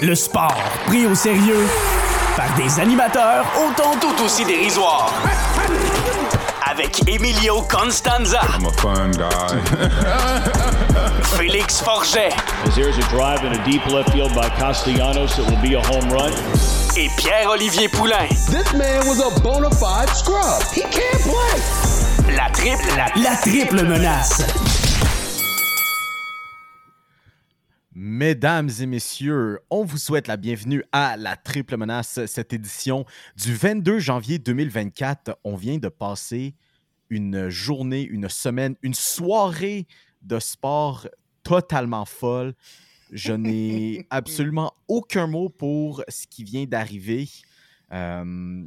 Le 0.00 0.14
sport 0.14 0.54
pris 0.86 1.06
au 1.06 1.14
sérieux 1.14 1.66
par 2.36 2.46
des 2.56 2.80
animateurs 2.80 3.44
autant 3.66 3.92
tout 4.00 4.24
aussi 4.24 4.44
dérisoires. 4.44 5.12
Avec 6.70 7.08
Emilio 7.08 7.62
Constanza. 7.62 8.40
I'm 8.54 8.66
a 8.66 8.72
fun 8.72 9.10
guy. 9.10 9.60
Félix 11.36 11.80
Forget. 11.80 12.32
As 12.64 12.76
there's 12.76 12.96
a 12.98 13.08
drive 13.10 13.44
in 13.44 13.52
a 13.52 13.64
deep 13.64 13.84
left 13.86 14.10
field 14.12 14.32
by 14.34 14.48
Castellanos, 14.50 15.38
it 15.38 15.46
will 15.50 15.60
be 15.60 15.74
a 15.74 15.80
home 15.80 16.08
run. 16.10 16.32
Et 16.96 17.08
Pierre-Olivier 17.16 17.88
Poulain. 17.88 18.28
This 18.50 18.72
man 18.74 19.06
was 19.08 19.20
a 19.20 19.40
bona 19.40 19.70
fide 19.70 20.08
scrub. 20.10 20.62
He 20.72 20.82
can't 20.82 21.22
play. 21.22 22.36
La 22.36 22.48
triple, 22.50 22.96
la, 22.96 23.08
la 23.16 23.36
triple 23.36 23.84
menace. 23.84 24.44
Mesdames 28.18 28.68
et 28.80 28.86
messieurs, 28.86 29.60
on 29.70 29.84
vous 29.84 29.96
souhaite 29.96 30.26
la 30.26 30.36
bienvenue 30.36 30.82
à 30.90 31.16
la 31.16 31.36
Triple 31.36 31.76
Menace, 31.76 32.26
cette 32.26 32.52
édition 32.52 33.04
du 33.36 33.54
22 33.54 34.00
janvier 34.00 34.40
2024. 34.40 35.38
On 35.44 35.54
vient 35.54 35.78
de 35.78 35.86
passer 35.86 36.56
une 37.10 37.48
journée, 37.48 38.02
une 38.02 38.28
semaine, 38.28 38.74
une 38.82 38.94
soirée 38.94 39.86
de 40.22 40.40
sport 40.40 41.06
totalement 41.44 42.04
folle. 42.06 42.54
Je 43.12 43.34
n'ai 43.34 44.04
absolument 44.10 44.74
aucun 44.88 45.28
mot 45.28 45.48
pour 45.48 46.02
ce 46.08 46.26
qui 46.26 46.42
vient 46.42 46.64
d'arriver. 46.64 47.28
Euh, 47.92 48.64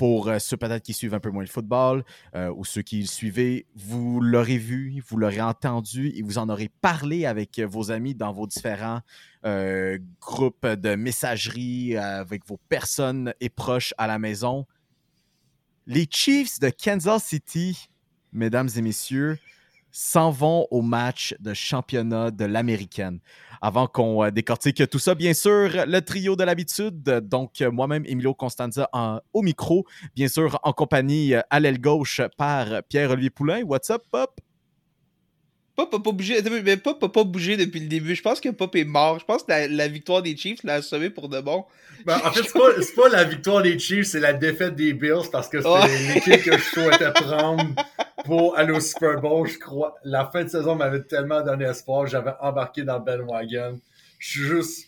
pour 0.00 0.28
euh, 0.28 0.38
ceux 0.38 0.56
peut-être 0.56 0.82
qui 0.82 0.94
suivent 0.94 1.12
un 1.12 1.20
peu 1.20 1.28
moins 1.28 1.42
le 1.42 1.48
football 1.50 2.04
euh, 2.34 2.50
ou 2.56 2.64
ceux 2.64 2.80
qui 2.80 3.00
le 3.00 3.06
suivaient, 3.06 3.66
vous 3.76 4.22
l'aurez 4.22 4.56
vu, 4.56 5.04
vous 5.06 5.18
l'aurez 5.18 5.42
entendu 5.42 6.10
et 6.16 6.22
vous 6.22 6.38
en 6.38 6.48
aurez 6.48 6.70
parlé 6.80 7.26
avec 7.26 7.60
vos 7.60 7.90
amis 7.90 8.14
dans 8.14 8.32
vos 8.32 8.46
différents 8.46 9.02
euh, 9.44 9.98
groupes 10.18 10.66
de 10.66 10.94
messagerie, 10.94 11.98
avec 11.98 12.46
vos 12.46 12.56
personnes 12.70 13.34
et 13.42 13.50
proches 13.50 13.92
à 13.98 14.06
la 14.06 14.18
maison. 14.18 14.64
Les 15.86 16.08
Chiefs 16.10 16.58
de 16.60 16.70
Kansas 16.70 17.22
City, 17.22 17.90
mesdames 18.32 18.70
et 18.74 18.80
messieurs, 18.80 19.38
s'en 19.92 20.30
vont 20.30 20.66
au 20.70 20.82
match 20.82 21.34
de 21.40 21.54
championnat 21.54 22.30
de 22.30 22.44
l'américaine. 22.44 23.20
Avant 23.60 23.86
qu'on 23.86 24.24
euh, 24.24 24.30
décortique 24.30 24.88
tout 24.88 24.98
ça, 24.98 25.14
bien 25.14 25.34
sûr, 25.34 25.70
le 25.86 26.00
trio 26.00 26.36
de 26.36 26.44
l'habitude, 26.44 27.02
donc 27.02 27.60
euh, 27.60 27.70
moi-même, 27.70 28.04
Emilio 28.06 28.34
Constanza 28.34 28.88
au 29.32 29.42
micro, 29.42 29.84
bien 30.16 30.28
sûr, 30.28 30.58
en 30.62 30.72
compagnie 30.72 31.34
euh, 31.34 31.40
à 31.50 31.60
l'aile 31.60 31.80
gauche 31.80 32.20
par 32.36 32.82
Pierre-Olivier 32.88 33.30
Poulain. 33.30 33.62
What's 33.62 33.90
up, 33.90 34.02
Pop? 34.10 34.40
Pop 35.86 35.94
a 35.94 36.00
pas 36.00 36.12
bougé, 36.12 36.42
mais 36.64 36.76
Pop 36.76 37.02
a 37.02 37.08
pas 37.08 37.24
bougé 37.24 37.56
depuis 37.56 37.80
le 37.80 37.86
début. 37.86 38.14
Je 38.14 38.22
pense 38.22 38.40
que 38.40 38.48
Pop 38.50 38.74
est 38.76 38.84
mort. 38.84 39.18
Je 39.18 39.24
pense 39.24 39.42
que 39.44 39.50
la, 39.50 39.68
la 39.68 39.88
victoire 39.88 40.20
des 40.22 40.36
Chiefs 40.36 40.62
l'a 40.64 40.74
assommé 40.74 41.08
pour 41.10 41.28
de 41.28 41.40
bon. 41.40 41.64
Ben, 42.04 42.16
en 42.24 42.30
fait, 42.32 42.42
c'est 42.42 42.52
pas, 42.52 43.02
pas 43.02 43.08
la 43.08 43.24
victoire 43.24 43.62
des 43.62 43.78
Chiefs, 43.78 44.06
c'est 44.08 44.20
la 44.20 44.32
défaite 44.32 44.74
des 44.76 44.92
Bills 44.92 45.28
parce 45.32 45.48
que 45.48 45.58
c'était 45.58 45.70
Ouais. 45.70 46.14
l'équipe 46.14 46.42
que 46.44 46.56
je 46.58 46.62
souhaitais 46.62 47.12
prendre 47.12 47.64
pour 48.24 48.56
aller 48.58 48.72
au 48.72 48.80
Super 48.80 49.20
Bowl. 49.20 49.48
Je 49.48 49.58
crois. 49.58 49.94
La 50.04 50.26
fin 50.30 50.44
de 50.44 50.48
saison 50.48 50.74
m'avait 50.74 51.02
tellement 51.02 51.42
donné 51.42 51.64
espoir. 51.66 52.06
J'avais 52.06 52.32
embarqué 52.40 52.82
dans 52.82 52.98
le 52.98 53.04
bandwagon. 53.04 53.80
Je 54.18 54.28
suis 54.28 54.40
juste 54.40 54.86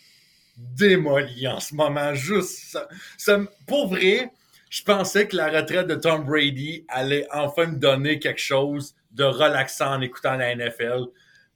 démoli 0.57 1.47
en 1.49 1.61
ce 1.61 1.75
moment. 1.75 2.15
Juste, 2.15 2.77
ça, 3.19 3.41
pour 3.67 3.89
vrai, 3.89 4.31
je 4.71 4.83
pensais 4.83 5.27
que 5.27 5.37
la 5.37 5.49
retraite 5.51 5.87
de 5.87 5.95
Tom 5.95 6.25
Brady 6.25 6.85
allait 6.89 7.27
enfin 7.33 7.67
me 7.67 7.77
donner 7.77 8.19
quelque 8.19 8.41
chose 8.41 8.95
de 9.13 9.25
relaxant 9.25 9.95
en 9.95 10.01
écoutant 10.01 10.37
la 10.37 10.55
NFL. 10.55 11.05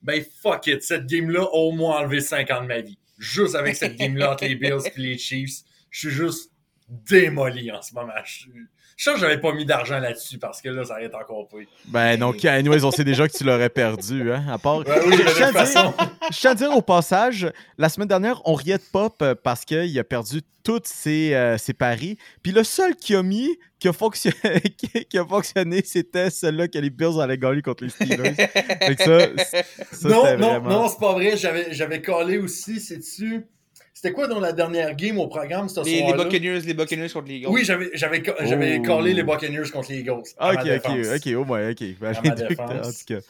Ben 0.03 0.23
fuck 0.43 0.67
it, 0.67 0.83
cette 0.83 1.07
game-là 1.07 1.43
a 1.43 1.55
au 1.55 1.73
moins 1.73 1.99
enlevé 1.99 2.21
5 2.21 2.51
ans 2.51 2.63
de 2.63 2.67
ma 2.67 2.81
vie. 2.81 2.99
Juste 3.19 3.55
avec 3.55 3.77
cette 3.77 3.97
game-là 3.99 4.33
entre 4.33 4.45
les 4.45 4.55
Bills 4.55 4.81
et 4.85 5.01
les 5.01 5.19
Chiefs, 5.19 5.63
je 5.91 6.09
suis 6.09 6.11
juste 6.11 6.53
démoli 6.89 7.71
en 7.73 7.83
ce 7.83 7.95
moment. 7.95 8.13
Je, 8.25 8.47
je 8.97 9.05
sens 9.05 9.15
que 9.15 9.21
j'avais 9.21 9.39
pas 9.41 9.53
mis 9.53 9.65
d'argent 9.67 9.99
là-dessus 9.99 10.39
parce 10.39 10.61
que 10.63 10.69
là, 10.71 10.85
ça 10.85 10.95
aurait 10.95 11.07
été 11.07 11.15
encore 11.15 11.47
pris. 11.49 11.69
Ben, 11.87 12.19
donc, 12.19 12.45
anyways, 12.45 12.83
on 12.85 12.91
sait 12.91 13.05
déjà 13.05 13.29
que 13.29 13.37
tu 13.37 13.45
l'aurais 13.45 13.69
perdu, 13.69 14.33
hein, 14.33 14.45
à 14.51 14.59
part... 14.59 14.83
Ben 14.85 15.01
oui, 15.07 15.13
Je 15.17 15.35
tiens 15.35 15.49
toute 15.49 15.57
à 15.57 15.65
dire- 15.65 15.93
façon. 16.33 16.55
Dire 16.55 16.77
au 16.77 16.83
passage, 16.83 17.51
la 17.79 17.89
semaine 17.91 18.09
dernière, 18.09 18.41
on 18.47 18.55
riait 18.55 18.79
de 18.79 18.83
Pop 18.91 19.23
parce 19.43 19.65
qu'il 19.67 19.99
a 19.99 20.05
perdu 20.05 20.41
tous 20.65 20.81
ses, 20.85 21.33
euh, 21.35 21.59
ses 21.59 21.75
paris. 21.75 22.17
Puis 22.43 22.51
le 22.53 22.65
seul 22.65 22.97
qui 22.97 23.15
a 23.15 23.23
mis, 23.23 23.57
qui 23.79 23.87
a, 23.89 23.93
fonctionné, 23.93 24.61
qui, 24.79 25.05
qui 25.05 25.19
a 25.19 25.25
fonctionné, 25.25 25.83
c'était 25.85 26.31
celui-là 26.31 26.67
que 26.67 26.79
les 26.79 26.91
Bills 26.91 27.21
allaient 27.21 27.39
gagner 27.39 27.63
contre 27.63 27.85
les 27.85 27.91
Steelers. 27.91 28.35
Fait 28.35 28.97
que 28.97 29.05
ça, 29.05 30.09
non, 30.09 30.11
non, 30.11 30.23
vraiment- 30.23 30.69
non, 30.71 30.89
c'est 30.89 30.99
pas 30.99 31.13
vrai. 31.13 31.37
J'avais, 31.37 31.73
j'avais 31.73 32.01
collé 32.03 32.39
aussi, 32.39 32.81
c'est-tu? 32.81 33.47
C'était 33.97 34.13
quoi 34.13 34.29
dans 34.29 34.41
la 34.41 34.53
dernière 34.53 34.95
game 34.95 35.19
au 35.19 35.27
programme 35.27 35.71
ce 35.71 35.83
Les, 35.83 35.91
les 35.93 35.99
soir-là? 36.01 36.25
Buccaneers, 36.25 36.61
les 36.61 36.75
Buccaneers 36.75 37.09
contre 37.09 37.29
les 37.29 37.37
Eagles. 37.37 37.49
Oui, 37.49 37.65
j'avais, 37.65 37.89
j'avais, 37.95 38.23
j'avais 38.43 38.79
Oh. 38.79 38.83
collé 38.83 39.15
les 39.15 39.23
Buccaneers 39.23 39.71
contre 39.73 39.91
les 39.91 40.01
Eagles. 40.01 40.23
à 40.37 40.53
Ok, 40.53 40.67
ma 40.67 40.75
ok, 40.77 41.07
ok, 41.17 41.27
au 41.35 41.45
moins, 41.47 41.71
ok. 41.71 41.83
Ben, 41.99 42.13
À 42.15 42.21
les 42.23 42.29
ma 42.29 42.35
deux 42.35 42.49
que 42.49 42.55
t'as, 42.57 42.65
en 42.65 42.69
défense. 42.75 43.05
tout 43.07 43.15
cas. 43.15 43.21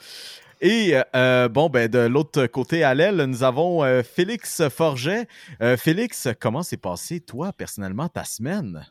Et 0.61 0.95
euh, 1.15 1.49
bon, 1.49 1.69
ben, 1.69 1.87
de 1.87 2.01
l'autre 2.01 2.47
côté 2.49 2.83
à 2.83 2.95
l'aile, 2.95 3.15
nous 3.29 3.45
avons 3.45 3.85
euh, 3.85 4.03
Félix 4.03 4.69
Forget. 4.69 5.29
Euh, 5.63 5.77
Félix, 5.77 6.27
comment 6.41 6.65
s'est 6.65 6.79
passé, 6.79 7.21
toi, 7.21 7.53
personnellement, 7.53 8.09
ta 8.09 8.25
semaine? 8.25 8.85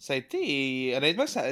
Ça 0.00 0.14
a 0.14 0.16
été. 0.16 0.94
Honnêtement, 0.96 1.28
ça, 1.28 1.44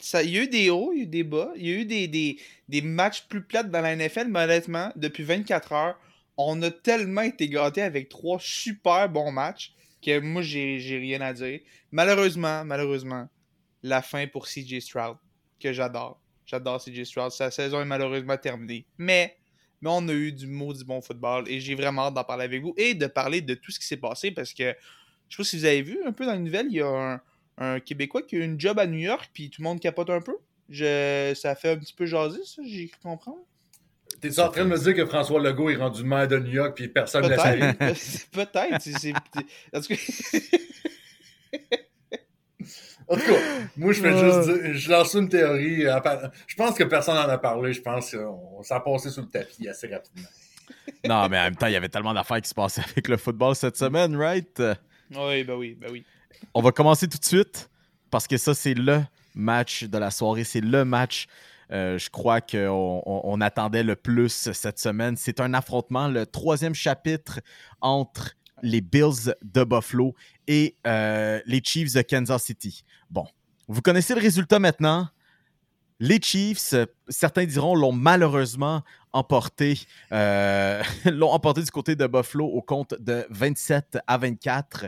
ça, 0.00 0.22
il 0.22 0.30
y 0.30 0.38
a 0.38 0.42
eu 0.44 0.48
des 0.48 0.70
hauts, 0.70 0.90
il 0.94 0.98
y 0.98 1.00
a 1.00 1.04
eu 1.04 1.06
des 1.06 1.22
bas. 1.24 1.50
Il 1.56 1.68
y 1.68 1.70
a 1.70 1.76
eu 1.80 1.84
des, 1.84 2.08
des, 2.08 2.38
des 2.66 2.80
matchs 2.80 3.24
plus 3.28 3.42
plates 3.42 3.70
dans 3.70 3.82
la 3.82 3.94
NFL, 3.94 4.28
mais 4.30 4.44
honnêtement, 4.44 4.90
depuis 4.96 5.22
24 5.22 5.72
heures, 5.72 5.98
on 6.36 6.60
a 6.62 6.70
tellement 6.70 7.22
été 7.22 7.48
gâtés 7.48 7.82
avec 7.82 8.08
trois 8.08 8.38
super 8.40 9.08
bons 9.08 9.32
matchs 9.32 9.74
que 10.04 10.18
moi, 10.18 10.42
j'ai 10.42 10.98
rien 10.98 11.20
à 11.20 11.32
dire. 11.32 11.60
Malheureusement, 11.90 12.64
malheureusement, 12.64 13.28
la 13.82 14.02
fin 14.02 14.26
pour 14.26 14.46
CJ 14.46 14.80
Stroud, 14.80 15.16
que 15.60 15.72
j'adore. 15.72 16.20
J'adore 16.44 16.82
CJ 16.82 17.04
Stroud. 17.04 17.30
Sa 17.30 17.50
saison 17.50 17.80
est 17.80 17.86
malheureusement 17.86 18.36
terminée. 18.36 18.84
Mais, 18.98 19.36
mais 19.80 19.90
on 19.92 20.06
a 20.08 20.12
eu 20.12 20.32
du 20.32 20.46
maudit 20.46 20.84
bon 20.84 21.00
football 21.00 21.48
et 21.48 21.60
j'ai 21.60 21.74
vraiment 21.74 22.06
hâte 22.06 22.14
d'en 22.14 22.24
parler 22.24 22.44
avec 22.44 22.62
vous 22.62 22.74
et 22.76 22.94
de 22.94 23.06
parler 23.06 23.40
de 23.40 23.54
tout 23.54 23.70
ce 23.70 23.78
qui 23.78 23.86
s'est 23.86 23.96
passé 23.96 24.32
parce 24.32 24.52
que 24.52 24.74
je 25.28 25.36
sais 25.36 25.42
pas 25.42 25.44
si 25.44 25.56
vous 25.56 25.64
avez 25.64 25.82
vu 25.82 25.98
un 26.04 26.12
peu 26.12 26.26
dans 26.26 26.34
les 26.34 26.40
nouvelles, 26.40 26.66
il 26.68 26.76
y 26.76 26.80
a 26.82 27.22
un, 27.58 27.80
Québécois 27.80 28.22
qui 28.22 28.36
a 28.36 28.44
une 28.44 28.58
job 28.58 28.78
à 28.78 28.86
New 28.86 28.98
York, 28.98 29.30
puis 29.32 29.48
tout 29.48 29.62
le 29.62 29.68
monde 29.68 29.80
capote 29.80 30.10
un 30.10 30.20
peu. 30.20 30.36
Je, 30.68 31.32
ça 31.36 31.54
fait 31.54 31.70
un 31.70 31.76
petit 31.76 31.94
peu 31.94 32.06
jaser, 32.06 32.44
ça, 32.44 32.62
j'ai 32.64 32.88
cru. 32.88 33.08
T'es 34.22 34.40
en 34.40 34.48
train 34.50 34.64
de 34.64 34.70
me 34.70 34.78
dire 34.78 34.94
que 34.94 35.04
François 35.04 35.40
Legault 35.40 35.68
est 35.70 35.76
rendu 35.76 36.04
maire 36.04 36.26
de 36.28 36.38
New 36.38 36.52
York 36.52 36.72
puis 36.76 36.88
personne 36.88 37.24
ne 37.24 37.28
l'a 37.28 37.36
salué? 37.38 37.72
Peut-être. 38.32 38.78
En 39.74 39.80
tout 39.80 39.88
cas, 39.88 39.96
En 43.08 43.16
tout 43.16 43.22
cas, 43.26 43.38
moi, 43.76 43.92
je 43.92 44.00
fais 44.00 44.16
juste 44.18 44.48
dire- 44.48 44.74
je 44.74 44.90
lance 44.90 45.12
une 45.14 45.28
théorie. 45.28 45.84
part- 46.02 46.30
Je 46.46 46.54
pense 46.54 46.74
que 46.76 46.84
personne 46.84 47.16
n'en 47.16 47.28
a 47.28 47.36
parlé. 47.36 47.72
Je 47.72 47.82
pense 47.82 48.12
que 48.12 48.16
on- 48.18 48.62
ça 48.62 48.76
a 48.76 48.80
passé 48.80 49.10
sous 49.10 49.20
le 49.22 49.28
tapis 49.28 49.68
assez 49.68 49.88
rapidement. 49.88 50.28
Non, 51.06 51.28
mais 51.28 51.38
en 51.38 51.42
même 51.42 51.56
temps, 51.56 51.66
il 51.66 51.72
y 51.72 51.76
avait 51.76 51.88
tellement 51.88 52.14
d'affaires 52.14 52.40
qui 52.40 52.48
se 52.48 52.54
passaient 52.54 52.80
avec 52.90 53.08
le 53.08 53.16
football 53.16 53.54
cette 53.56 53.76
semaine, 53.76 54.16
right? 54.16 54.62
oui, 55.10 55.44
ben 55.44 55.54
oui, 55.54 55.76
ben 55.78 55.90
oui. 55.90 56.04
On 56.54 56.62
va 56.62 56.70
commencer 56.72 57.08
tout 57.08 57.18
de 57.18 57.24
suite 57.24 57.68
parce 58.10 58.26
que 58.26 58.36
ça, 58.36 58.54
c'est 58.54 58.74
le 58.74 59.02
match 59.34 59.84
de 59.84 59.98
la 59.98 60.10
soirée. 60.10 60.44
C'est 60.44 60.60
le 60.60 60.84
match, 60.84 61.26
euh, 61.72 61.98
je 61.98 62.10
crois, 62.10 62.40
qu'on 62.40 63.02
on, 63.06 63.40
attendait 63.40 63.82
le 63.82 63.96
plus 63.96 64.50
cette 64.52 64.78
semaine. 64.78 65.16
C'est 65.16 65.40
un 65.40 65.54
affrontement, 65.54 66.08
le 66.08 66.26
troisième 66.26 66.74
chapitre 66.74 67.40
entre 67.80 68.32
les 68.62 68.80
Bills 68.80 69.34
de 69.42 69.64
Buffalo 69.64 70.14
et 70.46 70.76
euh, 70.86 71.40
les 71.46 71.62
Chiefs 71.64 71.94
de 71.94 72.02
Kansas 72.02 72.42
City. 72.42 72.84
Bon, 73.10 73.26
vous 73.68 73.80
connaissez 73.80 74.14
le 74.14 74.20
résultat 74.20 74.58
maintenant. 74.58 75.08
Les 75.98 76.20
Chiefs, 76.20 76.74
certains 77.08 77.44
diront, 77.44 77.74
l'ont 77.74 77.92
malheureusement 77.92 78.82
emporté, 79.12 79.78
euh, 80.12 80.82
l'ont 81.06 81.30
emporté 81.30 81.62
du 81.62 81.70
côté 81.70 81.96
de 81.96 82.06
Buffalo 82.06 82.46
au 82.46 82.60
compte 82.60 82.94
de 83.00 83.26
27 83.30 83.98
à 84.06 84.18
24. 84.18 84.86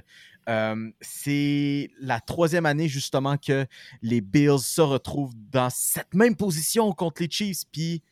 Euh, 0.49 0.91
c'est 1.01 1.91
la 2.01 2.21
troisième 2.21 2.67
année 2.67 2.89
justement 2.89 3.37
que 3.37 3.67
les 4.03 4.21
Bills 4.21 4.59
se 4.59 4.81
retrouvent 4.81 5.35
dans 5.51 5.71
cette 5.71 6.15
même 6.15 6.37
position 6.37 6.93
contre 6.93 7.23
les 7.23 7.31
Chiefs. 7.31 7.65
Puis, 7.73 8.03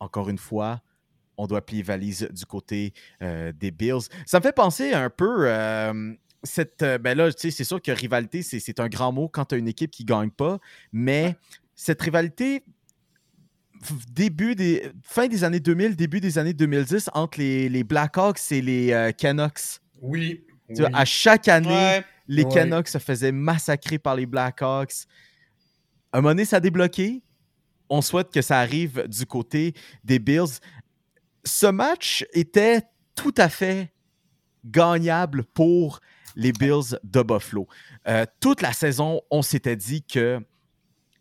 encore 0.00 0.28
une 0.28 0.38
fois, 0.38 0.80
on 1.36 1.46
doit 1.46 1.64
plier 1.64 1.82
valise 1.82 2.28
du 2.30 2.44
côté 2.44 2.92
euh, 3.22 3.52
des 3.52 3.70
Bills. 3.70 4.08
Ça 4.26 4.38
me 4.38 4.42
fait 4.42 4.52
penser 4.52 4.92
un 4.92 5.10
peu. 5.10 5.48
euh, 5.48 6.14
cette, 6.44 6.82
ben 7.00 7.16
là, 7.16 7.32
tu 7.32 7.38
sais, 7.38 7.50
c'est 7.52 7.62
sûr 7.62 7.80
que 7.80 7.92
rivalité, 7.92 8.42
c'est, 8.42 8.80
un 8.80 8.88
grand 8.88 9.12
mot 9.12 9.28
quand 9.28 9.44
tu 9.44 9.54
as 9.54 9.58
une 9.58 9.68
équipe 9.68 9.92
qui 9.92 10.02
ne 10.02 10.08
gagne 10.08 10.30
pas, 10.30 10.58
mais 10.92 11.36
cette 11.76 12.02
rivalité, 12.02 12.64
début 14.10 14.54
des, 14.54 14.90
fin 15.02 15.28
des 15.28 15.44
années 15.44 15.60
2000, 15.60 15.96
début 15.96 16.20
des 16.20 16.38
années 16.38 16.52
2010, 16.52 17.10
entre 17.14 17.38
les, 17.38 17.68
les 17.68 17.84
Blackhawks 17.84 18.40
et 18.50 18.62
les 18.62 18.92
euh, 18.92 19.12
Canucks. 19.12 19.80
Oui. 20.00 20.44
Tu 20.74 20.80
vois, 20.82 20.90
oui. 20.90 20.94
à 20.96 21.04
chaque 21.04 21.48
année, 21.48 21.68
Ouais. 21.68 22.04
les 22.28 22.44
Ouais. 22.44 22.54
Canucks 22.54 22.88
se 22.88 22.98
faisaient 22.98 23.32
massacrer 23.32 23.98
par 23.98 24.14
les 24.16 24.26
Blackhawks. 24.26 25.06
Un 26.12 26.18
moment 26.20 26.30
donné, 26.30 26.44
ça 26.44 26.56
a 26.56 26.60
débloqué. 26.60 27.22
On 27.88 28.00
souhaite 28.02 28.30
que 28.32 28.42
ça 28.42 28.58
arrive 28.58 29.06
du 29.08 29.26
côté 29.26 29.74
des 30.04 30.18
Bills. 30.18 30.58
Ce 31.44 31.66
match 31.66 32.24
était 32.32 32.82
tout 33.14 33.34
à 33.36 33.48
fait 33.48 33.92
gagnable 34.64 35.44
pour 35.44 36.00
les 36.36 36.52
Bills 36.52 36.96
de 37.04 37.22
Buffalo. 37.22 37.66
Euh, 38.08 38.24
toute 38.40 38.62
la 38.62 38.72
saison, 38.72 39.20
on 39.30 39.42
s'était 39.42 39.76
dit 39.76 40.02
que 40.02 40.40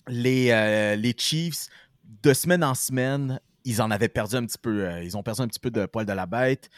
les, 0.08 0.52
euh, 0.52 0.96
les 0.96 1.14
Chiefs, 1.18 1.68
de 2.24 2.34
semaine 2.34 2.64
en 2.64 2.76
semaine, 2.76 3.40
ils 3.66 3.82
en 3.82 3.92
avaient 3.92 4.08
perdu 4.10 4.36
un 4.36 4.46
petit 4.46 4.58
peu. 4.58 4.86
euh, 4.88 5.04
ils 5.04 5.18
ont 5.18 5.24
perdu 5.24 5.42
un 5.42 5.48
petit 5.48 5.60
peu 5.60 5.72
de 5.72 5.86
poil 5.86 6.06
de 6.06 6.14
la 6.14 6.26
bête. 6.26 6.70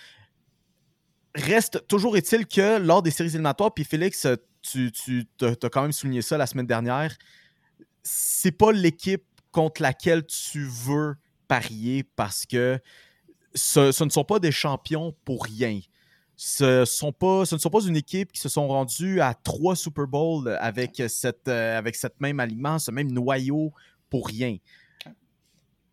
Reste 1.36 1.88
toujours 1.88 2.16
est-il 2.16 2.46
que 2.46 2.78
lors 2.78 3.02
des 3.02 3.12
séries 3.12 3.30
éliminatoires, 3.30 3.74
puis 3.74 3.84
Félix, 3.84 4.28
tu, 4.62 4.92
tu 4.92 5.26
as 5.42 5.70
quand 5.70 5.82
même 5.82 5.92
souligné 5.92 6.22
ça 6.22 6.38
la 6.38 6.46
semaine 6.46 6.68
dernière, 6.68 7.16
c'est 8.04 8.52
pas 8.52 8.72
l'équipe 8.72 9.24
contre 9.52 9.82
laquelle 9.82 10.26
tu 10.26 10.66
veux 10.66 11.16
parier 11.48 12.04
parce 12.16 12.46
que 12.46 12.80
ce, 13.56 14.04
ne 14.04 14.10
sont 14.10 14.24
pas 14.24 14.40
des 14.40 14.52
champions 14.52 15.16
pour 15.26 15.46
rien. 15.46 15.80
Ce, 16.36 16.84
sont 16.86 17.14
pas, 17.14 17.46
ce 17.46 17.56
ne 17.56 17.60
sont 17.60 17.70
pas 17.70 17.84
une 17.84 17.96
équipe 17.96 18.32
qui 18.32 18.42
se 18.42 18.50
sont 18.50 18.68
rendus 18.68 19.22
à 19.22 19.34
trois 19.34 19.76
Super 19.76 20.08
Bowls 20.08 20.50
avec, 20.60 21.02
cette, 21.08 21.48
euh, 21.48 21.78
avec 21.78 21.96
cette 21.96 22.20
même 22.20 22.40
alignement, 22.40 22.80
ce 22.80 22.92
même 22.92 23.12
noyau 23.12 23.72
pour 24.10 24.28
rien. 24.28 24.58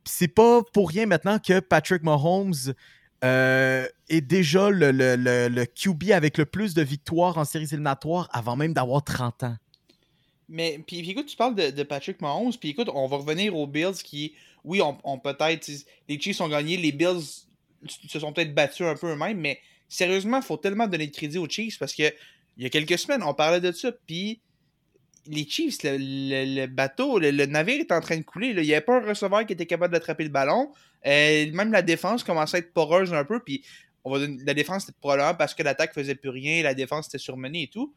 C'est 0.04 0.28
pas 0.28 0.62
pour 0.72 0.88
rien 0.88 1.06
maintenant 1.06 1.38
que 1.38 1.60
Patrick 1.60 2.02
Mahomes 2.02 2.74
euh, 3.24 3.86
est 4.08 4.20
déjà 4.20 4.70
le, 4.70 4.92
le- 4.92 5.16
le- 5.48 5.66
QB 5.66 6.10
avec 6.12 6.38
le 6.38 6.46
plus 6.46 6.74
de 6.74 6.82
victoires 6.82 7.36
en 7.38 7.44
séries 7.44 7.66
éliminatoires 7.66 8.28
avant 8.32 8.56
même 8.56 8.72
d'avoir 8.72 9.04
30 9.04 9.42
ans. 9.44 9.56
Mais 10.48 10.80
puis, 10.84 11.08
écoute, 11.08 11.26
tu 11.26 11.36
parles 11.36 11.54
de, 11.54 11.82
Patrick 11.82 12.20
Mahomes, 12.20 12.52
puis 12.58 12.70
écoute, 12.70 12.88
on 12.92 13.06
va 13.06 13.18
revenir 13.18 13.54
aux 13.54 13.66
Bills 13.66 14.02
qui, 14.02 14.34
oui, 14.64 14.80
on, 14.82 15.18
peut-être, 15.18 15.70
les 16.08 16.20
Chiefs 16.20 16.40
ont 16.40 16.48
gagné, 16.48 16.76
les 16.76 16.92
Bills 16.92 17.22
se 17.86 18.18
sont 18.18 18.32
peut-être 18.32 18.54
battus 18.54 18.86
un 18.86 18.96
peu 18.96 19.12
eux-mêmes, 19.12 19.38
mais 19.38 19.60
sérieusement, 19.88 20.38
il 20.38 20.42
faut 20.42 20.56
tellement 20.56 20.88
donner 20.88 21.06
de 21.06 21.14
crédit 21.14 21.38
aux 21.38 21.48
Chiefs 21.48 21.78
parce 21.78 21.94
que 21.94 22.12
il 22.56 22.64
y 22.64 22.66
a 22.66 22.70
quelques 22.70 22.98
semaines, 22.98 23.22
on 23.22 23.32
parlait 23.32 23.60
de 23.60 23.72
ça, 23.72 23.92
puis 24.06 24.40
les 25.26 25.46
Chiefs, 25.48 25.78
le, 25.82 26.66
bateau, 26.66 27.18
le, 27.18 27.30
navire 27.46 27.80
est 27.80 27.92
en 27.92 28.00
train 28.00 28.16
de 28.16 28.22
couler. 28.22 28.48
Il 28.48 28.62
n'y 28.62 28.72
avait 28.72 28.80
pas 28.80 28.98
un 28.98 29.06
receveur 29.06 29.46
qui 29.46 29.52
était 29.52 29.66
capable 29.66 29.92
d'attraper 29.92 30.24
le 30.24 30.30
ballon. 30.30 30.72
Euh, 31.06 31.50
même 31.52 31.72
la 31.72 31.82
défense 31.82 32.24
commençait 32.24 32.58
à 32.58 32.60
être 32.60 32.72
poreuse 32.72 33.12
un 33.14 33.24
peu, 33.24 33.40
puis 33.40 33.64
on 34.04 34.16
la 34.16 34.54
défense 34.54 34.86
c'était 34.86 34.98
probablement 34.98 35.34
parce 35.34 35.54
que 35.54 35.62
l'attaque 35.62 35.94
faisait 35.94 36.14
plus 36.14 36.30
rien, 36.30 36.62
la 36.62 36.74
défense 36.74 37.08
était 37.08 37.18
surmenée 37.18 37.64
et 37.64 37.68
tout. 37.68 37.94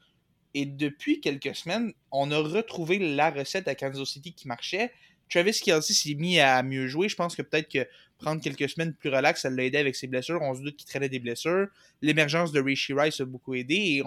Et 0.53 0.65
depuis 0.65 1.19
quelques 1.19 1.55
semaines, 1.55 1.93
on 2.11 2.29
a 2.31 2.37
retrouvé 2.37 2.99
la 2.99 3.31
recette 3.31 3.67
à 3.67 3.75
Kansas 3.75 4.07
City 4.07 4.33
qui 4.33 4.47
marchait. 4.47 4.91
Travis 5.29 5.59
Kelsey 5.63 5.93
s'est 5.93 6.13
mis 6.13 6.39
à 6.39 6.61
mieux 6.61 6.87
jouer. 6.87 7.09
Je 7.09 7.15
pense 7.15 7.35
que 7.35 7.41
peut-être 7.41 7.71
que 7.71 7.87
prendre 8.19 8.41
quelques 8.41 8.69
semaines 8.69 8.93
plus 8.93 9.09
relax, 9.09 9.41
ça 9.41 9.49
l'a 9.49 9.63
aidé 9.63 9.79
avec 9.79 9.95
ses 9.95 10.05
blessures. 10.05 10.39
On 10.41 10.53
se 10.53 10.61
doute 10.61 10.75
qu'il 10.75 10.87
traînait 10.87 11.09
des 11.09 11.19
blessures. 11.19 11.67
L'émergence 12.01 12.51
de 12.51 12.61
Rishi 12.61 12.93
Rice 12.93 13.19
a 13.19 13.25
beaucoup 13.25 13.55
aidé. 13.55 13.75
Et 13.75 14.03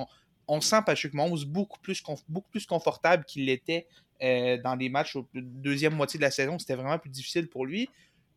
on 0.49 0.61
sent 0.61 0.81
Patrick 0.87 1.13
Mahomes 1.15 1.45
beaucoup 1.47 1.79
plus, 1.81 2.01
conf- 2.03 2.23
beaucoup 2.29 2.51
plus 2.51 2.67
confortable 2.67 3.25
qu'il 3.25 3.47
l'était 3.47 3.87
euh, 4.23 4.57
dans 4.63 4.75
les 4.77 4.89
matchs 4.89 5.17
au 5.17 5.27
deuxième 5.35 5.95
moitié 5.95 6.19
de 6.19 6.23
la 6.25 6.31
saison. 6.31 6.59
C'était 6.59 6.75
vraiment 6.77 6.99
plus 6.99 7.11
difficile 7.11 7.49
pour 7.49 7.67
lui. 7.67 7.89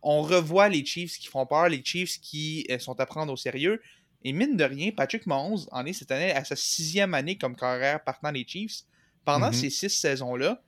On 0.01 0.21
revoit 0.21 0.69
les 0.69 0.85
Chiefs 0.85 1.17
qui 1.17 1.27
font 1.27 1.45
peur, 1.45 1.69
les 1.69 1.83
Chiefs 1.83 2.19
qui 2.21 2.65
euh, 2.71 2.79
sont 2.79 2.99
à 2.99 3.05
prendre 3.05 3.31
au 3.33 3.37
sérieux. 3.37 3.81
Et 4.23 4.33
mine 4.33 4.57
de 4.57 4.63
rien, 4.63 4.91
Patrick 4.91 5.25
Mahomes 5.27 5.65
en 5.71 5.85
est 5.85 5.93
cette 5.93 6.11
année 6.11 6.31
à 6.31 6.43
sa 6.43 6.55
sixième 6.55 7.13
année 7.13 7.37
comme 7.37 7.55
carrière 7.55 8.03
partant 8.03 8.31
des 8.31 8.45
Chiefs. 8.47 8.81
Pendant 9.25 9.47
Mhm. 9.47 9.53
ces 9.53 9.69
six 9.69 9.89
saisons-là, 9.89 10.61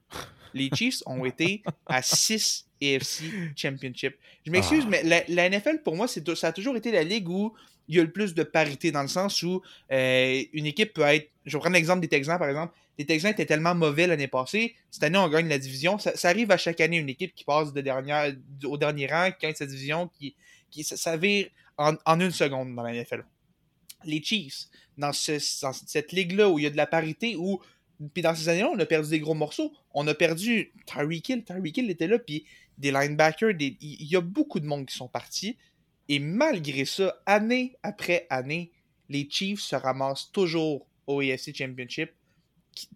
les 0.54 0.70
Chiefs 0.74 1.02
ont 1.06 1.26
été 1.26 1.64
à 1.88 2.02
six 2.02 2.68
AFC 2.82 3.24
Championship. 3.56 4.16
Je 4.46 4.52
m'excuse, 4.52 4.84
Ah. 4.86 4.90
mais 4.90 5.04
la, 5.04 5.24
la 5.28 5.46
NFL, 5.50 5.82
pour 5.84 5.96
moi, 5.96 6.08
ça 6.08 6.20
a 6.48 6.52
toujours 6.52 6.76
été 6.76 6.92
la 6.92 7.04
ligue 7.04 7.28
où 7.30 7.54
il 7.92 7.98
y 7.98 8.00
a 8.00 8.04
le 8.04 8.12
plus 8.12 8.34
de 8.34 8.44
parité, 8.44 8.92
dans 8.92 9.02
le 9.02 9.10
sens 9.10 9.44
où 9.44 9.62
euh, 9.92 10.44
une 10.54 10.66
équipe 10.66 10.94
peut 10.94 11.02
être... 11.02 11.30
Je 11.46 11.58
vais 11.58 11.60
prendre 11.60 11.76
l'exemple 11.76 12.00
des 12.00 12.08
Texans, 12.08 12.40
par 12.40 12.48
exemple. 12.48 12.74
Les 12.98 13.06
Texans 13.06 13.32
étaient 13.32 13.46
tellement 13.46 13.76
mauvais 13.76 14.08
l'année 14.08 14.30
passée. 14.30 14.76
Cette 14.90 15.04
année, 15.04 15.18
on 15.18 15.28
gagne 15.28 15.50
la 15.50 15.60
division. 15.60 16.00
Ça, 16.00 16.14
arrive 16.30 16.52
à 16.52 16.58
chaque 16.58 16.80
année, 16.80 16.98
une 16.98 17.10
équipe 17.10 17.36
qui 17.36 17.44
passe 17.44 17.68
au 17.70 17.72
dernier 18.78 19.08
rang, 19.08 19.32
qui 19.32 19.46
gagne 19.46 19.56
sa 19.56 19.66
division, 19.66 20.08
qui, 20.08 20.36
qui 20.70 20.86
vire 21.20 21.50
en, 21.78 22.20
une 22.20 22.32
seconde 22.32 22.74
dans 22.76 22.84
la 22.84 22.94
NFL. 22.94 23.26
Les 24.06 24.24
Chiefs, 24.24 24.68
dans, 24.98 25.12
ce- 25.12 25.62
dans 25.62 25.74
cette 25.74 26.14
ligue-là 26.14 26.50
où 26.50 26.60
il 26.60 26.64
y 26.64 26.68
a 26.68 26.70
de 26.70 26.78
la 26.78 26.88
parité, 26.88 27.36
où 27.36 27.62
puis 28.14 28.24
dans 28.24 28.34
ces 28.34 28.50
années-là, 28.50 28.70
on 28.74 28.80
a 28.80 28.86
perdu 28.86 29.10
des 29.10 29.20
gros 29.20 29.36
morceaux. 29.36 29.72
On 29.94 30.08
a 30.08 30.14
perdu 30.14 30.72
Tyreek 30.86 31.30
Hill. 31.30 31.44
Tyreek 31.44 31.78
Hill 31.78 31.90
était 31.92 32.08
là, 32.08 32.18
puis 32.18 32.46
des 32.78 32.92
linebackers. 32.92 33.54
Il 33.60 33.78
y 33.80 34.16
a 34.16 34.22
beaucoup 34.22 34.60
de 34.60 34.66
monde 34.66 34.86
qui 34.88 34.96
sont 34.96 35.08
partis. 35.08 35.58
Et 36.12 36.20
malgré 36.20 36.84
ça, 36.84 37.16
année 37.26 37.78
après 37.84 38.28
année, 38.30 38.74
les 39.08 39.30
Chiefs 39.30 39.62
se 39.62 39.78
ramassent 39.78 40.30
toujours 40.34 40.86
au 41.08 41.22
AFC 41.22 41.56
Championship. 41.56 42.12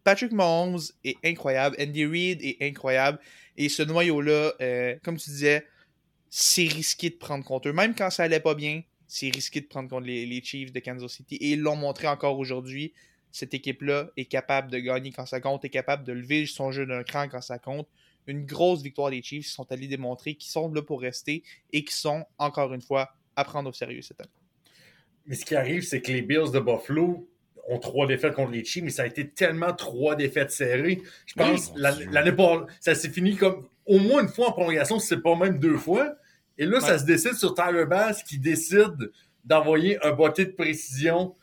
Patrick 0.04 0.34
Mahomes 0.34 0.82
est 1.06 1.16
incroyable. 1.24 1.78
Andy 1.80 2.06
Reid 2.06 2.42
est 2.44 2.58
incroyable. 2.62 3.18
Et 3.56 3.70
ce 3.70 3.84
noyau-là, 3.84 4.52
euh, 4.60 4.96
comme 5.02 5.16
tu 5.16 5.30
disais, 5.30 5.66
c'est 6.30 6.68
risqué 6.68 7.10
de 7.10 7.16
prendre 7.16 7.46
contre 7.46 7.70
eux. 7.70 7.74
Même 7.74 7.96
quand 7.96 8.10
ça 8.10 8.24
allait 8.24 8.42
pas 8.42 8.54
bien, 8.54 8.82
c'est 9.08 9.30
risqué 9.30 9.62
de 9.62 9.68
prendre 9.68 9.90
contre 9.90 10.08
les, 10.08 10.26
les 10.26 10.44
Chiefs 10.44 10.74
de 10.74 10.82
Kansas 10.82 11.14
City. 11.14 11.36
Et 11.36 11.52
ils 11.52 11.62
l'ont 11.62 11.78
montré 11.78 12.10
encore 12.10 12.38
aujourd'hui. 12.38 12.92
Cette 13.32 13.54
équipe-là 13.54 14.10
est 14.18 14.26
capable 14.26 14.70
de 14.70 14.80
gagner 14.80 15.14
quand 15.14 15.26
ça 15.26 15.40
compte, 15.40 15.64
est 15.64 15.70
capable 15.70 16.04
de 16.04 16.12
lever 16.12 16.46
son 16.48 16.74
jeu 16.74 16.86
d'un 16.86 17.06
cran 17.06 17.30
quand 17.30 17.42
ça 17.42 17.60
compte. 17.60 17.88
Une 18.28 18.46
grosse 18.46 18.82
victoire 18.82 19.12
des 19.12 19.22
Chiefs 19.22 19.46
qui 19.46 19.52
sont 19.52 19.72
allés 19.72 19.88
démontrer 19.88 20.36
qu'ils 20.36 20.52
sont 20.52 20.72
là 20.72 20.82
pour 20.82 21.02
rester 21.02 21.44
et 21.72 21.84
qui 21.84 21.96
sont, 21.96 22.26
encore 22.38 22.74
une 22.74 22.82
fois, 22.82 23.10
à 23.36 23.44
prendre 23.44 23.70
au 23.70 23.74
sérieux 23.74 24.02
cette 24.02 24.20
année. 24.22 24.30
Mais 25.28 25.36
ce 25.36 25.46
qui 25.46 25.56
arrive, 25.56 25.82
c'est 25.84 26.02
que 26.02 26.12
les 26.12 26.22
Bills 26.22 26.52
de 26.54 26.60
Buffalo 26.60 27.28
ont 27.68 27.80
trois 27.80 28.06
défaites 28.06 28.34
contre 28.34 28.52
les 28.52 28.64
Chiefs, 28.64 28.84
mais 28.84 28.92
ça 28.92 29.04
a 29.04 29.06
été 29.08 29.28
tellement 29.30 29.74
trois 29.74 30.16
défaites 30.16 30.52
serrées. 30.52 31.02
Je 31.26 31.34
pense 31.34 31.72
mon 31.72 31.78
la- 31.78 31.92
Dieu. 31.94 32.08
l'année 32.12 32.32
passée, 32.32 32.66
ça 32.80 32.94
s'est 32.96 33.10
fini 33.10 33.36
comme 33.36 33.68
au 33.88 33.98
moins 34.00 34.22
une 34.22 34.30
fois 34.30 34.50
en 34.50 34.52
prolongation, 34.52 35.00
si 35.00 35.08
c'est 35.08 35.22
pas 35.22 35.36
même 35.36 35.60
deux 35.60 35.78
fois. 35.78 36.16
Et 36.58 36.66
là, 36.66 36.80
ça 36.80 36.98
se 37.00 37.06
décide 37.06 37.34
sur 37.34 37.54
Tyler 37.54 37.86
Bass 37.86 38.24
qui 38.24 38.38
décide 38.40 39.12
d'envoyer 39.44 40.04
un 40.06 40.12
botté 40.12 40.46
de 40.46 40.52
précision 40.52 41.36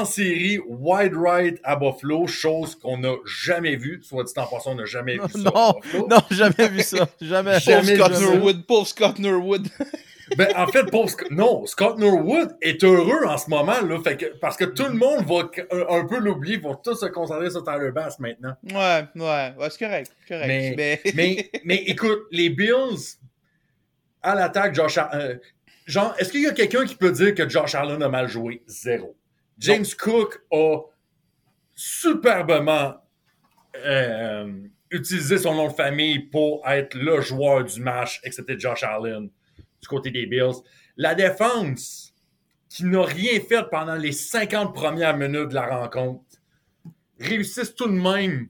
en 0.00 0.04
série 0.04 0.58
wide 0.66 1.14
right 1.16 1.60
à 1.64 1.76
Buffalo, 1.76 2.26
chose 2.26 2.74
qu'on 2.76 2.98
n'a 2.98 3.14
jamais 3.24 3.76
vue. 3.76 4.00
Soit 4.02 4.24
dit 4.24 4.32
en 4.36 4.46
passant, 4.46 4.72
on 4.72 4.74
n'a 4.76 4.84
jamais 4.84 5.14
vu 5.18 5.28
ça. 5.32 5.38
Non, 5.38 5.74
non, 6.08 6.18
jamais 6.30 6.68
vu 6.68 6.80
ça. 6.80 7.08
Jamais. 7.20 7.60
Jamais 7.60 7.96
Pauvre 7.96 8.06
Scott 8.08 8.20
jamais. 8.20 8.36
Norwood, 8.36 8.66
pauvre 8.66 8.86
Scott 8.86 9.18
Norwood. 9.18 9.68
Ben, 10.38 10.48
en 10.56 10.66
fait, 10.66 10.84
pauvre 10.90 11.10
Sc- 11.10 11.26
non, 11.30 11.66
Scott 11.66 11.98
Norwood 11.98 12.56
est 12.62 12.82
heureux 12.84 13.26
en 13.26 13.36
ce 13.36 13.50
moment, 13.50 13.78
là, 13.82 14.00
fait 14.02 14.16
que, 14.16 14.26
parce 14.40 14.56
que 14.56 14.64
tout 14.64 14.84
le 14.84 14.94
monde 14.94 15.26
va 15.26 15.50
un, 15.72 15.98
un 16.00 16.06
peu 16.06 16.18
l'oublier, 16.20 16.56
vont 16.56 16.74
tous 16.74 16.94
se 16.94 17.04
concentrer 17.06 17.50
sur 17.50 17.62
Tyler 17.62 17.90
Bass 17.90 18.18
maintenant. 18.18 18.54
ouais, 18.72 19.04
ouais, 19.16 19.52
ouais, 19.58 19.68
c'est 19.68 19.84
correct. 19.84 20.10
correct. 20.26 20.46
Mais, 20.78 21.00
mais, 21.14 21.50
mais 21.64 21.76
écoute, 21.86 22.20
les 22.30 22.48
Bills, 22.48 23.18
à 24.22 24.34
l'attaque, 24.34 24.74
Josh 24.74 24.98
euh, 25.12 25.34
genre, 25.84 26.14
est-ce 26.18 26.30
qu'il 26.32 26.42
y 26.42 26.46
a 26.46 26.52
quelqu'un 26.52 26.86
qui 26.86 26.94
peut 26.94 27.12
dire 27.12 27.34
que 27.34 27.46
Josh 27.46 27.74
Allen 27.74 28.02
a 28.02 28.08
mal 28.08 28.28
joué? 28.28 28.62
Zéro. 28.66 29.14
James 29.58 29.86
Cook 29.98 30.40
a 30.50 30.80
superbement 31.74 32.94
euh, 33.76 34.52
utilisé 34.90 35.38
son 35.38 35.54
nom 35.54 35.68
de 35.68 35.72
famille 35.72 36.20
pour 36.20 36.66
être 36.68 36.94
le 36.94 37.20
joueur 37.20 37.64
du 37.64 37.80
match, 37.80 38.20
c'était 38.30 38.58
Josh 38.58 38.82
Allen 38.82 39.30
du 39.80 39.88
côté 39.88 40.10
des 40.10 40.26
Bills. 40.26 40.62
La 40.96 41.14
défense, 41.14 42.14
qui 42.68 42.84
n'a 42.84 43.02
rien 43.04 43.40
fait 43.40 43.68
pendant 43.70 43.96
les 43.96 44.12
50 44.12 44.74
premières 44.74 45.16
minutes 45.16 45.48
de 45.48 45.54
la 45.54 45.66
rencontre, 45.66 46.24
réussissent 47.18 47.74
tout 47.74 47.88
de 47.88 47.92
même 47.92 48.48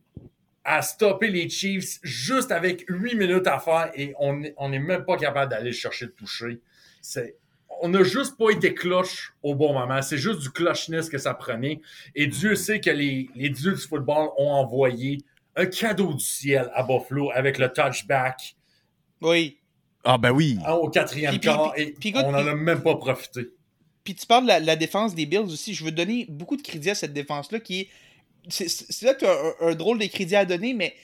à 0.64 0.82
stopper 0.82 1.28
les 1.28 1.48
Chiefs 1.48 1.98
juste 2.02 2.52
avec 2.52 2.84
8 2.88 3.16
minutes 3.16 3.46
à 3.46 3.58
faire 3.58 3.90
et 3.94 4.14
on 4.18 4.68
n'est 4.68 4.78
même 4.78 5.04
pas 5.04 5.16
capable 5.16 5.50
d'aller 5.50 5.72
chercher 5.72 6.06
le 6.06 6.12
toucher. 6.12 6.60
C'est, 7.00 7.36
on 7.82 7.88
n'a 7.88 8.02
juste 8.04 8.38
pas 8.38 8.50
été 8.50 8.72
cloche 8.74 9.34
au 9.42 9.54
bon 9.54 9.72
moment. 9.74 10.00
C'est 10.02 10.16
juste 10.16 10.40
du 10.40 10.50
clocheness 10.50 11.10
que 11.10 11.18
ça 11.18 11.34
prenait. 11.34 11.80
Et 12.14 12.26
Dieu 12.28 12.54
sait 12.54 12.80
que 12.80 12.90
les, 12.90 13.28
les 13.34 13.50
dieux 13.50 13.72
du 13.72 13.80
football 13.80 14.28
ont 14.38 14.50
envoyé 14.52 15.18
un 15.56 15.66
cadeau 15.66 16.14
du 16.14 16.24
ciel 16.24 16.70
à 16.74 16.82
Buffalo 16.84 17.30
avec 17.34 17.58
le 17.58 17.70
touchback 17.70 18.56
oui. 19.20 19.58
Ah, 20.04 20.18
ben 20.18 20.30
oui. 20.32 20.58
hein, 20.66 20.72
au 20.72 20.88
quatrième 20.88 21.38
quart 21.38 21.72
puis- 21.74 21.82
et 21.82 21.92
puis 21.92 22.08
écoute, 22.08 22.22
on 22.24 22.32
n'en 22.32 22.46
a 22.46 22.54
même 22.54 22.82
pas 22.82 22.96
profité. 22.96 23.50
Puis 24.02 24.16
tu 24.16 24.26
parles 24.26 24.42
de 24.44 24.48
la, 24.48 24.58
la 24.58 24.74
défense 24.74 25.14
des 25.14 25.26
Bills 25.26 25.40
aussi. 25.40 25.74
Je 25.74 25.84
veux 25.84 25.92
donner 25.92 26.26
beaucoup 26.28 26.56
de 26.56 26.62
crédit 26.62 26.90
à 26.90 26.94
cette 26.96 27.12
défense-là 27.12 27.60
qui 27.60 27.80
est. 27.82 27.88
C'est 28.48 29.02
là 29.02 29.14
que 29.14 29.20
tu 29.20 29.26
as 29.26 29.66
un, 29.66 29.70
un 29.70 29.74
drôle 29.76 29.98
de 30.00 30.06
crédit 30.06 30.34
à 30.34 30.44
donner, 30.44 30.74
mais 30.74 30.94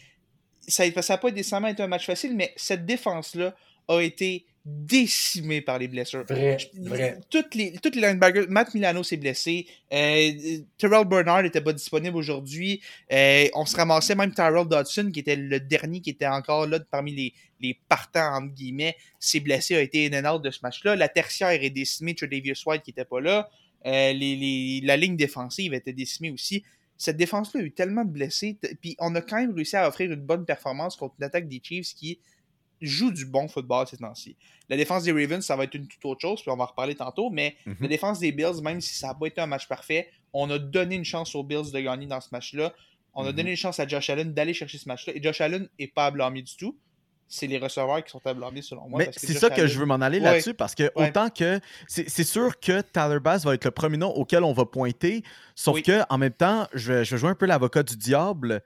ça 0.67 0.85
n'a 0.89 1.19
pas 1.19 1.31
nécessairement 1.31 1.69
été 1.69 1.83
un 1.83 1.87
match 1.87 2.07
facile, 2.07 2.35
mais 2.35 2.53
cette 2.57 2.85
défense-là 2.87 3.55
a 3.87 4.01
été 4.01 4.47
décimée 4.71 5.61
par 5.61 5.79
les 5.79 5.89
blessures. 5.89 6.25
Vrai, 6.29 6.59
vrai. 6.79 7.21
Toutes 7.31 7.55
les, 7.55 7.73
toutes 7.83 7.95
les 7.97 8.03
linebackers, 8.03 8.47
Matt 8.49 8.75
Milano 8.75 9.03
s'est 9.03 9.17
blessé, 9.17 9.67
euh, 9.93 10.31
Terrell 10.77 11.07
Bernard 11.07 11.43
n'était 11.43 11.61
pas 11.61 11.73
disponible 11.73 12.17
aujourd'hui, 12.17 12.81
euh, 13.13 13.47
on 13.55 13.65
se 13.65 13.77
ramassait 13.77 14.15
même 14.15 14.33
Tyrell 14.35 14.67
Dodson, 14.69 15.11
qui 15.13 15.21
était 15.21 15.37
le 15.37 15.61
dernier 15.61 16.01
qui 16.01 16.11
était 16.11 16.27
encore 16.27 16.67
là 16.67 16.81
parmi 16.81 17.15
les, 17.15 17.35
les 17.61 17.79
partants, 17.89 18.35
entre 18.37 18.55
guillemets, 18.55 18.97
s'est 19.19 19.41
blessé, 19.41 19.75
a 19.77 19.81
été 19.81 20.07
in 20.13 20.25
and 20.25 20.37
out 20.37 20.43
de 20.43 20.51
ce 20.51 20.61
match-là. 20.63 20.97
La 20.97 21.09
tertiaire 21.09 21.63
est 21.63 21.71
décimée, 21.71 22.15
Tredavious 22.15 22.55
White 22.67 22.83
qui 22.83 22.91
était 22.91 23.05
pas 23.05 23.21
là. 23.21 23.49
Euh, 23.87 24.13
les, 24.13 24.37
les- 24.37 24.81
la 24.85 24.97
ligne 24.97 25.17
défensive 25.17 25.73
était 25.73 25.93
décimée 25.93 26.31
aussi. 26.31 26.63
Cette 26.97 27.17
défense-là 27.17 27.61
a 27.61 27.65
eu 27.65 27.71
tellement 27.71 28.05
de 28.05 28.11
blessés. 28.11 28.59
Puis 28.81 28.97
on 28.99 29.15
a 29.15 29.21
quand 29.21 29.37
même 29.37 29.55
réussi 29.55 29.77
à 29.77 29.87
offrir 29.89 30.11
une 30.11 30.21
bonne 30.21 30.45
performance 30.45 30.97
contre 30.97 31.15
une 31.21 31.25
attaque 31.25 31.49
des 31.49 31.61
Chiefs 31.63 31.95
qui 31.95 32.19
joue 32.81 33.11
du 33.11 33.25
bon 33.27 33.49
football 33.49 33.87
ces 33.87 33.97
temps-ci. 33.97 34.37
La 34.69 34.77
défense 34.77 35.03
des 35.05 35.13
Ravens, 35.13 35.45
ça 35.45 35.57
va 35.57 35.65
être 35.65 35.75
une 35.75 35.87
toute 35.89 36.05
autre 36.05 36.21
chose, 36.21 36.41
puis 36.43 36.51
on 36.51 36.57
va 36.57 36.65
en 36.65 36.67
reparler 36.67 36.95
tantôt, 36.95 37.31
mais 37.31 37.57
Mhm. 37.67 37.77
la 37.81 37.89
défense 37.89 38.19
des 38.21 38.33
Bills, 38.33 38.63
même 38.63 38.81
si 38.81 38.95
ça 38.95 39.09
n'a 39.09 39.15
pas 39.15 39.27
été 39.27 39.41
un 39.41 39.47
match 39.47 39.67
parfait, 39.69 40.09
on 40.33 40.49
a 40.51 40.59
donné 40.59 40.95
une 40.97 41.05
chance 41.05 41.35
aux 41.35 41.43
Bills 41.43 41.71
de 41.73 41.81
gagner 41.81 42.07
dans 42.07 42.21
ce 42.21 42.29
match-là. 42.33 42.73
On 43.15 43.25
a 43.25 43.31
Mhm. 43.31 43.37
donné 43.37 43.51
une 43.51 43.57
chance 43.57 43.81
à 43.81 43.87
Josh 43.89 44.11
Allen 44.11 44.33
d'aller 44.35 44.55
chercher 44.55 44.79
ce 44.79 44.89
match-là. 44.89 45.15
Et 45.17 45.23
Josh 45.23 45.41
Allen 45.41 45.69
n'est 45.79 45.89
pas 45.89 46.07
à 46.07 46.11
blâmer 46.11 46.43
du 46.43 46.55
tout. 46.57 46.77
C'est 47.31 47.47
les 47.47 47.59
receveurs 47.59 48.03
qui 48.03 48.11
sont 48.11 48.25
à 48.27 48.33
blâmer 48.33 48.63
selon 48.63 48.89
moi. 48.89 49.01
Mais 49.01 49.11
c'est 49.15 49.35
ça 49.35 49.51
que 49.51 49.67
je 49.67 49.79
veux 49.79 49.85
m'en 49.85 49.97
aller 49.97 50.19
Ouais. 50.19 50.25
là-dessus 50.25 50.55
parce 50.55 50.75
que 50.75 50.85
Ouais. 50.97 51.09
autant 51.11 51.29
que 51.29 51.61
c'est 51.87 52.09
c'est 52.09 52.25
sûr 52.25 52.59
que 52.59 52.81
Tyler 52.81 53.21
Bass 53.21 53.45
va 53.45 53.53
être 53.55 53.67
le 53.67 53.71
premier 53.71 53.99
nom 53.99 54.09
auquel 54.09 54.45
on 54.45 54.55
va 54.55 54.65
pointer, 54.65 55.23
sauf 55.55 55.75
Oui. 55.75 55.83
que 55.83 56.01
en 56.09 56.17
même 56.17 56.33
temps, 56.33 56.67
je 56.73 56.91
vais, 56.93 57.05
je 57.05 57.15
vais 57.15 57.19
jouer 57.21 57.29
un 57.31 57.35
peu 57.35 57.45
l'avocat 57.45 57.83
du 57.83 57.97
diable. 57.99 58.63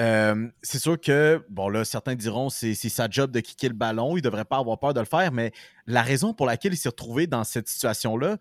Euh, 0.00 0.48
c'est 0.62 0.78
sûr 0.78 0.98
que, 1.00 1.44
bon 1.50 1.68
là, 1.68 1.84
certains 1.84 2.14
diront 2.14 2.48
c'est 2.48 2.74
c'est 2.74 2.88
sa 2.88 3.08
job 3.10 3.30
de 3.30 3.40
kicker 3.40 3.68
le 3.68 3.74
ballon, 3.74 4.16
il 4.16 4.22
devrait 4.22 4.46
pas 4.46 4.56
avoir 4.58 4.78
peur 4.78 4.94
de 4.94 5.00
le 5.00 5.06
faire, 5.06 5.32
mais 5.32 5.52
la 5.86 6.02
raison 6.02 6.32
pour 6.32 6.46
laquelle 6.46 6.72
il 6.72 6.76
s'est 6.78 6.88
retrouvé 6.88 7.26
dans 7.26 7.44
cette 7.44 7.68
situation-là, 7.68 8.38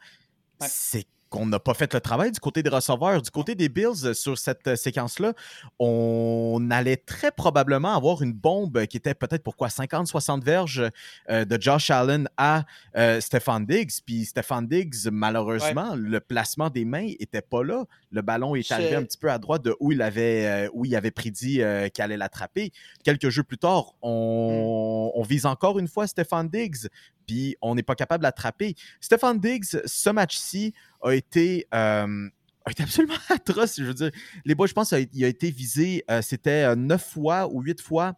Ouais. 0.62 0.68
c'est 0.70 1.08
qu'on 1.32 1.46
n'a 1.46 1.60
pas 1.60 1.74
fait 1.74 1.92
le 1.94 2.02
travail 2.02 2.32
du 2.32 2.40
côté 2.40 2.62
des 2.62 2.70
receveurs. 2.70 3.22
Du 3.22 3.32
côté 3.32 3.56
des 3.56 3.70
Bills, 3.70 4.06
euh, 4.06 4.14
sur 4.14 4.38
cette 4.38 4.68
euh, 4.68 4.76
séquence-là, 4.76 5.34
on 5.80 6.68
allait 6.70 6.98
très 6.98 7.32
probablement 7.32 7.96
avoir 7.96 8.22
une 8.22 8.34
bombe 8.34 8.86
qui 8.86 8.98
était 8.98 9.16
peut-être 9.16 9.42
pourquoi 9.42 9.70
50-60 9.70 10.44
verges 10.44 10.84
euh, 11.30 11.46
de 11.46 11.60
Josh 11.60 11.90
Allen 11.90 12.28
à 12.36 12.66
euh, 12.98 13.22
Stefan 13.22 13.66
Diggs. 13.66 14.02
Puis 14.06 14.26
Stefan 14.26 14.68
Diggs, 14.68 15.08
malheureusement, 15.10 15.96
le 15.96 16.20
placement 16.20 16.70
des 16.70 16.84
mains 16.84 17.08
était 17.20 17.42
pas 17.42 17.64
là. 17.64 17.86
Le 18.12 18.22
ballon 18.22 18.56
est 18.56 18.70
arrivé 18.72 18.96
un 18.96 19.04
petit 19.04 19.18
peu 19.18 19.32
à 19.32 19.40
droite 19.40 19.64
de 19.64 19.76
où 19.80 19.94
il 19.94 20.02
avait, 20.02 20.46
euh, 20.46 20.70
où 20.74 20.84
il 20.84 20.96
avait 20.96 21.12
prédit 21.12 21.62
qu'il 21.94 22.04
allait 22.04 22.18
l'attraper. 22.18 22.72
Quelques 23.06 23.30
jeux 23.30 23.44
plus 23.44 23.58
tard, 23.58 23.96
on, 24.02 25.12
on 25.16 25.24
vise 25.24 25.46
encore 25.46 25.80
une 25.80 25.88
fois 25.88 26.08
Stefan 26.08 26.50
Diggs, 26.50 26.88
puis 27.26 27.56
on 27.62 27.76
n'est 27.76 27.84
pas 27.84 27.96
capable 27.96 28.22
de 28.22 28.28
l'attraper. 28.28 28.76
Stefan 29.00 29.36
Diggs, 29.36 29.82
ce 29.86 30.10
match-ci 30.10 30.74
a 31.02 31.12
été, 31.12 31.68
euh, 31.74 32.30
a 32.66 32.72
été 32.72 32.84
absolument 32.84 33.16
atroce. 33.30 33.78
Je 33.78 33.84
veux 33.84 33.94
dire, 33.94 34.12
les 34.46 34.56
boys, 34.56 34.68
je 34.68 34.74
pense 34.74 34.90
qu'il 34.90 35.24
a 35.24 35.28
été 35.28 35.52
visé, 35.52 36.04
euh, 36.10 36.22
c'était 36.22 36.64
euh, 36.64 36.76
neuf 36.76 37.04
fois 37.04 37.48
ou 37.52 37.62
huit 37.62 37.82
fois, 37.82 38.16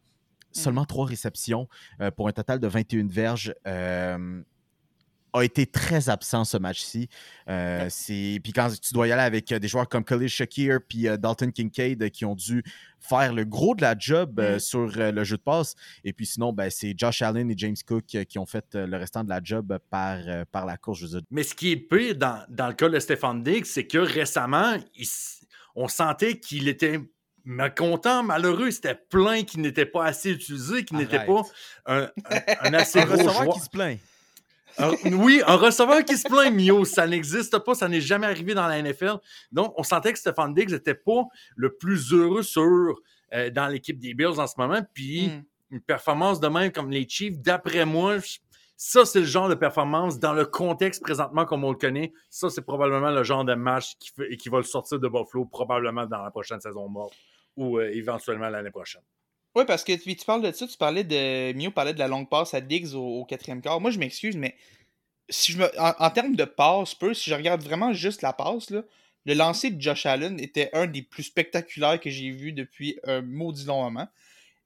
seulement 0.52 0.86
trois 0.86 1.06
réceptions 1.06 1.68
euh, 2.02 2.12
pour 2.12 2.28
un 2.28 2.32
total 2.32 2.60
de 2.60 2.68
21 2.68 3.08
verges. 3.08 3.54
A 5.34 5.42
été 5.44 5.66
très 5.66 6.10
absent 6.10 6.46
ce 6.46 6.58
match-ci. 6.58 7.10
Euh, 7.50 7.88
c'est- 7.90 8.40
Puis 8.44 8.54
quand 8.54 8.70
tu 8.80 8.94
dois 8.94 9.08
y 9.08 9.12
aller 9.12 9.24
avec 9.24 9.52
euh, 9.52 9.60
des 9.60 9.68
joueurs 9.68 9.90
comme 9.90 10.04
Khalil 10.06 10.30
Shakir 10.30 10.80
puis 10.88 11.08
euh, 11.08 11.18
Dalton 11.18 11.52
Kincaid 11.52 12.02
euh, 12.04 12.10
qui 12.10 12.24
ont 12.26 12.36
dû 12.36 12.64
faire 13.00 13.34
le 13.34 13.44
gros 13.44 13.74
de 13.76 13.82
la 13.82 13.96
job 13.98 14.40
Mm. 14.40 14.60
sur 14.60 14.88
le 14.96 15.24
jeu 15.24 15.38
de 15.38 15.42
passe. 15.42 15.76
Et 16.04 16.14
puis 16.14 16.26
sinon, 16.26 16.54
ben, 16.54 16.70
c'est 16.70 16.94
Josh 16.98 17.22
Allen 17.22 17.50
et 17.52 17.56
James 17.58 17.76
Cook 17.86 18.06
qui 18.06 18.40
ont 18.40 18.46
fait 18.46 18.66
le 18.76 18.96
restant 18.98 19.24
de 19.24 19.30
la 19.30 19.42
job 19.44 19.78
par, 19.90 20.20
par 20.52 20.66
la 20.66 20.78
course. 20.78 21.00
Je 21.00 21.06
veux 21.06 21.12
dire. 21.12 21.22
Mais 21.32 21.44
ce 21.44 21.54
qui 21.56 21.72
est 21.72 21.78
pire 21.78 22.16
dans, 22.16 22.44
dans 22.50 22.68
le 22.68 22.74
cas 22.74 22.88
de 22.90 23.00
Stéphane 23.00 23.44
Diggs, 23.44 23.66
c'est 23.66 23.88
que 23.88 23.98
récemment, 23.98 24.78
il 24.96 25.08
on 25.76 25.88
sentait 25.88 26.40
qu'il 26.40 26.68
était 26.68 27.00
mécontent, 27.46 28.24
malheureux. 28.24 28.72
C'était 28.72 28.96
plein 28.96 29.44
qu'il 29.44 29.62
n'était 29.62 29.86
pas 29.86 30.06
assez 30.06 30.32
utilisé, 30.32 30.86
qu'il 30.86 30.98
n'était 30.98 31.26
pas 31.26 31.42
un, 31.86 32.04
un- 32.04 32.10
un 32.62 32.74
assez 32.74 33.02
gros 33.04 33.18
joueur. 33.18 33.54
qui 33.54 33.60
se 33.60 33.70
plaint. 33.70 34.00
Un- 34.80 35.14
oui, 35.14 35.42
un 35.46 35.56
receveur 35.56 36.04
qui 36.04 36.18
se 36.18 36.28
plaint, 36.28 36.54
Mio, 36.54 36.84
ça 36.86 37.06
n'existe 37.08 37.58
pas, 37.60 37.76
ça 37.76 37.88
n'est 37.88 38.02
jamais 38.02 38.26
arrivé 38.28 38.54
dans 38.54 38.68
la 38.68 38.78
NFL. 38.82 39.16
Donc, 39.52 39.74
on 39.78 39.84
sentait 39.84 40.14
que 40.14 40.20
Stéphane 40.20 40.54
Diggs 40.54 40.72
n'était 40.72 40.96
pas 40.96 41.24
le 41.56 41.76
plus 41.76 42.12
heureux 42.14 42.42
sur, 42.44 42.96
euh, 43.34 43.50
dans 43.52 43.68
l'équipe 43.68 44.00
des 44.00 44.14
Bills 44.14 44.40
en 44.40 44.48
ce 44.48 44.56
moment. 44.58 44.82
Puis, 44.94 45.28
Mm. 45.28 45.44
une 45.72 45.82
performance 45.82 46.40
de 46.40 46.48
même 46.48 46.72
comme 46.72 46.90
les 46.92 47.08
Chiefs, 47.08 47.40
d'après 47.40 47.86
moi, 47.86 48.16
ça, 48.76 49.06
c'est 49.06 49.20
le 49.22 49.26
genre 49.26 49.48
de 49.48 49.56
performance 49.56 50.20
dans 50.20 50.34
le 50.34 50.46
contexte 50.46 51.02
présentement 51.04 51.46
comme 51.46 51.64
on 51.64 51.72
le 51.72 51.78
connaît. 51.78 52.12
Ça, 52.30 52.50
c'est 52.50 52.64
probablement 52.64 53.12
le 53.12 53.24
genre 53.24 53.46
de 53.46 53.54
match 53.54 53.94
qui, 54.00 54.10
fait- 54.10 54.36
qui 54.38 54.50
va 54.50 54.58
le 54.58 54.64
sortir 54.64 55.00
de 55.00 55.08
Buffalo 55.08 55.46
probablement 55.46 56.06
dans 56.08 56.22
la 56.24 56.32
prochaine 56.32 56.60
saison 56.60 56.90
morte 56.90 57.14
ou 57.56 57.78
euh, 57.78 57.90
éventuellement 57.94 58.50
l'année 58.50 58.72
prochaine. 58.72 59.04
Oui, 59.56 59.66
parce 59.68 59.84
que 59.84 59.96
puis 59.96 60.16
tu 60.16 60.26
parles 60.26 60.42
de 60.42 60.52
ça, 60.52 60.68
tu 60.68 60.78
parlais 60.78 61.04
de. 61.04 61.54
Mio 61.54 61.72
parlait 61.72 61.94
de 61.94 62.00
la 62.00 62.08
longue 62.08 62.28
passe 62.30 62.54
à 62.54 62.62
Diggs 62.62 62.94
au, 62.96 63.24
quatrième 63.26 63.62
quart. 63.62 63.80
Moi, 63.80 63.92
je 63.92 64.00
m'excuse, 64.00 64.36
mais 64.36 64.56
si 65.30 65.54
je 65.54 65.60
me, 65.60 65.82
en, 65.82 65.94
en 66.00 66.12
termes 66.12 66.36
de 66.36 66.46
passe, 66.46 66.96
peu, 66.96 67.14
si 67.14 67.30
je 67.30 67.36
regarde 67.36 67.64
vraiment 67.64 67.94
juste 67.94 68.22
la 68.24 68.34
passe, 68.34 68.70
là, 68.72 68.84
le 69.26 69.34
lancer 69.36 69.72
de 69.72 69.82
Josh 69.82 70.06
Allen 70.08 70.40
était 70.40 70.70
un 70.74 70.88
des 70.88 71.04
plus 71.04 71.24
spectaculaires 71.24 72.00
que 72.00 72.10
j'ai 72.10 72.32
vu 72.32 72.54
depuis 72.54 73.00
un 73.06 73.22
maudit 73.22 73.66
long 73.66 73.84
moment. 73.84 74.08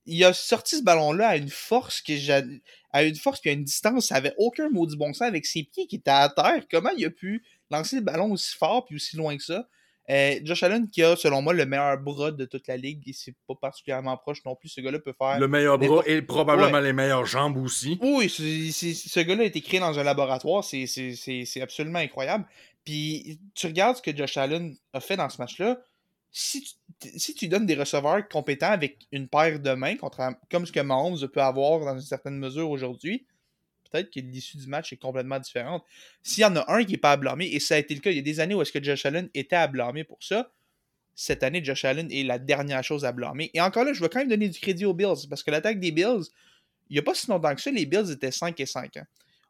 Il 0.05 0.23
a 0.25 0.33
sorti 0.33 0.77
ce 0.77 0.83
ballon-là 0.83 1.29
à 1.29 1.37
une 1.37 1.49
force 1.49 2.01
que 2.01 2.15
j'a- 2.17 2.43
à 2.91 3.03
une 3.03 3.15
force 3.15 3.41
puis 3.41 3.49
à 3.51 3.53
une 3.53 3.65
distance, 3.65 4.07
ça 4.07 4.15
avait 4.15 4.33
aucun 4.37 4.69
maudit 4.69 4.97
bon 4.97 5.13
sens 5.13 5.23
avec 5.27 5.45
ses 5.45 5.63
pieds 5.63 5.87
qui 5.87 5.97
étaient 5.97 6.11
à 6.11 6.29
terre. 6.29 6.65
Comment 6.71 6.91
il 6.97 7.05
a 7.05 7.11
pu 7.11 7.43
lancer 7.71 7.97
le 7.97 8.03
ballon 8.03 8.31
aussi 8.31 8.55
fort 8.57 8.85
puis 8.85 8.95
aussi 8.97 9.17
loin 9.17 9.37
que 9.37 9.43
ça? 9.43 9.67
Euh, 10.09 10.39
Josh 10.43 10.63
Allen 10.63 10.89
qui 10.89 11.03
a, 11.03 11.15
selon 11.17 11.41
moi, 11.41 11.53
le 11.53 11.65
meilleur 11.65 11.97
bras 11.97 12.31
de 12.31 12.45
toute 12.45 12.67
la 12.67 12.77
ligue, 12.77 13.03
et 13.09 13.13
c'est 13.13 13.35
pas 13.47 13.55
particulièrement 13.55 14.15
proche 14.15 14.43
non 14.45 14.55
plus. 14.55 14.69
Ce 14.69 14.79
gars-là 14.79 14.99
peut 14.99 15.13
faire. 15.17 15.37
Le 15.39 15.47
meilleur 15.49 15.77
bras 15.77 16.01
et 16.05 16.21
probablement 16.21 16.71
Ouais. 16.77 16.81
les 16.81 16.93
meilleures 16.93 17.25
jambes 17.25 17.57
aussi. 17.57 17.97
Oui, 18.01 18.29
ce 18.29 19.19
gars-là 19.19 19.43
a 19.43 19.45
été 19.45 19.61
créé 19.61 19.79
dans 19.79 19.97
un 19.99 20.03
laboratoire, 20.03 20.63
c'est- 20.63 20.87
c'est 20.87 21.13
c'est- 21.15 21.45
c'est 21.45 21.61
absolument 21.61 21.99
incroyable. 21.99 22.45
Puis 22.85 23.37
tu 23.53 23.67
regardes 23.67 23.97
ce 23.97 24.01
que 24.01 24.15
Josh 24.15 24.37
Allen 24.37 24.75
a 24.93 24.99
fait 25.01 25.17
dans 25.17 25.27
ce 25.29 25.39
match-là, 25.41 25.77
si 26.31 26.61
tu, 26.61 27.09
si 27.17 27.33
tu 27.35 27.47
donnes 27.47 27.65
des 27.65 27.75
receveurs 27.75 28.27
compétents 28.29 28.71
avec 28.71 28.97
une 29.11 29.27
paire 29.27 29.59
de 29.59 29.71
mains, 29.71 29.97
contre, 29.97 30.21
comme 30.49 30.65
ce 30.65 30.71
que 30.71 30.79
Mahomes 30.79 31.27
peut 31.27 31.41
avoir 31.41 31.79
dans 31.81 31.95
une 31.95 32.01
certaine 32.05 32.37
mesure 32.37 32.69
aujourd'hui, 32.69 33.25
peut-être 33.89 34.11
que 34.11 34.19
l'issue 34.19 34.57
du 34.57 34.67
match 34.67 34.93
est 34.93 34.97
complètement 34.97 35.39
différente. 35.39 35.83
S'il 36.23 36.41
y 36.41 36.45
en 36.45 36.55
a 36.55 36.71
un 36.71 36.83
qui 36.83 36.93
n'est 36.93 36.97
pas 36.97 37.11
à 37.11 37.17
blâmer, 37.17 37.47
et 37.47 37.59
ça 37.59 37.75
a 37.75 37.77
été 37.77 37.93
le 37.93 38.01
cas, 38.01 38.11
il 38.11 38.17
y 38.17 38.19
a 38.19 38.23
des 38.23 38.39
années 38.39 38.55
où 38.55 38.61
est-ce 38.61 38.71
que 38.71 38.83
Josh 38.83 39.05
Allen 39.05 39.29
était 39.33 39.55
à 39.55 39.67
blâmer 39.67 40.03
pour 40.03 40.21
ça, 40.21 40.51
cette 41.15 41.41
année, 41.41 41.63
Josh 41.63 41.83
Allen 41.83 42.11
est 42.11 42.23
la 42.23 42.37
dernière 42.37 42.83
chose 42.83 43.03
à 43.03 43.11
blâmer. 43.11 43.49
Et 43.53 43.61
encore 43.61 43.83
là, 43.83 43.93
je 43.93 44.01
veux 44.01 44.07
quand 44.07 44.19
même 44.19 44.29
donner 44.29 44.49
du 44.49 44.59
crédit 44.59 44.85
aux 44.85 44.93
Bills, 44.93 45.27
parce 45.29 45.41
que 45.43 45.49
l'attaque 45.51 45.79
des 45.79 45.91
Bills, 45.91 46.25
il 46.89 46.93
n'y 46.93 46.99
a 46.99 47.01
pas 47.01 47.15
si 47.15 47.27
longtemps 47.27 47.53
que 47.55 47.61
ça, 47.61 47.71
les 47.71 47.85
Bills 47.85 48.11
étaient 48.11 48.31
5 48.31 48.59
et 48.59 48.65
5. 48.65 48.97
hein. 48.97 49.07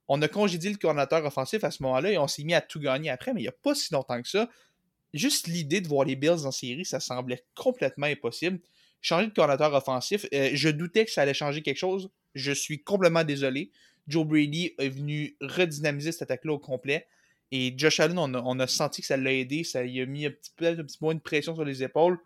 On 0.08 0.22
a 0.22 0.28
congédié 0.28 0.72
le 0.72 0.78
coordinateur 0.78 1.26
offensif 1.26 1.64
à 1.64 1.72
ce 1.72 1.84
moment-là 1.84 2.12
et 2.12 2.18
on 2.18 2.28
s'est 2.28 2.44
mis 2.44 2.54
à 2.54 2.62
tout 2.62 2.80
gagner 2.80 3.10
après, 3.10 3.34
mais 3.34 3.42
il 3.42 3.44
n'y 3.44 3.50
a 3.50 3.56
pas 3.64 3.76
si 3.76 3.94
longtemps 3.94 4.22
que 4.22 4.30
ça. 4.30 4.50
Juste 5.14 5.48
l'idée 5.48 5.82
de 5.82 5.88
voir 5.88 6.06
les 6.06 6.16
Bills 6.16 6.46
en 6.46 6.52
série, 6.52 6.86
ça 6.86 7.00
semblait 7.00 7.44
complètement 7.56 8.08
impossible. 8.08 8.60
Changer 9.02 9.28
de 9.28 9.34
coordinateur 9.34 9.74
offensif, 9.74 10.26
euh, 10.34 10.52
je 10.54 10.70
doutais 10.70 11.06
que 11.06 11.12
ça 11.12 11.22
allait 11.22 11.34
changer 11.34 11.62
quelque 11.62 11.78
chose. 11.78 12.10
Je 12.36 12.52
suis 12.52 12.84
complètement 12.84 13.24
désolé. 13.24 13.72
Joe 14.08 14.26
Brady 14.26 14.74
est 14.78 14.90
venu 14.90 15.36
redynamiser 15.42 16.12
cette 16.12 16.24
attaque-là 16.24 16.54
au 16.54 16.60
complet. 16.60 17.08
Et 17.52 17.74
Josh 17.78 18.00
Allen, 18.00 18.18
on 18.18 18.60
a, 18.60 18.68
senti 18.68 19.02
que 19.02 19.08
ça 19.08 19.18
l'a 19.18 19.34
aidé. 19.34 19.64
Ça 19.64 19.84
lui 19.84 20.02
a 20.02 20.06
mis 20.06 20.26
un 20.26 20.32
petit 20.32 20.52
peu 20.56 20.68
un 20.68 20.76
petit 20.76 20.98
moins 21.02 21.16
de 21.16 21.20
pression 21.20 21.56
sur 21.56 21.64
les 21.64 21.84
épaules. 21.84 22.20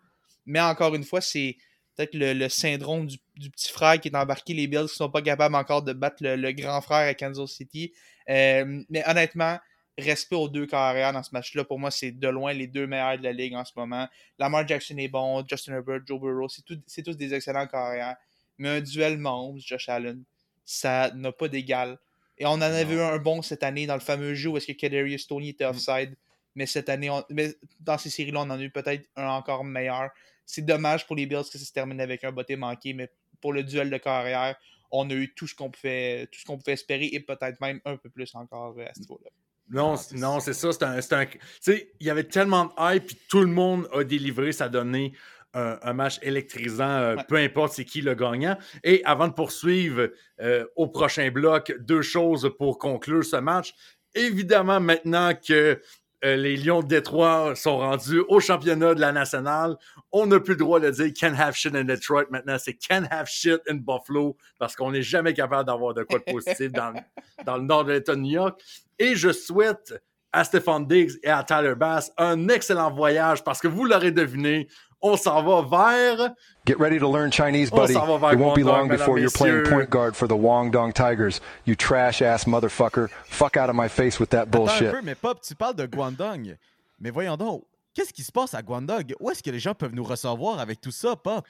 Mais 0.46 0.60
encore 0.60 0.94
une 0.94 1.04
fois, 1.04 1.20
c'est 1.20 1.56
peut-être 1.96 2.14
le, 2.14 2.48
syndrome 2.48 3.06
du, 3.06 3.18
petit 3.50 3.72
frère 3.72 4.00
qui 4.00 4.08
est 4.08 4.16
embarqué. 4.16 4.54
Les 4.54 4.66
Bills 4.66 4.88
qui 4.88 4.96
sont 4.96 5.10
pas 5.10 5.22
capables 5.22 5.54
encore 5.54 5.82
de 5.82 5.92
battre 5.92 6.16
le, 6.20 6.52
grand 6.52 6.80
frère 6.80 7.08
à 7.08 7.14
Kansas 7.14 7.50
City. 7.50 7.92
Euh, 8.28 8.82
mais 8.88 9.08
honnêtement, 9.08 9.58
respect 9.98 10.36
aux 10.36 10.48
deux 10.48 10.66
carrières 10.66 11.12
dans 11.12 11.22
ce 11.22 11.30
match-là. 11.32 11.64
Pour 11.64 11.78
moi, 11.78 11.90
c'est 11.90 12.12
de 12.12 12.28
loin 12.28 12.52
les 12.52 12.66
deux 12.66 12.86
meilleurs 12.86 13.18
de 13.18 13.22
la 13.22 13.32
ligue 13.32 13.54
en 13.54 13.64
ce 13.64 13.72
moment. 13.76 14.08
Lamar 14.38 14.66
Jackson 14.66 14.96
est 14.96 15.08
bon, 15.08 15.44
Justin 15.46 15.74
Herbert, 15.74 16.00
Joe 16.06 16.20
Burrow, 16.20 16.48
c'est 16.48 17.02
tous 17.02 17.16
des 17.16 17.34
excellents 17.34 17.66
carrières. 17.66 18.16
Mais 18.58 18.68
un 18.68 18.80
duel 18.80 19.18
Mahomes, 19.18 19.58
Josh 19.58 19.88
Allen, 19.88 20.24
ça 20.64 21.10
n'a 21.14 21.32
pas 21.32 21.48
d'égal. 21.48 21.98
Et 22.38 22.46
on 22.46 22.50
en 22.52 22.60
avait 22.62 22.94
eu 22.94 23.00
un 23.00 23.18
bon 23.18 23.42
cette 23.42 23.62
année 23.62 23.86
dans 23.86 23.94
le 23.94 24.00
fameux 24.00 24.34
jeu 24.34 24.50
où 24.50 24.56
est-ce 24.56 24.66
que 24.66 24.72
Kadarius 24.72 25.26
Tony 25.26 25.50
était 25.50 25.64
offside. 25.64 26.16
Mais 26.54 26.66
cette 26.66 26.88
année, 26.88 27.08
on- 27.10 27.24
mais 27.30 27.54
dans 27.80 27.98
ces 27.98 28.10
séries-là, 28.10 28.40
on 28.40 28.50
en 28.50 28.50
a 28.58 28.62
eu 28.62 28.70
peut-être 28.70 29.08
un 29.16 29.28
encore 29.28 29.64
meilleur. 29.64 30.10
C'est 30.44 30.62
dommage 30.62 31.06
pour 31.06 31.16
les 31.16 31.26
Bills 31.26 31.44
que 31.50 31.58
ça 31.58 31.64
se 31.64 31.72
termine 31.72 32.00
avec 32.00 32.24
un 32.24 32.32
botté 32.32 32.56
manqué, 32.56 32.92
mais 32.94 33.10
pour 33.40 33.52
le 33.52 33.62
duel 33.62 33.90
de 33.90 33.96
carrière, 33.96 34.56
on 34.90 35.08
a 35.08 35.14
eu 35.14 35.32
tout 35.34 35.46
ce 35.46 35.54
qu'on 35.54 35.70
pouvait, 35.70 36.26
tout 36.30 36.40
ce 36.40 36.44
qu'on 36.44 36.58
pouvait 36.58 36.72
espérer 36.72 37.08
et 37.12 37.20
peut-être 37.20 37.60
même 37.60 37.80
un 37.84 37.96
peu 37.96 38.10
plus 38.10 38.34
encore 38.34 38.74
euh, 38.78 38.84
à 38.86 38.92
ce 38.94 39.00
niveau-là. 39.00 39.30
Non, 39.70 39.96
c'est- 39.96 40.16
non, 40.16 40.40
c'est 40.40 40.52
ça. 40.52 40.70
C'est 40.72 40.82
un. 40.82 40.98
un- 41.20 41.26
tu 41.26 41.38
sais, 41.60 41.92
il 42.00 42.06
y 42.06 42.10
avait 42.10 42.24
tellement 42.24 42.66
de 42.66 42.72
hype, 42.96 43.06
puis 43.06 43.18
tout 43.28 43.40
le 43.40 43.46
monde 43.46 43.88
a 43.92 44.04
délivré. 44.04 44.52
Ça 44.52 44.64
a 44.64 44.68
donné 44.68 45.12
un, 45.54 45.78
un 45.82 45.92
match 45.92 46.18
électrisant, 46.22 46.88
euh, 46.88 47.16
Ouais. 47.16 47.24
peu 47.28 47.36
importe 47.36 47.72
c'est 47.74 47.84
qui 47.84 48.00
le 48.00 48.14
gagnant. 48.14 48.56
Et 48.84 49.02
avant 49.04 49.28
de 49.28 49.32
poursuivre 49.34 50.08
euh, 50.40 50.64
au 50.76 50.88
prochain 50.88 51.30
bloc, 51.30 51.74
deux 51.80 52.02
choses 52.02 52.50
pour 52.58 52.78
conclure 52.78 53.24
ce 53.24 53.36
match. 53.36 53.74
Évidemment, 54.14 54.80
maintenant 54.80 55.32
que 55.34 55.80
euh, 56.24 56.36
les 56.36 56.56
Lions 56.56 56.82
de 56.82 56.86
Détroit 56.86 57.54
sont 57.56 57.78
rendus 57.78 58.22
au 58.28 58.38
championnat 58.38 58.94
de 58.94 59.00
la 59.00 59.10
nationale, 59.10 59.76
on 60.12 60.26
n'a 60.26 60.38
plus 60.38 60.52
le 60.52 60.58
droit 60.58 60.78
de 60.78 60.88
dire 60.90 61.10
can 61.18 61.34
have 61.36 61.54
shit 61.54 61.74
in 61.74 61.84
Detroit. 61.84 62.24
Maintenant, 62.30 62.58
c'est 62.58 62.74
can 62.74 63.04
have 63.10 63.26
shit 63.26 63.60
in 63.68 63.74
Buffalo 63.76 64.36
parce 64.58 64.76
qu'on 64.76 64.92
n'est 64.92 65.02
jamais 65.02 65.34
capable 65.34 65.66
d'avoir 65.66 65.94
de 65.94 66.04
quoi 66.04 66.18
de 66.20 66.24
positif 66.32 66.70
dans, 66.70 66.92
dans 67.46 67.56
le 67.56 67.64
nord 67.64 67.84
de 67.84 67.92
l'État 67.92 68.14
de 68.14 68.20
New 68.20 68.30
York. 68.34 68.60
Et 68.98 69.16
je 69.16 69.32
souhaite 69.32 69.94
à 70.32 70.44
Stefan 70.44 70.86
Diggs 70.86 71.18
et 71.24 71.28
à 71.28 71.42
Tyler 71.42 71.74
Bass 71.74 72.12
un 72.16 72.48
excellent 72.48 72.90
voyage 72.92 73.42
parce 73.42 73.60
que 73.60 73.68
vous 73.68 73.84
l'aurez 73.84 74.12
deviné, 74.12 74.68
on 75.02 75.16
s'en 75.16 75.42
va 75.42 75.62
vers. 75.62 76.30
Get 76.64 76.78
ready 76.78 76.98
to 76.98 77.08
learn 77.08 77.30
Chinese, 77.30 77.70
buddy. 77.70 77.92
s'en 77.94 78.06
va 78.06 78.18
vers 78.18 78.32
It 78.34 78.38
won't 78.38 78.54
be 78.54 78.62
long 78.62 78.88
before 78.88 79.18
you're 79.18 79.30
playing 79.30 79.64
point 79.68 79.90
guard 79.90 80.14
for 80.14 80.28
the 80.28 80.34
Guangdong 80.36 80.92
Tigers. 80.92 81.40
You 81.66 81.74
trash 81.74 82.22
ass 82.22 82.44
motherfucker. 82.44 83.08
Fuck 83.26 83.56
out 83.56 83.68
of 83.68 83.74
my 83.76 83.88
face 83.88 84.18
with 84.20 84.30
that 84.30 84.42
Attends 84.48 84.56
un 84.56 84.78
bullshit. 84.78 84.90
peu, 84.92 85.02
mais 85.02 85.14
Pop, 85.14 85.40
tu 85.42 85.54
parles 85.54 85.74
de 85.76 85.86
Guangdong. 85.86 86.56
Mais 87.00 87.10
voyons 87.10 87.36
donc, 87.36 87.64
qu'est-ce 87.94 88.12
qui 88.12 88.22
se 88.22 88.30
passe 88.32 88.54
à 88.54 88.62
Guangdong? 88.62 89.14
Où 89.18 89.30
est-ce 89.30 89.42
que 89.42 89.50
les 89.50 89.58
gens 89.58 89.74
peuvent 89.74 89.94
nous 89.94 90.04
recevoir 90.04 90.60
avec 90.60 90.80
tout 90.80 90.92
ça, 90.92 91.16
Pop? 91.16 91.44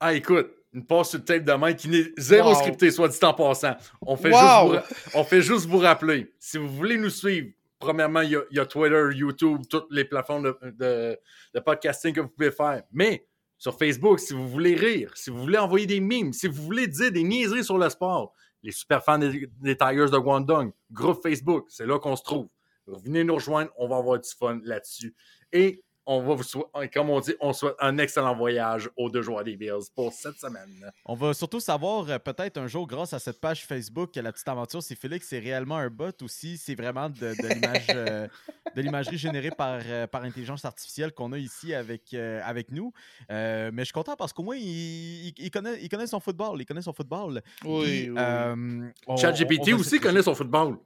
Ah, 0.00 0.12
écoute, 0.12 0.50
une 0.74 0.84
passe 0.84 1.10
sur 1.10 1.18
le 1.20 1.24
tape 1.24 1.44
de 1.44 1.52
main 1.52 1.72
qui 1.72 1.88
n'est 1.88 2.10
zéro 2.18 2.50
Wow. 2.50 2.56
scripté, 2.56 2.90
soit 2.90 3.08
dit 3.08 3.18
en 3.22 3.32
passant. 3.32 3.76
On 4.02 4.16
fait, 4.16 4.30
Wow. 4.30 4.74
juste 4.74 4.84
vous, 4.90 5.18
on 5.20 5.24
fait 5.24 5.40
juste 5.42 5.66
vous 5.66 5.78
rappeler. 5.78 6.32
Si 6.40 6.58
vous 6.58 6.68
voulez 6.68 6.98
nous 6.98 7.08
suivre, 7.08 7.48
premièrement, 7.78 8.20
il 8.20 8.40
y 8.50 8.58
a, 8.58 8.66
Twitter, 8.66 9.08
YouTube, 9.14 9.62
toutes 9.68 9.86
les 9.90 10.04
plateformes 10.04 10.54
de, 10.62 11.18
de- 11.54 11.60
podcasting 11.60 12.14
que 12.14 12.20
vous 12.20 12.28
pouvez 12.28 12.50
faire. 12.50 12.82
Mais 12.92 13.26
sur 13.58 13.76
Facebook, 13.76 14.20
si 14.20 14.32
vous 14.34 14.48
voulez 14.48 14.74
rire, 14.74 15.12
si 15.14 15.30
vous 15.30 15.38
voulez 15.38 15.58
envoyer 15.58 15.86
des 15.86 16.00
memes, 16.00 16.32
si 16.32 16.46
vous 16.46 16.62
voulez 16.62 16.86
dire 16.86 17.12
des 17.12 17.22
niaiseries 17.22 17.64
sur 17.64 17.78
le 17.78 17.88
sport, 17.88 18.32
les 18.62 18.72
super 18.72 19.02
fans 19.02 19.18
des, 19.18 19.48
des 19.60 19.76
Tigers 19.76 20.10
de 20.10 20.18
Guangdong, 20.18 20.72
groupe 20.90 21.22
Facebook, 21.22 21.66
c'est 21.68 21.86
là 21.86 21.98
qu'on 21.98 22.16
se 22.16 22.22
trouve. 22.22 22.48
Venez 22.86 23.24
nous 23.24 23.34
rejoindre, 23.34 23.70
on 23.76 23.88
va 23.88 23.96
avoir 23.96 24.20
du 24.20 24.28
fun 24.28 24.60
là-dessus. 24.62 25.14
Et 25.52 25.82
on 26.06 26.22
va 26.22 26.34
vous 26.34 26.42
souhaiter, 26.42 26.88
comme 26.94 27.10
on 27.10 27.20
dit, 27.20 27.34
on 27.40 27.52
souhaite 27.52 27.74
un 27.80 27.98
excellent 27.98 28.34
voyage 28.36 28.88
aux 28.96 29.10
deux 29.10 29.22
joueurs 29.22 29.42
des 29.44 29.56
Bills 29.56 29.90
pour 29.94 30.12
cette 30.12 30.38
semaine. 30.38 30.92
On 31.04 31.14
va 31.14 31.34
surtout 31.34 31.58
savoir 31.60 32.08
euh, 32.08 32.18
peut-être 32.18 32.58
un 32.58 32.66
jour, 32.68 32.86
grâce 32.86 33.12
à 33.12 33.18
cette 33.18 33.40
page 33.40 33.66
Facebook, 33.66 34.12
que 34.12 34.20
la 34.20 34.32
petite 34.32 34.46
aventure, 34.48 34.82
si 34.82 34.94
Félix 34.94 35.26
c'est 35.28 35.38
réellement 35.40 35.76
un 35.76 35.90
bot 35.90 36.12
ou 36.22 36.28
si 36.28 36.56
c'est 36.58 36.74
vraiment 36.76 37.08
de, 37.08 37.14
de 37.42 37.48
l'image, 37.54 37.86
euh, 37.90 38.28
de 38.74 38.80
l'imagerie 38.82 39.18
générée 39.18 39.50
par, 39.50 39.80
euh, 39.84 40.06
par 40.06 40.22
intelligence 40.22 40.64
artificielle 40.64 41.12
qu'on 41.12 41.32
a 41.32 41.38
ici 41.38 41.74
avec, 41.74 42.14
euh, 42.14 42.40
avec 42.44 42.70
nous. 42.70 42.92
Euh, 43.30 43.70
mais 43.72 43.82
je 43.82 43.86
suis 43.86 43.92
content 43.92 44.14
parce 44.16 44.32
qu'au 44.32 44.42
moins, 44.44 44.56
il, 44.56 45.28
il- 45.28 45.34
il 45.38 45.50
connaît, 45.50 45.78
il 45.82 45.88
connaît 45.88 46.06
son 46.06 46.20
football. 46.20 46.60
Il 46.60 46.66
connaît 46.66 46.82
son 46.82 46.92
football. 46.92 47.42
Oui, 47.64 48.08
oui. 48.10 48.14
euh, 48.16 48.88
ChatGPT 49.16 49.72
aussi 49.74 49.98
connaît 49.98 50.22
son 50.22 50.34
football. 50.34 50.78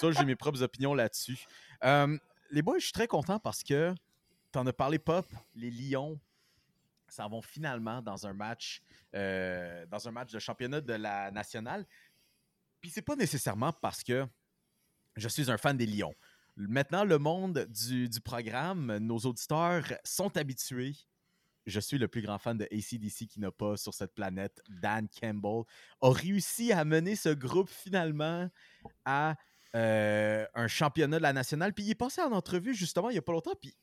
Ça, 0.00 0.10
j'ai 0.10 0.24
mes 0.24 0.36
propres 0.36 0.62
opinions 0.62 0.94
là-dessus. 0.94 1.46
Les 2.50 2.62
boys, 2.62 2.78
je 2.78 2.84
suis 2.84 2.92
très 2.92 3.06
content 3.06 3.38
parce 3.38 3.62
que 3.62 3.94
tu 4.52 4.58
en 4.58 4.66
as 4.66 4.72
parlé, 4.72 4.98
Pop. 4.98 5.26
Les 5.54 5.70
Lions 5.70 6.20
s'en 7.08 7.28
vont 7.28 7.42
finalement 7.42 8.02
dans 8.02 8.26
un 8.26 8.32
match, 8.32 8.82
euh, 9.14 9.86
dans 9.86 10.08
un 10.08 10.10
match 10.10 10.32
de 10.32 10.38
championnat 10.38 10.80
de 10.80 10.92
la 10.94 11.30
nationale. 11.30 11.86
Puis 12.80 12.90
c'est 12.90 13.02
pas 13.02 13.16
nécessairement 13.16 13.72
parce 13.72 14.02
que 14.02 14.26
je 15.16 15.28
suis 15.28 15.50
un 15.50 15.56
fan 15.56 15.76
des 15.76 15.86
Lions. 15.86 16.14
Maintenant, 16.56 17.04
le 17.04 17.18
monde 17.18 17.66
du, 17.68 18.08
du 18.08 18.20
programme, 18.20 18.98
nos 18.98 19.18
auditeurs 19.18 19.84
sont 20.04 20.36
habitués. 20.36 20.94
Je 21.66 21.80
suis 21.80 21.98
le 21.98 22.08
plus 22.08 22.22
grand 22.22 22.38
fan 22.38 22.58
de 22.58 22.64
ACDC 22.64 23.26
qui 23.26 23.40
n'a 23.40 23.50
pas 23.50 23.76
sur 23.76 23.94
cette 23.94 24.14
planète. 24.14 24.62
Dan 24.68 25.08
Campbell 25.08 25.62
a 26.02 26.10
réussi 26.12 26.72
à 26.72 26.84
mener 26.84 27.16
ce 27.16 27.30
groupe 27.30 27.70
finalement 27.70 28.48
à 29.04 29.34
euh, 29.74 30.46
un 30.54 30.68
championnat 30.68 31.18
de 31.18 31.22
la 31.22 31.32
nationale. 31.32 31.72
Puis 31.74 31.84
il 31.84 31.90
est 31.90 31.94
passé 31.94 32.20
en 32.22 32.32
entrevue 32.32 32.74
justement 32.74 33.10
il 33.10 33.14
n'y 33.14 33.18
a 33.18 33.22
pas 33.22 33.32
longtemps. 33.32 33.54
Puis 33.60 33.74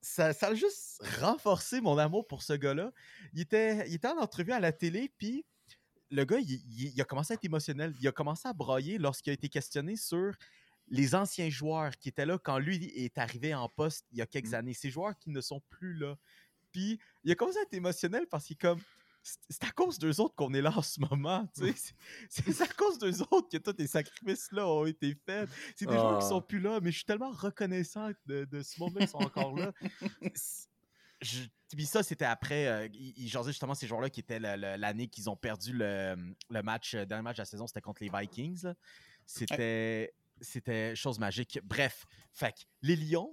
ça, 0.00 0.32
ça 0.32 0.48
a 0.48 0.54
juste 0.54 1.00
renforcé 1.20 1.80
mon 1.80 1.96
amour 1.98 2.26
pour 2.26 2.42
ce 2.42 2.54
gars-là. 2.54 2.92
Il 3.34 3.40
était, 3.40 3.88
il 3.88 3.94
était 3.94 4.08
en 4.08 4.18
entrevue 4.18 4.52
à 4.52 4.60
la 4.60 4.72
télé, 4.72 5.12
puis 5.18 5.44
le 6.10 6.24
gars, 6.24 6.38
il, 6.38 6.50
il- 6.50 6.92
il 6.94 7.00
a 7.00 7.04
commencé 7.04 7.32
à 7.32 7.34
être 7.34 7.44
émotionnel. 7.44 7.94
Il 8.00 8.08
a 8.08 8.12
commencé 8.12 8.48
à 8.48 8.52
broyer 8.52 8.98
lorsqu'il 8.98 9.30
a 9.30 9.34
été 9.34 9.48
questionné 9.48 9.96
sur 9.96 10.32
les 10.88 11.14
anciens 11.14 11.48
joueurs 11.48 11.96
qui 11.96 12.08
étaient 12.08 12.26
là 12.26 12.38
quand 12.38 12.58
lui 12.58 12.84
est 12.96 13.16
arrivé 13.16 13.54
en 13.54 13.68
poste 13.68 14.04
il 14.12 14.18
y 14.18 14.22
a 14.22 14.26
quelques 14.26 14.52
années. 14.54 14.74
Ces 14.74 14.90
joueurs 14.90 15.16
qui 15.18 15.30
ne 15.30 15.40
sont 15.40 15.60
plus 15.70 15.94
là. 15.94 16.16
Puis 16.72 16.98
il 17.24 17.30
a 17.30 17.34
commencé 17.34 17.58
à 17.58 17.62
être 17.62 17.74
émotionnel 17.74 18.26
parce 18.30 18.46
qu'il 18.46 18.54
est 18.54 18.60
comme. 18.60 18.80
C'est 19.22 19.62
à 19.64 19.70
cause 19.70 19.98
d'eux 19.98 20.20
autres 20.20 20.34
qu'on 20.34 20.52
est 20.52 20.60
là 20.62 20.72
en 20.76 20.82
ce 20.82 20.98
moment. 21.00 21.48
C'est 21.54 22.60
à 22.60 22.66
cause 22.68 22.98
d'eux 22.98 23.22
autres 23.30 23.48
que 23.50 23.56
tous 23.58 23.72
tes 23.72 23.86
sacrifices-là 23.86 24.66
ont 24.66 24.84
été 24.86 25.14
faits. 25.26 25.48
C'est 25.76 25.86
des 25.86 25.92
joueurs 25.94 26.18
qui 26.18 26.24
Ah. 26.26 26.28
sont 26.28 26.42
plus 26.42 26.60
là, 26.60 26.80
mais 26.82 26.90
je 26.90 26.96
suis 26.96 27.04
tellement 27.04 27.30
reconnaissant 27.30 28.10
de, 28.26 28.44
de 28.44 28.62
ce 28.62 28.80
monde-là 28.80 29.06
qui 29.06 29.12
sont 29.12 29.18
encore 29.22 29.54
là. 29.56 29.72
C'est- 30.34 30.68
je- 31.20 31.44
Puis 31.70 31.86
ça, 31.86 32.02
c'était 32.02 32.24
après. 32.24 32.66
euh, 32.66 32.88
ils 32.92 33.28
justement 33.28 33.74
ces 33.74 33.86
joueurs-là 33.86 34.10
qui 34.10 34.20
étaient 34.20 34.40
l'année 34.40 35.06
qu'ils 35.08 35.30
ont 35.30 35.36
perdu 35.36 35.72
le, 35.72 36.16
le 36.50 36.62
match. 36.62 36.94
euh, 36.94 37.04
Dernier 37.06 37.22
match 37.22 37.36
de 37.36 37.42
la 37.42 37.46
saison, 37.46 37.66
c'était 37.68 37.80
contre 37.80 38.02
les 38.02 38.10
Vikings. 38.12 38.66
C'était. 39.24 40.12
C'était 40.40 40.96
chose 40.96 41.20
magique. 41.20 41.60
Bref, 41.62 42.04
fait 42.32 42.66
les 42.80 42.96
Lions, 42.96 43.32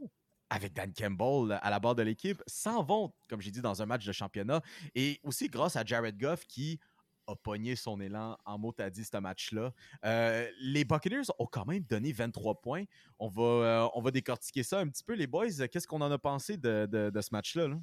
avec 0.50 0.74
Dan 0.74 0.92
Campbell 0.94 1.60
à 1.62 1.70
la 1.70 1.80
barre 1.80 1.96
de 1.96 2.04
l'équipe, 2.04 2.42
s'en 2.48 2.84
vont, 2.84 3.14
comme 3.30 3.42
j'ai 3.42 3.52
dit, 3.52 3.62
dans 3.62 3.82
un 3.82 3.86
match 3.86 4.06
de 4.06 4.12
championnat. 4.12 4.62
Et 4.96 5.20
aussi 5.24 5.48
grâce 5.50 5.76
à 5.76 5.84
Jared 5.86 6.18
Goff 6.18 6.46
qui 6.48 6.80
a 7.28 7.36
pogné 7.36 7.76
son 7.76 8.02
élan 8.02 8.36
en 8.46 8.58
mot 8.58 8.74
à 8.80 8.90
dit 8.90 9.06
ce 9.06 9.16
match-là. 9.18 9.72
Euh, 10.04 10.50
les 10.62 10.84
Buccaneers 10.84 11.28
ont 11.38 11.46
quand 11.46 11.66
même 11.68 11.84
donné 11.84 12.12
23 12.12 12.60
points. 12.62 12.86
On 13.20 13.28
va, 13.28 13.44
euh, 13.44 13.88
on 13.94 14.02
va 14.02 14.10
décortiquer 14.10 14.64
ça 14.64 14.80
un 14.80 14.88
petit 14.88 15.04
peu, 15.04 15.14
les 15.14 15.28
boys. 15.28 15.46
Qu'est-ce 15.72 15.86
qu'on 15.88 16.02
en 16.02 16.12
a 16.12 16.18
pensé 16.18 16.58
de, 16.58 16.88
de- 16.92 17.12
de 17.12 17.22
ce 17.22 17.30
match-là? 17.32 17.68
là? 17.68 17.76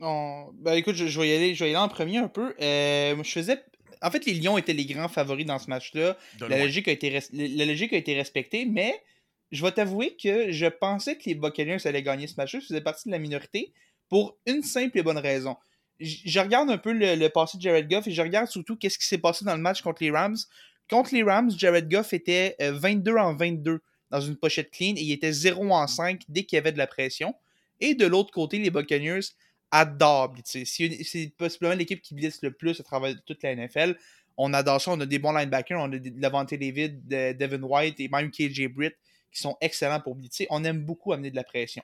On- 0.00 0.50
Ben 0.54 0.74
écoute, 0.74 0.94
je, 0.94 1.06
je 1.06 1.20
vais 1.20 1.28
y 1.28 1.32
aller, 1.34 1.54
je 1.54 1.64
vais 1.64 1.70
y 1.72 1.74
aller 1.74 1.84
en 1.84 1.88
premier 1.88 2.18
un 2.18 2.28
peu. 2.28 2.54
Euh, 2.60 3.22
je 3.22 3.30
faisais. 3.30 3.62
En 4.00 4.10
fait, 4.10 4.24
les 4.26 4.34
Lions 4.34 4.58
étaient 4.58 4.72
les 4.72 4.86
grands 4.86 5.08
favoris 5.08 5.46
dans 5.46 5.58
ce 5.58 5.68
match-là. 5.68 6.16
La 6.40 6.48
loin. 6.48 6.58
logique, 6.58 6.88
a 6.88 6.92
été 6.92 7.10
res- 7.10 7.30
la 7.56 7.64
logique 7.66 7.92
a 7.92 7.96
été 7.96 8.14
respectée, 8.14 8.64
mais 8.64 9.00
je 9.52 9.62
vais 9.62 9.70
t'avouer 9.70 10.16
que 10.16 10.50
je 10.50 10.66
pensais 10.66 11.16
que 11.16 11.24
les 11.26 11.34
Buccaneers 11.34 11.86
allaient 11.86 12.02
gagner 12.02 12.26
ce 12.26 12.34
match-là. 12.36 12.60
Je 12.60 12.66
faisais 12.66 12.80
partie 12.80 13.08
de 13.08 13.12
la 13.12 13.18
minorité 13.18 13.72
pour 14.08 14.38
une 14.46 14.62
simple 14.62 14.98
et 14.98 15.02
bonne 15.02 15.18
raison. 15.18 15.56
Je 16.00 16.40
regarde 16.40 16.70
un 16.70 16.78
peu 16.78 16.92
le, 16.92 17.28
passé 17.28 17.58
de 17.58 17.62
Jared 17.62 17.88
Goff 17.88 18.06
et 18.06 18.10
je 18.10 18.22
regarde 18.22 18.48
surtout 18.48 18.76
qu'est-ce 18.76 18.98
qui 18.98 19.06
s'est 19.06 19.18
passé 19.18 19.44
dans 19.44 19.54
le 19.54 19.60
match 19.60 19.82
contre 19.82 20.02
les 20.02 20.10
Rams. 20.10 20.38
Contre 20.90 21.14
les 21.14 21.22
Rams, 21.22 21.50
Jared 21.56 21.88
Goff 21.88 22.12
était 22.14 22.56
euh, 22.60 22.72
22 22.72 23.16
en 23.16 23.34
22 23.34 23.80
dans 24.10 24.20
une 24.20 24.36
pochette 24.36 24.70
clean 24.70 24.94
et 24.96 25.02
il 25.02 25.12
était 25.12 25.32
0 25.32 25.70
en 25.70 25.86
5 25.86 26.22
dès 26.28 26.44
qu'il 26.44 26.56
y 26.56 26.58
avait 26.58 26.72
de 26.72 26.78
la 26.78 26.86
pression. 26.86 27.34
Et 27.78 27.94
de 27.94 28.06
l'autre 28.06 28.32
côté, 28.32 28.58
les 28.58 28.70
Buccaneers 28.70 29.20
adorent. 29.70 30.34
C'est 30.44 31.32
possiblement 31.36 31.74
l'équipe 31.74 32.00
qui 32.00 32.14
blitz 32.14 32.40
le 32.42 32.52
plus 32.52 32.80
à 32.80 32.82
travers 32.82 33.14
toute 33.26 33.42
la 33.42 33.54
NFL. 33.54 33.96
On 34.38 34.54
adore 34.54 34.80
ça. 34.80 34.92
On 34.92 35.00
a 35.00 35.06
des 35.06 35.18
bons 35.18 35.32
linebackers. 35.32 35.78
On 35.78 35.92
a 35.92 35.96
Lavonte 36.16 36.54
David, 36.54 37.06
de- 37.06 37.32
Devin 37.32 37.62
White 37.62 38.00
et 38.00 38.08
même 38.08 38.30
KJ 38.30 38.68
Britt 38.68 38.96
qui 39.32 39.40
sont 39.40 39.56
excellents 39.60 40.00
pour 40.00 40.14
blitzer. 40.14 40.46
On 40.50 40.62
aime 40.64 40.84
beaucoup 40.84 41.12
amener 41.12 41.30
de 41.30 41.36
la 41.36 41.44
pression. 41.44 41.82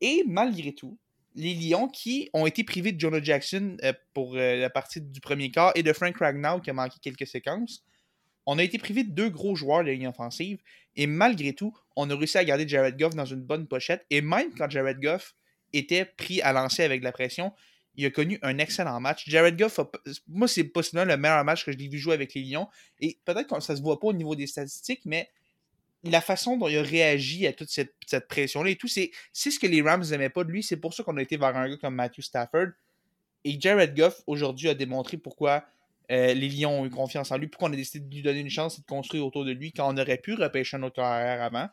Et 0.00 0.22
malgré 0.26 0.72
tout, 0.72 0.98
les 1.34 1.54
Lions 1.54 1.88
qui 1.88 2.30
ont 2.32 2.46
été 2.46 2.62
privés 2.62 2.92
de 2.92 3.00
Jonah 3.00 3.22
Jackson 3.22 3.76
euh, 3.82 3.92
pour 4.12 4.36
euh, 4.36 4.56
la 4.56 4.70
partie 4.70 5.00
du 5.00 5.20
premier 5.20 5.50
quart 5.50 5.72
et 5.74 5.82
de 5.82 5.92
Frank 5.92 6.16
Ragnow 6.16 6.60
qui 6.60 6.70
a 6.70 6.72
manqué 6.72 6.96
quelques 7.02 7.26
séquences, 7.26 7.84
on 8.46 8.58
a 8.58 8.62
été 8.62 8.78
privé 8.78 9.04
de 9.04 9.10
deux 9.10 9.30
gros 9.30 9.56
joueurs 9.56 9.82
de 9.82 9.90
ligne 9.90 10.06
offensive. 10.06 10.58
Et 10.96 11.06
malgré 11.06 11.54
tout, 11.54 11.74
on 11.96 12.08
a 12.10 12.16
réussi 12.16 12.38
à 12.38 12.44
garder 12.44 12.68
Jared 12.68 12.96
Goff 12.96 13.14
dans 13.16 13.24
une 13.24 13.40
bonne 13.42 13.66
pochette. 13.66 14.04
Et 14.10 14.20
même 14.20 14.54
quand 14.54 14.70
Jared 14.70 15.00
Goff 15.00 15.34
était 15.72 16.04
pris 16.04 16.40
à 16.42 16.52
lancer 16.52 16.84
avec 16.84 17.02
la 17.02 17.10
pression, 17.10 17.52
il 17.96 18.04
a 18.06 18.10
connu 18.10 18.38
un 18.42 18.58
excellent 18.58 19.00
match. 19.00 19.24
Jared 19.28 19.56
Goff, 19.58 19.78
a- 19.78 19.90
moi, 20.28 20.46
c'est 20.46 20.64
possiblement 20.64 21.06
le 21.06 21.16
meilleur 21.16 21.42
match 21.44 21.64
que 21.64 21.72
je 21.72 21.78
l'ai 21.78 21.88
vu 21.88 21.98
jouer 21.98 22.14
avec 22.14 22.34
les 22.34 22.42
Lions. 22.42 22.68
Et 23.00 23.18
peut-être 23.24 23.52
que 23.52 23.60
ça 23.60 23.74
se 23.74 23.82
voit 23.82 23.98
pas 23.98 24.08
au 24.08 24.12
niveau 24.12 24.36
des 24.36 24.46
statistiques, 24.46 25.02
mais 25.04 25.30
la 26.04 26.20
façon 26.20 26.56
dont 26.56 26.68
il 26.68 26.76
a 26.76 26.82
réagi 26.82 27.46
à 27.46 27.52
toute 27.52 27.70
cette, 27.70 28.28
pression-là 28.28 28.70
et 28.70 28.76
tout, 28.76 28.88
c'est 28.88 29.10
c'est 29.32 29.50
ce 29.50 29.58
que 29.58 29.66
les 29.66 29.82
Rams 29.82 30.04
n'aimaient 30.10 30.28
pas 30.28 30.44
de 30.44 30.50
lui. 30.50 30.62
C'est 30.62 30.76
pour 30.76 30.94
ça 30.94 31.02
qu'on 31.02 31.16
a 31.16 31.22
été 31.22 31.36
vers 31.36 31.56
un 31.56 31.68
gars 31.68 31.76
comme 31.76 31.94
Matthew 31.94 32.20
Stafford. 32.20 32.68
Et 33.44 33.60
Jared 33.60 33.96
Goff, 33.96 34.22
aujourd'hui, 34.26 34.68
a 34.68 34.74
démontré 34.74 35.16
pourquoi 35.16 35.64
euh, 36.10 36.34
les 36.34 36.48
Lions 36.48 36.80
ont 36.82 36.86
eu 36.86 36.90
confiance 36.90 37.30
en 37.30 37.38
lui, 37.38 37.48
pourquoi 37.48 37.68
on 37.68 37.72
a 37.72 37.76
décidé 37.76 38.06
de 38.06 38.14
lui 38.14 38.22
donner 38.22 38.40
une 38.40 38.50
chance 38.50 38.78
et 38.78 38.82
de 38.82 38.86
construire 38.86 39.26
autour 39.26 39.44
de 39.44 39.52
lui 39.52 39.72
quand 39.72 39.92
on 39.92 39.96
aurait 39.96 40.18
pu 40.18 40.34
repêcher 40.34 40.76
un 40.76 40.82
autre 40.82 40.96
carrière 40.96 41.42
avant. 41.42 41.68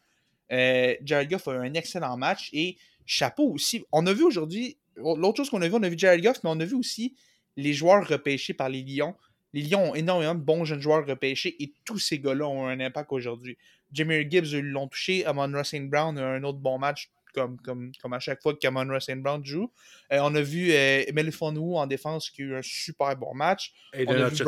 Euh, 0.52 0.96
Jared 1.04 1.30
Goff 1.30 1.48
a 1.48 1.54
eu 1.54 1.68
un 1.68 1.74
excellent 1.74 2.18
match 2.18 2.50
et 2.54 2.78
chapeau 3.06 3.52
aussi. 3.52 3.84
On 3.92 4.06
a 4.08 4.14
vu 4.14 4.24
aujourd'hui, 4.24 4.78
l'autre 4.96 5.38
chose 5.38 5.50
qu'on 5.50 5.62
a 5.62 5.68
vu, 5.68 5.76
on 5.76 5.84
a 5.84 5.90
vu 5.90 5.98
Jared 5.98 6.22
Goff, 6.22 6.44
mais 6.44 6.50
on 6.50 6.60
a 6.60 6.66
vu 6.66 6.76
aussi 6.76 7.16
les 7.58 7.74
joueurs 7.74 8.08
repêchés 8.08 8.54
par 8.54 8.70
les 8.70 8.84
Lions. 8.84 9.16
Les 9.54 9.64
Lions 9.64 9.92
ont 9.92 9.96
énormément 9.96 10.36
de 10.36 10.40
bons 10.40 10.64
jeunes 10.64 10.82
joueurs 10.82 11.06
repêchés 11.06 11.62
et 11.62 11.74
tous 11.84 12.00
ces 12.00 12.20
gars-là 12.20 12.48
ont 12.48 12.68
un 12.68 12.80
impact 12.80 13.12
aujourd'hui. 13.12 13.58
Jamie 13.92 14.30
Gibbs 14.30 14.54
eux, 14.54 14.62
l'ont 14.62 14.88
touché, 14.88 15.26
Amon 15.26 15.52
Ross 15.52 15.74
Brown 15.76 16.18
a 16.18 16.28
un 16.28 16.44
autre 16.44 16.60
bon 16.60 16.80
match 16.80 17.10
comme, 17.34 17.58
comme, 17.62 17.92
comme 18.02 18.14
à 18.14 18.20
chaque 18.20 18.42
fois 18.42 18.56
qu'Amon 18.56 18.88
Ross 18.88 19.10
Brown 19.10 19.44
joue. 19.44 19.72
Euh, 20.12 20.20
on 20.22 20.36
a 20.36 20.42
vu 20.42 20.72
euh, 20.72 21.04
Melifonwu 21.14 21.76
en 21.76 21.88
défense 21.88 22.30
qui 22.30 22.42
a 22.42 22.46
eu 22.46 22.56
un 22.56 22.62
super 22.62 23.16
bon 23.16 23.34
match. 23.34 23.74
On 23.94 24.00
Aiden 24.00 24.22
a 24.22 24.30
vu 24.30 24.44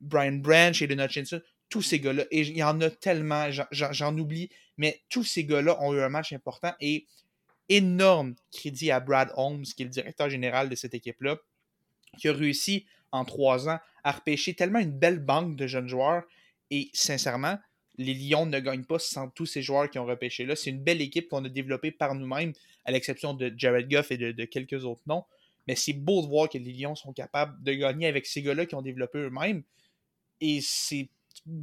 Brian, 0.00 0.32
Branch, 0.38 0.82
Aiden 0.82 1.00
Hutchinson, 1.00 1.40
tous 1.68 1.82
ces 1.82 2.00
gars-là. 2.00 2.24
Et 2.30 2.40
il 2.40 2.56
y 2.56 2.62
en 2.62 2.80
a 2.80 2.90
tellement, 2.90 3.48
j'en 3.70 4.18
oublie, 4.18 4.50
mais 4.76 5.02
tous 5.08 5.24
ces 5.24 5.44
gars-là 5.44 5.80
ont 5.80 5.94
eu 5.94 6.00
un 6.00 6.08
match 6.08 6.32
important 6.32 6.72
et 6.80 7.06
énorme 7.68 8.34
crédit 8.52 8.90
à 8.90 9.00
Brad 9.00 9.32
Holmes, 9.36 9.62
qui 9.62 9.82
est 9.82 9.86
le 9.86 9.90
directeur 9.90 10.28
général 10.28 10.68
de 10.68 10.74
cette 10.74 10.94
équipe-là, 10.94 11.38
qui 12.18 12.28
a 12.28 12.32
réussi 12.32 12.86
en 13.12 13.24
trois 13.24 13.68
ans 13.68 13.78
à 14.04 14.12
repêcher 14.12 14.54
tellement 14.54 14.80
une 14.80 14.98
belle 14.98 15.20
banque 15.20 15.56
de 15.56 15.66
jeunes 15.66 15.88
joueurs. 15.88 16.24
Et 16.70 16.90
sincèrement, 16.92 17.58
les 17.98 18.14
Lions 18.14 18.46
ne 18.46 18.58
gagnent 18.58 18.84
pas 18.84 18.98
sans 18.98 19.28
tous 19.28 19.46
ces 19.46 19.62
joueurs 19.62 19.90
qui 19.90 19.98
ont 19.98 20.06
repêché 20.06 20.44
là. 20.46 20.56
C'est 20.56 20.70
une 20.70 20.82
belle 20.82 21.00
équipe 21.00 21.28
qu'on 21.28 21.44
a 21.44 21.48
développée 21.48 21.90
par 21.90 22.14
nous-mêmes, 22.14 22.52
à 22.84 22.92
l'exception 22.92 23.34
de 23.34 23.52
Jared 23.56 23.88
Goff 23.90 24.10
et 24.10 24.16
de, 24.16 24.44
quelques 24.44 24.84
autres 24.84 25.02
noms. 25.06 25.24
Mais 25.68 25.76
c'est 25.76 25.92
beau 25.92 26.22
de 26.22 26.26
voir 26.26 26.48
que 26.48 26.58
les 26.58 26.72
Lions 26.72 26.94
sont 26.94 27.12
capables 27.12 27.62
de 27.62 27.72
gagner 27.72 28.06
avec 28.06 28.26
ces 28.26 28.42
gars-là 28.42 28.66
qui 28.66 28.74
ont 28.74 28.82
développé 28.82 29.18
eux-mêmes. 29.18 29.62
Et 30.40 30.60
c'est 30.60 31.08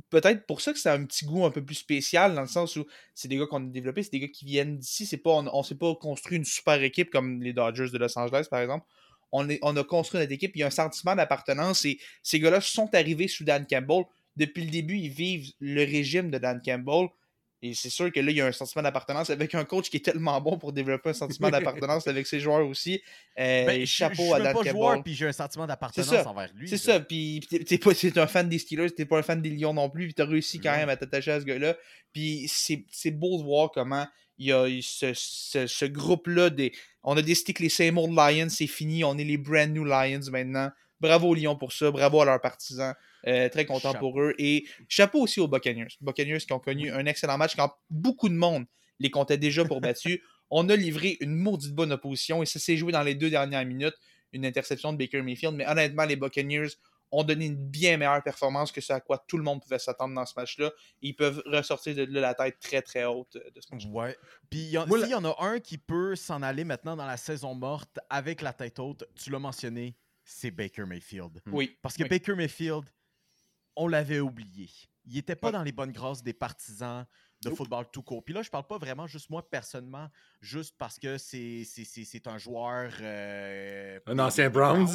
peut-être 0.10 0.46
pour 0.46 0.62
ça 0.62 0.72
que 0.72 0.80
c'est 0.80 0.90
un 0.90 1.06
petit 1.06 1.26
goût 1.26 1.46
un 1.46 1.52
peu 1.52 1.64
plus 1.64 1.76
spécial, 1.76 2.36
dans 2.36 2.42
le 2.42 2.48
sens 2.48 2.76
où 2.76 2.86
c'est 3.14 3.28
des 3.28 3.38
gars 3.38 3.46
qu'on 3.46 3.66
a 3.66 3.70
développés, 3.70 4.04
c'est 4.04 4.12
des 4.12 4.20
gars 4.20 4.28
qui 4.28 4.46
viennent 4.46 4.78
d'ici. 4.78 5.06
C'est 5.06 5.18
pas, 5.18 5.32
on 5.32 5.60
ne 5.60 5.64
s'est 5.64 5.76
pas 5.76 5.94
construit 5.96 6.38
une 6.38 6.46
super 6.46 6.82
équipe 6.82 7.10
comme 7.10 7.42
les 7.42 7.54
Dodgers 7.54 7.90
de 7.92 7.98
Los 7.98 8.18
Angeles, 8.18 8.48
par 8.50 8.62
exemple. 8.62 8.86
On 9.32 9.48
a 9.48 9.84
construit 9.84 10.20
notre 10.20 10.32
équipe, 10.32 10.56
il 10.56 10.60
y 10.60 10.64
a 10.64 10.68
un 10.68 10.72
sentiment 10.72 11.16
d'appartenance 11.16 11.86
et 11.86 12.00
ces 12.24 12.40
gars-là 12.40 12.62
sont 12.62 12.94
arrivés 12.96 13.28
sous 13.28 13.44
Dan 13.44 13.68
Campbell. 13.70 14.06
Depuis 14.40 14.64
le 14.64 14.72
début, 14.72 14.98
ils 14.98 15.10
vivent 15.10 15.52
le 15.60 15.82
régime 15.84 16.32
de 16.32 16.38
Dan 16.40 16.62
Campbell. 16.66 17.10
Et 17.62 17.74
c'est 17.74 17.90
sûr 17.90 18.10
que 18.10 18.22
là, 18.22 18.32
il 18.32 18.38
y 18.38 18.42
a 18.42 18.46
un 18.46 18.54
sentiment 18.54 18.82
d'appartenance 18.82 19.30
avec 19.30 19.54
un 19.54 19.66
coach 19.66 19.90
qui 19.90 19.98
est 19.98 20.06
tellement 20.06 20.40
bon 20.40 20.58
pour 20.58 20.72
développer 20.72 21.10
un 21.10 21.14
sentiment 21.14 21.50
d'appartenance 21.52 22.08
avec 22.08 22.26
ses 22.26 22.40
joueurs 22.40 22.66
aussi. 22.66 23.02
Euh, 23.38 23.66
Ben, 23.66 23.86
chapeau 23.86 24.24
je 24.30 24.34
à 24.34 24.40
Dan 24.40 24.54
pas 24.54 24.60
Campbell. 24.60 24.72
joueur, 24.72 25.04
puis 25.04 25.14
j'ai 25.14 25.28
un 25.28 25.34
sentiment 25.34 25.68
d'appartenance 25.68 26.10
envers 26.26 26.50
lui. 26.56 26.70
C'est 26.70 26.78
ça, 26.78 27.02
puis 27.02 27.42
t'es 27.50 27.78
pas 27.78 27.94
t'es 27.94 28.18
un 28.18 28.28
fan 28.28 28.48
des 28.48 28.60
Steelers, 28.60 28.92
t'es 28.92 29.06
pas 29.06 29.20
un 29.20 29.24
fan 29.24 29.42
des 29.42 29.50
Lions 29.50 29.74
non 29.74 29.90
plus, 29.90 30.06
puis 30.06 30.14
t'as 30.14 30.26
réussi 30.26 30.62
quand 30.62 30.72
même 30.72 30.88
à 30.88 30.96
t'attacher 30.96 31.32
à 31.32 31.42
ce 31.42 31.46
gars-là. 31.46 31.76
Puis 32.14 32.50
c'est 32.50 33.12
beau 33.12 33.38
de 33.40 33.44
voir 33.44 33.72
comment 33.72 34.08
il 34.38 34.48
y 34.48 34.54
a 34.54 34.66
ce, 34.82 35.12
ce, 35.14 35.68
ce 35.68 35.86
groupe-là. 35.86 36.50
Des... 36.50 36.72
On 37.04 37.18
a 37.18 37.22
décidé 37.22 37.52
que 37.52 37.62
les 37.62 37.68
Seymour 37.68 38.08
Lions, 38.08 38.48
c'est 38.50 38.68
fini, 38.68 39.04
on 39.04 39.18
est 39.18 39.26
les 39.26 39.38
brand 39.38 39.70
new 39.70 39.84
Lions 39.84 40.22
maintenant. 40.32 40.72
Bravo 41.00 41.30
aux 41.30 41.36
Lions 41.36 41.56
pour 41.56 41.72
ça, 41.72 41.92
bravo 41.92 42.22
à 42.22 42.26
leurs 42.26 42.42
partisans. 42.42 42.94
Euh, 43.28 43.50
très 43.50 43.66
content 43.66 43.92
Chapeau. 43.92 44.12
pour 44.12 44.22
eux. 44.22 44.34
Et 44.38 44.66
chapeau 44.88 45.22
aussi 45.22 45.40
aux 45.40 45.48
Buccaneers. 45.48 45.90
Buccaneers 46.02 46.40
qui 46.40 46.54
ont 46.54 46.60
connu 46.60 46.92
un 46.92 47.06
excellent 47.06 47.38
match 47.38 47.56
quand 47.56 47.72
beaucoup 47.90 48.30
de 48.30 48.36
monde 48.36 48.66
les 49.00 49.10
comptait 49.10 49.38
déjà 49.38 49.66
pour 49.66 49.82
battus. 49.82 50.20
On 50.50 50.68
a 50.70 50.76
livré 50.76 51.18
une 51.20 51.36
maudite 51.36 51.74
bonne 51.76 51.92
opposition 51.92 52.42
et 52.42 52.46
ça 52.46 52.60
s'est 52.60 52.78
joué 52.78 52.92
dans 52.92 53.04
les 53.04 53.16
deux 53.16 53.30
dernières 53.30 53.66
minutes. 53.66 53.96
Une 54.32 54.46
interception 54.46 54.94
de 54.94 54.98
Baker 54.98 55.22
Mayfield. 55.22 55.56
Mais 55.56 55.68
honnêtement, 55.68 56.06
les 56.06 56.16
Buccaneers 56.16 56.70
ont 57.12 57.24
donné 57.24 57.46
une 57.46 57.56
bien 57.56 57.98
meilleure 57.98 58.24
performance 58.24 58.72
que 58.72 58.82
ce 58.82 58.94
à 58.94 59.00
quoi 59.00 59.24
tout 59.28 59.38
le 59.38 59.44
monde 59.44 59.62
pouvait 59.62 59.80
s'attendre 59.80 60.14
dans 60.14 60.26
ce 60.26 60.34
match-là. 60.38 60.72
Ils 61.02 61.16
peuvent 61.16 61.42
ressortir 61.46 61.96
de 61.96 62.04
là 62.04 62.22
la 62.22 62.34
tête 62.36 62.60
très 62.60 62.82
très 62.82 63.06
haute 63.06 63.36
euh, 63.36 63.50
de 63.54 63.62
ce 63.62 63.68
match. 63.74 63.86
Ouais. 63.88 64.18
Puis 64.50 64.60
il 64.60 64.72
y 64.72 64.78
en 64.78 65.26
a 65.26 65.36
un 65.40 65.60
qui 65.60 65.78
peut 65.78 66.16
s'en 66.16 66.42
aller 66.42 66.64
maintenant 66.64 66.96
dans 66.96 67.08
la 67.08 67.18
saison 67.18 67.56
morte 67.56 68.00
avec 68.10 68.42
la 68.42 68.54
tête 68.54 68.80
haute, 68.80 69.06
tu 69.16 69.32
l'as 69.32 69.40
mentionné, 69.40 69.96
c'est 70.32 70.52
Baker 70.52 70.86
Mayfield. 70.86 71.42
Oui. 71.48 71.78
Parce 71.82 71.96
que 71.98 72.04
oui. 72.04 72.10
Baker 72.10 72.36
Mayfield, 72.36 72.84
on 73.76 73.88
l'avait 73.88 74.20
oublié. 74.20 74.70
Il 75.06 75.16
n'était 75.16 75.36
pas 75.36 75.52
dans 75.52 75.64
les 75.64 75.72
bonnes 75.72 75.92
grâces 75.92 76.22
des 76.22 76.34
partisans 76.34 77.06
de 77.42 77.50
football 77.50 77.86
tout 77.92 78.04
court. 78.04 78.24
Puis 78.24 78.34
là, 78.34 78.42
je 78.44 78.50
parle 78.50 78.68
pas 78.68 78.78
vraiment 78.78 79.08
juste 79.08 79.30
moi 79.30 79.50
personnellement, 79.50 80.10
juste 80.42 80.76
parce 80.78 81.00
que 81.00 81.18
c'est 81.18 81.64
c'est- 81.64 81.86
c'est- 81.86 82.04
c'est 82.04 82.28
un 82.28 82.38
joueur. 82.38 82.92
euh, 83.02 84.00
Un 84.06 84.20
ancien 84.20 84.50
Browns. 84.50 84.90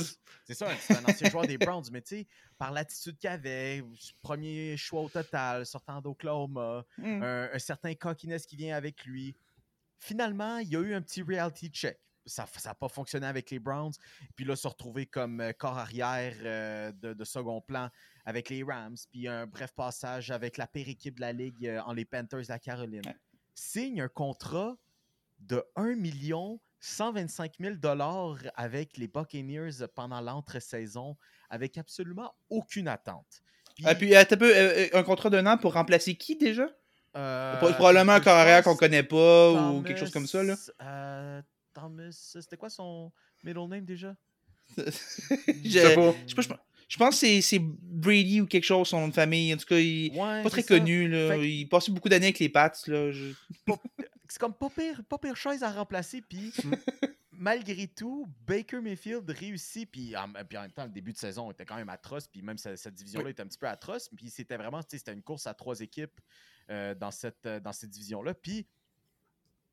C'est 0.45 0.55
ça, 0.55 0.69
c'est 0.79 0.95
un 0.99 1.05
ancien 1.05 1.31
joueur 1.31 1.47
des 1.47 1.57
Browns. 1.59 1.85
Mais 1.91 2.03
tu 2.03 2.17
sais, 2.19 2.27
par 2.59 2.71
l'attitude 2.71 3.17
qu'il 3.19 3.31
avait, 3.31 3.83
premier 4.23 4.77
choix 4.77 5.01
au 5.01 5.09
total, 5.09 5.65
sortant 5.67 6.01
d'Oklahoma, 6.03 6.85
Mm. 6.99 7.23
un, 7.23 7.51
un 7.55 7.59
certain 7.59 7.95
cockiness 7.95 8.45
qui 8.47 8.57
vient 8.57 8.77
avec 8.77 9.05
lui. 9.07 9.35
Finalement, 9.99 10.59
il 10.59 10.69
y 10.69 10.77
a 10.77 10.81
eu 10.81 10.93
un 10.95 11.01
petit 11.01 11.23
reality 11.23 11.69
check. 11.71 11.99
Ça 12.27 12.47
n'a 12.65 12.75
pas 12.75 12.89
fonctionné 12.89 13.27
avec 13.27 13.51
les 13.51 13.59
Browns. 13.59 13.93
Puis 14.35 14.45
là, 14.45 14.57
se 14.57 14.67
retrouver 14.67 15.07
comme 15.07 15.41
euh, 15.41 15.53
corps 15.53 15.79
arrière 15.79 16.35
euh, 16.43 16.93
de, 16.93 17.13
de 17.13 17.25
second 17.25 17.61
plan 17.61 17.89
avec 18.25 18.49
les 18.51 18.63
Rams. 18.63 18.97
Puis 19.11 19.29
un 19.29 19.47
bref 19.47 19.73
passage 19.75 20.31
avec 20.31 20.57
la 20.57 20.67
pire 20.67 20.89
équipe 20.89 21.17
de 21.17 21.21
la 21.21 21.33
Ligue 21.33 21.67
euh, 21.67 21.81
en 21.83 21.93
les 21.93 22.05
Panthers 22.05 22.41
de 22.43 22.49
la 22.49 22.59
Caroline. 22.59 23.03
Signe 23.55 24.01
un 24.01 24.09
contrat 24.09 24.77
de 25.39 25.63
1 25.77 25.95
million 25.97 26.61
125 26.81 27.53
000 27.61 27.75
avec 28.57 28.97
les 28.99 29.09
Buccaneers 29.09 29.87
pendant 29.95 30.21
l'entre-saison 30.21 31.17
avec 31.51 31.79
absolument 31.79 32.35
aucune 32.51 32.89
attente. 32.89 33.43
Puis, 33.75 33.85
Ah, 33.89 33.95
puis, 33.95 34.15
un 34.15 34.25
peu, 34.25 34.53
un 34.93 35.03
contrat 35.03 35.31
d'un 35.31 35.47
an 35.47 35.57
pour 35.59 35.73
remplacer 35.75 36.15
qui 36.15 36.37
déjà? 36.37 36.67
Euh, 37.17 37.57
Pro- 37.59 37.73
Probablement 37.73 38.13
un 38.13 38.19
je 38.19 38.25
corps 38.25 38.35
arrière 38.37 38.63
pense 38.63 38.73
qu'on 38.75 38.79
connaît 38.79 39.03
pas 39.03 39.53
ou 39.53 39.83
quelque 39.83 39.99
chose 39.99 40.11
comme 40.11 40.27
ça. 40.27 40.43
Là. 40.43 40.57
euh, 40.83 41.43
Thomas, 41.75 42.11
c'était 42.13 42.57
quoi 42.57 42.71
son 42.71 43.13
middle 43.43 43.69
name 43.69 43.85
déjà? 43.85 44.17
je, 44.77 44.83
Je 45.65 45.69
sais 45.79 45.95
pas. 45.95 46.15
je 46.27 46.29
sais 46.31 46.35
pas, 46.35 46.43
je 46.43 46.49
pense- 46.49 46.59
je 46.89 46.97
pense 46.99 47.11
que 47.11 47.27
c'est- 47.27 47.41
c'est 47.43 47.59
Brady 47.61 48.41
ou 48.41 48.47
quelque 48.47 48.65
chose, 48.65 48.89
son 48.89 49.01
nom 49.01 49.09
de 49.09 49.15
famille. 49.15 49.53
En 49.53 49.57
tout 49.59 49.67
cas, 49.67 49.79
il 49.79 50.11
Ouais, 50.13 50.43
pas 50.43 50.51
très 50.51 50.63
ça. 50.63 50.79
connu. 50.79 51.09
Là. 51.09 51.37
Que- 51.37 51.43
Il 51.45 51.69
passait 51.69 51.93
beaucoup 51.93 52.09
d'années 52.09 52.27
avec 52.27 52.39
les 52.39 52.49
Pats. 52.49 52.73
Je- 52.87 53.33
C'est 54.29 54.39
comme 54.41 54.55
pas 54.55 54.71
pire, 54.71 55.03
pas 55.09 55.19
pire 55.19 55.37
chose 55.37 55.63
à 55.63 55.71
remplacer. 55.71 56.23
Puis 56.23 56.53
malgré 57.33 57.87
tout, 57.89 58.27
Baker 58.47 58.81
Mayfield 58.81 59.29
réussit. 59.31 59.91
Puis 59.91 60.17
en, 60.17 60.33
puis 60.33 60.57
en 60.59 60.63
même 60.63 60.73
temps, 60.73 60.85
le 60.85 60.91
début 60.91 61.13
de 61.13 61.19
saison 61.19 61.51
était 61.51 61.65
quand 61.65 61.77
même 61.77 61.89
atroce. 61.91 62.27
Puis 62.27 62.43
même 62.43 62.59
cette, 62.59 62.79
cette 62.79 62.95
division-là 62.95 63.31
était 63.31 63.43
un 63.43 63.47
petit 63.47 63.59
peu 63.59 63.69
atroce. 63.69 64.09
Puis 64.17 64.31
c'était 64.31 64.57
vraiment, 64.57 64.81
c'était 64.89 65.13
une 65.13 65.23
course 65.23 65.47
à 65.47 65.55
trois 65.55 65.79
équipes 65.81 66.21
euh, 66.71 66.95
dans 66.95 67.11
cette, 67.11 67.47
dans 67.47 67.73
cette 67.73 67.91
division-là. 67.91 68.35
Puis 68.35 68.67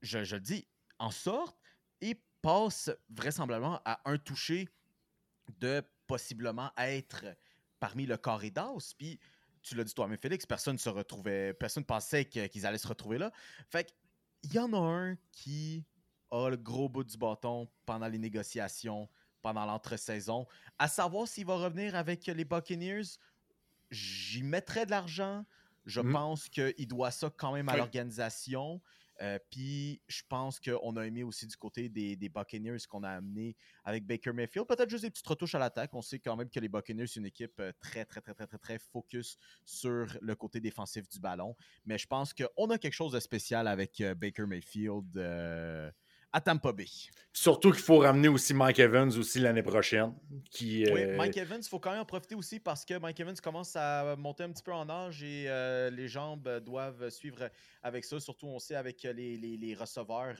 je, 0.01 0.23
je 0.23 0.35
le 0.35 0.41
dis, 0.41 0.67
en 0.99 1.11
sorte 1.11 1.57
et 2.01 2.21
passe 2.41 2.89
vraisemblablement 3.09 3.81
à 3.85 4.01
un 4.09 4.17
touché 4.17 4.67
de 5.59 5.83
possiblement 6.07 6.71
être 6.77 7.25
parmi 7.79 8.05
le 8.05 8.17
carré 8.17 8.51
d'as. 8.51 8.93
Puis 8.97 9.19
tu 9.61 9.75
l'as 9.75 9.83
dit 9.83 9.93
toi-même, 9.93 10.17
Félix, 10.17 10.45
personne 10.45 10.77
se 10.77 10.89
retrouvait, 10.89 11.53
personne 11.53 11.85
pensait 11.85 12.25
qu'ils 12.25 12.65
allaient 12.65 12.77
se 12.77 12.87
retrouver 12.87 13.17
là. 13.17 13.31
Fait 13.69 13.93
qu'il 14.41 14.53
y 14.53 14.59
en 14.59 14.73
a 14.73 14.77
un 14.77 15.17
qui 15.31 15.85
a 16.31 16.49
le 16.49 16.57
gros 16.57 16.89
bout 16.89 17.03
du 17.03 17.17
bâton 17.17 17.69
pendant 17.85 18.07
les 18.07 18.17
négociations, 18.17 19.09
pendant 19.41 19.65
l'entre-saison. 19.65 20.47
À 20.79 20.87
savoir 20.87 21.27
s'il 21.27 21.45
va 21.45 21.55
revenir 21.57 21.95
avec 21.95 22.25
les 22.25 22.45
Buccaneers, 22.45 23.17
j'y 23.89 24.43
mettrais 24.43 24.85
de 24.85 24.91
l'argent. 24.91 25.45
Je 25.85 26.01
Mhm. 26.01 26.11
pense 26.13 26.49
qu'il 26.49 26.87
doit 26.87 27.11
ça 27.11 27.29
quand 27.29 27.53
même 27.53 27.69
à 27.69 27.73
Oui. 27.73 27.79
l'organisation. 27.79 28.81
Euh, 29.21 29.37
Puis 29.49 30.01
je 30.07 30.23
pense 30.27 30.59
qu'on 30.59 30.95
a 30.97 31.05
aimé 31.05 31.23
aussi 31.23 31.45
du 31.45 31.55
côté 31.55 31.89
des, 31.89 32.15
des 32.15 32.29
Buccaneers 32.29 32.77
qu'on 32.89 33.03
a 33.03 33.09
amené 33.09 33.55
avec 33.83 34.05
Baker 34.05 34.33
Mayfield. 34.33 34.67
Peut-être 34.67 34.89
juste 34.89 35.03
des 35.03 35.11
petites 35.11 35.27
retouches 35.27 35.55
à 35.55 35.59
l'attaque. 35.59 35.93
On 35.93 36.01
sait 36.01 36.19
quand 36.19 36.35
même 36.35 36.49
que 36.49 36.59
les 36.59 36.69
Buccaneers, 36.69 37.07
c'est 37.07 37.19
une 37.19 37.27
équipe 37.27 37.59
euh, 37.59 37.71
très, 37.79 38.05
très, 38.05 38.21
très, 38.21 38.33
très, 38.33 38.47
très, 38.47 38.57
très 38.57 38.79
focus 38.79 39.37
sur 39.63 40.07
le 40.21 40.35
côté 40.35 40.59
défensif 40.59 41.07
du 41.07 41.19
ballon. 41.19 41.55
Mais 41.85 41.97
je 41.97 42.07
pense 42.07 42.33
qu'on 42.33 42.69
a 42.69 42.77
quelque 42.77 42.93
chose 42.93 43.11
de 43.11 43.19
spécial 43.19 43.67
avec 43.67 44.01
euh, 44.01 44.15
Baker 44.15 44.45
Mayfield 44.45 45.17
à 46.33 46.39
Tampa 46.41 46.71
Bay. 46.71 46.85
Surtout 47.33 47.71
qu'il 47.71 47.81
faut 47.81 47.99
ramener 47.99 48.27
aussi 48.27 48.53
Mike 48.53 48.79
Evans 48.79 49.09
aussi 49.17 49.39
l'année 49.39 49.63
prochaine. 49.63 50.13
Qui, 50.49 50.83
Oui, 50.91 51.01
euh, 51.03 51.15
Mike 51.17 51.37
Evans, 51.37 51.59
il 51.61 51.67
faut 51.69 51.79
quand 51.79 51.91
même 51.91 52.01
en 52.01 52.05
profiter 52.05 52.35
aussi 52.35 52.59
parce 52.59 52.83
que 52.83 52.97
Mike 52.97 53.19
Evans 53.21 53.35
commence 53.41 53.75
à 53.77 54.15
monter 54.17 54.43
un 54.43 54.51
petit 54.51 54.63
peu 54.63 54.73
en 54.73 54.89
âge 54.89 55.23
et 55.23 55.45
euh, 55.47 55.89
les 55.89 56.07
jambes 56.09 56.59
doivent 56.65 57.09
suivre 57.09 57.49
avec 57.83 58.03
ça. 58.05 58.19
Surtout, 58.19 58.47
on 58.47 58.59
sait 58.59 58.75
avec 58.75 59.03
les, 59.03 59.37
les- 59.37 59.57
les 59.57 59.73
receveurs, 59.75 60.35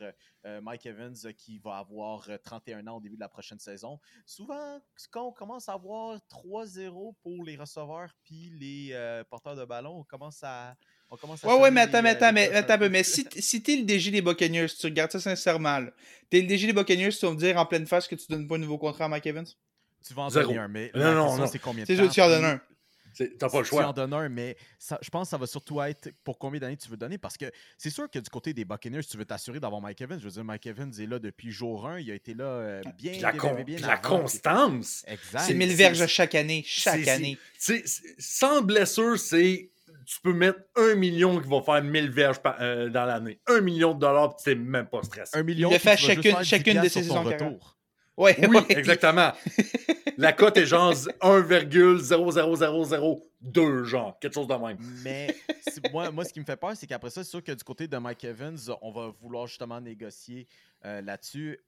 euh, 0.46 0.62
Mike 0.62 0.86
Evans 0.86 1.16
qui 1.38 1.60
va 1.60 1.78
avoir 1.78 2.30
euh, 2.30 2.38
31 2.38 2.86
ans 2.88 2.98
au 2.98 3.02
début 3.02 3.16
de 3.16 3.22
la 3.22 3.30
prochaine 3.30 3.60
saison. 3.60 4.00
Souvent, 4.26 4.80
quand 5.12 5.28
on 5.28 5.32
commence 5.32 5.70
à 5.70 5.74
avoir 5.74 6.18
3-0 6.30 7.16
pour 7.22 7.46
les 7.46 7.56
receveurs 7.56 8.12
puis 8.24 8.52
les 8.60 8.90
euh, 8.92 9.24
porteurs 9.24 9.56
de 9.56 9.66
ballon, 9.66 10.00
on 10.00 10.04
commence 10.04 10.40
à. 10.44 10.76
On 11.12 11.18
commence 11.18 11.44
à 11.44 11.48
Ouais, 11.48 11.62
ouais, 11.62 11.72
mais 11.72 11.82
attends, 11.82 11.98
les, 11.98 12.04
mais 12.04 12.10
euh, 12.10 12.14
attends, 12.14 12.26
les 12.28 12.32
mais, 12.34 12.56
attends 12.56 12.74
un 12.74 12.78
peu. 12.78 12.86
peu. 12.86 12.90
Mais 12.90 13.04
si, 13.04 13.28
si 13.38 13.62
t'es 13.62 13.76
le 13.76 13.84
DG 13.84 14.12
des 14.12 14.22
Buccaneers, 14.22 14.68
tu 14.70 14.86
regardes 14.88 15.12
ça 15.12 15.20
sincèrement, 15.20 15.80
là. 15.80 15.92
T'es 16.30 16.42
le 16.42 16.48
DG 16.48 16.68
des 16.68 16.74
Buccaneers, 16.74 17.10
tu 17.12 17.26
vas 17.26 17.34
me 17.34 17.38
dire 17.38 17.58
en 17.58 17.66
pleine 17.66 17.86
face 17.86 18.08
que 18.08 18.16
tu 18.16 18.26
donnes 18.30 18.48
pas 18.48 18.56
un 18.56 18.60
nouveau 18.60 18.78
contrat 18.78 19.06
à 19.06 19.08
Mike 19.10 19.28
Evans? 19.28 19.46
Tu 20.08 20.14
vas 20.14 20.24
en 20.24 20.30
Zéro. 20.30 20.48
donner 20.48 20.60
un, 20.60 20.68
mais 20.70 20.90
Non, 20.96 21.14
non, 21.14 21.38
non. 21.38 21.48
c'est 21.48 21.60
combien 21.60 21.84
de 21.84 21.88
C'est 21.88 21.98
temps. 21.98 22.08
tu 22.08 22.22
en 22.22 22.28
donnes 22.30 22.46
un? 22.46 22.62
T'as 23.38 23.50
pas 23.50 23.60
le 23.60 23.66
Tu 23.68 23.76
en 23.76 23.82
choix. 23.82 23.94
donnes 23.94 24.14
un, 24.14 24.30
mais 24.30 24.56
ça- 24.80 24.98
je 25.02 25.10
pense 25.10 25.28
que 25.28 25.32
ça 25.32 25.38
va 25.38 25.46
surtout 25.46 25.82
être 25.82 26.10
pour 26.24 26.40
combien 26.40 26.62
d'années 26.62 26.78
tu 26.78 26.88
veux 26.90 26.96
donner. 26.96 27.18
Parce 27.18 27.36
que 27.38 27.52
c'est 27.78 27.90
sûr 27.90 28.10
que 28.10 28.18
du 28.18 28.30
côté 28.30 28.54
des 28.54 28.64
Buccaneers, 28.64 29.04
tu 29.04 29.18
veux 29.18 29.26
t'assurer 29.26 29.60
d'avoir 29.60 29.82
Mike 29.82 30.00
Evans. 30.00 30.18
Je 30.18 30.24
veux 30.24 30.32
dire, 30.32 30.46
Mike 30.46 30.66
Evans 30.66 30.92
est 30.98 31.06
là 31.06 31.20
depuis 31.20 31.52
jour 31.52 31.86
1. 31.86 32.00
Il 32.00 32.10
a 32.10 32.16
été 32.16 32.34
là 32.34 32.46
euh, 32.46 32.82
bien, 32.98 33.12
Puis 33.12 33.20
la, 33.22 33.32
bien, 33.34 33.40
con- 33.42 33.54
bien, 33.56 33.64
bien 33.66 33.76
puis 33.76 33.86
la 33.86 33.98
constance. 33.98 35.04
Exact. 35.08 35.42
C'est 35.46 35.54
1000 35.54 35.70
c'est- 35.72 35.76
verges 35.76 36.08
chaque 36.08 36.36
année. 36.36 36.64
Chaque 36.66 37.06
année. 37.10 37.38
sans 38.18 38.62
blessure, 38.62 39.20
c'est. 39.20 39.70
Tu 40.06 40.20
peux 40.22 40.34
mettre 40.34 40.60
un 40.76 40.96
million 40.96 41.40
qui 41.40 41.48
va 41.48 41.62
faire 41.62 41.84
1000 41.84 42.10
verges 42.12 42.40
par- 42.42 42.58
euh, 42.62 42.90
dans 42.90 43.06
l'année. 43.06 43.40
Un 43.48 43.62
million 43.62 43.94
de 43.94 44.00
dollars, 44.00 44.30
puis 44.36 44.44
c'est 44.46 44.56
même 44.56 44.88
pas 44.88 45.04
stressant. 45.04 45.38
Un 45.38 45.44
million. 45.44 45.70
le 45.70 45.76
puis 45.78 45.84
fait 45.84 45.96
tu 45.96 46.08
vas 46.08 46.14
juste 46.14 46.24
chacune- 46.24 46.32
faire 46.32 46.42
10 46.42 46.48
chacune 46.48 46.82
de 46.82 46.88
ses 46.88 47.04
saisons 47.04 47.24
carrière. 47.24 47.34
retour. 47.50 47.78
Ouais, 48.18 48.36
Oui, 48.40 48.48
ouais. 48.70 48.78
exactement. 48.78 49.32
La 50.18 50.34
cote 50.34 50.58
est 50.58 50.66
genre 50.66 50.94
1,00002, 51.22 53.84
genre, 53.84 54.18
quelque 54.20 54.34
chose 54.34 54.48
de 54.48 54.54
même. 54.56 54.78
Mais 55.04 55.36
moi, 55.92 56.12
moi, 56.12 56.26
ce 56.26 56.34
qui 56.34 56.40
me 56.40 56.46
fait 56.46 56.58
peur, 56.58 56.72
c'est 56.76 56.88
qu'après 56.88 57.10
ça, 57.10 57.24
c'est 57.24 57.30
sûr 57.30 57.44
que 57.44 57.52
du 57.52 57.64
côté 57.64 57.88
de 57.88 57.98
Mike 57.98 58.24
Evans, 58.24 58.58
on 58.82 58.92
va 58.92 59.12
vouloir 59.22 59.48
justement 59.48 59.80
négocier 59.82 60.48
euh, 60.86 61.02
là-dessus. 61.02 61.60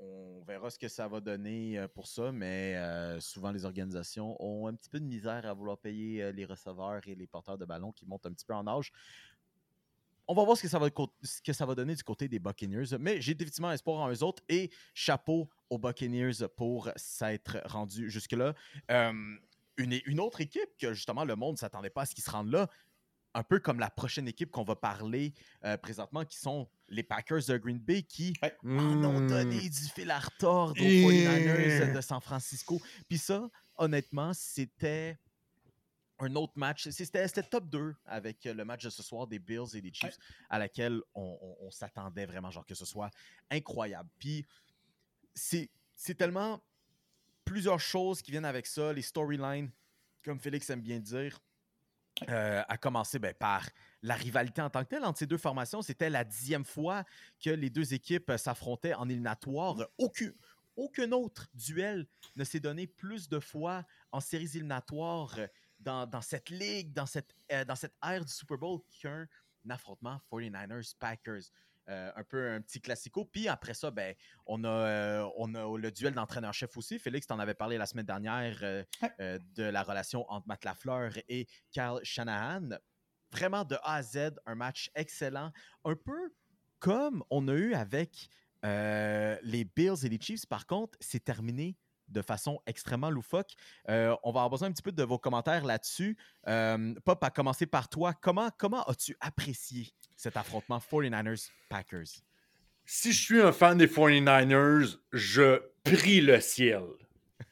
On 0.00 0.42
verra 0.46 0.70
ce 0.70 0.78
que 0.78 0.88
ça 0.88 1.08
va 1.08 1.20
donner 1.20 1.78
euh, 1.78 1.88
pour 1.88 2.06
ça, 2.06 2.32
mais 2.32 2.76
euh, 2.76 3.20
souvent 3.20 3.50
les 3.50 3.64
organisations 3.64 4.36
ont 4.42 4.66
un 4.66 4.74
petit 4.74 4.88
peu 4.88 5.00
de 5.00 5.04
misère 5.04 5.46
à 5.46 5.52
vouloir 5.52 5.78
payer 5.78 6.22
euh, 6.22 6.32
les 6.32 6.44
receveurs 6.44 7.00
et 7.06 7.14
les 7.14 7.26
porteurs 7.26 7.58
de 7.58 7.64
ballon 7.64 7.92
qui 7.92 8.06
montent 8.06 8.26
un 8.26 8.32
petit 8.32 8.44
peu 8.44 8.54
en 8.54 8.66
âge. 8.66 8.92
On 10.26 10.34
va 10.34 10.44
voir 10.44 10.56
ce 10.56 10.62
que 10.62 11.52
ça 11.52 11.66
va, 11.66 11.74
donner 11.74 11.94
du 11.96 12.04
côté 12.04 12.28
des 12.28 12.38
Buccaneers, 12.38 12.96
mais 13.00 13.20
j'ai 13.20 13.34
définitivement 13.34 13.72
espoir 13.72 14.00
en 14.00 14.10
eux 14.10 14.22
autres 14.22 14.44
et 14.48 14.70
chapeau 14.94 15.48
aux 15.70 15.78
Buccaneers 15.78 16.46
pour 16.56 16.88
s'être 16.94 17.60
rendus 17.64 18.08
jusque-là. 18.08 18.54
Une, 18.88 19.98
une 20.06 20.20
autre 20.20 20.40
équipe 20.40 20.70
que 20.78 20.92
justement 20.92 21.24
le 21.24 21.34
monde 21.34 21.54
ne 21.54 21.58
s'attendait 21.58 21.90
pas 21.90 22.02
à 22.02 22.06
ce 22.06 22.14
qu'ils 22.14 22.22
se 22.22 22.30
rendent 22.30 22.52
là, 22.52 22.68
un 23.34 23.42
peu 23.44 23.60
comme 23.60 23.78
la 23.78 23.90
prochaine 23.90 24.26
équipe 24.26 24.50
qu'on 24.50 24.64
va 24.64 24.74
parler 24.76 25.34
euh, 25.64 25.76
présentement, 25.76 26.24
qui 26.24 26.36
sont 26.38 26.68
les 26.88 27.02
Packers 27.04 27.44
de 27.46 27.56
Green 27.58 27.78
Bay, 27.78 28.02
qui 28.02 28.32
Ouais. 28.42 28.56
en 28.64 29.04
ont 29.04 29.26
donné 29.26 29.68
du 29.68 29.84
fil 29.94 30.10
à 30.10 30.18
retordre 30.18 30.80
aux 30.80 30.84
Et- 30.84 31.02
49ers 31.24 31.92
de 31.94 32.00
San 32.00 32.20
Francisco. 32.20 32.80
Puis 33.08 33.18
ça, 33.18 33.48
honnêtement, 33.76 34.32
c'était 34.34 35.18
un 36.18 36.34
autre 36.34 36.52
match. 36.56 36.88
C'était 36.90 37.26
c'était 37.28 37.42
top 37.44 37.68
2 37.70 37.94
avec 38.04 38.44
le 38.44 38.64
match 38.64 38.84
de 38.84 38.90
ce 38.90 39.02
soir 39.02 39.26
des 39.26 39.38
Bills 39.38 39.74
et 39.74 39.80
des 39.80 39.92
Chiefs, 39.92 40.18
à 40.50 40.58
laquelle 40.58 41.00
on, 41.14 41.38
on- 41.40 41.66
on 41.66 41.70
s'attendait 41.70 42.26
vraiment, 42.26 42.50
genre 42.50 42.66
que 42.66 42.74
ce 42.74 42.84
soit 42.84 43.10
incroyable. 43.50 44.08
Puis 44.18 44.44
c'est 45.34 45.70
c'est 45.94 46.14
tellement 46.16 46.60
plusieurs 47.44 47.80
choses 47.80 48.22
qui 48.22 48.30
viennent 48.32 48.44
avec 48.44 48.66
ça, 48.66 48.92
les 48.92 49.02
storylines, 49.02 49.70
comme 50.24 50.38
Félix 50.40 50.68
aime 50.70 50.80
bien 50.82 50.98
dire. 50.98 51.40
Euh, 52.28 52.62
à 52.68 52.76
commencer 52.76 53.18
ben, 53.18 53.32
par 53.32 53.66
la 54.02 54.14
rivalité 54.14 54.60
en 54.60 54.68
tant 54.68 54.84
que 54.84 54.90
telle 54.90 55.04
entre 55.04 55.18
ces 55.18 55.26
deux 55.26 55.38
formations. 55.38 55.80
C'était 55.80 56.10
la 56.10 56.24
dixième 56.24 56.64
fois 56.64 57.04
que 57.42 57.50
les 57.50 57.70
deux 57.70 57.94
équipes 57.94 58.30
euh, 58.30 58.36
s'affrontaient 58.36 58.94
en 58.94 59.08
éliminatoire. 59.08 59.76
Aucun, 59.96 60.30
aucun 60.76 61.12
autre 61.12 61.48
duel 61.54 62.06
ne 62.36 62.44
s'est 62.44 62.60
donné 62.60 62.86
plus 62.86 63.28
de 63.28 63.40
fois 63.40 63.84
en 64.12 64.20
séries 64.20 64.50
éliminatoires 64.54 65.38
euh, 65.38 65.46
dans, 65.78 66.06
dans 66.06 66.22
cette 66.22 66.50
ligue, 66.50 66.92
dans 66.92 67.06
cette, 67.06 67.34
euh, 67.52 67.64
dans 67.64 67.76
cette 67.76 67.94
ère 68.02 68.24
du 68.24 68.32
Super 68.32 68.58
Bowl 68.58 68.80
qu'un 69.00 69.26
affrontement 69.68 70.20
49ers-Packers. 70.30 71.50
Euh, 71.90 72.12
un 72.14 72.22
peu 72.22 72.52
un 72.52 72.60
petit 72.60 72.80
classico. 72.80 73.24
Puis 73.24 73.48
après 73.48 73.74
ça, 73.74 73.90
ben, 73.90 74.14
on, 74.46 74.62
a, 74.62 74.68
euh, 74.68 75.28
on 75.36 75.54
a 75.56 75.76
le 75.76 75.90
duel 75.90 76.14
d'entraîneur-chef 76.14 76.76
aussi. 76.76 77.00
Félix, 77.00 77.26
tu 77.26 77.32
en 77.32 77.40
avais 77.40 77.54
parlé 77.54 77.78
la 77.78 77.86
semaine 77.86 78.06
dernière 78.06 78.58
euh, 78.62 78.84
de 79.56 79.64
la 79.64 79.82
relation 79.82 80.24
entre 80.30 80.46
Matt 80.46 80.64
Lafleur 80.64 81.12
et 81.28 81.48
Kyle 81.72 81.98
Shanahan. 82.04 82.68
Vraiment 83.32 83.64
de 83.64 83.74
A 83.82 83.96
à 83.96 84.02
Z, 84.02 84.36
un 84.46 84.54
match 84.54 84.90
excellent. 84.94 85.50
Un 85.84 85.96
peu 85.96 86.32
comme 86.78 87.24
on 87.28 87.48
a 87.48 87.54
eu 87.54 87.74
avec 87.74 88.28
les 88.62 89.64
Bills 89.64 90.04
et 90.04 90.08
les 90.08 90.20
Chiefs. 90.20 90.46
Par 90.46 90.66
contre, 90.66 90.96
c'est 91.00 91.24
terminé 91.24 91.76
de 92.10 92.22
façon 92.22 92.60
extrêmement 92.66 93.10
loufoque. 93.10 93.52
Euh, 93.88 94.14
on 94.22 94.32
va 94.32 94.40
avoir 94.40 94.50
besoin 94.50 94.68
un 94.68 94.72
petit 94.72 94.82
peu 94.82 94.92
de 94.92 95.02
vos 95.02 95.18
commentaires 95.18 95.64
là-dessus. 95.64 96.16
Euh, 96.48 96.94
Pop, 97.04 97.22
à 97.22 97.30
commencer 97.30 97.66
par 97.66 97.88
toi. 97.88 98.12
Comment, 98.20 98.50
comment 98.58 98.82
as-tu 98.84 99.16
apprécié 99.20 99.92
cet 100.16 100.36
affrontement 100.36 100.78
49ers-Packers? 100.78 102.22
Si 102.84 103.12
je 103.12 103.22
suis 103.22 103.40
un 103.40 103.52
fan 103.52 103.78
des 103.78 103.86
49ers, 103.86 104.96
je 105.12 105.62
prie 105.84 106.20
le 106.20 106.40
ciel 106.40 106.82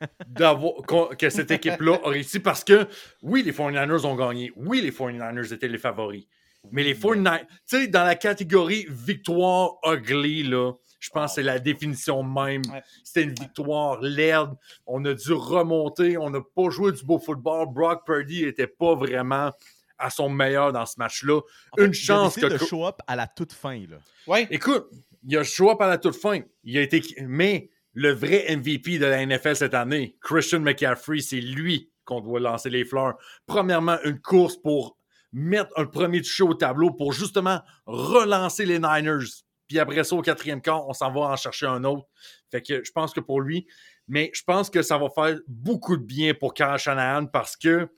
d'avoir 0.27 0.83
que 1.17 1.31
cette 1.31 1.51
équipe-là 1.51 1.99
a 2.05 2.09
réussi 2.11 2.41
parce 2.41 2.65
que 2.65 2.89
oui, 3.23 3.43
les 3.43 3.53
49ers 3.53 4.05
ont 4.05 4.17
gagné. 4.17 4.53
Oui, 4.57 4.81
les 4.81 4.91
49ers 4.91 5.53
étaient 5.53 5.69
les 5.69 5.79
favoris. 5.79 6.27
Mais 6.73 6.83
les 6.83 6.95
49ers, 6.95 7.47
tu 7.47 7.57
sais, 7.67 7.87
dans 7.87 8.05
la 8.05 8.17
catégorie 8.17 8.87
victoire 8.91 9.77
ugly, 9.85 10.43
là, 10.43 10.73
je 10.99 11.11
pense 11.11 11.31
que 11.33 11.35
c'est 11.37 11.43
la 11.43 11.59
définition 11.59 12.23
même. 12.23 12.63
Ouais. 12.73 12.83
C'était 13.05 13.23
une 13.23 13.35
victoire 13.35 14.01
laide. 14.01 14.51
On 14.87 15.05
a 15.05 15.15
dû 15.15 15.33
remonter. 15.33 16.17
On 16.19 16.31
n'a 16.31 16.41
pas 16.41 16.71
joué 16.71 16.93
du 16.93 17.05
beau 17.05 17.19
football. 17.19 17.67
Brock 17.73 18.05
Purdy 18.07 18.45
n'était 18.45 18.67
pas 18.67 18.95
vraiment 18.95 19.53
à 19.99 20.11
son 20.11 20.29
meilleur 20.29 20.73
dans 20.73 20.87
ce 20.87 20.95
match-là. 20.99 21.39
En 21.73 21.77
fait, 21.77 21.85
Une 21.87 21.93
il 21.93 21.97
a 21.97 22.05
chance 22.05 22.37
que- 22.37 22.47
de 22.47 22.59
show 22.59 22.87
up 22.87 22.97
à 23.07 23.17
la 23.17 23.27
toute 23.27 23.53
fin. 23.53 23.79
Là. 23.89 23.99
Ouais. 24.27 24.47
Écoute, 24.51 24.87
il 25.27 25.37
a 25.37 25.45
show 25.45 25.71
up 25.71 25.81
à 25.81 25.89
la 25.89 25.99
toute 25.99 26.17
fin. 26.17 26.41
Il 26.65 26.79
a 26.79 26.83
été... 26.83 27.03
Mais 27.21 27.71
le 27.95 28.13
vrai 28.13 28.47
MVP 28.57 28.99
de 28.99 29.07
la 29.07 29.25
NFL 29.27 29.57
cette 29.57 29.75
année, 29.75 30.17
Christian 30.21 30.61
McCaffrey, 30.61 31.19
c'est 31.21 31.41
lui 31.41 31.91
qu'on 32.05 32.21
doit 32.21 32.39
lancer 32.41 32.71
les 32.71 32.85
fleurs. 32.85 33.15
Premièrement, 33.47 33.99
une 34.05 34.21
course 34.21 34.57
pour 34.57 34.97
mettre 35.33 35.71
un 35.77 35.85
premier 35.85 36.23
toucher 36.23 36.45
au 36.45 36.55
tableau 36.55 36.91
pour 36.93 37.13
justement 37.13 37.61
relancer 37.87 38.65
les 38.67 38.79
Niners. 38.79 39.27
Puis 39.69 39.79
après 39.79 40.03
ça, 40.03 40.17
au 40.17 40.23
quatrième 40.23 40.61
quart, 40.63 40.89
on 40.89 40.93
s'en 40.95 41.13
va 41.13 41.21
en 41.21 41.37
chercher 41.37 41.67
un 41.67 41.85
autre. 41.85 42.07
Fait 42.51 42.63
que 42.63 42.83
je 42.83 42.91
pense 42.91 43.13
que 43.13 43.21
pour 43.21 43.41
lui, 43.41 43.67
mais 44.09 44.31
je 44.35 44.43
pense 44.43 44.71
que 44.71 44.81
ça 44.83 44.97
va 44.99 45.09
faire 45.11 45.39
beaucoup 45.47 45.97
de 45.97 46.03
bien 46.03 46.33
pour 46.35 46.55
Kyle 46.55 46.77
Shanahan 46.79 47.27
parce 47.27 47.57
que 47.57 47.89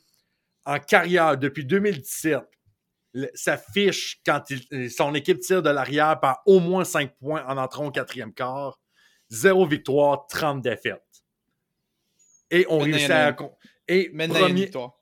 en 0.66 0.78
carrière, 0.78 1.38
depuis 1.38 1.64
2017, 1.64 2.40
le- 3.12 3.30
sa 3.34 3.56
fiche, 3.56 4.20
quand 4.26 4.42
il- 4.50 4.90
son 4.90 5.14
équipe 5.14 5.38
tire 5.40 5.62
de 5.62 5.70
l'arrière 5.70 6.18
par 6.20 6.42
au 6.46 6.58
moins 6.60 6.84
5 6.84 7.16
points 7.18 7.44
en 7.46 7.56
entrant 7.56 7.86
au 7.86 7.90
quatrième 7.90 8.34
quart, 8.34 8.78
zéro 9.28 9.64
victoire, 9.66 10.26
30 10.26 10.60
défaites. 10.62 11.02
Et 12.50 12.66
on 12.68 12.78
réussit 12.84 13.10
à. 13.10 13.32
Et 13.88 14.10
premier, 14.28 14.52
victoire. 14.64 14.92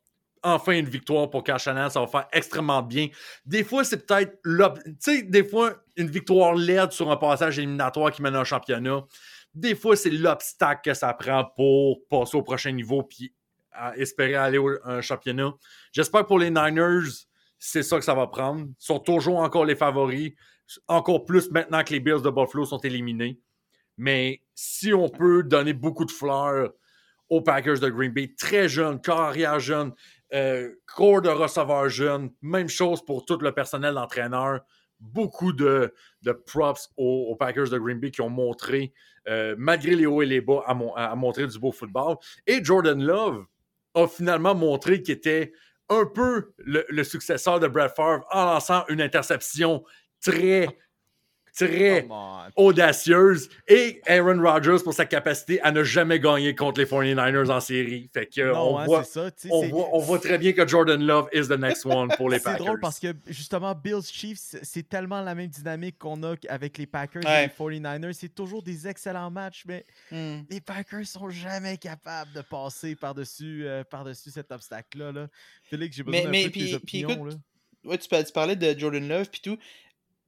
Enfin 0.43 0.73
une 0.73 0.89
victoire 0.89 1.29
pour 1.31 1.45
Cachanan, 1.45 1.91
ça 1.91 2.01
va 2.01 2.07
faire 2.07 2.29
extrêmement 2.33 2.83
bien. 2.83 3.09
Des 3.45 3.65
fois, 3.65 3.85
c'est 3.85 4.07
peut-être 4.07 4.39
Tu 4.43 4.95
sais, 4.99 5.23
des 5.23 5.45
fois, 5.45 5.75
une 5.97 6.09
victoire 6.09 6.55
laide 6.55 6.93
sur 6.93 7.11
un 7.11 7.17
passage 7.17 7.59
éliminatoire 7.59 8.11
qui 8.11 8.23
mène 8.23 8.35
à 8.35 8.41
un 8.41 8.45
championnat. 8.45 9.05
Des 9.55 9.75
fois, 9.75 9.97
c'est 9.97 10.11
l'obstacle 10.11 10.83
que 10.85 10.95
ça 10.95 11.13
prend 11.15 11.45
pour 11.57 12.07
passer 12.09 12.37
au 12.37 12.43
prochain 12.43 12.73
niveau 12.73 13.03
puis 13.03 13.35
à 13.73 13.97
espérer 13.97 14.35
aller 14.35 14.59
au 14.59 14.71
championnat. 15.01 15.53
J'espère 15.93 16.27
pour 16.27 16.39
les 16.39 16.51
Niners, 16.51 17.09
c'est 17.59 17.83
ça 17.83 17.99
que 17.99 18.05
ça 18.05 18.15
va 18.15 18.27
prendre. 18.27 18.67
Ils 18.67 18.75
sont 18.79 18.99
toujours 18.99 19.39
encore 19.39 19.65
les 19.65 19.77
favoris. 19.77 20.33
Encore 20.87 21.25
plus 21.25 21.51
maintenant 21.51 21.83
que 21.83 21.93
les 21.93 22.01
Bills 22.01 22.23
de 22.23 22.31
Buffalo 22.31 22.67
sont 22.67 22.79
éliminés. 22.79 23.41
Mais 23.97 24.43
si 24.55 24.93
on 24.93 25.09
peut 25.09 25.43
donner 25.43 25.73
beaucoup 25.73 26.05
de 26.05 26.11
fleurs 26.11 26.73
aux 27.31 27.41
Packers 27.41 27.81
de 27.81 27.89
Green 27.89 28.13
Bay, 28.13 28.35
très 28.37 28.69
jeunes, 28.69 29.01
carrière 29.01 29.61
jeune, 29.61 29.93
euh, 30.35 30.75
corps 30.87 31.23
de 31.23 31.29
receveurs 31.29 31.89
jeunes, 31.89 32.31
même 32.43 32.69
chose 32.69 33.05
pour 33.05 33.25
tout 33.25 33.39
le 33.39 33.53
personnel 33.53 33.95
d'entraîneur. 33.95 34.61
Beaucoup 35.01 35.53
de, 35.53 35.93
props 36.47 36.91
aux, 36.97 37.37
Packers 37.37 37.71
de 37.71 37.79
Green 37.79 38.01
Bay 38.01 38.11
qui 38.11 38.21
ont 38.21 38.29
montré, 38.29 38.93
euh, 39.29 39.55
malgré 39.57 39.95
les 39.95 40.07
hauts 40.07 40.23
et 40.23 40.27
les 40.27 40.41
bas, 40.41 40.65
à 40.67 41.15
montrer 41.15 41.47
du 41.47 41.59
beau 41.59 41.71
football. 41.71 42.17
Et 42.47 42.65
Jordan 42.65 43.01
Love 43.01 43.47
a 43.95 44.09
finalement 44.09 44.55
montré 44.55 45.01
qu'il 45.03 45.15
était 45.15 45.53
un 45.89 46.05
peu 46.05 46.53
le, 46.59 46.85
le 46.89 47.05
successeur 47.05 47.61
de 47.61 47.69
Brad 47.69 47.95
Favre 47.95 48.27
en 48.31 48.45
lançant 48.45 48.85
une 48.89 49.01
interception 49.01 49.85
très, 50.21 50.67
très 51.67 52.07
on. 52.09 52.41
audacieuse 52.57 53.49
et 53.67 54.01
Aaron 54.07 54.41
Rodgers 54.43 54.77
pour 54.85 54.95
sa 54.95 55.05
capacité 55.07 55.61
à 55.63 55.73
ne 55.73 55.83
jamais 55.83 56.21
gagner 56.21 56.55
contre 56.55 56.81
les 56.81 56.87
49ers 56.87 57.51
en 57.51 57.61
série. 57.61 58.09
Fait 58.13 58.27
que 58.27 58.53
Non, 58.53 58.75
on, 58.75 58.79
hein, 58.79 58.85
voit, 58.85 59.05
c'est 59.05 59.13
ça. 59.13 59.31
on, 59.51 59.63
c'est- 59.63 59.69
voit, 59.69 59.89
on 59.93 59.99
voit 59.99 60.19
très 60.19 60.39
bien 60.39 60.53
que 60.53 60.67
Jordan 60.67 61.03
Love 61.05 61.29
is 61.33 61.49
the 61.49 61.59
next 61.59 61.85
one 61.87 62.09
pour 62.17 62.31
les 62.31 62.39
C'est 62.39 62.45
Packers. 62.45 62.67
drôle 62.67 62.81
parce 62.81 62.99
que 63.01 63.09
justement, 63.27 63.75
Bills 63.75 64.03
Chiefs, 64.05 64.39
c'est- 64.41 64.65
c'est 64.65 64.89
tellement 64.89 65.21
la 65.21 65.35
même 65.35 65.49
dynamique 65.49 65.99
qu'on 65.99 66.23
a 66.23 66.35
avec 66.49 66.79
les 66.79 66.87
Packers 66.87 67.23
Ouais. 67.25 67.45
et 67.45 67.47
les 67.47 67.53
49ers. 67.81 68.13
C'est 68.13 68.35
toujours 68.35 68.63
des 68.63 68.87
excellents 68.87 69.31
matchs, 69.31 69.65
mais 69.67 69.85
Hmm. 70.11 70.41
les 70.51 70.61
Packers 70.61 71.07
sont 71.07 71.31
jamais 71.31 71.77
capables 71.77 72.33
de 72.33 72.41
passer 72.43 72.95
par-dessus 72.95 73.67
euh, 73.67 73.85
par-dessus 73.85 74.31
cet 74.31 74.53
obstacle-là. 74.53 75.13
Là. 75.13 75.29
Félix, 75.65 75.97
j'ai 75.97 76.03
besoin 76.03 76.21
Mais- 76.21 76.25
d'un 76.25 76.31
mais 76.31 76.43
peu 76.45 76.49
de 76.49 76.53
tes 76.53 76.59
puis- 76.61 76.79
puis 76.79 77.05
opinions. 77.05 77.11
écoute, 77.27 77.33
là. 77.33 77.39
Ouais, 77.91 77.99
tu, 77.99 78.09
par- 78.09 78.25
tu 78.25 78.33
parlais 78.33 78.57
de 78.57 78.79
Jordan 78.79 79.07
Love 79.09 79.29
puis 79.31 79.41
tout. 79.41 79.57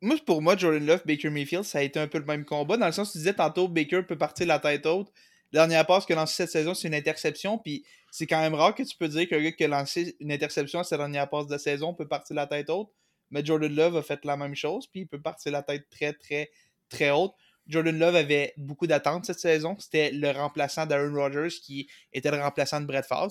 Moi, 0.03 0.17
pour 0.25 0.41
moi, 0.41 0.57
Jordan 0.57 0.85
Love, 0.85 1.03
Baker 1.05 1.29
Mayfield, 1.29 1.65
ça 1.65 1.79
a 1.79 1.83
été 1.83 2.01
un 2.01 2.09
peu 2.09 2.19
le 2.19 2.25
même 2.25 2.45
combat. 2.47 2.79
Dans 2.79 2.87
le 2.87 2.93
sens 2.93 3.11
où 3.11 3.13
tu 3.13 3.19
disais 3.19 3.35
tantôt, 3.35 3.69
Baker 3.69 4.03
peut 4.03 4.17
partir 4.17 4.47
la 4.47 4.59
tête 4.59 4.87
haute. 4.87 5.13
La 5.53 5.61
dernière 5.61 5.85
passe 5.85 6.07
qu'il 6.07 6.15
a 6.15 6.21
lancée 6.21 6.37
cette 6.37 6.51
saison, 6.51 6.75
c'est 6.75 6.89
une 6.89 6.95
interception. 6.95 7.59
Puis 7.59 7.85
c'est 8.11 8.27
quand 8.27 8.41
même 8.41 8.55
rare 8.55 8.75
que 8.75 8.83
tu 8.83 8.97
peux 8.97 9.09
dire 9.09 9.29
qu'un 9.29 9.43
gars 9.43 9.53
qui 9.53 9.65
a 9.65 9.69
lancé 9.69 10.17
une 10.21 10.33
interception 10.33 10.79
à 10.81 10.85
sa 10.85 10.97
dernière 10.97 11.29
passe 11.29 11.49
de 11.49 11.59
saison 11.59 11.93
peut 11.93 12.09
partir 12.09 12.37
la 12.37 12.47
tête 12.47 12.71
haute. 12.71 12.89
Mais 13.31 13.45
Jordan 13.45 13.75
Love 13.75 13.97
a 13.99 14.03
fait 14.03 14.25
la 14.25 14.37
même 14.37 14.55
chose. 14.55 14.87
Puis 14.87 15.01
il 15.01 15.07
peut 15.07 15.21
partir 15.21 15.53
la 15.53 15.63
tête 15.63 15.87
très, 15.91 16.15
très, 16.15 16.51
très 16.89 17.11
haute. 17.11 17.35
Jordan 17.67 17.99
Love 17.99 18.17
avait 18.17 18.55
beaucoup 18.57 18.87
d'attentes 18.87 19.27
cette 19.27 19.41
saison. 19.41 19.77
C'était 19.79 20.13
le 20.13 20.31
remplaçant 20.31 20.87
d'Aaron 20.87 21.15
Rodgers 21.15 21.55
qui 21.63 21.89
était 22.13 22.31
le 22.31 22.41
remplaçant 22.41 22.81
de 22.81 22.87
Brett 22.87 23.05
Favre. 23.05 23.31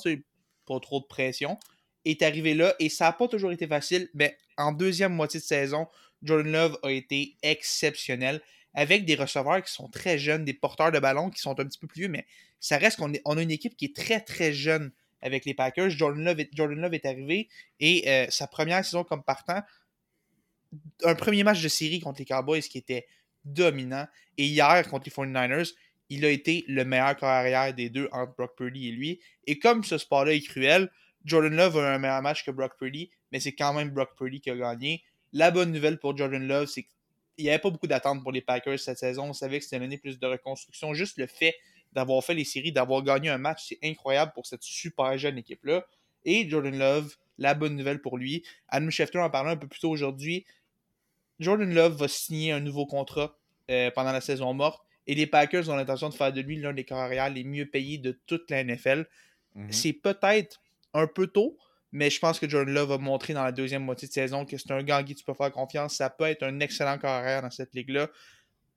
Pas 0.67 0.79
trop 0.79 0.99
de 0.99 1.05
pression 1.07 1.57
est 2.05 2.21
arrivé 2.21 2.53
là 2.53 2.73
et 2.79 2.89
ça 2.89 3.05
n'a 3.05 3.13
pas 3.13 3.27
toujours 3.27 3.51
été 3.51 3.67
facile, 3.67 4.09
mais 4.13 4.37
en 4.57 4.71
deuxième 4.71 5.13
moitié 5.13 5.39
de 5.39 5.45
saison, 5.45 5.87
Jordan 6.23 6.51
Love 6.51 6.79
a 6.83 6.91
été 6.91 7.35
exceptionnel 7.41 8.41
avec 8.73 9.05
des 9.05 9.15
receveurs 9.15 9.63
qui 9.63 9.71
sont 9.71 9.89
très 9.89 10.17
jeunes, 10.17 10.45
des 10.45 10.53
porteurs 10.53 10.91
de 10.91 10.99
ballon 10.99 11.29
qui 11.29 11.41
sont 11.41 11.59
un 11.59 11.65
petit 11.65 11.79
peu 11.79 11.87
plus 11.87 12.01
vieux, 12.01 12.09
mais 12.09 12.25
ça 12.59 12.77
reste 12.77 12.97
qu'on 12.97 13.13
a 13.13 13.41
une 13.41 13.51
équipe 13.51 13.75
qui 13.75 13.85
est 13.85 13.95
très 13.95 14.21
très 14.21 14.53
jeune 14.53 14.91
avec 15.21 15.45
les 15.45 15.53
Packers. 15.53 15.89
Jordan 15.89 16.23
Love 16.23 16.39
est, 16.39 16.49
Jordan 16.53 16.79
Love 16.79 16.93
est 16.93 17.05
arrivé 17.05 17.49
et 17.79 18.07
euh, 18.07 18.27
sa 18.29 18.47
première 18.47 18.83
saison 18.83 19.03
comme 19.03 19.23
partant, 19.23 19.61
un 21.03 21.15
premier 21.15 21.43
match 21.43 21.61
de 21.61 21.67
série 21.67 21.99
contre 21.99 22.19
les 22.19 22.25
Cowboys 22.25 22.61
qui 22.61 22.77
était 22.77 23.07
dominant. 23.43 24.07
Et 24.37 24.45
hier, 24.45 24.87
contre 24.87 25.05
les 25.05 25.11
49ers, 25.11 25.73
il 26.09 26.25
a 26.25 26.29
été 26.29 26.65
le 26.67 26.85
meilleur 26.85 27.15
corps 27.17 27.29
arrière 27.29 27.73
des 27.73 27.89
deux 27.89 28.09
entre 28.11 28.35
Brock 28.35 28.55
Purdy 28.55 28.89
et 28.89 28.91
lui. 28.91 29.19
Et 29.45 29.59
comme 29.59 29.83
ce 29.83 29.97
sport-là 29.97 30.33
est 30.33 30.41
cruel, 30.41 30.91
Jordan 31.25 31.55
Love 31.55 31.77
a 31.77 31.93
un 31.93 31.99
meilleur 31.99 32.21
match 32.21 32.45
que 32.45 32.51
Brock 32.51 32.77
Purdy, 32.77 33.11
mais 33.31 33.39
c'est 33.39 33.53
quand 33.53 33.73
même 33.73 33.89
Brock 33.89 34.15
Purdy 34.17 34.39
qui 34.41 34.49
a 34.49 34.55
gagné. 34.55 35.03
La 35.33 35.51
bonne 35.51 35.71
nouvelle 35.71 35.99
pour 35.99 36.15
Jordan 36.17 36.45
Love, 36.47 36.67
c'est 36.67 36.83
qu'il 36.83 37.45
n'y 37.45 37.49
avait 37.49 37.59
pas 37.59 37.69
beaucoup 37.69 37.87
d'attentes 37.87 38.23
pour 38.23 38.31
les 38.31 38.41
Packers 38.41 38.79
cette 38.79 38.97
saison. 38.97 39.25
On 39.29 39.33
savait 39.33 39.59
que 39.59 39.65
c'était 39.65 39.79
l'année 39.79 39.97
plus 39.97 40.19
de 40.19 40.25
reconstruction. 40.27 40.93
Juste 40.93 41.17
le 41.17 41.27
fait 41.27 41.55
d'avoir 41.93 42.23
fait 42.23 42.33
les 42.33 42.45
séries, 42.45 42.71
d'avoir 42.71 43.03
gagné 43.03 43.29
un 43.29 43.37
match, 43.37 43.65
c'est 43.69 43.79
incroyable 43.83 44.31
pour 44.33 44.45
cette 44.45 44.63
super 44.63 45.17
jeune 45.17 45.37
équipe-là. 45.37 45.85
Et 46.25 46.47
Jordan 46.49 46.77
Love, 46.77 47.15
la 47.37 47.53
bonne 47.53 47.75
nouvelle 47.75 48.01
pour 48.01 48.17
lui. 48.17 48.43
Adam 48.67 48.89
Schefter 48.89 49.19
en 49.19 49.29
parlait 49.29 49.51
un 49.51 49.57
peu 49.57 49.67
plus 49.67 49.79
tôt 49.79 49.89
aujourd'hui. 49.89 50.45
Jordan 51.39 51.73
Love 51.73 51.97
va 51.97 52.07
signer 52.07 52.51
un 52.51 52.59
nouveau 52.59 52.85
contrat 52.85 53.37
euh, 53.69 53.89
pendant 53.91 54.11
la 54.11 54.21
saison 54.21 54.53
morte. 54.53 54.83
Et 55.07 55.15
les 55.15 55.25
Packers 55.25 55.69
ont 55.69 55.75
l'intention 55.75 56.09
de 56.09 56.13
faire 56.13 56.31
de 56.33 56.41
lui 56.41 56.57
l'un 56.57 56.73
des 56.73 56.83
carrières 56.83 57.29
les 57.29 57.43
mieux 57.43 57.65
payés 57.65 57.97
de 57.97 58.19
toute 58.27 58.51
la 58.51 58.63
NFL. 58.63 59.07
Mhm. 59.55 59.71
C'est 59.71 59.93
peut-être 59.93 60.61
un 60.93 61.07
peu 61.07 61.27
tôt, 61.27 61.57
mais 61.91 62.09
je 62.09 62.19
pense 62.19 62.39
que 62.39 62.47
Jordan 62.47 62.73
Love 62.73 62.89
va 62.89 62.97
montrer 62.97 63.33
dans 63.33 63.43
la 63.43 63.51
deuxième 63.51 63.83
moitié 63.83 64.07
de 64.07 64.13
saison 64.13 64.45
que 64.45 64.57
c'est 64.57 64.71
un 64.71 64.83
gars 64.83 64.99
en 64.99 65.03
qui 65.03 65.15
tu 65.15 65.23
peux 65.23 65.33
faire 65.33 65.51
confiance. 65.51 65.95
Ça 65.95 66.09
peut 66.09 66.25
être 66.25 66.43
un 66.43 66.59
excellent 66.59 66.97
carrière 66.97 67.41
dans 67.41 67.49
cette 67.49 67.73
ligue-là. 67.73 68.09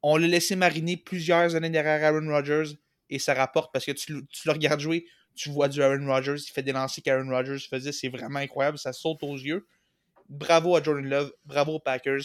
On 0.03 0.17
l'a 0.17 0.27
laissé 0.27 0.57
mariner 0.57 0.97
plusieurs 0.97 1.55
années 1.55 1.71
derrière 1.71 2.03
Aaron 2.03 2.29
Rodgers 2.29 2.77
et 3.11 3.19
ça 3.19 3.35
rapporte 3.35 3.73
parce 3.73 3.85
que 3.85 3.93
tu, 3.93 4.27
tu 4.27 4.49
le 4.49 4.53
regardes 4.53 4.81
jouer, 4.81 5.07
tu 5.35 5.51
vois 5.51 5.69
du 5.69 5.83
Aaron 5.83 6.07
Rodgers, 6.07 6.37
il 6.37 6.51
fait 6.51 6.63
des 6.63 6.73
lancers 6.73 7.03
qu'Aaron 7.05 7.29
Rodgers 7.29 7.59
faisait, 7.59 7.93
c'est 7.93 8.09
vraiment 8.09 8.39
incroyable, 8.39 8.79
ça 8.79 8.93
saute 8.93 9.23
aux 9.23 9.37
yeux. 9.37 9.67
Bravo 10.29 10.77
à 10.77 10.83
Jordan 10.83 11.07
Love, 11.07 11.33
bravo 11.45 11.75
aux 11.75 11.81
Packers. 11.81 12.23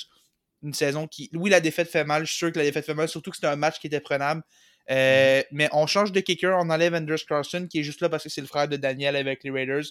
Une 0.63 0.73
saison 0.73 1.07
qui. 1.07 1.29
Oui, 1.33 1.49
la 1.49 1.59
défaite 1.59 1.89
fait 1.89 2.03
mal, 2.03 2.25
je 2.25 2.29
suis 2.29 2.37
sûr 2.37 2.51
que 2.51 2.57
la 2.57 2.65
défaite 2.65 2.85
fait 2.85 2.93
mal, 2.93 3.07
surtout 3.07 3.29
que 3.29 3.37
c'était 3.37 3.47
un 3.47 3.55
match 3.55 3.79
qui 3.79 3.87
était 3.87 3.99
prenable. 3.99 4.41
Euh, 4.89 5.43
Mais 5.51 5.69
on 5.73 5.85
change 5.87 6.11
de 6.11 6.19
kicker, 6.19 6.55
on 6.57 6.69
enlève 6.69 6.93
Anders 6.93 7.25
Carlson 7.27 7.67
qui 7.69 7.79
est 7.79 7.83
juste 7.83 8.01
là 8.01 8.09
parce 8.09 8.23
que 8.23 8.29
c'est 8.29 8.41
le 8.41 8.47
frère 8.47 8.67
de 8.67 8.77
Daniel 8.77 9.15
avec 9.15 9.43
les 9.43 9.51
Raiders. 9.51 9.83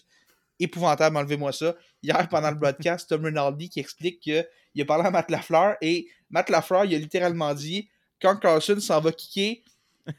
Épouvantable, 0.58 1.16
enlevez-moi 1.16 1.52
ça. 1.52 1.76
Hier, 2.02 2.28
pendant 2.30 2.50
le 2.50 2.56
broadcast, 2.56 3.10
Tom 3.10 3.24
Rinaldi 3.24 3.68
qui 3.68 3.80
explique 3.80 4.20
qu'il 4.20 4.44
a 4.80 4.84
parlé 4.86 5.06
à 5.06 5.10
Matt 5.10 5.30
Lafleur 5.30 5.76
et 5.82 6.08
Matt 6.30 6.48
Lafleur, 6.48 6.86
il 6.86 6.94
a 6.94 6.98
littéralement 6.98 7.52
dit 7.52 7.88
quand 8.20 8.36
Carlson 8.36 8.80
s'en 8.80 9.00
va 9.00 9.12
kicker, 9.12 9.62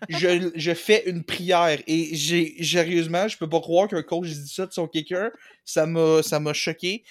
je, 0.10 0.52
je 0.54 0.74
fais 0.74 1.10
une 1.10 1.24
prière. 1.24 1.82
Et 1.88 2.16
j'ai 2.16 2.64
sérieusement, 2.64 3.28
je 3.28 3.38
peux 3.38 3.50
pas 3.50 3.60
croire 3.60 3.88
qu'un 3.88 4.04
coach 4.04 4.28
dit 4.28 4.48
ça 4.48 4.66
de 4.66 4.74
son 4.74 4.88
kicker. 4.88 5.32
Ça 5.66 5.86
m'a 5.86 6.54
choqué. 6.54 7.04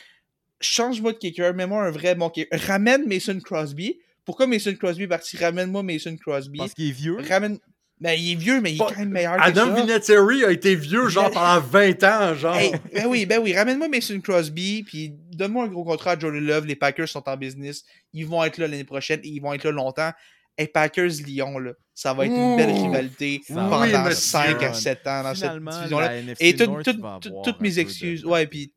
Change-moi 0.61 1.13
de 1.13 1.19
kicker, 1.19 1.53
mets-moi 1.55 1.83
un 1.83 1.91
vrai 1.91 2.15
bon 2.15 2.31
kicker. 2.31 2.49
Ramène 2.67 3.07
Mason 3.07 3.39
Crosby. 3.41 3.99
Pourquoi 4.27 4.47
Mason 4.47 4.75
Crosby 4.75 5.05
est 5.05 5.09
parti? 5.09 5.37
Ramène-moi 5.39 5.83
Mason 5.83 6.15
Crosby. 6.17 6.59
Parce 6.59 6.75
qu'il 6.75 6.89
est 6.89 6.93
vieux. 6.93 7.17
Ramène. 7.29 7.59
Ben, 7.99 8.13
il 8.13 8.33
est 8.33 8.35
vieux, 8.35 8.61
mais 8.61 8.73
il 8.73 8.75
est 8.75 8.79
Pas- 8.79 8.91
quand 8.93 8.99
même 8.99 9.09
meilleur 9.09 9.41
Adam 9.41 9.71
que 9.71 9.75
ça. 9.77 9.81
Vinatieri 9.83 10.45
a 10.45 10.51
été 10.51 10.75
vieux, 10.75 11.09
genre, 11.09 11.31
pendant 11.31 11.59
20 11.61 12.05
ans, 12.05 12.35
genre. 12.35 12.55
Hey, 12.55 12.73
ben 12.93 13.07
oui, 13.07 13.25
ben 13.25 13.41
oui, 13.43 13.55
ramène-moi 13.57 13.89
Mason 13.89 14.21
Crosby, 14.21 14.83
puis 14.87 15.15
donne-moi 15.33 15.65
un 15.65 15.69
gros 15.69 15.83
contrat 15.85 16.11
à 16.11 16.19
Jordan 16.19 16.45
Love. 16.45 16.67
Les 16.67 16.77
Packers 16.77 17.09
sont 17.09 17.27
en 17.27 17.39
business. 17.39 17.85
Ils 18.13 18.27
vont 18.27 18.45
être 18.45 18.59
là 18.59 18.69
l'année 18.69 18.85
prochaine 18.85 19.21
et 19.25 19.29
ils 19.29 19.41
vont 19.41 19.55
être 19.55 19.65
là 19.65 19.71
longtemps. 19.71 20.13
Hey, 20.59 20.67
Packers-Lyon, 20.69 21.59
là, 21.59 21.73
ça 21.95 22.13
va 22.13 22.27
être 22.27 22.33
une 22.33 22.57
belle 22.57 22.71
rivalité 22.73 23.41
pendant 23.49 23.83
être 23.85 24.13
5 24.13 24.63
à 24.63 24.69
fun. 24.69 24.75
7 24.75 25.07
ans 25.07 25.23
dans 25.23 25.35
Finalement, 25.35 25.71
cette 25.71 25.81
division-là. 25.81 26.17
Et 26.41 26.55
tout- 26.57 26.67
tout- 26.85 26.93
tout- 27.23 27.43
toutes 27.45 27.61
mes 27.63 27.79
excuses, 27.79 28.23
de- 28.23 28.27
ouais, 28.27 28.47
puis 28.47 28.73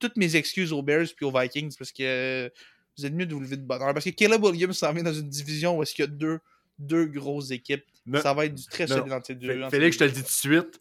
toutes 0.00 0.16
mes 0.16 0.34
excuses 0.36 0.72
aux 0.72 0.82
Bears 0.82 1.06
puis 1.16 1.24
aux 1.24 1.32
Vikings 1.36 1.74
parce 1.78 1.92
que 1.92 2.02
euh, 2.02 2.48
vous 2.96 3.06
êtes 3.06 3.12
mieux 3.12 3.26
de 3.26 3.34
vous 3.34 3.40
lever 3.40 3.56
de 3.56 3.62
bonheur. 3.62 3.92
Parce 3.92 4.04
que 4.04 4.10
Caleb 4.10 4.42
Williams 4.44 4.76
s'en 4.76 4.92
vient 4.92 5.02
dans 5.02 5.12
une 5.12 5.28
division 5.28 5.78
où 5.78 5.82
est-ce 5.82 5.94
qu'il 5.94 6.04
y 6.04 6.08
a 6.08 6.10
deux, 6.10 6.38
deux 6.78 7.06
grosses 7.06 7.50
équipes. 7.50 7.84
Ça 8.22 8.34
va 8.34 8.46
être 8.46 8.54
du 8.54 8.64
très 8.66 8.86
solide 8.86 9.12
entre 9.12 9.26
ces 9.26 9.34
deux. 9.34 9.62
Entre 9.62 9.70
Félix, 9.70 9.94
je 9.94 9.98
te 10.00 10.04
le 10.04 10.10
dis 10.10 10.20
tout 10.20 10.26
de 10.26 10.30
suite, 10.30 10.80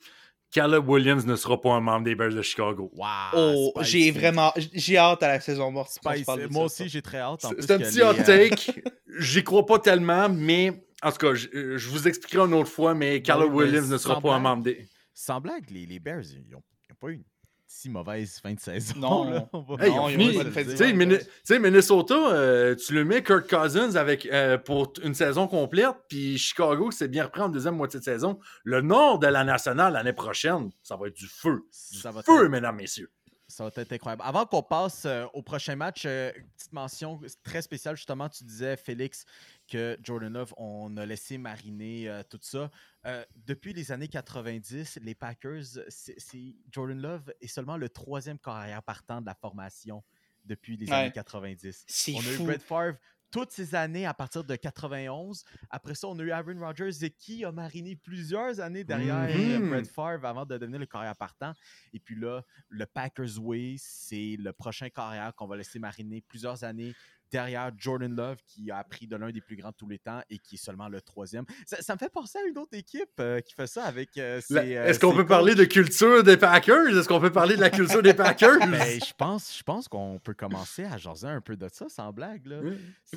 Caleb 0.52 0.88
Williams 0.88 1.26
ne 1.26 1.36
sera 1.36 1.60
pas 1.60 1.71
un 1.71 1.80
membre 1.80 2.04
des 2.06 2.15
Bears 2.15 2.34
de 2.34 2.41
Chicago. 2.41 2.91
Wow, 2.93 3.08
Oh, 3.34 3.73
j'ai 3.82 4.12
vraiment. 4.12 4.54
J'ai 4.56 4.97
hâte 4.97 5.23
à 5.23 5.28
la 5.30 5.39
saison 5.39 5.71
morte. 5.71 5.97
Moi 6.04 6.15
ça, 6.23 6.60
aussi, 6.60 6.89
j'ai 6.89 7.02
très 7.02 7.19
hâte. 7.19 7.45
C'est 7.60 7.71
un 7.71 7.80
petit 7.80 8.02
hot 8.02 8.13
euh, 8.19 8.23
take. 8.23 8.84
J'y 9.19 9.43
crois 9.43 9.65
pas 9.65 9.80
tellement, 9.80 10.30
mais 10.30 10.86
en 11.02 11.12
tout 11.12 11.17
cas, 11.17 11.34
je, 11.34 11.78
je 11.78 11.89
vous 11.89 12.08
expliquerai 12.08 12.47
une 12.47 12.54
autre 12.54 12.69
fois, 12.69 12.93
mais 12.93 13.21
Caleb 13.21 13.54
Williams 13.54 13.89
ne 13.89 13.97
sera 13.97 14.21
pas 14.21 14.34
un 14.34 14.39
membre 14.39 14.63
des. 14.63 14.88
Sans 15.15 15.39
blague, 15.39 15.69
les, 15.69 15.86
les 15.86 15.99
Bears, 15.99 16.23
ils 16.23 16.49
n'ont 16.52 16.62
pas 16.99 17.10
eu 17.10 17.13
une 17.13 17.23
si 17.67 17.89
mauvaise 17.89 18.39
fin 18.39 18.54
de 18.54 18.60
saison. 18.60 18.93
Non. 18.97 19.30
là. 19.32 19.49
On 19.54 19.62
va- 19.62 19.84
Hey, 19.86 19.89
Non, 19.91 20.04
pas 20.38 20.43
de 20.43 20.52
fin 20.52 20.62
de 20.62 20.65
tu 20.65 20.71
saison. 20.71 20.78
sais, 20.78 20.93
Mini- 20.93 21.17
tu 21.17 21.26
sais, 21.43 21.60
Minnesota, 21.60 22.13
euh, 22.15 22.76
tu 22.76 22.93
le 22.93 23.04
mets 23.04 23.23
Kirk 23.23 23.49
Cousins 23.49 23.95
avec, 23.95 24.26
euh, 24.28 24.58
pour 24.58 24.93
une 25.04 25.13
saison 25.15 25.47
complète, 25.47 25.95
puis 26.08 26.38
Chicago 26.38 26.89
qui 26.89 26.97
s'est 26.97 27.08
bien 27.08 27.26
repris 27.26 27.41
en 27.41 27.49
deuxième 27.49 27.76
moitié 27.76 27.99
de 27.99 28.06
saison. 28.06 28.39
Le 28.63 28.82
nord 28.82 29.19
de 29.19 29.28
la 29.28 29.43
nationale 29.43 29.93
l'année 29.93 30.13
prochaine, 30.13 30.69
ça 30.84 30.95
va 30.95 31.08
être 31.08 31.15
du 31.17 31.28
feu. 31.28 31.63
Du 31.91 31.97
Ça 31.99 32.12
va 32.12 32.21
feu, 32.21 32.45
être- 32.45 32.49
mesdames, 32.52 32.76
messieurs. 32.76 33.10
Ça 33.47 33.63
va 33.65 33.71
être 33.76 33.91
incroyable. 33.93 34.23
Avant 34.26 34.45
qu'on 34.45 34.63
passe 34.63 35.04
euh, 35.06 35.26
au 35.34 35.43
prochain 35.43 35.76
match, 35.76 36.04
euh, 36.08 36.32
petite 36.58 36.73
mention 36.73 37.19
très 37.43 37.62
spéciale, 37.62 37.95
justement, 37.95 38.28
tu 38.30 38.43
disais, 38.43 38.76
Félix, 38.78 39.26
que 39.73 39.97
Jordan 40.03 40.31
Love, 40.33 40.53
on 40.57 40.95
a 40.97 41.05
laissé 41.05 41.38
mariner 41.39 42.07
euh, 42.07 42.21
tout 42.29 42.38
ça. 42.41 42.69
Euh, 43.07 43.25
depuis 43.47 43.73
les 43.73 43.91
années 43.91 44.07
90, 44.07 44.99
les 45.01 45.15
Packers, 45.15 45.63
c'est 45.88 46.55
Jordan 46.71 47.01
Love 47.01 47.33
est 47.41 47.47
seulement 47.47 47.77
le 47.77 47.89
troisième 47.89 48.38
carrière 48.38 48.83
partant 48.83 49.19
de 49.19 49.25
la 49.25 49.33
formation 49.36 50.03
depuis 50.45 50.77
les 50.77 50.86
Ouais. 50.88 50.93
années 50.93 51.12
90. 51.12 51.86
C'est 51.88 52.13
On 52.13 52.19
a 52.19 52.33
eu. 52.33 52.38
Brett 52.45 52.62
Favre 52.62 52.97
toutes 53.31 53.49
ces 53.51 53.73
années 53.73 54.05
à 54.05 54.13
partir 54.13 54.43
de 54.43 54.55
91. 54.55 55.43
Après 55.71 55.95
ça, 55.95 56.07
on 56.07 56.19
a 56.19 56.21
eu 56.21 56.29
Aaron 56.29 56.59
Rodgers 56.59 56.91
et 57.03 57.09
qui 57.09 57.43
a 57.43 57.51
mariné 57.51 57.95
plusieurs 57.95 58.59
années 58.59 58.83
derrière 58.83 59.27
euh, 59.27 59.57
Mhm. 59.59 59.69
Brett 59.69 59.88
Favre 59.88 60.23
avant 60.27 60.45
de 60.45 60.55
devenir 60.55 60.79
le 60.79 60.86
carrière 60.86 61.15
partant. 61.15 61.51
Et 61.93 61.99
puis 61.99 62.15
là, 62.15 62.43
le 62.69 62.86
Packers 62.86 63.39
Way, 63.39 63.77
c'est 63.79 64.36
le 64.38 64.53
prochain 64.53 64.89
carrière 64.89 65.33
qu'on 65.33 65.47
va 65.47 65.57
laisser 65.57 65.79
mariner 65.79 66.21
plusieurs 66.21 66.63
années 66.63 66.93
derrière 67.33 67.71
Jordan 67.77 68.15
Love, 68.15 68.37
qui 68.45 68.69
a 68.69 68.77
appris 68.77 69.07
de 69.07 69.15
l'un 69.15 69.31
des 69.31 69.41
plus 69.41 69.55
grands 69.55 69.71
de 69.71 69.75
tous 69.75 69.89
les 69.89 69.97
temps 69.97 70.21
et 70.29 70.37
qui 70.37 70.55
est 70.55 70.63
seulement 70.63 70.87
le 70.87 71.01
troisième. 71.01 71.45
Ça, 71.65 71.81
ça 71.81 71.93
me 71.95 71.97
fait 71.97 72.11
penser 72.11 72.37
à 72.37 72.47
une 72.47 72.59
autre 72.59 72.77
équipe 72.77 73.09
euh, 73.19 73.41
qui 73.41 73.55
fait 73.55 73.65
ça 73.65 73.85
avec 73.85 74.15
euh, 74.17 74.39
euh, 74.51 74.85
Est-ce 74.87 74.99
qu'on 74.99 75.15
peut 75.15 75.25
parler 75.25 75.55
de 75.55 75.63
culture 75.65 76.23
des 76.23 76.37
Packers? 76.37 76.95
Est-ce 76.95 77.07
qu'on 77.07 77.19
peut 77.19 77.31
parler 77.31 77.55
de 77.55 77.61
la 77.61 77.71
culture 77.71 78.01
des 78.03 78.13
Packers? 78.13 78.59
Ben, 78.73 78.99
je 78.99 79.13
pense, 79.17 79.57
je 79.57 79.63
pense 79.63 79.87
qu'on 79.87 80.19
peut 80.19 80.33
commencer 80.35 80.83
à 80.85 80.97
jaser 80.97 81.27
un 81.27 81.41
peu 81.41 81.55
de 81.57 81.67
ça, 81.71 81.89
sans 81.89 82.11
blague. 82.13 82.45
Là. 82.45 82.59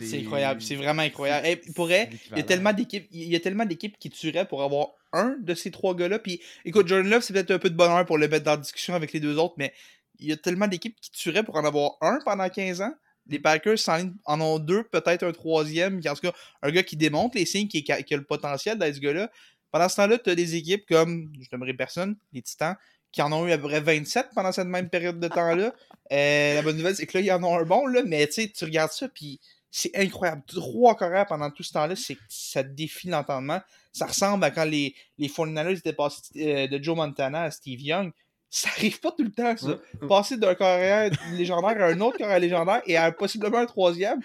C'est 0.00 0.20
incroyable, 0.20 0.62
c'est 0.62 0.76
vraiment 0.76 1.02
incroyable. 1.02 1.44
c'est- 1.46 1.52
Hey, 1.66 1.72
pour 1.74 1.86
vrai, 1.86 2.08
c'est 2.10 2.30
il 2.32 2.36
y 2.38 2.40
a 2.40 2.44
tellement 2.44 2.72
d'équipes, 2.72 3.06
il 3.10 3.28
y 3.28 3.36
a 3.36 3.40
tellement 3.40 3.64
d'équipes 3.66 3.98
qui 3.98 4.08
tueraient 4.10 4.46
pour 4.48 4.62
avoir 4.62 4.88
un 5.12 5.36
de 5.40 5.54
ces 5.54 5.70
trois 5.70 5.94
gars-là. 5.94 6.18
Puis, 6.18 6.40
écoute, 6.64 6.88
Jordan 6.88 7.08
Love, 7.10 7.22
c'est 7.22 7.32
peut-être 7.34 7.50
un 7.50 7.58
peu 7.58 7.70
de 7.70 7.76
bonheur 7.76 8.04
pour 8.06 8.16
le 8.18 8.28
mettre 8.28 8.44
dans 8.44 8.52
la 8.52 8.56
discussion 8.56 8.94
avec 8.94 9.12
les 9.12 9.20
deux 9.20 9.36
autres, 9.38 9.54
mais 9.58 9.72
il 10.18 10.26
y 10.28 10.32
a 10.32 10.36
tellement 10.36 10.66
d'équipes 10.66 10.98
qui 11.00 11.10
tueraient 11.10 11.44
pour 11.44 11.56
en 11.56 11.64
avoir 11.64 11.92
un 12.00 12.18
pendant 12.24 12.48
15 12.48 12.80
ans. 12.80 12.94
Les 13.28 13.38
Packers 13.38 13.78
en 14.24 14.40
ont 14.40 14.58
deux, 14.58 14.84
peut-être 14.84 15.24
un 15.24 15.32
troisième, 15.32 16.00
en 16.06 16.14
tout 16.14 16.20
cas, 16.20 16.32
un 16.62 16.70
gars 16.70 16.82
qui 16.82 16.96
démontre 16.96 17.36
les 17.36 17.46
signes, 17.46 17.68
qui, 17.68 17.82
qui 17.82 17.92
a, 17.92 17.98
le 18.10 18.24
potentiel 18.24 18.78
d'être 18.78 18.94
ce 18.94 19.00
gars-là. 19.00 19.30
Pendant 19.72 19.88
ce 19.88 19.96
temps-là, 19.96 20.18
tu 20.18 20.30
as 20.30 20.34
des 20.34 20.54
équipes 20.54 20.86
comme, 20.88 21.32
je 21.40 21.48
n'aimerais 21.52 21.74
personne, 21.74 22.16
les 22.32 22.42
Titans, 22.42 22.76
qui 23.12 23.22
en 23.22 23.32
ont 23.32 23.46
eu 23.46 23.52
à 23.52 23.58
peu 23.58 23.68
près 23.68 23.80
27 23.80 24.28
pendant 24.34 24.52
cette 24.52 24.68
même 24.68 24.88
période 24.88 25.18
de 25.18 25.28
temps-là. 25.28 25.74
Euh, 26.12 26.54
la 26.54 26.62
bonne 26.62 26.76
nouvelle, 26.76 26.94
c'est 26.94 27.06
que 27.06 27.18
là, 27.18 27.24
ils 27.24 27.32
en 27.32 27.42
ont 27.42 27.58
un 27.58 27.64
bon, 27.64 27.86
là, 27.86 28.02
mais 28.04 28.26
tu 28.28 28.64
regardes 28.64 28.92
ça, 28.92 29.08
puis 29.08 29.40
c'est 29.70 29.94
incroyable. 29.96 30.42
Trois 30.46 30.96
carrières 30.96 31.26
pendant 31.26 31.50
tout 31.50 31.62
ce 31.62 31.72
temps-là, 31.72 31.94
ça 32.28 32.62
défie 32.62 33.08
l'entendement. 33.08 33.60
Ça 33.92 34.06
ressemble 34.06 34.44
à 34.44 34.50
quand 34.50 34.64
les, 34.64 34.94
les 35.18 35.28
49ers 35.28 35.78
étaient 35.78 35.92
passés 35.92 36.22
euh, 36.36 36.66
de 36.66 36.82
Joe 36.82 36.96
Montana 36.96 37.42
à 37.42 37.50
Steve 37.50 37.80
Young. 37.80 38.12
Ça 38.48 38.68
arrive 38.76 39.00
pas 39.00 39.10
tout 39.12 39.24
le 39.24 39.32
temps, 39.32 39.56
ça. 39.56 39.78
Passer 40.08 40.36
d'un 40.36 40.54
carrière 40.54 41.10
légendaire 41.32 41.82
à 41.82 41.88
un 41.88 42.00
autre 42.00 42.18
carrière 42.18 42.38
légendaire 42.38 42.82
et 42.86 42.96
à 42.96 43.10
possiblement 43.12 43.58
un 43.58 43.66
troisième. 43.66 44.20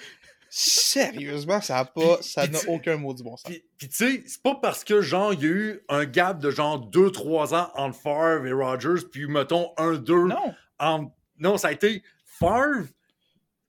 Sérieusement, 0.54 1.62
ça 1.62 1.78
a 1.80 1.86
pas, 1.86 2.22
ça 2.22 2.46
n'a 2.46 2.60
aucun 2.68 2.98
mot 2.98 3.14
du 3.14 3.24
bon 3.24 3.38
sens. 3.38 3.50
Puis, 3.50 3.64
puis 3.78 3.88
tu 3.88 3.96
sais, 3.96 4.24
c'est 4.26 4.44
pas 4.44 4.56
parce 4.56 4.84
que, 4.84 5.02
genre, 5.02 5.34
il 5.34 5.42
y 5.42 5.46
a 5.46 5.48
eu 5.48 5.80
un 5.88 6.04
gap 6.06 6.40
de 6.40 6.52
genre 6.52 6.90
2-3 6.92 7.56
ans 7.56 7.72
entre 7.76 7.98
Favre 7.98 8.46
et 8.46 8.52
Rodgers, 8.52 9.06
puis 9.10 9.28
mettons 9.28 9.72
1-2 9.78 10.28
Non, 10.28 10.54
entre. 10.78 11.12
Non, 11.40 11.58
ça 11.58 11.69
a 11.69 11.72
été 11.72 12.04
Favre, 12.26 12.86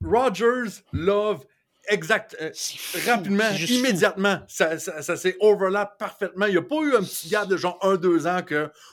Rodgers, 0.05 0.83
Love, 0.93 1.45
exact. 1.89 2.37
euh, 2.41 2.51
rapidement, 3.07 3.51
immédiatement, 3.69 4.39
ça, 4.49 4.79
ça, 4.79 5.03
ça 5.03 5.17
s'est 5.17 5.37
overlap 5.41 5.99
parfaitement. 5.99 6.47
Il 6.47 6.53
n'y 6.53 6.59
a 6.59 6.63
pas 6.63 6.81
eu 6.83 6.95
un 6.97 7.03
petit 7.03 7.29
gap 7.29 7.49
de 7.49 7.57
genre 7.57 7.79
1-2 7.83 8.29
ans 8.29 8.41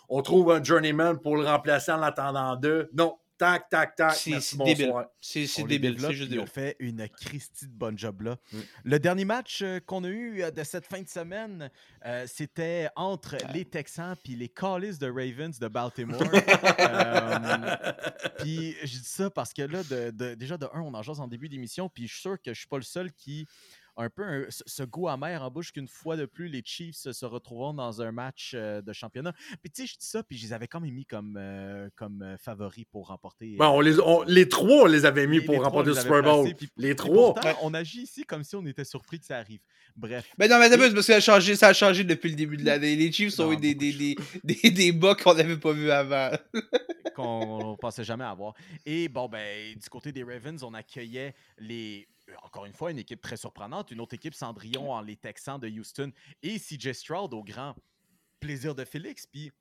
qu'on 0.09 0.21
trouve 0.21 0.51
un 0.51 0.63
journeyman 0.63 1.19
pour 1.19 1.37
le 1.37 1.45
remplacer 1.45 1.91
en 1.91 2.01
attendant 2.01 2.55
deux. 2.55 2.89
Non, 2.93 3.17
tac, 3.39 3.69
tac, 3.69 3.95
tac. 3.95 4.13
C'est 4.15 4.57
débile. 4.57 4.93
C'est 5.19 5.47
On 5.59 5.65
débile, 5.65 5.95
c'est 5.99 6.13
juste 6.13 6.27
puis 6.29 6.35
Ils 6.35 6.39
ont 6.39 6.43
débile. 6.43 6.47
fait 6.53 6.75
une 6.79 7.09
Christie 7.09 7.65
de 7.67 7.71
bonne 7.73 7.97
job 7.97 8.21
là. 8.21 8.37
Mm. 8.53 8.57
Le 8.83 8.99
dernier 8.99 9.25
match 9.25 9.61
euh, 9.63 9.79
qu'on 9.79 10.03
a 10.03 10.07
eu 10.09 10.43
euh, 10.43 10.51
de 10.51 10.63
cette 10.63 10.85
fin 10.85 11.01
de 11.01 11.09
semaine, 11.09 11.71
euh, 12.05 12.25
c'était 12.27 12.89
entre 12.95 13.37
les 13.53 13.65
Texans 13.65 14.15
puis 14.23 14.35
les 14.35 14.49
Callis 14.49 14.99
de 14.99 15.07
Ravens 15.07 15.57
de 15.57 15.67
Baltimore. 15.67 16.21
Euh, 16.79 17.93
puis 18.39 18.75
je 18.83 18.99
dis 18.99 19.03
ça 19.03 19.29
parce 19.29 19.53
que 19.53 19.61
là, 19.61 19.83
de, 19.83 20.11
de- 20.11 20.35
déjà 20.35 20.57
de 20.57 20.65
un, 20.73 20.81
on 20.81 20.93
en 20.93 21.01
jase 21.01 21.19
en 21.19 21.27
début 21.27 21.49
d'émission, 21.49 21.89
puis 21.89 22.07
je 22.07 22.13
suis 22.13 22.21
sûr 22.21 22.41
que 22.41 22.53
je 22.53 22.59
suis 22.59 22.67
pas 22.67 22.77
le 22.77 22.83
seul 22.83 23.11
qui 23.13 23.47
un 24.00 24.10
peu 24.10 24.24
un- 24.24 24.45
ce 24.50 24.84
goût 24.84 25.08
amer 25.10 25.41
en 25.43 25.52
bouche 25.52 25.72
qu'une 25.72 25.88
fois 25.88 26.16
de 26.18 26.26
plus, 26.26 26.47
les 26.47 26.62
Chiefs 26.66 27.12
se 27.12 27.26
retrouveront 27.26 27.74
dans 27.74 28.02
un 28.02 28.12
match 28.12 28.54
euh, 28.56 28.82
de 28.82 28.93
championnat. 28.93 29.34
Puis 29.62 29.70
tu 29.72 29.82
sais, 29.82 29.88
je 29.88 29.97
dis 30.00 30.06
ça, 30.08 30.24
puis 30.24 30.38
je 30.38 30.47
les 30.47 30.54
avais 30.54 30.68
quand 30.68 30.80
même 30.80 30.93
mis 30.93 31.06
comme, 31.06 31.36
euh, 31.38 31.89
comme 31.95 32.22
euh, 32.22 32.38
favoris 32.38 32.86
pour 32.91 33.08
remporter. 33.08 33.56
Bon, 33.58 33.68
on 33.68 33.82
les, 33.82 34.00
on- 34.00 34.24
les 34.24 34.47
trois, 34.50 34.84
on 34.84 34.86
les 34.86 35.06
avait 35.06 35.28
mis 35.28 35.39
les- 35.39 35.45
pour 35.45 35.54
les 35.56 35.60
remporter 35.60 35.89
le 35.89 35.95
Super 35.95 36.24
Bowl. 36.24 36.54
puis- 36.56 36.70
les 36.78 36.95
trois. 36.95 37.34
pourtant, 37.34 37.56
on 37.62 37.74
agit 37.74 38.02
ici 38.04 38.24
comme 38.24 38.43
si 38.43 38.56
on 38.56 38.66
était 38.66 38.86
surpris 38.86 39.20
que 39.20 39.26
ça 39.26 39.38
arrive. 39.38 39.60
Bref. 39.95 40.26
Mais 40.38 40.47
non, 40.47 40.58
mais 40.60 40.70
parce 40.70 40.93
que 40.93 41.02
ça 41.02 41.16
a 41.18 41.20
changé, 41.20 41.56
ça 41.56 41.68
a 41.68 41.74
changé 41.74 42.04
depuis 42.06 42.30
le 42.30 42.36
début 42.36 42.56
de 42.58 42.66
l'année. 42.66 42.95
Les 42.95 43.12
Chiefs 43.12 43.38
ont 43.39 43.47
Non, 43.47 43.52
eu 43.54 43.58
des, 43.58 43.76
des, 43.76 43.91
des, 43.91 44.16
des, 44.43 44.72
des 44.72 44.91
bas 44.93 45.14
qu'on 45.16 45.34
n'avait 45.34 45.58
pas 45.58 45.74
vus 45.74 45.91
avant. 45.91 46.32
qu'on 47.16 47.76
pensait 47.80 48.04
jamais 48.04 48.24
avoir. 48.24 48.54
Et 48.86 49.10
bon, 49.10 49.28
ben, 49.28 49.74
du 49.76 49.89
côté 49.89 50.12
des 50.12 50.24
Ravens, 50.24 50.64
on 50.64 50.74
accueillait 50.74 51.34
les. 51.58 52.08
Encore 52.43 52.65
une 52.65 52.73
fois, 52.73 52.91
une 52.91 52.99
équipe 52.99 53.21
très 53.21 53.37
surprenante, 53.37 53.91
une 53.91 53.99
autre 54.01 54.13
équipe 54.13 54.33
Cendrillon 54.33 54.91
en 54.91 55.01
les 55.01 55.15
Texans 55.17 55.59
de 55.59 55.67
Houston 55.69 56.11
et 56.41 56.59
CJ 56.59 56.93
Stroud 56.93 57.33
au 57.33 57.43
grand 57.43 57.75
plaisir 58.39 58.73
de 58.75 58.85
Félix. 58.85 59.25
Puis 59.27 59.51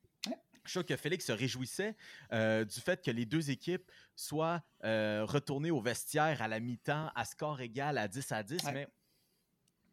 je 0.64 0.70
sûr 0.72 0.84
que 0.84 0.96
Félix 0.96 1.24
se 1.26 1.32
réjouissait 1.32 1.96
euh, 2.32 2.64
du 2.64 2.78
fait 2.80 3.02
que 3.02 3.10
les 3.10 3.24
deux 3.24 3.50
équipes 3.50 3.90
soient 4.14 4.62
euh, 4.84 5.24
retournées 5.26 5.70
au 5.70 5.80
vestiaire 5.80 6.42
à 6.42 6.48
la 6.48 6.60
mi-temps 6.60 7.10
à 7.14 7.24
score 7.24 7.60
égal 7.60 7.96
à 7.98 8.06
10 8.06 8.32
à 8.32 8.42
10. 8.42 8.62
Ouais. 8.64 8.72
Mais 8.72 8.88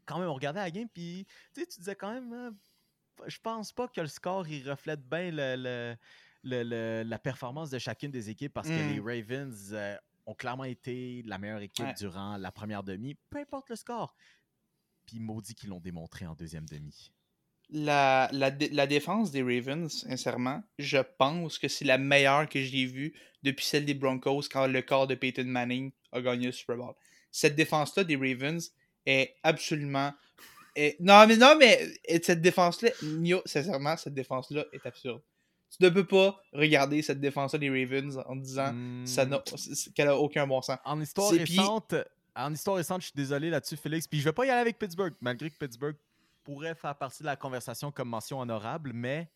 quand 0.05 0.19
même, 0.19 0.27
on 0.29 0.33
regardait 0.33 0.59
la 0.59 0.69
game, 0.71 0.87
puis 0.93 1.25
tu 1.53 1.61
sais, 1.61 1.67
tu 1.67 1.79
disais 1.79 1.95
quand 1.95 2.13
même, 2.13 2.33
euh, 2.33 2.51
je 3.25 3.37
pense 3.39 3.71
pas 3.71 3.87
que 3.87 4.01
le 4.01 4.07
score 4.07 4.47
il 4.47 4.69
reflète 4.69 5.01
bien 5.07 5.31
le, 5.31 5.55
le- 5.55 5.95
le- 6.43 6.63
le- 6.63 7.03
la 7.09 7.19
performance 7.19 7.69
de 7.69 7.79
chacune 7.79 8.11
des 8.11 8.29
équipes 8.29 8.53
parce 8.53 8.67
que 8.67 8.73
Mm. 8.73 8.93
les 8.93 8.99
Ravens 8.99 9.69
euh, 9.71 9.95
ont 10.25 10.33
clairement 10.35 10.63
été 10.63 11.21
la 11.25 11.37
meilleure 11.37 11.61
équipe 11.61 11.85
Ouais. 11.85 11.93
durant 11.97 12.37
la 12.37 12.51
première 12.51 12.83
demi, 12.83 13.15
peu 13.29 13.39
importe 13.39 13.69
le 13.69 13.75
score. 13.75 14.15
Puis 15.05 15.19
maudit 15.19 15.53
qu'ils 15.55 15.69
l'ont 15.69 15.79
démontré 15.79 16.25
en 16.25 16.33
deuxième 16.33 16.65
demi. 16.65 17.11
La, 17.69 18.29
la, 18.31 18.51
la 18.71 18.85
défense 18.87 19.31
des 19.31 19.41
Ravens, 19.41 19.91
sincèrement, 19.91 20.63
je 20.77 20.97
pense 21.17 21.57
que 21.57 21.67
c'est 21.67 21.85
la 21.85 21.97
meilleure 21.97 22.47
que 22.47 22.61
j'ai 22.61 22.85
vue 22.85 23.13
depuis 23.41 23.65
celle 23.65 23.85
des 23.85 23.93
Broncos 23.95 24.43
quand 24.51 24.67
le 24.67 24.81
corps 24.81 25.07
de 25.07 25.15
Peyton 25.15 25.45
Manning 25.45 25.91
a 26.11 26.21
gagné 26.21 26.47
le 26.47 26.51
Super 26.51 26.77
Bowl. 26.77 26.93
Cette 27.31 27.55
défense-là 27.55 28.03
des 28.03 28.15
Ravens 28.15 28.71
est 29.05 29.35
absolument. 29.43 30.13
est- 30.75 30.99
Non, 30.99 31.25
mais 31.27 31.37
non, 31.37 31.55
mais 31.59 31.79
et 32.05 32.21
cette 32.21 32.41
défense-là, 32.41 32.89
sincèrement, 33.45 33.97
cette 33.97 34.13
défense-là 34.13 34.65
est 34.71 34.85
absurde. 34.85 35.21
Tu 35.69 35.83
ne 35.83 35.89
peux 35.89 36.05
pas 36.05 36.39
regarder 36.53 37.01
cette 37.01 37.19
défense-là 37.19 37.59
des 37.59 37.69
Ravens 37.69 38.17
en 38.27 38.35
disant 38.37 38.73
ça 39.05 39.25
Hmm, 39.25 39.39
qu'elle 39.93 40.07
a 40.07 40.15
aucun 40.17 40.47
bon 40.47 40.61
sens. 40.61 40.77
En 40.85 40.99
histoire 41.01 41.31
récente, 41.31 41.95
en 42.35 42.53
histoire 42.53 42.77
récente, 42.77 43.01
je 43.01 43.05
suis 43.07 43.15
désolé 43.15 43.49
là-dessus, 43.49 43.75
Félix. 43.75 44.07
Puis 44.07 44.19
je 44.19 44.25
vais 44.25 44.31
pas 44.33 44.45
y 44.45 44.49
aller 44.49 44.61
avec 44.61 44.77
Pittsburgh, 44.79 45.13
malgré 45.21 45.49
que 45.49 45.57
Pittsburgh 45.57 45.95
pourrait 46.43 46.75
faire 46.75 46.95
partie 46.95 47.23
de 47.23 47.25
la 47.27 47.35
conversation 47.35 47.91
comme 47.91 48.09
mention 48.09 48.39
honorable, 48.39 48.91
mais 48.93 49.27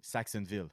Saxonville. 0.00 0.66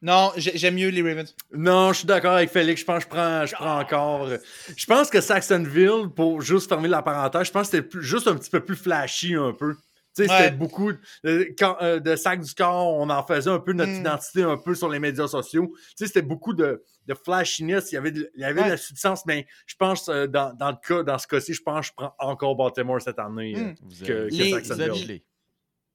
Non, 0.00 0.30
j'ai- 0.36 0.56
j'aime 0.56 0.74
mieux 0.76 0.90
les 0.90 1.02
Ravens. 1.02 1.34
Non, 1.52 1.92
je 1.92 1.98
suis 1.98 2.06
d'accord 2.06 2.34
avec 2.34 2.50
Félix. 2.50 2.80
Je 2.82 2.86
pense 2.86 3.04
que 3.04 3.10
je 3.10 3.16
prends, 3.16 3.46
je 3.46 3.54
prends 3.56 3.80
encore. 3.80 4.28
Je 4.76 4.86
pense 4.86 5.10
que 5.10 5.20
Saxonville, 5.20 6.08
pour 6.14 6.40
juste 6.40 6.68
fermer 6.68 6.86
la 6.88 7.02
parenthèse, 7.02 7.48
je 7.48 7.52
pense 7.52 7.68
que 7.70 7.78
c'était 7.78 8.00
juste 8.00 8.28
un 8.28 8.36
petit 8.36 8.50
peu 8.50 8.60
plus 8.64 8.76
flashy 8.76 9.34
un 9.34 9.52
peu. 9.52 9.74
Tu 10.18 10.24
sais, 10.24 10.30
Ouais. 10.30 10.38
c'était 10.44 10.56
beaucoup 10.56 10.92
de, 11.24 11.54
quand, 11.58 11.76
euh, 11.80 12.00
de 12.00 12.16
sacs 12.16 12.40
du 12.40 12.52
corps, 12.54 12.88
on 12.94 13.08
en 13.08 13.22
faisait 13.24 13.50
un 13.50 13.60
peu 13.60 13.72
notre 13.72 13.92
Mm. 13.92 14.00
identité 14.00 14.42
un 14.42 14.56
peu 14.56 14.74
sur 14.74 14.88
les 14.88 14.98
médias 14.98 15.28
sociaux. 15.28 15.72
Tu 15.76 15.92
sais, 15.96 16.06
c'était 16.08 16.22
beaucoup 16.22 16.54
de, 16.54 16.82
de 17.06 17.14
flashiness, 17.14 17.92
il 17.92 17.94
y 17.94 17.98
avait 17.98 18.10
de, 18.10 18.28
il 18.34 18.40
y 18.40 18.44
avait 18.44 18.64
de 18.64 18.68
la 18.70 18.76
substance, 18.76 19.24
mais 19.26 19.46
je 19.66 19.74
pense, 19.76 20.08
euh, 20.08 20.26
dans, 20.26 20.52
dans 20.54 20.70
le 20.70 20.76
cas, 20.86 21.02
dans 21.04 21.18
ce 21.18 21.26
cas-ci, 21.28 21.54
je 21.54 21.62
pense 21.62 21.80
que 21.80 21.86
je 21.86 21.92
prends 21.96 22.14
encore 22.18 22.56
Baltimore 22.56 23.00
cette 23.00 23.18
année 23.18 23.54
euh, 23.56 23.60
Mm. 23.60 23.74
Vous 23.82 24.04
que, 24.04 24.12
que 24.28 24.34
Les- 24.34 24.50
Saxonville. 24.50 25.20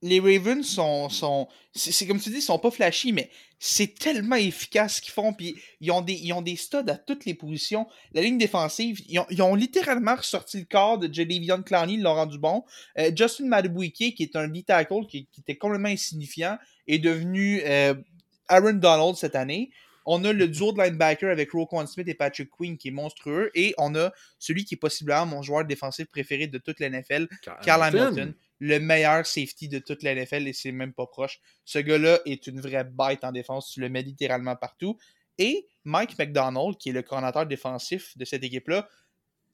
Les 0.04 0.20
Ravens 0.20 0.64
sont. 0.66 1.10
sont 1.10 1.47
c'est 1.74 1.91
c'est 1.91 2.06
comme 2.06 2.20
tu 2.20 2.30
dis, 2.30 2.38
ils 2.38 2.41
sont 2.41 2.60
pas 2.60 2.70
flashy, 2.70 3.14
mais 3.14 3.32
c'est 3.58 3.97
tellement 3.97 4.36
efficace 4.36 4.97
ce 4.97 5.01
qu'ils 5.01 5.14
font. 5.14 5.34
Puis 5.34 5.56
ils 5.80 5.91
ont, 5.91 6.01
des, 6.01 6.14
ils 6.14 6.34
ont 6.34 6.41
des 6.41 6.58
studs 6.58 6.89
à 6.89 6.97
toutes 6.97 7.26
les 7.26 7.34
positions. 7.34 7.88
La 8.14 8.22
ligne 8.22 8.38
défensive, 8.38 9.01
ils 9.08 9.18
ont, 9.20 9.26
ils 9.30 9.41
ont 9.41 9.56
littéralement 9.56 10.16
ressorti 10.16 10.60
le 10.60 10.66
corps 10.66 10.99
de 10.99 11.12
Jadavion 11.12 11.64
Clowney, 11.64 11.93
ils 11.93 12.01
l'ont 12.01 12.14
rendu 12.14 12.38
bon. 12.38 12.64
Euh, 12.99 13.12
Justin 13.16 13.47
Madubuike, 13.47 14.16
qui 14.16 14.24
est 14.24 14.36
un 14.36 14.49
D-tackle 14.49 15.08
qui, 15.08 15.28
qui 15.32 15.39
était 15.39 15.56
complètement 15.56 15.89
insignifiant, 15.89 16.58
est 16.86 16.99
devenu 16.99 17.62
euh, 17.64 17.95
Aaron 18.49 18.74
Donald 18.74 19.16
cette 19.16 19.36
année. 19.36 19.72
On 20.06 20.26
a 20.26 20.34
le 20.34 20.49
duo 20.49 20.74
de 20.74 20.82
linebacker 20.82 21.32
avec 21.32 21.51
Roquan 21.51 21.88
Smith 21.88 22.10
et 22.10 22.14
Patrick 22.14 22.49
Queen 22.51 22.78
qui 22.78 22.89
est 22.89 22.91
monstrueux. 22.91 23.51
Et 23.56 23.74
on 23.78 23.95
a 23.95 24.12
celui 24.38 24.66
qui 24.66 24.76
est 24.76 24.78
possiblement 24.78 25.26
mon 25.26 25.41
joueur 25.41 25.64
défensif 25.64 26.08
préféré 26.08 26.47
de 26.47 26.58
toute 26.58 26.82
la 26.82 26.89
NFL, 26.89 27.30
Carl 27.64 27.84
Hamilton, 27.84 28.34
le 28.66 28.80
meilleur 28.80 29.26
safety 29.26 29.68
de 29.68 29.80
toute 29.80 30.03
la 30.03 30.16
NFL 30.16 30.47
et 30.47 30.53
c'est 30.53 30.72
même 30.72 30.93
pas 30.93 31.05
proche. 31.05 31.41
Ce 31.66 31.80
gars-là 31.80 32.22
est 32.26 32.47
une 32.47 32.61
vraie 32.61 32.86
bête 32.86 33.26
en 33.26 33.34
défense, 33.34 33.72
tu 33.72 33.82
le 33.82 33.89
mets 33.89 34.03
littéralement 34.03 34.55
partout. 34.55 34.97
Et 35.38 35.68
Mike 35.84 36.18
McDonald, 36.18 36.78
qui 36.78 36.89
est 36.89 36.93
le 36.93 37.01
coordinateur 37.01 37.45
défensif 37.45 38.18
de 38.18 38.24
cette 38.24 38.41
équipe-là, 38.41 38.88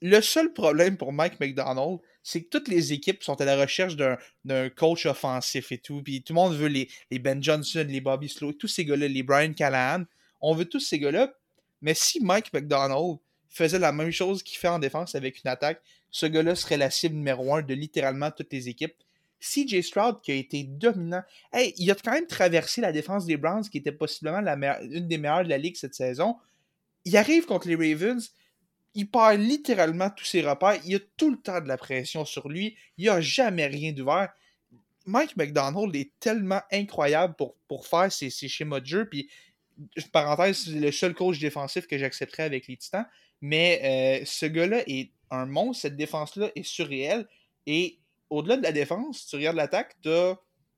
le 0.02 0.22
seul 0.22 0.54
problème 0.54 0.96
pour 0.96 1.12
Mike 1.12 1.40
McDonald, 1.40 1.98
c'est 2.22 2.44
que 2.44 2.50
toutes 2.50 2.68
les 2.68 2.94
équipes 2.94 3.24
sont 3.24 3.42
à 3.42 3.46
la 3.46 3.60
recherche 3.60 3.96
d'un 3.96 4.70
coach 4.70 5.08
offensif 5.08 5.72
et 5.72 5.80
tout. 5.80 6.04
Puis 6.04 6.22
tout 6.22 6.34
le 6.34 6.36
monde 6.36 6.54
veut 6.54 6.68
les, 6.68 6.88
les 7.10 7.18
Ben 7.18 7.42
Johnson, 7.42 7.86
les 7.90 8.02
Bobby 8.02 8.30
Slow, 8.30 8.54
tous 8.54 8.68
ces 8.68 8.86
gars-là, 8.86 9.08
les 9.08 9.24
Brian 9.24 9.54
Callahan. 9.54 10.04
On 10.40 10.54
veut 10.54 10.66
tous 10.66 10.80
ces 10.82 11.00
gars-là. 11.00 11.34
Mais 11.82 11.96
si 11.96 12.24
Mike 12.24 12.54
McDonald 12.54 13.18
faisait 13.50 13.80
la 13.80 13.92
même 13.92 14.12
chose 14.12 14.44
qu'il 14.44 14.60
fait 14.60 14.68
en 14.68 14.78
défense 14.78 15.16
avec 15.16 15.44
une 15.44 15.50
attaque, 15.50 15.82
ce 16.12 16.26
gars-là 16.26 16.56
serait 16.56 16.78
la 16.78 16.90
cible 16.90 17.16
numéro 17.16 17.54
un 17.54 17.62
de 17.62 17.74
littéralement 17.74 18.32
toutes 18.32 18.52
les 18.54 18.70
équipes. 18.70 18.96
CJ 19.40 19.82
Stroud, 19.82 20.22
qui 20.22 20.32
a 20.32 20.36
été 20.36 20.64
dominant, 20.64 21.24
hey, 21.54 21.74
il 21.78 21.90
a 21.92 21.96
quand 21.96 22.12
même 22.12 22.28
traversé 22.28 22.82
la 22.82 22.92
défense 22.92 23.26
des 23.26 23.38
Browns, 23.38 23.64
qui 23.70 23.78
était 23.78 23.92
possiblement 23.92 24.42
la 24.42 24.82
une 24.82 25.08
des 25.08 25.18
meilleures 25.18 25.46
de 25.46 25.50
la 25.50 25.58
ligue 25.58 25.78
cette 25.78 25.96
saison. 25.96 26.36
Il 27.06 27.16
arrive 27.16 27.46
contre 27.46 27.70
les 27.70 27.76
Ravens, 27.76 28.34
il 28.96 29.10
perd 29.10 29.40
littéralement 29.40 30.10
tous 30.10 30.26
ses 30.26 30.42
repères, 30.42 30.80
il 30.86 30.96
a 30.96 31.00
tout 31.16 31.32
le 31.32 31.38
temps 31.38 31.62
de 31.62 31.68
la 31.68 31.78
pression 31.78 32.26
sur 32.26 32.50
lui, 32.50 32.76
il 32.98 33.06
n'a 33.06 33.22
jamais 33.22 33.68
rien 33.68 33.94
d'ouvert. 33.94 34.30
Mike 35.06 35.38
McDonald 35.38 35.96
est 35.96 36.12
tellement 36.20 36.62
incroyable 36.72 37.36
pour, 37.68 37.88
faire 37.88 38.12
ses, 38.12 38.30
ses 38.30 38.50
schémas 38.50 38.82
de 38.82 38.86
jeu, 38.86 39.08
puis 39.08 39.30
parenthèse, 40.12 40.66
c'est 40.66 40.72
le 40.72 40.92
seul 40.92 41.14
coach 41.14 41.40
défensif 41.40 41.88
que 41.88 41.98
j'accepterais 41.98 42.44
avec 42.44 42.68
les 42.68 42.78
Titans. 42.78 43.08
Mais 43.42 44.22
euh, 44.22 44.26
ce 44.26 44.46
gars-là 44.46 44.84
est 44.88 45.12
un 45.32 45.46
monstre. 45.46 45.82
Cette 45.84 45.96
défense-là 45.98 46.52
est 46.56 46.64
surréelle. 46.64 47.28
Et 47.66 48.00
au-delà 48.30 48.58
de 48.58 48.64
la 48.64 48.72
défense, 48.72 49.26
tu 49.28 49.36
regardes 49.36 49.58
l'attaque, 49.58 49.96
t'as 50.04 50.36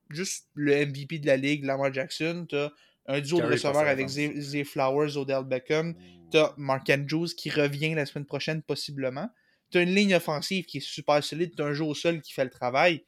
juste 0.09 0.47
le 0.53 0.85
MVP 0.85 1.19
de 1.19 1.27
la 1.27 1.37
ligue, 1.37 1.63
Lamar 1.65 1.93
Jackson. 1.93 2.45
T'as 2.49 2.69
un 3.07 3.19
duo 3.19 3.37
de 3.37 3.43
receveurs 3.53 3.75
avec. 3.87 4.07
Zay, 4.09 4.41
Zay 4.41 4.63
Flowers, 4.63 5.17
Odell 5.17 5.43
Beckham. 5.43 5.95
T'as 6.31 6.53
Mark 6.57 6.89
Andrews 6.89 7.27
qui 7.35 7.49
revient 7.49 7.93
la 7.93 8.05
semaine 8.05 8.25
prochaine, 8.25 8.61
possiblement. 8.61 9.29
T'as 9.69 9.83
une 9.83 9.93
ligne 9.95 10.15
offensive 10.15 10.65
qui 10.65 10.77
est 10.77 10.81
super 10.81 11.23
solide. 11.23 11.53
T'as 11.55 11.65
un 11.65 11.73
jeu 11.73 11.83
au 11.85 11.93
sol 11.93 12.21
qui 12.21 12.33
fait 12.33 12.43
le 12.43 12.49
travail. 12.49 13.03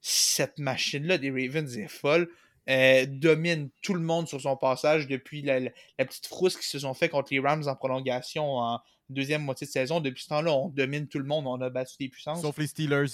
Cette 0.00 0.58
machine-là 0.58 1.18
des 1.18 1.30
Ravens 1.30 1.76
est 1.78 1.88
folle. 1.88 2.28
Euh, 2.68 3.04
domine 3.06 3.68
tout 3.82 3.92
le 3.94 4.00
monde 4.00 4.26
sur 4.26 4.40
son 4.40 4.56
passage 4.56 5.06
depuis 5.06 5.42
la, 5.42 5.60
la- 5.60 5.70
la 5.98 6.04
petite 6.06 6.26
frousse 6.26 6.54
qu'ils 6.56 6.64
se 6.64 6.78
sont 6.78 6.94
fait 6.94 7.10
contre 7.10 7.32
les 7.32 7.38
Rams 7.40 7.64
en 7.68 7.76
prolongation 7.76 8.56
en 8.56 8.80
deuxième 9.08 9.42
moitié 9.42 9.66
de 9.66 9.72
saison. 9.72 10.00
Depuis 10.00 10.22
ce 10.22 10.28
temps-là, 10.28 10.52
on 10.52 10.68
domine 10.68 11.06
tout 11.08 11.18
le 11.18 11.24
monde, 11.26 11.46
on 11.46 11.60
a 11.60 11.70
battu 11.70 11.94
des 12.00 12.08
puissances. 12.08 12.40
Sauf 12.42 12.58
les 12.58 12.66
Steelers. 12.66 13.06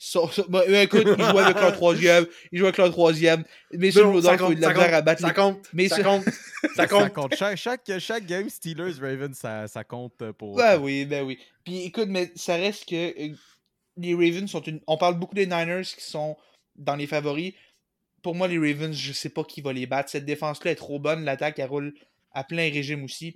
Sauf- 0.00 0.32
sauf- 0.32 0.48
bah, 0.48 0.62
euh, 0.68 0.82
écoute, 0.82 1.02
ils 1.06 1.24
jouent 1.24 1.38
avec 1.38 1.56
leur 1.60 1.72
troisième. 1.72 2.24
Ils 2.52 2.58
jouent 2.60 2.66
avec 2.66 2.76
leur 2.78 2.90
troisième. 2.92 3.42
Mais 3.72 3.90
sur 3.90 4.06
Non, 4.06 4.12
Rudolph, 4.12 4.40
il 4.40 4.64
a 4.64 4.68
eu 4.70 4.72
de 4.72 4.78
compte, 4.78 4.92
à 4.92 5.02
battre 5.02 5.20
ça 5.22 5.28
les- 5.28 5.34
compte, 5.34 5.68
Mais 5.72 5.88
ça 5.88 5.96
ça- 5.96 6.02
compte, 6.04 6.24
ça 6.76 6.86
compte. 7.10 7.34
Chaque, 7.34 7.56
chaque, 7.56 7.98
chaque 7.98 8.24
game 8.26 8.48
Steelers-Ravens, 8.48 9.34
ça, 9.34 9.66
ça 9.66 9.82
compte 9.82 10.30
pour. 10.38 10.54
Ben 10.56 10.78
oui, 10.78 11.04
ben 11.04 11.24
oui. 11.24 11.38
Puis 11.64 11.82
écoute, 11.82 12.06
mais 12.08 12.30
ça 12.36 12.54
reste 12.54 12.88
que 12.88 12.94
euh, 12.94 13.34
les 13.96 14.14
Ravens 14.14 14.48
sont 14.48 14.62
une. 14.62 14.80
On 14.86 14.96
parle 14.98 15.18
beaucoup 15.18 15.34
des 15.34 15.46
Niners 15.46 15.82
qui 15.82 16.04
sont 16.04 16.36
dans 16.76 16.94
les 16.94 17.08
favoris. 17.08 17.54
Pour 18.22 18.36
moi, 18.36 18.46
les 18.46 18.58
Ravens, 18.58 18.94
je 18.94 19.12
sais 19.12 19.30
pas 19.30 19.42
qui 19.42 19.62
va 19.62 19.72
les 19.72 19.86
battre. 19.86 20.10
Cette 20.10 20.24
défense-là 20.24 20.70
est 20.70 20.76
trop 20.76 21.00
bonne. 21.00 21.24
L'attaque, 21.24 21.58
elle 21.58 21.68
roule 21.68 21.92
à 22.32 22.44
plein 22.44 22.70
régime 22.70 23.02
aussi. 23.02 23.32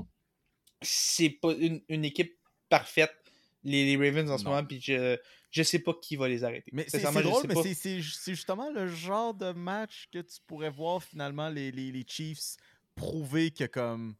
C'est 0.82 1.30
pas 1.30 1.52
une, 1.54 1.80
une 1.88 2.04
équipe 2.04 2.36
parfaite, 2.68 3.12
les, 3.64 3.84
les 3.84 3.96
Ravens 4.10 4.30
en 4.30 4.38
ce 4.38 4.44
moment. 4.44 4.64
Puis 4.64 4.80
je, 4.80 5.16
je 5.50 5.62
sais 5.62 5.78
pas 5.78 5.92
qui 6.00 6.16
va 6.16 6.28
les 6.28 6.42
arrêter. 6.44 6.70
Mais 6.72 6.84
c'est 6.88 6.98
drôle, 7.30 7.42
mais 7.48 7.54
c'est- 8.00 8.00
justement 8.32 8.70
le 8.70 8.88
genre 8.88 9.34
de 9.34 9.52
match 9.52 10.08
que 10.12 10.18
tu 10.20 10.38
pourrais 10.46 10.70
voir 10.70 11.02
finalement 11.02 11.48
les, 11.48 11.70
les, 11.70 11.92
les 11.92 12.04
Chiefs 12.06 12.56
prouver 12.94 13.50
que 13.50 13.64
comme. 13.64 14.14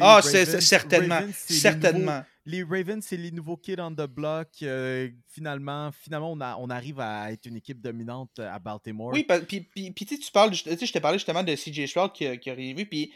Ah, 0.00 0.20
Ravens- 0.20 0.30
c'est- 0.44 0.60
certainement. 0.60 1.14
Ravens, 1.16 1.34
c'est 1.34 1.54
les 1.54 1.60
certainement. 1.60 2.12
nouveaux- 2.12 2.24
Les 2.44 2.62
Ravens, 2.62 3.04
c'est 3.04 3.16
les 3.16 3.30
nouveaux 3.30 3.56
kids 3.56 3.76
on 3.80 3.90
the 3.92 4.06
block. 4.06 4.48
euh, 4.62 5.08
finalement, 5.28 5.90
finalement 5.92 6.32
on, 6.32 6.40
a- 6.40 6.56
on 6.58 6.68
arrive 6.70 7.00
à 7.00 7.32
être 7.32 7.46
une 7.46 7.56
équipe 7.56 7.80
dominante 7.80 8.38
à 8.38 8.58
Baltimore. 8.58 9.12
Oui, 9.12 9.26
puis, 9.46 9.66
tu 9.94 10.30
parles, 10.32 10.50
tu 10.52 10.58
je 10.86 10.92
t'ai 10.92 11.00
parlé 11.00 11.18
justement 11.18 11.42
de 11.42 11.54
CJ 11.56 11.86
Stroud 11.86 12.12
qui, 12.12 12.26
a- 12.26 12.36
qui 12.36 12.48
a 12.50 12.52
arrivé, 12.52 12.84
puis 12.84 13.12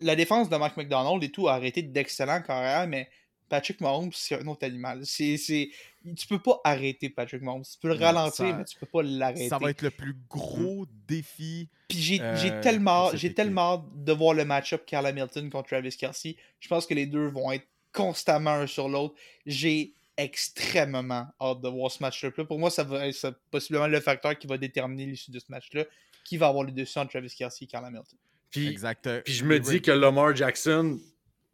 la 0.00 0.16
défense 0.16 0.48
de 0.48 0.56
Mike 0.56 0.76
McDonald 0.76 1.22
et 1.22 1.30
tout 1.30 1.48
a 1.48 1.54
arrêté 1.54 1.82
d'excellent 1.82 2.42
carrière, 2.42 2.86
mais 2.86 3.08
Patrick 3.48 3.80
Mahomes, 3.80 4.10
c'est 4.12 4.40
un 4.40 4.46
autre 4.46 4.64
animal. 4.66 5.04
C'est, 5.04 5.36
c'est... 5.36 5.70
Tu 6.16 6.26
peux 6.26 6.38
pas 6.38 6.60
arrêter 6.64 7.08
Patrick 7.10 7.42
Mahomes. 7.42 7.62
Tu 7.62 7.78
peux 7.80 7.88
le 7.88 7.94
Non, 7.94 8.00
ralentir, 8.06 8.46
ça- 8.46 8.52
mais 8.52 8.64
tu 8.64 8.78
peux 8.78 8.86
pas 8.86 9.02
l'arrêter. 9.02 9.48
Ça 9.48 9.58
va 9.58 9.70
être 9.70 9.82
le 9.82 9.90
plus 9.90 10.16
gros 10.28 10.86
défi. 11.06 11.68
Puis 11.88 11.98
j'ai, 11.98 12.20
euh, 12.20 12.36
j'ai 12.36 12.60
tellement, 12.60 13.10
j'ai 13.14 13.32
tellement 13.32 13.74
hâte 13.74 14.04
de 14.04 14.12
voir 14.12 14.34
le 14.34 14.44
match-up 14.44 14.84
Carl 14.86 15.06
Hamilton 15.06 15.50
contre 15.50 15.68
Travis 15.68 15.96
Kelsey. 15.96 16.36
Je 16.60 16.68
pense 16.68 16.86
que 16.86 16.94
les 16.94 17.06
deux 17.06 17.26
vont 17.28 17.52
être 17.52 17.66
constamment 17.92 18.50
un 18.52 18.66
sur 18.66 18.88
l'autre. 18.88 19.14
J'ai 19.46 19.94
extrêmement 20.16 21.26
hâte 21.40 21.60
de 21.60 21.68
voir 21.68 21.90
ce 21.90 22.02
match-là. 22.02 22.30
Pour 22.44 22.58
moi, 22.58 22.70
ça 22.70 22.84
va 22.84 23.06
être 23.06 23.40
possiblement 23.50 23.86
le 23.86 24.00
facteur 24.00 24.36
qui 24.38 24.46
va 24.46 24.58
déterminer 24.58 25.06
l'issue 25.06 25.30
de 25.30 25.38
ce 25.38 25.46
match-là. 25.48 25.84
Qui 26.24 26.36
va 26.38 26.48
avoir 26.48 26.64
le 26.64 26.72
dessus 26.72 26.98
entre 26.98 27.10
Travis 27.10 27.34
Kelsey 27.34 27.64
et 27.64 27.66
Carl 27.68 27.84
Hamilton. 27.84 28.18
Puis, 28.54 28.68
Exact. 28.68 29.06
euh, 29.08 29.20
puis 29.24 29.32
je 29.32 29.44
me 29.44 29.58
dis 29.58 29.82
que 29.82 29.90
Lamar 29.90 30.34
Jackson, 30.36 30.96
tu 30.96 31.02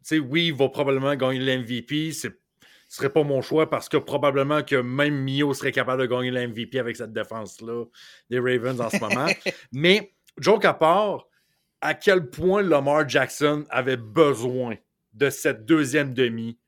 sais, 0.03 0.19
oui, 0.19 0.47
il 0.47 0.53
va 0.53 0.69
probablement 0.69 1.15
gagner 1.15 1.39
l'MVP. 1.39 2.11
Ce 2.11 2.27
serait 2.87 3.09
pas 3.09 3.23
mon 3.23 3.41
choix 3.41 3.69
parce 3.69 3.89
que 3.89 3.97
probablement 3.97 4.61
que 4.61 4.75
même 4.75 5.15
Mio 5.15 5.53
serait 5.55 5.71
capable 5.71 6.03
de 6.03 6.07
gagner 6.07 6.29
l'MVP 6.29 6.77
avec 6.77 6.95
cette 6.95 7.11
défense-là 7.11 7.85
des 8.29 8.37
Ravens 8.37 8.79
en 8.79 8.89
ce 8.91 8.99
moment. 8.99 9.25
Mais, 9.71 10.13
joke 10.37 10.63
à 10.65 10.75
part, 10.75 11.25
à 11.81 11.95
quel 11.95 12.29
point 12.29 12.61
Lamar 12.61 13.09
Jackson 13.09 13.65
avait 13.71 13.97
besoin 13.97 14.75
de 15.13 15.31
cette 15.31 15.65
deuxième 15.65 16.13
demi 16.13 16.59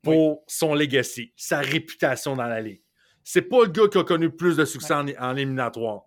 pour 0.00 0.42
son 0.46 0.74
legacy, 0.74 1.34
sa 1.36 1.60
réputation 1.60 2.34
dans 2.34 2.46
la 2.46 2.62
ligue? 2.62 2.82
C'est 3.24 3.42
pas 3.42 3.64
le 3.64 3.70
gars 3.70 3.88
qui 3.88 3.98
a 3.98 4.04
connu 4.04 4.30
plus 4.30 4.56
de 4.56 4.64
succès 4.64 4.94
en, 4.94 5.06
en 5.18 5.36
éliminatoire. 5.36 6.04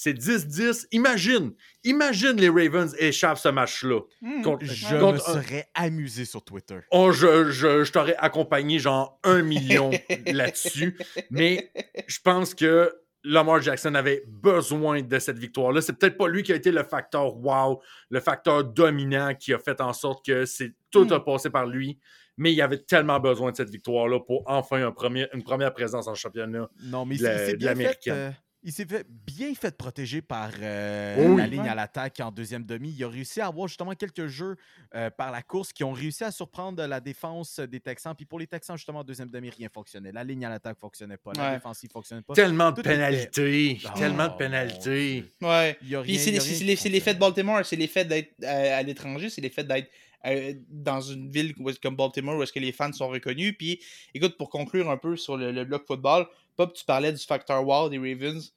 C'est 0.00 0.12
10-10. 0.14 0.86
Imagine, 0.92 1.54
imagine 1.82 2.36
les 2.36 2.48
Ravens 2.48 2.94
échappent 3.00 3.36
ce 3.38 3.48
match-là. 3.48 3.98
Hmm. 4.22 4.42
Contre- 4.42 4.64
Je 4.64 4.94
me 4.94 5.00
contre 5.00 5.28
un- 5.28 5.42
serais 5.42 5.68
amusé 5.74 6.24
sur 6.24 6.44
Twitter. 6.44 6.78
Oh, 6.92 7.10
je, 7.10 7.50
je- 7.50 7.82
je 7.82 7.90
t'aurais 7.92 8.14
accompagné 8.16 8.78
genre 8.78 9.18
un 9.24 9.42
million 9.42 9.90
là-dessus. 10.26 10.96
Mais 11.30 11.72
je 12.06 12.18
pense 12.22 12.54
que 12.54 12.92
Lamar 13.24 13.60
Jackson 13.60 13.96
avait 13.96 14.22
besoin 14.28 15.02
de 15.02 15.18
cette 15.18 15.38
victoire-là. 15.38 15.80
C'est 15.80 15.94
peut-être 15.94 16.16
pas 16.16 16.28
lui 16.28 16.44
qui 16.44 16.52
a 16.52 16.56
été 16.56 16.70
le 16.70 16.84
facteur 16.84 17.36
wow, 17.36 17.82
le 18.10 18.20
facteur 18.20 18.62
dominant 18.62 19.34
qui 19.34 19.52
a 19.52 19.58
fait 19.58 19.80
en 19.80 19.92
sorte 19.92 20.24
que 20.24 20.44
c'est 20.44 20.74
tout 20.92 21.06
Hmm. 21.06 21.12
a 21.14 21.18
passé 21.20 21.50
par 21.50 21.66
lui. 21.66 21.98
Mais 22.36 22.52
il 22.52 22.62
avait 22.62 22.78
tellement 22.78 23.18
besoin 23.18 23.50
de 23.50 23.56
cette 23.56 23.68
victoire-là 23.70 24.20
pour 24.20 24.44
enfin 24.46 24.80
un 24.86 24.92
premier, 24.92 25.26
une 25.34 25.42
première 25.42 25.74
présence 25.74 26.06
en 26.06 26.14
championnat. 26.14 26.70
Non, 26.84 27.04
mais 27.04 27.16
de 27.16 27.50
de 27.50 27.56
bien 27.56 27.74
fait. 27.74 27.98
euh, 28.06 28.30
il 28.64 28.72
s'est 28.72 28.86
fait, 28.86 29.06
bien 29.08 29.54
fait 29.54 29.76
protéger 29.76 30.20
par 30.20 30.50
euh, 30.60 31.28
Oui. 31.28 31.36
la 31.36 31.46
ligne 31.46 31.60
Ouais. 31.62 31.68
à 31.68 31.74
l'attaque 31.74 32.18
en 32.20 32.30
deuxième 32.32 32.64
demi. 32.64 32.90
Il 32.90 33.04
a 33.04 33.08
réussi 33.08 33.40
à 33.40 33.46
avoir 33.46 33.68
justement 33.68 33.94
quelques 33.94 34.26
jeux 34.26 34.56
euh, 34.94 35.10
par 35.10 35.30
la 35.30 35.42
course 35.42 35.72
qui 35.72 35.84
ont 35.84 35.92
réussi 35.92 36.24
à 36.24 36.30
surprendre 36.32 36.84
la 36.84 37.00
défense 37.00 37.60
des 37.60 37.78
Texans. 37.80 38.14
Puis 38.16 38.26
pour 38.26 38.38
les 38.40 38.46
Texans, 38.46 38.76
justement, 38.76 39.00
en 39.00 39.04
deuxième 39.04 39.30
demi, 39.30 39.50
rien 39.50 39.68
fonctionnait. 39.72 40.10
La 40.12 40.24
ligne 40.24 40.44
à 40.44 40.48
l'attaque 40.50 40.76
ne 40.76 40.80
fonctionnait 40.80 41.16
pas. 41.16 41.32
La 41.36 41.48
Ouais. 41.50 41.54
défensive 41.56 41.88
ne 41.90 41.92
fonctionnait 41.92 42.22
pas. 42.22 42.34
Tellement 42.34 42.70
de 42.70 42.76
Tout 42.76 42.82
pénalités. 42.82 43.78
Oh, 43.84 43.88
Tellement 43.98 44.28
de 44.28 44.36
pénalités. 44.36 45.24
Ouais. 45.40 45.78
Il 45.82 45.88
y 45.90 45.94
a 45.96 46.02
Puis 46.02 46.16
rien- 46.16 46.40
c'est 46.40 46.88
l'effet 46.88 47.14
de. 47.14 47.18
Baltimore, 47.20 47.64
c'est 47.64 47.76
l'effet 47.76 48.04
d'être 48.04 48.32
euh, 48.42 48.78
à 48.78 48.82
l'étranger, 48.82 49.30
c'est 49.30 49.40
l'effet 49.40 49.64
d'être 49.64 49.90
euh, 50.26 50.52
dans 50.68 51.00
une 51.00 51.30
ville 51.30 51.54
comme 51.80 51.94
Baltimore 51.94 52.36
où 52.38 52.42
est-ce 52.42 52.52
que 52.52 52.58
les 52.58 52.72
fans 52.72 52.92
sont 52.92 53.08
reconnus. 53.08 53.54
Puis 53.56 53.80
écoute, 54.14 54.36
pour 54.36 54.50
conclure 54.50 54.90
un 54.90 54.96
peu 54.96 55.16
sur 55.16 55.36
le, 55.36 55.52
le 55.52 55.64
bloc 55.64 55.86
football, 55.86 56.26
Pop, 56.58 56.74
tu 56.74 56.84
parlais 56.84 57.12
du 57.12 57.24
facteur 57.24 57.64
wow 57.66 57.88
des 57.88 57.96
Ravens. 57.98 58.52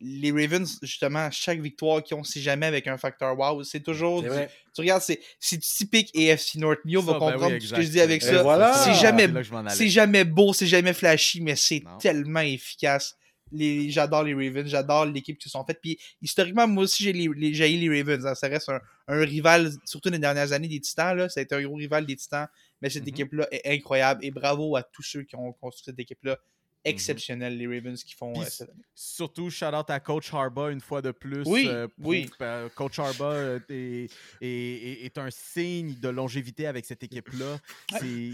Les 0.00 0.32
Ravens, 0.32 0.78
justement, 0.82 1.30
chaque 1.30 1.60
victoire 1.60 2.02
qu'ils 2.02 2.16
ont, 2.16 2.24
c'est 2.24 2.40
jamais 2.40 2.66
avec 2.66 2.86
un 2.88 2.98
facteur 2.98 3.38
wow. 3.38 3.62
C'est 3.62 3.80
toujours. 3.80 4.22
Du-. 4.22 4.28
Tu 4.74 4.80
regardes, 4.80 5.00
c'est 5.02 5.20
c'est 5.38 5.58
typique 5.60 6.10
AFC 6.16 6.56
North. 6.56 6.80
Mio 6.84 7.00
va 7.00 7.12
ben 7.12 7.18
oui, 7.26 7.32
comprendre 7.32 7.58
tout 7.58 7.66
ce 7.66 7.74
que 7.74 7.80
je 7.82 7.88
dis 7.88 8.00
avec 8.00 8.22
Et 8.22 8.26
ça. 8.26 8.42
voilà. 8.42 8.74
C'est 8.74 8.94
jamais, 8.94 9.28
jamais 9.88 10.24
beau, 10.24 10.52
c'est 10.52 10.66
jamais 10.66 10.92
flashy, 10.92 11.40
mais 11.40 11.54
c'est 11.56 11.82
tellement 12.00 12.40
efficace. 12.40 13.16
Les, 13.52 13.88
j'adore 13.88 14.24
les 14.24 14.34
Ravens, 14.34 14.66
j'adore 14.68 15.06
l'équipe 15.06 15.38
qui 15.38 15.44
se 15.44 15.50
sont 15.50 15.64
faites. 15.64 15.80
Puis 15.80 15.96
historiquement, 16.20 16.66
moi 16.66 16.84
aussi, 16.84 17.04
j'ai 17.04 17.12
les, 17.12 17.28
les, 17.36 17.54
j'ai 17.54 17.68
les 17.68 17.88
Ravens. 18.00 18.26
hein. 18.26 18.34
Ça 18.34 18.48
reste 18.48 18.68
un, 18.68 18.80
un 19.06 19.20
rival, 19.24 19.70
surtout 19.84 20.08
les 20.10 20.18
dernières 20.18 20.50
années 20.52 20.66
des 20.66 20.80
Titans. 20.80 21.16
Là. 21.16 21.28
Ça 21.28 21.38
a 21.38 21.42
été 21.44 21.54
un 21.54 21.62
gros 21.62 21.76
rival 21.76 22.04
des 22.04 22.16
Titans. 22.16 22.48
Mais 22.82 22.90
cette 22.90 23.04
Mhm. 23.04 23.08
équipe-là 23.10 23.46
est 23.52 23.62
incroyable. 23.72 24.24
Et 24.24 24.32
bravo 24.32 24.74
à 24.74 24.82
tous 24.82 25.02
ceux 25.04 25.22
qui 25.22 25.36
ont 25.36 25.52
construit 25.52 25.84
cette 25.86 26.00
équipe-là. 26.00 26.36
Exceptionnelle, 26.84 27.56
les 27.56 27.66
Ravens 27.66 28.02
qui 28.04 28.14
font. 28.14 28.32
Euh, 28.40 28.44
cette 28.48 28.68
année. 28.68 28.82
Surtout, 28.94 29.48
shout 29.50 29.66
out 29.74 29.88
à 29.88 30.00
Coach 30.00 30.32
Harbaugh 30.34 30.70
une 30.70 30.80
fois 30.80 31.00
de 31.02 31.10
plus. 31.12 31.42
Oui, 31.46 31.66
euh, 31.68 31.88
oui. 31.98 32.30
euh, 32.42 32.68
Coach 32.74 32.98
Harbaugh 32.98 33.60
est, 33.68 33.70
est- 33.70 34.10
est- 34.42 35.04
est 35.06 35.18
un 35.18 35.30
signe 35.30 35.94
de 36.00 36.08
longévité 36.08 36.66
avec 36.66 36.84
cette 36.84 37.02
équipe-là. 37.02 37.58
C'est. 37.98 38.32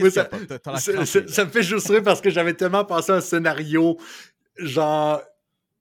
Oui, 0.00 0.10
ça, 0.12 0.28
ça 1.28 1.44
me 1.44 1.50
fait 1.50 1.62
juste 1.62 1.88
rire 1.88 2.02
parce 2.02 2.20
que 2.20 2.30
j'avais 2.30 2.54
tellement 2.54 2.84
pensé 2.84 3.10
à 3.12 3.16
un 3.16 3.20
scénario 3.20 3.98
genre 4.58 5.20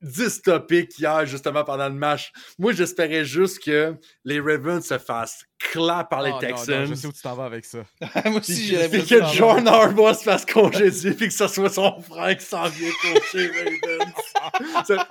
dystopique 0.02 0.98
hier, 1.00 1.26
justement, 1.26 1.64
pendant 1.64 1.88
le 1.90 1.96
match. 1.96 2.32
Moi, 2.60 2.74
j'espérais 2.74 3.26
juste 3.26 3.64
que 3.64 3.96
les 4.24 4.40
Ravens 4.40 4.86
se 4.86 4.98
fassent 4.98 5.44
clap 5.58 6.10
par 6.10 6.22
les 6.22 6.30
Oh, 6.32 6.34
non, 6.36 6.42
non, 6.42 6.48
Texans. 6.56 6.86
je 6.88 6.94
sais 6.96 7.08
où 7.08 7.12
tu 7.12 7.22
t'en 7.22 7.36
vas 7.36 7.46
avec 7.46 7.66
ça. 7.66 7.80
moi 8.26 8.40
aussi, 8.40 8.54
Puis 8.54 8.66
j'ai 8.66 8.76
que- 8.76 8.82
l'impression. 8.82 9.20
que 9.20 9.26
John 9.34 9.68
Harbaugh 9.68 10.14
se 10.14 10.24
fasse 10.24 10.46
congédier 10.46 11.12
puis 11.16 11.28
que 11.28 11.34
ce 11.34 11.48
soit 11.48 11.70
son 11.70 12.00
frère 12.02 12.38
qui 12.38 12.46
s'en 12.46 12.68
vient 12.70 12.92
coacher 13.02 13.50
Ravens. 13.50 14.86
Ça- 14.88 15.08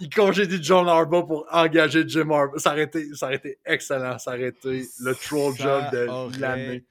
il 0.00 0.08
congédie 0.10 0.58
John 0.62 0.88
Harbaugh 0.88 1.24
pour 1.26 1.46
engager 1.50 2.04
Jim 2.06 2.30
Harbaugh. 2.30 2.58
Ça 2.58 2.72
aurait 2.72 2.84
été, 2.84 3.06
ça 3.14 3.26
aurait 3.26 3.36
été 3.36 3.58
excellent. 3.64 4.18
Ça 4.18 4.30
aurait 4.32 4.48
été 4.48 4.84
le 5.00 5.14
troll 5.14 5.54
Ça 5.56 5.62
job 5.62 5.84
de 5.92 6.06
aurait- 6.08 6.38
l'année. 6.38 6.84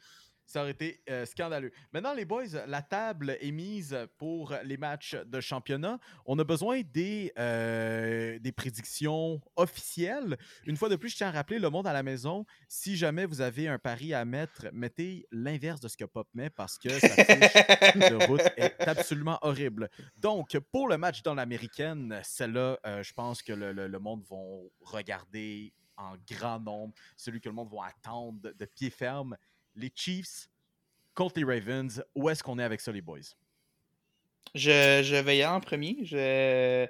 Ça 0.54 0.62
aurait 0.62 0.70
été 0.70 1.02
euh, 1.10 1.26
scandaleux. 1.26 1.72
Maintenant, 1.94 2.14
les 2.14 2.26
boys, 2.26 2.44
la 2.68 2.84
table 2.84 3.36
est 3.42 3.50
mise 3.52 3.98
pour 4.20 4.54
les 4.64 4.78
matchs 4.78 5.16
de 5.16 5.42
championnat. 5.42 5.98
On 6.28 6.38
a 6.38 6.44
besoin 6.44 6.82
des, 6.94 7.34
euh, 7.40 8.38
des 8.38 8.52
prédictions 8.52 9.42
officielles. 9.56 10.38
Une 10.68 10.78
fois 10.78 10.90
de 10.90 10.96
plus, 10.96 11.10
je 11.10 11.16
tiens 11.16 11.30
à 11.30 11.32
rappeler 11.32 11.58
le 11.58 11.72
monde 11.72 11.88
à 11.88 11.92
la 11.94 12.04
maison. 12.04 12.46
Si 12.68 12.96
jamais 12.96 13.26
vous 13.26 13.42
avez 13.42 13.68
un 13.68 13.80
pari 13.80 14.14
à 14.14 14.26
mettre, 14.26 14.68
mettez 14.74 15.26
l'inverse 15.32 15.80
de 15.80 15.88
ce 15.88 15.98
que 15.98 16.06
Pop 16.06 16.28
met 16.36 16.52
parce 16.52 16.78
que 16.78 16.90
sa 17.00 17.10
fiche 17.10 18.10
de 18.12 18.28
route 18.28 18.42
est 18.56 18.76
absolument 18.88 19.40
horrible. 19.42 19.90
Donc, 20.18 20.56
pour 20.72 20.88
le 20.88 21.00
match 21.00 21.24
dans 21.24 21.34
l'américaine, 21.34 22.22
celle-là, 22.24 22.78
euh, 22.86 23.02
je 23.02 23.12
pense 23.16 23.42
que 23.42 23.54
le, 23.54 23.72
le- 23.74 24.00
monde 24.00 24.22
va 24.30 24.38
regarder 24.82 25.74
en 25.98 26.14
grand 26.30 26.60
nombre, 26.60 26.94
celui 27.16 27.40
que 27.42 27.50
le 27.50 27.56
monde 27.56 27.70
va 27.72 27.86
attendre 27.88 28.52
de 28.54 28.66
pied 28.66 28.92
ferme. 28.92 29.36
Les 29.76 29.92
Chiefs 29.96 30.50
contre 31.14 31.40
les 31.40 31.46
Ravens. 31.46 32.04
Où 32.16 32.30
est-ce 32.30 32.44
qu'on 32.44 32.60
est 32.60 32.64
avec 32.64 32.82
ça, 32.82 32.92
les 32.92 33.02
boys? 33.02 33.20
Je, 34.56 35.02
je 35.04 35.16
vais 35.16 35.38
y 35.38 35.42
aller 35.42 35.54
en 35.54 35.60
premier. 35.60 35.98
Je, 36.04 36.88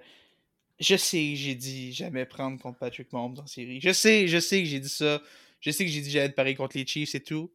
je 0.80 0.96
sais 0.96 1.30
que 1.32 1.36
j'ai 1.36 1.56
dit 1.56 1.94
jamais 1.94 2.26
prendre 2.26 2.60
contre 2.60 2.80
Patrick 2.80 3.12
Mahomes 3.14 3.40
en 3.40 3.48
série. 3.48 3.80
Je 3.80 3.94
sais, 3.94 4.28
je 4.28 4.40
sais 4.40 4.62
que 4.62 4.68
j'ai 4.68 4.80
dit 4.80 4.90
ça. 4.90 5.22
Je 5.60 5.72
sais 5.72 5.86
que 5.86 5.92
j'ai 5.92 6.02
dit 6.02 6.12
j'allais 6.12 6.34
pareil 6.34 6.56
contre 6.56 6.78
les 6.78 6.86
Chiefs 6.86 7.16
et 7.16 7.24
tout. 7.24 7.54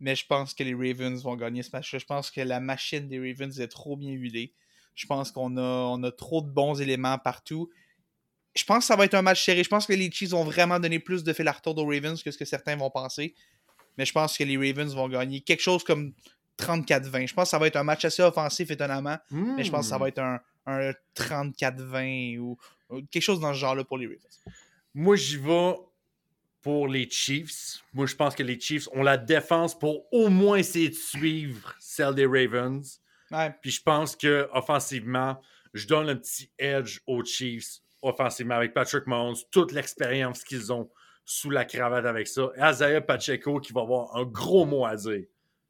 Mais 0.00 0.14
je 0.14 0.24
pense 0.24 0.54
que 0.54 0.62
les 0.62 0.74
Ravens 0.74 1.22
vont 1.22 1.36
gagner 1.36 1.62
ce 1.62 1.70
match-là. 1.72 1.98
Je 1.98 2.06
pense 2.06 2.30
que 2.30 2.40
la 2.40 2.60
machine 2.60 3.08
des 3.08 3.18
Ravens 3.18 3.58
est 3.60 3.68
trop 3.68 3.96
bien 3.96 4.12
huilée. 4.12 4.54
Je 4.94 5.06
pense 5.06 5.30
qu'on 5.30 5.56
a, 5.56 5.86
on 5.90 6.02
a 6.04 6.12
trop 6.12 6.40
de 6.40 6.48
bons 6.48 6.80
éléments 6.80 7.18
partout. 7.18 7.68
Je 8.54 8.64
pense 8.64 8.78
que 8.78 8.84
ça 8.86 8.96
va 8.96 9.04
être 9.04 9.14
un 9.14 9.22
match 9.22 9.44
serré. 9.44 9.62
Je 9.62 9.68
pense 9.68 9.86
que 9.86 9.92
les 9.92 10.10
Chiefs 10.10 10.30
vont 10.30 10.44
vraiment 10.44 10.80
donner 10.80 11.00
plus 11.00 11.22
de 11.22 11.32
fil 11.32 11.46
à 11.48 11.52
retour 11.52 11.76
aux 11.76 11.86
Ravens 11.86 12.20
que 12.22 12.30
ce 12.30 12.38
que 12.38 12.44
certains 12.44 12.76
vont 12.76 12.90
penser. 12.90 13.34
Mais 13.98 14.04
je 14.04 14.12
pense 14.12 14.38
que 14.38 14.44
les 14.44 14.56
Ravens 14.56 14.94
vont 14.94 15.08
gagner 15.08 15.40
quelque 15.40 15.60
chose 15.60 15.84
comme 15.84 16.14
34-20. 16.58 17.28
Je 17.28 17.34
pense 17.34 17.44
que 17.44 17.50
ça 17.50 17.58
va 17.58 17.66
être 17.66 17.76
un 17.76 17.84
match 17.84 18.04
assez 18.04 18.22
offensif, 18.22 18.70
étonnamment. 18.70 19.18
Mais 19.30 19.64
je 19.64 19.70
pense 19.70 19.86
que 19.86 19.90
ça 19.90 19.98
va 19.98 20.08
être 20.08 20.20
un, 20.20 20.40
un 20.66 20.92
34-20 21.16 22.38
ou, 22.38 22.56
ou 22.90 23.02
quelque 23.10 23.22
chose 23.22 23.40
dans 23.40 23.52
ce 23.52 23.58
genre-là 23.58 23.84
pour 23.84 23.98
les 23.98 24.06
Ravens. 24.06 24.40
Moi, 24.94 25.16
j'y 25.16 25.36
vais 25.36 25.74
pour 26.62 26.88
les 26.88 27.08
Chiefs. 27.10 27.82
Moi, 27.92 28.06
je 28.06 28.14
pense 28.14 28.34
que 28.34 28.42
les 28.42 28.58
Chiefs 28.58 28.88
ont 28.92 29.02
la 29.02 29.16
défense 29.16 29.78
pour 29.78 30.06
au 30.12 30.28
moins 30.28 30.58
essayer 30.58 30.88
de 30.88 30.94
suivre 30.94 31.74
celle 31.78 32.14
des 32.14 32.26
Ravens. 32.26 33.00
Ouais. 33.30 33.54
Puis 33.60 33.70
je 33.70 33.82
pense 33.82 34.16
que 34.16 34.48
offensivement, 34.52 35.40
je 35.74 35.86
donne 35.86 36.08
un 36.08 36.16
petit 36.16 36.50
edge 36.58 37.00
aux 37.06 37.24
Chiefs 37.24 37.80
offensivement 38.02 38.54
avec 38.54 38.74
Patrick 38.74 39.06
Mahomes, 39.06 39.36
toute 39.50 39.72
l'expérience 39.72 40.44
qu'ils 40.44 40.72
ont 40.72 40.88
sous 41.30 41.50
la 41.50 41.66
cravate 41.66 42.06
avec 42.06 42.26
ça. 42.26 42.50
Et 42.56 42.70
Isaiah 42.70 43.02
Pacheco 43.02 43.60
qui 43.60 43.74
va 43.74 43.82
avoir 43.82 44.16
un 44.16 44.24
gros 44.24 44.64
mot 44.64 44.86
à 44.86 44.96
dire 44.96 45.24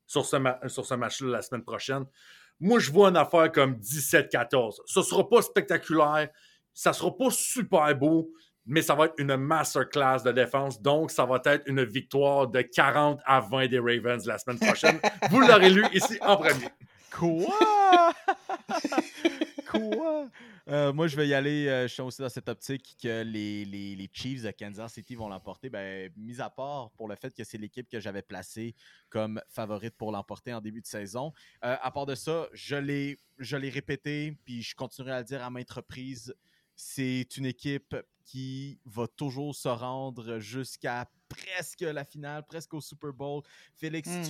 sur 0.06 0.24
ce, 0.24 0.36
ma- 0.36 0.60
sur 0.68 0.86
ce 0.86 0.94
match-là 0.94 1.28
la 1.32 1.42
semaine 1.42 1.64
prochaine. 1.64 2.04
Moi, 2.60 2.78
je 2.78 2.92
vois 2.92 3.08
une 3.08 3.16
affaire 3.16 3.50
comme 3.50 3.74
17-14. 3.74 4.82
Ce 4.86 5.02
sera 5.02 5.28
pas 5.28 5.42
spectaculaire, 5.42 6.28
ça 6.72 6.92
sera 6.92 7.14
pas 7.16 7.30
super 7.32 7.92
beau, 7.96 8.30
mais 8.66 8.82
ça 8.82 8.94
va 8.94 9.06
être 9.06 9.14
une 9.18 9.34
masterclass 9.36 10.22
de 10.24 10.30
défense. 10.30 10.80
Donc, 10.80 11.10
ça 11.10 11.24
va 11.24 11.40
être 11.46 11.64
une 11.66 11.82
victoire 11.82 12.46
de 12.46 12.60
40 12.60 13.18
à 13.24 13.40
20 13.40 13.66
des 13.66 13.80
Ravens 13.80 14.24
la 14.26 14.38
semaine 14.38 14.60
prochaine. 14.60 15.00
Vous 15.30 15.40
l'aurez 15.40 15.70
lu 15.70 15.84
ici 15.92 16.18
en 16.20 16.36
premier. 16.36 16.68
Quoi? 17.10 18.12
Quoi? 19.72 20.26
Euh, 20.68 20.92
moi, 20.92 21.06
je 21.06 21.16
vais 21.16 21.26
y 21.26 21.32
aller. 21.32 21.66
euh, 21.66 21.88
je 21.88 21.94
suis 21.94 22.02
aussi 22.02 22.20
dans 22.20 22.28
cette 22.28 22.48
optique 22.48 22.96
que 23.02 23.22
les, 23.22 24.10
Chiefs 24.12 24.42
de 24.42 24.50
Kansas 24.50 24.92
City 24.92 25.14
vont 25.14 25.28
l'emporter. 25.28 25.70
Ben, 25.70 26.12
mis 26.16 26.40
à 26.42 26.50
part 26.50 26.90
pour 26.90 27.08
le 27.08 27.16
fait 27.16 27.34
que 27.34 27.42
c'est 27.42 27.56
l'équipe 27.56 27.88
que 27.88 28.00
j'avais 28.00 28.20
placée 28.20 28.74
comme 29.08 29.40
favorite 29.48 29.94
pour 29.96 30.12
l'emporter 30.12 30.52
en 30.52 30.60
début 30.60 30.82
de 30.82 30.86
saison. 30.86 31.32
Euh, 31.64 31.76
à 31.80 31.90
part 31.90 32.04
de 32.04 32.14
ça, 32.14 32.48
je 32.52 32.76
l'ai 32.76 33.16
je 33.38 33.56
l'ai 33.56 33.70
répété, 33.70 34.36
puis 34.44 34.62
je 34.62 34.74
continuerai 34.74 35.12
à 35.12 35.18
le 35.20 35.24
dire 35.24 35.42
à 35.42 35.48
maintes 35.48 35.70
reprises. 35.70 36.34
C'est 36.76 37.36
une 37.36 37.46
équipe 37.46 37.96
qui 38.24 38.78
va 38.84 39.06
toujours 39.08 39.54
se 39.54 39.68
rendre 39.68 40.38
jusqu'à 40.38 41.08
presque 41.28 41.80
la 41.82 42.04
finale, 42.04 42.44
presque 42.46 42.74
au 42.74 42.80
Super 42.80 43.12
Bowl. 43.12 43.42
Félix, 43.74 44.08
Mm. 44.08 44.22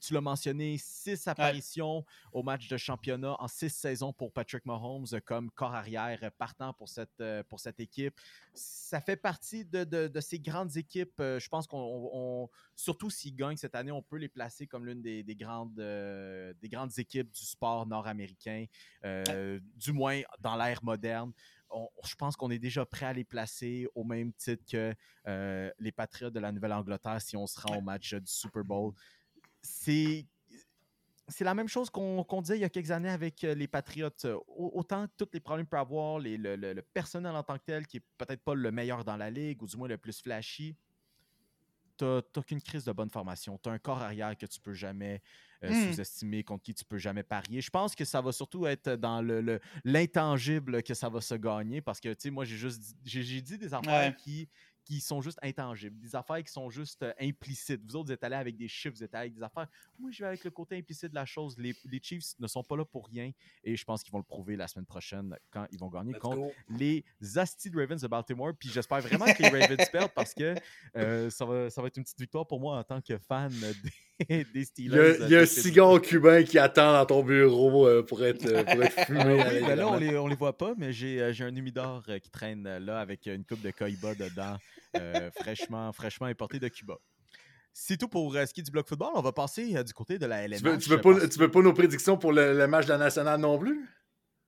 tu 0.00 0.12
l'as- 0.12 0.20
mentionné, 0.20 0.76
six 0.78 1.26
apparitions 1.28 2.04
au 2.32 2.42
match 2.42 2.68
de 2.68 2.76
championnat 2.76 3.36
en 3.38 3.48
six 3.48 3.70
saisons 3.70 4.12
pour 4.12 4.32
Patrick 4.32 4.64
Mahomes 4.66 5.06
comme 5.24 5.50
corps 5.50 5.74
arrière 5.74 6.18
partant 6.38 6.72
pour 6.72 6.88
cette, 6.88 7.20
euh, 7.20 7.42
pour 7.44 7.60
cette 7.60 7.78
équipe. 7.80 8.18
Ça 8.54 9.00
fait 9.00 9.16
partie 9.16 9.64
de, 9.64 9.84
de- 9.84 10.08
de 10.08 10.20
ces 10.20 10.38
grandes 10.38 10.76
équipes. 10.76 11.20
euh, 11.20 11.38
Je 11.38 11.48
pense 11.48 11.66
qu'on, 11.66 12.10
on- 12.12 12.48
surtout 12.74 13.10
s'ils 13.10 13.34
gagnent 13.36 13.56
cette 13.56 13.74
année, 13.74 13.92
on 13.92 14.02
peut 14.02 14.16
les 14.16 14.28
placer 14.28 14.66
comme 14.66 14.86
l'une 14.86 15.02
des, 15.02 15.22
des 15.22 15.36
grandes, 15.36 15.78
euh, 15.78 16.52
des 16.60 16.68
grandes 16.68 16.98
équipes 16.98 17.30
du 17.30 17.44
sport 17.44 17.86
nord-américain, 17.86 18.64
euh, 19.04 19.60
du 19.76 19.92
moins 19.92 20.22
dans 20.40 20.56
l'ère 20.56 20.82
moderne. 20.82 21.32
Je 22.04 22.14
pense 22.14 22.36
qu'on 22.36 22.50
est 22.50 22.58
déjà 22.58 22.86
prêt 22.86 23.06
à 23.06 23.12
les 23.12 23.24
placer 23.24 23.88
au 23.94 24.04
même 24.04 24.32
titre 24.32 24.64
que 24.70 24.94
euh, 25.26 25.70
les 25.78 25.92
Patriots 25.92 26.30
de 26.30 26.40
la 26.40 26.52
Nouvelle-Angleterre 26.52 27.20
si 27.20 27.36
on 27.36 27.46
se 27.46 27.60
rend 27.60 27.78
au 27.78 27.80
match 27.80 28.14
euh, 28.14 28.20
du 28.20 28.30
Super 28.30 28.64
Bowl. 28.64 28.94
C'est 29.62 30.24
la 31.40 31.54
même 31.54 31.66
chose 31.66 31.90
qu'on 31.90 32.40
disait 32.40 32.56
il 32.56 32.60
y 32.60 32.64
a 32.64 32.68
quelques 32.68 32.92
années 32.92 33.10
avec 33.10 33.42
euh, 33.42 33.54
les 33.54 33.66
Patriots. 33.66 34.10
Au- 34.46 34.70
Autant 34.74 35.06
tous 35.16 35.28
les 35.32 35.40
problèmes 35.40 35.66
peut 35.66 35.76
avoir, 35.76 36.20
le 36.20 36.80
personnel 36.82 37.34
en 37.34 37.42
tant 37.42 37.58
que 37.58 37.64
tel, 37.64 37.86
qui 37.86 37.96
est 37.96 38.04
peut-être 38.16 38.42
pas 38.42 38.54
le 38.54 38.70
meilleur 38.70 39.04
dans 39.04 39.16
la 39.16 39.28
ligue, 39.28 39.60
ou 39.62 39.66
du 39.66 39.76
moins 39.76 39.88
le 39.88 39.98
plus 39.98 40.22
flashy, 40.22 40.76
t'as 41.96 42.42
qu'une 42.42 42.60
crise 42.62 42.84
de 42.84 42.92
bonne 42.92 43.10
formation. 43.10 43.58
T'as 43.58 43.72
un 43.72 43.78
corps 43.78 44.02
arrière 44.02 44.36
que 44.36 44.46
tu 44.46 44.60
peux 44.60 44.74
jamais 44.74 45.22
euh, 45.64 45.70
Hmm. 45.70 45.92
sous-estimer, 45.94 46.44
contre 46.44 46.62
qui 46.64 46.74
tu 46.74 46.84
peux 46.84 46.98
jamais 46.98 47.22
parier. 47.22 47.62
Je 47.62 47.70
pense 47.70 47.94
que 47.94 48.04
ça 48.04 48.20
va 48.20 48.30
surtout 48.32 48.66
être 48.66 48.90
dans 48.96 49.22
le- 49.22 49.40
le- 49.40 49.58
l'intangible 49.84 50.82
que 50.82 50.92
ça 50.94 51.08
va 51.08 51.20
se 51.22 51.34
gagner, 51.34 51.80
parce 51.80 51.98
que, 51.98 52.10
tu 52.10 52.16
sais, 52.20 52.30
moi, 52.30 52.44
j'ai 52.44 52.56
juste 52.56 52.80
dit- 52.80 52.94
j'ai 53.04 53.22
j'ai 53.22 53.40
dit 53.40 53.56
des 53.58 53.72
affaires 53.72 54.10
Ouais. 54.10 54.16
qui 54.18 54.48
qui 54.86 55.00
sont 55.00 55.20
juste 55.20 55.38
intangibles, 55.42 55.98
des 55.98 56.14
affaires 56.14 56.42
qui 56.42 56.52
sont 56.52 56.70
juste 56.70 57.02
euh, 57.02 57.12
implicites. 57.20 57.82
Vous 57.84 57.96
autres, 57.96 58.06
vous 58.06 58.12
êtes 58.12 58.22
allés 58.22 58.36
avec 58.36 58.56
des 58.56 58.68
chiffres, 58.68 58.94
vous 58.96 59.02
êtes 59.02 59.14
allés 59.14 59.26
avec 59.26 59.34
des 59.34 59.42
affaires. 59.42 59.66
Moi, 59.98 60.12
je 60.12 60.22
vais 60.22 60.28
avec 60.28 60.44
le 60.44 60.50
côté 60.50 60.76
implicite 60.76 61.10
de 61.10 61.16
la 61.16 61.26
chose. 61.26 61.58
Les, 61.58 61.74
les 61.90 62.00
Chiefs 62.00 62.38
ne 62.38 62.46
sont 62.46 62.62
pas 62.62 62.76
là 62.76 62.84
pour 62.84 63.08
rien 63.08 63.32
et 63.64 63.76
je 63.76 63.84
pense 63.84 64.04
qu'ils 64.04 64.12
vont 64.12 64.18
le 64.18 64.24
prouver 64.24 64.56
la 64.56 64.68
semaine 64.68 64.86
prochaine 64.86 65.36
quand 65.50 65.66
ils 65.72 65.78
vont 65.78 65.88
gagner 65.88 66.12
Let's 66.12 66.20
contre 66.22 66.36
go. 66.36 66.52
les 66.68 67.04
Asti 67.34 67.68
Ravens 67.74 68.00
de 68.00 68.06
Baltimore. 68.06 68.52
Puis 68.58 68.68
j'espère 68.68 69.00
vraiment 69.00 69.26
que 69.26 69.42
les 69.42 69.48
Ravens 69.48 69.88
perdent 69.92 70.12
parce 70.14 70.32
que 70.32 70.54
euh, 70.96 71.30
ça, 71.30 71.44
va, 71.44 71.68
ça 71.68 71.82
va 71.82 71.88
être 71.88 71.96
une 71.96 72.04
petite 72.04 72.20
victoire 72.20 72.46
pour 72.46 72.60
moi 72.60 72.78
en 72.78 72.84
tant 72.84 73.00
que 73.00 73.18
fan 73.18 73.50
des, 73.50 74.15
des 74.28 74.64
Steelers. 74.64 75.16
Il 75.20 75.28
y 75.30 75.34
a, 75.34 75.38
de 75.40 75.42
un 75.42 75.46
cigare 75.46 76.00
cubain 76.00 76.42
qui 76.42 76.58
attend 76.58 76.92
dans 76.92 77.06
ton 77.06 77.22
bureau 77.22 77.86
euh, 77.86 78.02
pour, 78.02 78.24
être, 78.24 78.46
euh, 78.46 78.64
pour 78.64 78.82
être 78.82 79.00
fumé. 79.06 79.40
Ah 79.40 79.48
oui, 79.52 79.60
là, 79.60 79.66
ben 79.68 79.76
là, 79.76 79.88
on 79.88 79.96
les, 79.96 80.16
on 80.16 80.26
les 80.26 80.36
voit 80.36 80.56
pas, 80.56 80.74
mais 80.78 80.92
j'ai 80.92 81.20
euh, 81.20 81.32
j'ai 81.32 81.44
un 81.44 81.54
humidor 81.54 82.02
euh, 82.08 82.18
qui 82.18 82.30
traîne 82.30 82.66
euh, 82.66 82.78
là 82.78 83.00
avec 83.00 83.26
une 83.26 83.44
coupe 83.44 83.60
de 83.62 83.70
Coiba 83.70 84.14
dedans, 84.14 84.56
euh, 84.96 85.30
fraîchement, 85.38 85.92
fraîchement 85.92 86.26
importé 86.26 86.58
de 86.58 86.68
Cuba. 86.68 86.96
C'est 87.72 87.98
tout 87.98 88.08
pour 88.08 88.34
euh, 88.34 88.46
ce 88.46 88.54
qui 88.54 88.60
est 88.60 88.64
du 88.64 88.70
bloc 88.70 88.88
football. 88.88 89.10
On 89.14 89.20
va 89.20 89.32
passer 89.32 89.76
euh, 89.76 89.82
du 89.82 89.92
côté 89.92 90.18
de 90.18 90.24
la 90.24 90.44
LNH. 90.44 90.62
Tu 90.62 90.64
veux, 90.64 90.78
tu 90.78 90.88
veux 90.88 91.00
pas, 91.00 91.28
tu 91.28 91.38
veux 91.38 91.50
pas 91.50 91.60
nos 91.60 91.74
prédictions 91.74 92.16
pour 92.16 92.32
le, 92.32 92.56
le 92.56 92.66
match 92.66 92.86
de 92.86 92.92
la 92.92 92.98
nationale 92.98 93.38
non 93.38 93.58
plus? 93.58 93.86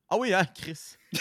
Ah 0.08 0.16
oui, 0.16 0.32
hein, 0.32 0.46
Chris. 0.54 0.96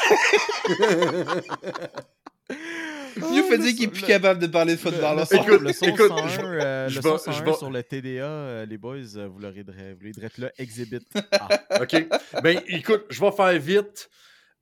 Fait 3.49 3.57
dire 3.57 3.73
qu'il 3.75 3.83
est 3.83 3.87
plus 3.87 4.03
capable 4.03 4.39
de 4.39 4.47
parler 4.47 4.75
de 4.75 4.79
football. 4.79 5.17
Le, 5.19 5.25
son, 5.25 5.35
Écoute, 5.43 5.61
le 5.61 5.73
son 5.73 5.85
écoute, 5.85 6.07
101, 6.09 6.27
je- 6.27 6.39
euh, 6.41 6.89
je 6.89 6.95
le 6.95 7.01
vais- 7.01 7.17
son 7.17 7.31
je 7.31 7.37
101 7.37 7.43
vais- 7.45 7.53
sur 7.53 7.69
le 7.69 7.83
TDA, 7.83 8.23
euh, 8.25 8.65
les 8.65 8.77
boys, 8.77 8.95
euh, 9.15 9.27
vous 9.27 9.39
l'aurez 9.39 9.63
vous 9.63 9.71
l'aurez 9.71 10.11
direct 10.11 10.37
là, 10.37 10.51
Exhibit 10.57 10.99
A. 11.31 11.49
OK. 11.81 11.95
Ben, 12.43 12.61
écoute, 12.67 13.05
je 13.09 13.19
vais 13.21 13.31
faire 13.31 13.59
vite. 13.59 14.09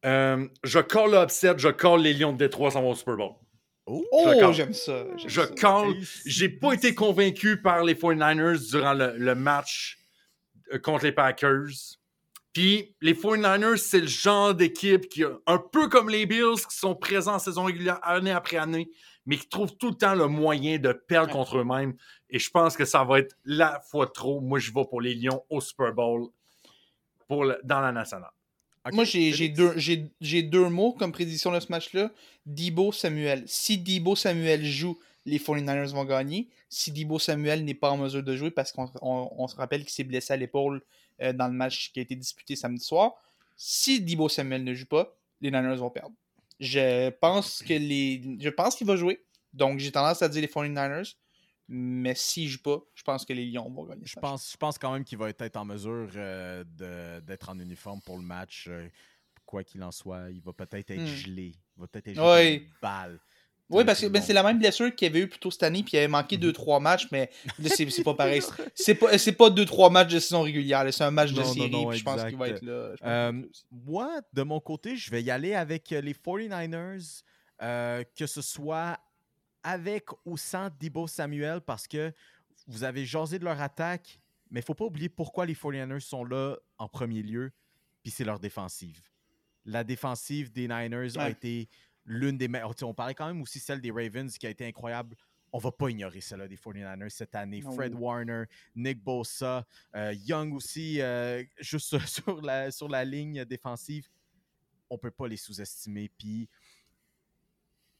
Euh, 0.05 0.47
je 0.63 0.79
call 0.79 1.11
l'upset, 1.11 1.53
je 1.57 1.69
call 1.69 2.01
les 2.01 2.13
Lions 2.13 2.33
de 2.33 2.37
Détroit 2.37 2.71
sans 2.71 2.81
mon 2.81 2.93
Super 2.93 3.15
Bowl. 3.17 3.31
Oh, 3.87 4.03
D'accord. 4.25 4.53
j'aime 4.53 4.73
ça. 4.73 5.03
Je 5.25 5.41
call. 5.41 5.93
J'ai 6.25 6.49
pas 6.49 6.73
été 6.73 6.93
convaincu 6.95 7.61
par 7.61 7.83
les 7.83 7.93
49ers 7.95 8.69
durant 8.71 8.93
le, 8.93 9.13
le 9.17 9.35
match 9.35 9.99
contre 10.83 11.05
les 11.05 11.11
Packers. 11.11 11.69
Puis 12.55 12.95
les 13.01 13.13
49ers, 13.13 13.75
c'est 13.75 13.99
le 13.99 14.07
genre 14.07 14.55
d'équipe 14.55 15.09
qui, 15.09 15.25
a- 15.25 15.37
un 15.45 15.57
peu 15.57 15.89
comme 15.89 16.09
les 16.09 16.25
Bills, 16.25 16.55
qui 16.69 16.75
sont 16.77 16.95
présents 16.95 17.35
en 17.35 17.39
saison 17.39 17.65
régulière 17.65 17.99
année 18.01 18.31
après 18.31 18.55
année, 18.55 18.89
mais 19.25 19.35
qui 19.35 19.49
trouvent 19.49 19.75
tout 19.75 19.89
le 19.89 19.95
temps 19.95 20.15
le 20.15 20.27
moyen 20.27 20.79
de 20.79 20.93
perdre 20.93 21.33
contre 21.33 21.57
eux-mêmes. 21.57 21.95
Et 22.29 22.39
je 22.39 22.49
pense 22.49 22.77
que 22.77 22.85
ça 22.85 23.03
va 23.03 23.19
être 23.19 23.35
la 23.43 23.81
fois 23.81 24.07
trop. 24.07 24.39
Moi, 24.39 24.59
je 24.59 24.71
vais 24.71 24.85
pour 24.89 25.01
les 25.01 25.13
Lions 25.15 25.43
au 25.49 25.59
Super 25.59 25.93
Bowl 25.93 26.29
pour 27.27 27.43
le- 27.43 27.59
dans 27.65 27.81
la 27.81 27.91
nationale. 27.91 28.31
Moi, 28.93 29.03
j'ai 29.03 29.49
deux, 29.49 29.73
j'ai- 29.77 30.05
j'ai 30.21 30.41
deux 30.43 30.69
mots 30.69 30.93
comme 30.93 31.11
prédiction 31.11 31.51
de 31.51 31.59
ce 31.59 31.67
match-là. 31.69 32.09
Debo 32.45 32.93
Samuel. 32.93 33.43
Si 33.47 33.79
Debo 33.79 34.15
Samuel 34.15 34.63
joue, 34.63 34.97
les 35.25 35.39
49ers 35.39 35.91
vont 35.91 36.05
gagner. 36.05 36.47
Si 36.69 36.91
Debo 36.93 37.19
Samuel 37.19 37.65
n'est 37.65 37.73
pas 37.73 37.89
en 37.89 37.97
mesure 37.97 38.23
de 38.23 38.35
jouer, 38.37 38.51
parce 38.51 38.71
qu'on 38.71 38.89
on- 39.01 39.29
on 39.37 39.47
se 39.49 39.55
rappelle 39.57 39.81
qu'il 39.81 39.89
s'est 39.89 40.03
blessé 40.05 40.31
à 40.33 40.37
l'épaule 40.37 40.81
euh, 41.21 41.33
dans 41.33 41.47
le 41.47 41.53
match 41.53 41.91
qui 41.91 41.99
a 41.99 42.01
été 42.03 42.15
disputé 42.15 42.55
samedi 42.55 42.83
soir, 42.83 43.13
si 43.57 44.01
Debo 44.01 44.27
Samuel 44.29 44.63
ne 44.63 44.73
joue 44.73 44.85
pas, 44.87 45.15
les 45.41 45.51
Niners 45.51 45.77
vont 45.77 45.89
perdre. 45.89 46.15
Je 46.59 47.09
pense 47.09 47.61
que 47.61 47.73
les. 47.73 48.37
Je 48.39 48.49
pense 48.49 48.75
qu'il 48.75 48.87
va 48.87 48.95
jouer. 48.95 49.23
Donc 49.53 49.79
j'ai 49.79 49.91
tendance 49.91 50.21
à 50.21 50.29
dire 50.29 50.41
les 50.41 50.47
49ers. 50.47 51.15
Mais 51.67 52.13
s'il 52.13 52.47
joue 52.47 52.61
pas, 52.61 52.79
je 52.93 53.01
pense 53.01 53.25
que 53.25 53.33
les 53.33 53.45
Lions 53.45 53.69
vont 53.71 53.85
gagner. 53.85 54.05
Je 54.05 54.19
pense, 54.19 54.51
je 54.51 54.57
pense 54.57 54.77
quand 54.77 54.93
même 54.93 55.03
qu'il 55.03 55.17
va 55.17 55.29
être 55.29 55.57
en 55.57 55.65
mesure 55.65 56.09
euh, 56.15 56.63
d'être 57.21 57.49
en 57.49 57.57
uniforme 57.59 58.01
pour 58.01 58.17
le 58.17 58.23
match. 58.23 58.67
euh, 58.67 58.87
quoi 59.45 59.63
qu'il 59.63 59.81
en 59.83 59.91
soit, 59.91 60.29
il 60.31 60.41
va 60.41 60.53
peut-être 60.53 60.91
être 60.91 61.01
Hmm. 61.01 61.05
gelé. 61.07 61.55
Il 61.75 61.81
va 61.81 61.87
peut-être 61.87 62.07
être 62.09 62.15
gelé 62.15 62.55
une 62.65 62.71
balle. 62.81 63.19
Oui, 63.69 63.83
parce 63.83 63.99
que 63.99 64.07
ben, 64.07 64.21
c'est 64.21 64.33
la 64.33 64.43
même 64.43 64.59
blessure 64.59 64.93
qu'il 64.93 65.07
y 65.07 65.11
avait 65.11 65.21
eu 65.21 65.27
plus 65.27 65.39
tôt 65.39 65.49
cette 65.49 65.63
année, 65.63 65.81
puis 65.81 65.93
il 65.93 65.97
avait 65.97 66.07
manqué 66.07 66.37
2-3 66.37 66.79
matchs, 66.81 67.07
mais 67.11 67.31
là, 67.57 67.69
c'est 67.75 68.03
pas 68.03 68.13
pareil. 68.15 68.41
C'est 68.75 68.93
pas, 68.93 69.17
c'est 69.17 69.31
pas 69.31 69.49
2-3 69.49 69.91
matchs 69.91 70.13
de 70.13 70.19
saison 70.19 70.43
régulière, 70.43 70.85
c'est 70.93 71.03
un 71.03 71.11
match 71.11 71.31
de 71.31 71.41
Non, 71.41 71.53
série, 71.53 71.71
non, 71.71 71.89
puis 71.89 71.97
je 71.97 72.03
pense 72.03 72.23
qu'il 72.23 72.37
va 72.37 72.49
être 72.49 72.61
là. 72.61 72.93
Euh, 73.03 73.41
moi, 73.71 74.21
de 74.33 74.43
mon 74.43 74.59
côté, 74.59 74.95
je 74.95 75.09
vais 75.09 75.23
y 75.23 75.31
aller 75.31 75.55
avec 75.55 75.91
euh, 75.91 76.01
les 76.01 76.13
49ers, 76.13 77.23
euh, 77.63 78.03
que 78.15 78.27
ce 78.27 78.41
soit 78.41 78.99
avec 79.63 80.05
ou 80.25 80.37
sans 80.37 80.69
Debo 80.79 81.07
Samuel, 81.07 81.61
parce 81.61 81.87
que 81.87 82.13
vous 82.67 82.83
avez 82.83 83.03
jasé 83.03 83.39
de 83.39 83.45
leur 83.45 83.59
attaque, 83.59 84.19
mais 84.51 84.59
il 84.59 84.63
ne 84.63 84.65
faut 84.65 84.75
pas 84.75 84.85
oublier 84.85 85.09
pourquoi 85.09 85.47
les 85.47 85.55
49ers 85.55 85.99
sont 85.99 86.23
là 86.23 86.55
en 86.77 86.87
premier 86.87 87.23
lieu, 87.23 87.51
puis 88.03 88.11
c'est 88.11 88.25
leur 88.25 88.39
défensive. 88.39 89.01
La 89.65 89.83
défensive 89.83 90.51
des 90.51 90.67
Niners 90.67 91.17
a 91.17 91.31
été 91.31 91.67
l'une 92.05 92.37
des 92.37 92.47
meilleures. 92.47 92.73
On 92.83 92.93
parlait 92.93 93.15
quand 93.15 93.27
même 93.27 93.41
aussi 93.41 93.59
celle 93.59 93.81
des 93.81 93.91
Ravens 93.91 94.37
qui 94.37 94.47
a 94.47 94.49
été 94.49 94.65
incroyable. 94.65 95.15
On 95.51 95.57
va 95.57 95.71
pas 95.71 95.89
ignorer 95.89 96.21
celle-là 96.21 96.47
des 96.47 96.57
49ers 96.57 97.09
cette 97.09 97.33
année. 97.35 97.61
Non. 97.61 97.71
Fred 97.71 97.93
Warner, 97.95 98.43
Nick 98.75 99.01
Bosa, 99.01 99.65
euh, 99.95 100.13
Young 100.13 100.53
aussi, 100.53 100.99
euh, 101.01 101.43
juste 101.59 101.97
sur, 102.07 102.41
la, 102.41 102.71
sur 102.71 102.89
la 102.89 103.05
ligne 103.05 103.45
défensive. 103.45 104.07
On 104.89 104.97
peut 104.97 105.11
pas 105.11 105.27
les 105.27 105.37
sous-estimer. 105.37 106.09
Puis 106.17 106.49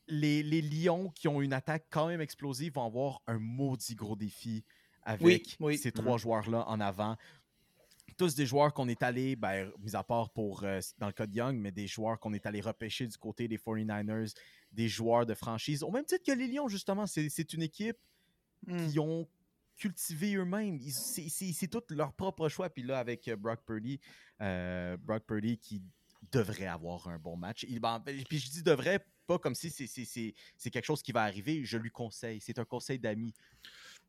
les, 0.07 0.43
les 0.43 0.61
Lions 0.61 1.09
qui 1.11 1.27
ont 1.27 1.41
une 1.41 1.53
attaque 1.53 1.85
quand 1.89 2.07
même 2.07 2.21
explosive 2.21 2.73
vont 2.73 2.85
avoir 2.85 3.21
un 3.25 3.39
maudit 3.39 3.95
gros 3.95 4.15
défi 4.15 4.63
avec 5.03 5.23
Oui, 5.23 5.43
oui. 5.59 5.77
ces 5.77 5.91
trois 5.91 6.17
joueurs-là 6.17 6.67
en 6.67 6.79
avant. 6.79 7.15
Tous 8.18 8.34
des 8.36 8.45
joueurs 8.45 8.74
qu'on 8.74 8.88
est 8.88 9.03
allé, 9.03 9.36
ben, 9.36 9.70
mis 9.80 9.95
à 9.95 10.03
part 10.03 10.30
pour 10.30 10.63
euh, 10.63 10.80
dans 10.99 11.07
le 11.07 11.11
cas 11.13 11.28
de 11.28 11.36
Young, 11.36 11.57
mais 11.57 11.72
des 11.72 11.88
joueurs 11.88 12.18
qu'on 12.20 12.34
est 12.34 12.45
allé 12.45 12.61
repêcher 12.61 13.07
du 13.07 13.18
côté 13.18 13.47
des 13.47 13.57
49ers, 13.57 14.34
des 14.72 14.88
joueurs 14.88 15.26
de 15.26 15.34
franchise. 15.34 15.84
Au 15.84 15.91
même 15.91 16.05
titre 16.05 16.24
que 16.26 16.32
les 16.32 16.47
Lions, 16.47 16.68
justement, 16.70 17.05
c'est 17.07 17.30
c'est 17.30 17.51
une 17.53 17.61
équipe 17.63 17.97
Hmm. 18.68 18.88
qui 18.89 18.97
ont 18.99 19.28
cultivé 19.78 20.34
eux-mêmes. 20.36 20.80
C'est 20.89 21.68
tout 21.68 21.84
leur 21.89 22.13
propre 22.13 22.49
choix. 22.49 22.70
Puis 22.70 22.82
là, 22.84 22.97
avec 22.97 23.28
euh, 23.28 23.36
Brock 23.36 23.59
Purdy, 23.66 23.99
euh, 24.41 24.97
Brock 24.97 25.24
Purdy 25.28 25.57
qui 25.59 25.84
devrait 26.32 26.66
avoir 26.66 27.07
un 27.09 27.20
bon 27.20 27.36
match. 27.38 27.66
Il, 27.70 27.80
ben, 27.80 28.01
puis 28.28 28.39
je 28.39 28.49
dis 28.49 28.63
devrait, 28.63 29.05
pas 29.28 29.38
comme 29.38 29.53
si 29.53 29.70
c'est- 29.70 29.86
c'est- 29.88 30.05
c'est 30.05 30.34
c'est 30.57 30.72
quelque 30.72 30.86
chose 30.86 31.03
qui 31.03 31.11
va 31.11 31.24
arriver. 31.24 31.63
Je 31.66 31.78
lui 31.78 31.91
conseille. 31.91 32.39
C'est 32.41 32.57
un 32.57 32.66
conseil 32.66 32.97
d'ami. 32.97 33.34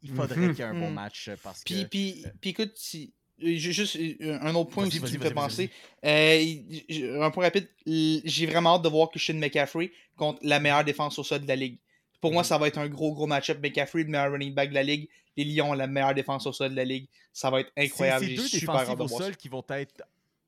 Il 0.01 0.15
faudrait 0.15 0.37
Mhm. 0.39 0.49
qu'il 0.55 0.59
y 0.61 0.63
ait 0.63 0.71
un 0.71 0.75
bon 0.81 0.89
Mhm. 0.89 0.95
match 0.95 1.31
parce 1.43 1.63
Puis, 1.65 1.83
que... 1.85 1.89
puis, 1.89 2.25
puis 2.41 2.51
écoute, 2.51 2.73
si, 2.77 3.13
juste 3.41 3.97
euh, 3.97 4.39
un 4.41 4.55
autre 4.55 4.70
point 4.70 4.87
aussi 4.87 4.99
vas-y, 4.99 5.18
me 5.18 5.24
vas-y, 5.24 5.34
penser. 5.34 5.70
Euh, 6.05 7.22
un 7.22 7.30
point 7.30 7.45
rapide, 7.45 7.68
j'ai 7.87 8.47
vraiment 8.47 8.76
hâte 8.76 8.82
de 8.82 8.89
voir 8.89 9.11
Christian 9.11 9.34
McCaffrey 9.34 9.91
contre 10.16 10.39
la 10.43 10.61
meilleure 10.61 10.84
défense 10.84 11.18
au 11.18 11.24
sol 11.24 11.41
de 11.43 11.49
la 11.49 11.57
ligue. 11.57 11.78
Pour 12.20 12.32
moi, 12.32 12.43
Mhm. 12.43 12.47
ça 12.49 12.59
va 12.59 12.68
être 12.68 12.78
un 12.78 12.89
gros, 12.89 13.12
gros 13.12 13.26
match-up. 13.26 13.59
McCaffrey, 13.62 14.03
le 14.05 14.09
meilleur 14.09 14.32
running 14.32 14.55
back 14.55 14.70
de 14.70 14.74
la 14.74 14.82
ligue. 14.82 15.09
Les 15.37 15.45
Lions 15.45 15.74
la 15.74 15.87
meilleure 15.87 16.14
défense 16.14 16.47
au 16.47 16.53
sol 16.53 16.70
de 16.70 16.76
la 16.76 16.84
ligue. 16.84 17.07
Ça 17.32 17.51
va 17.51 17.61
être 17.61 17.70
C'est 17.76 17.84
incroyable. 17.84 18.24
ces 18.24 18.30
J'ai 18.30 18.37
deux 18.37 18.49
super 18.49 18.74
défensives 18.80 19.01
au 19.03 19.09
ça. 19.09 19.16
sol 19.24 19.37
qui 19.37 19.49
vont 19.51 19.64
être 19.68 20.03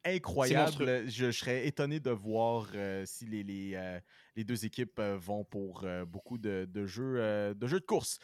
incroyable. 0.04 1.04
Je, 1.06 1.08
je 1.26 1.30
serais 1.30 1.66
étonné 1.66 2.00
de 2.00 2.10
voir 2.10 2.68
euh, 2.74 3.04
si 3.06 3.26
les, 3.26 3.42
les, 3.42 3.72
euh, 3.74 4.00
les 4.36 4.44
deux 4.44 4.64
équipes 4.64 4.98
euh, 4.98 5.18
vont 5.20 5.44
pour 5.44 5.82
euh, 5.84 6.06
beaucoup 6.06 6.38
de, 6.38 6.66
de 6.72 6.86
jeux, 6.86 7.16
euh, 7.18 7.52
de 7.52 7.66
jeux 7.66 7.80
de 7.80 7.84
course. 7.84 8.18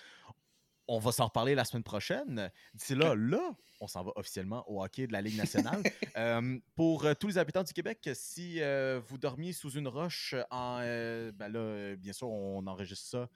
On 0.87 0.99
va 0.99 1.13
s'en 1.13 1.27
reparler 1.27 1.55
la 1.55 1.65
semaine 1.65 1.83
prochaine. 1.83 2.51
D'ici 2.75 2.95
là, 2.95 3.15
là, 3.15 3.55
on 3.81 3.87
s'en 3.87 4.03
va 4.03 4.13
officiellement 4.17 4.69
au 4.71 4.83
hockey 4.83 5.07
de 5.07 5.13
la 5.13 5.21
Ligue 5.23 5.37
nationale. 5.37 5.83
Euh, 6.17 6.61
pour 6.77 7.07
euh, 7.07 7.15
tous 7.19 7.27
les 7.27 7.39
habitants 7.39 7.65
du 7.65 7.73
Québec, 7.73 8.09
si 8.15 8.61
euh, 8.61 9.01
vous 9.05 9.19
dormiez 9.19 9.53
sous 9.53 9.71
une 9.71 9.89
roche, 9.89 10.37
en, 10.49 10.79
euh, 10.81 11.33
ben 11.33 11.49
là, 11.49 11.97
bien 11.97 12.13
sûr, 12.13 12.29
on 12.29 12.65
enregistre 12.69 13.09
ça 13.09 13.29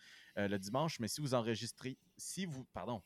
le 0.47 0.57
dimanche, 0.59 1.01
mais 1.01 1.09
si 1.09 1.21
vous 1.21 1.35
enregistrez, 1.35 1.99
si 2.17 2.47
vous, 2.47 2.65
pardon, 2.73 3.03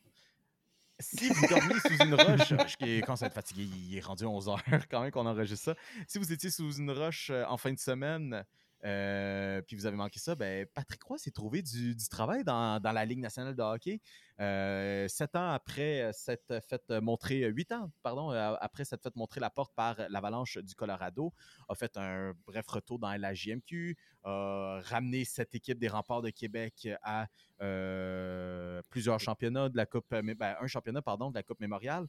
si 0.99 1.27
vous 1.29 1.47
dormiez 1.47 1.79
sous 1.79 2.03
une 2.03 2.13
roche, 2.13 2.49
je 2.79 3.01
quand 3.01 3.15
ça 3.15 3.25
va 3.25 3.27
être 3.27 3.33
fatigué, 3.33 3.63
il 3.63 3.97
est 3.97 4.01
rendu 4.01 4.25
11 4.25 4.49
heures 4.49 4.63
quand 4.91 5.01
même 5.01 5.09
qu'on 5.09 5.25
enregistre 5.25 5.65
ça. 5.65 5.75
Si 6.07 6.19
vous 6.19 6.31
étiez 6.31 6.51
sous 6.51 6.71
une 6.75 6.91
roche 6.91 7.31
en 7.31 7.57
fin 7.57 7.73
de 7.73 7.79
semaine, 7.79 8.45
euh, 8.85 9.61
puis 9.61 9.77
vous 9.77 9.85
avez 9.85 9.95
manqué 9.95 10.19
ça, 10.19 10.35
ben 10.35 10.65
Patrick 10.73 11.01
Roy 11.03 11.17
s'est 11.17 11.31
trouvé 11.31 11.61
du, 11.61 11.95
travail 12.09 12.43
dans, 12.43 12.81
la 12.83 13.05
Ligue 13.05 13.19
nationale 13.19 13.55
de 13.55 13.61
hockey. 13.61 14.01
Euh, 14.39 15.07
sept 15.07 15.35
ans 15.35 15.51
après 15.51 16.11
s'être 16.11 16.59
fait 16.67 16.89
montrer, 17.01 17.43
euh, 17.43 17.49
huit 17.49 17.71
ans, 17.71 17.91
pardon, 18.01 18.29
après 18.29 18.83
s'être 18.83 19.03
fait 19.03 19.15
montrer 19.15 19.39
la 19.39 19.49
porte 19.49 19.73
par 19.73 19.95
l'Avalanche 20.09 20.57
du 20.57 20.75
Colorado, 20.75 21.33
a 21.69 21.75
fait 21.75 21.95
un 21.97 22.33
bref 22.45 22.67
retour 22.67 22.99
dans 22.99 23.15
la 23.15 23.33
JMQ, 23.33 23.95
a 24.23 24.81
ramené 24.83 25.23
cette 25.23 25.55
équipe 25.55 25.79
des 25.79 25.87
remparts 25.87 26.21
de 26.21 26.29
Québec 26.29 26.89
à 27.03 27.27
plusieurs 28.89 29.19
championnats 29.19 29.69
de 29.69 29.77
la 29.77 29.85
Coupe, 29.85 30.09
ben, 30.09 30.55
un 30.59 30.67
championnat, 30.67 31.01
pardon, 31.01 31.29
de 31.29 31.35
la 31.35 31.43
Coupe 31.43 31.61
mémoriale. 31.61 32.07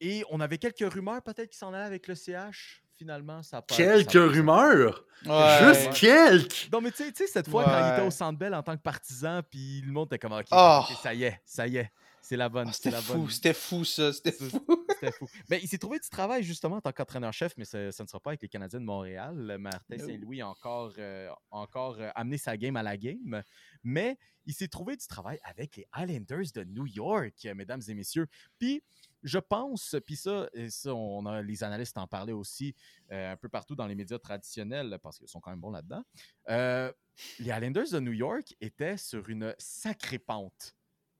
Et 0.00 0.24
on 0.30 0.40
avait 0.40 0.58
quelques 0.58 0.92
rumeurs 0.92 1.22
peut-être 1.22 1.50
qui 1.50 1.58
s'en 1.58 1.72
allaient 1.72 1.84
avec 1.84 2.06
le 2.06 2.14
CH. 2.14 2.82
Finalement, 2.98 3.42
ça 3.44 3.58
a 3.58 3.62
pas. 3.62 3.74
Quelques 3.76 4.10
ça 4.12 4.26
rumeurs. 4.26 5.04
Ouais. 5.24 5.58
Juste 5.74 5.92
quelques. 5.92 6.68
non, 6.72 6.80
mais 6.80 6.90
tu 6.90 7.04
sais- 7.14 7.26
cette 7.28 7.48
fois, 7.48 7.64
quand 7.64 7.88
il 7.88 7.92
était 7.94 8.06
au 8.06 8.10
Centre 8.10 8.38
Bell 8.38 8.54
en 8.54 8.62
tant 8.62 8.76
que 8.76 8.82
partisan, 8.82 9.40
puis 9.48 9.80
le 9.86 9.92
monde 9.92 10.06
était 10.06 10.18
comme, 10.18 10.32
OK, 10.32 10.46
Oh. 10.50 10.80
ok, 10.82 10.96
ça 11.02 11.14
y 11.14 11.24
est, 11.24 11.40
ça 11.44 11.66
y 11.66 11.76
est, 11.76 11.90
c'est 12.22 12.36
la 12.36 12.48
bonne, 12.48 12.68
Ah, 12.68 12.72
c'était 12.72 12.92
fou, 12.92 13.28
c'était 13.28 13.54
fou 13.54 13.84
ça, 13.84 14.12
c'était 14.12 14.32
fou. 14.32 14.46
C'était 15.00 15.12
fou. 15.12 15.28
Mais 15.48 15.60
il 15.62 15.68
s'est 15.68 15.78
trouvé 15.78 16.00
du 16.00 16.08
travail 16.08 16.42
justement 16.42 16.76
en 16.76 16.80
tant 16.80 16.90
qu'entraîneur-chef, 16.90 17.56
mais 17.56 17.64
ce, 17.64 17.92
ce 17.92 18.02
ne 18.02 18.08
sera 18.08 18.18
pas 18.18 18.30
avec 18.30 18.42
les 18.42 18.48
Canadiens 18.48 18.80
de 18.80 18.84
Montréal. 18.84 19.56
Martin 19.60 19.96
No. 19.96 20.06
Saint-Louis 20.06 20.40
a 20.40 20.48
encore, 20.48 20.92
euh, 20.98 21.30
encore 21.52 22.00
euh, 22.00 22.10
amené 22.16 22.36
sa 22.36 22.56
game 22.56 22.74
à 22.74 22.82
la 22.82 22.96
game, 22.96 23.42
mais 23.84 24.18
il 24.44 24.54
s'est 24.54 24.66
trouvé 24.66 24.96
du 24.96 25.06
travail 25.06 25.38
avec 25.44 25.76
les 25.76 25.86
Islanders 25.96 26.50
de 26.54 26.64
New 26.64 26.86
York, 26.86 27.46
mesdames 27.54 27.82
et 27.86 27.94
messieurs. 27.94 28.26
Puis 28.58 28.82
je 29.22 29.38
pense, 29.38 29.96
puis 30.06 30.16
ça, 30.16 30.48
ça 30.68 30.94
on 30.94 31.26
a, 31.26 31.42
les 31.42 31.62
analystes 31.62 31.98
en 31.98 32.06
parlaient 32.06 32.32
aussi 32.32 32.74
euh, 33.12 33.32
un 33.32 33.36
peu 33.36 33.48
partout 33.48 33.74
dans 33.74 33.86
les 33.86 33.94
médias 33.94 34.18
traditionnels, 34.18 34.98
parce 35.02 35.18
qu'ils 35.18 35.28
sont 35.28 35.40
quand 35.40 35.50
même 35.50 35.60
bons 35.60 35.70
là-dedans. 35.70 36.02
Euh, 36.48 36.92
les 37.38 37.50
Islanders 37.50 37.90
de 37.92 38.00
New 38.00 38.12
York 38.12 38.54
étaient 38.60 38.96
sur 38.96 39.28
une 39.28 39.54
sacrée 39.58 40.18
pente 40.18 40.76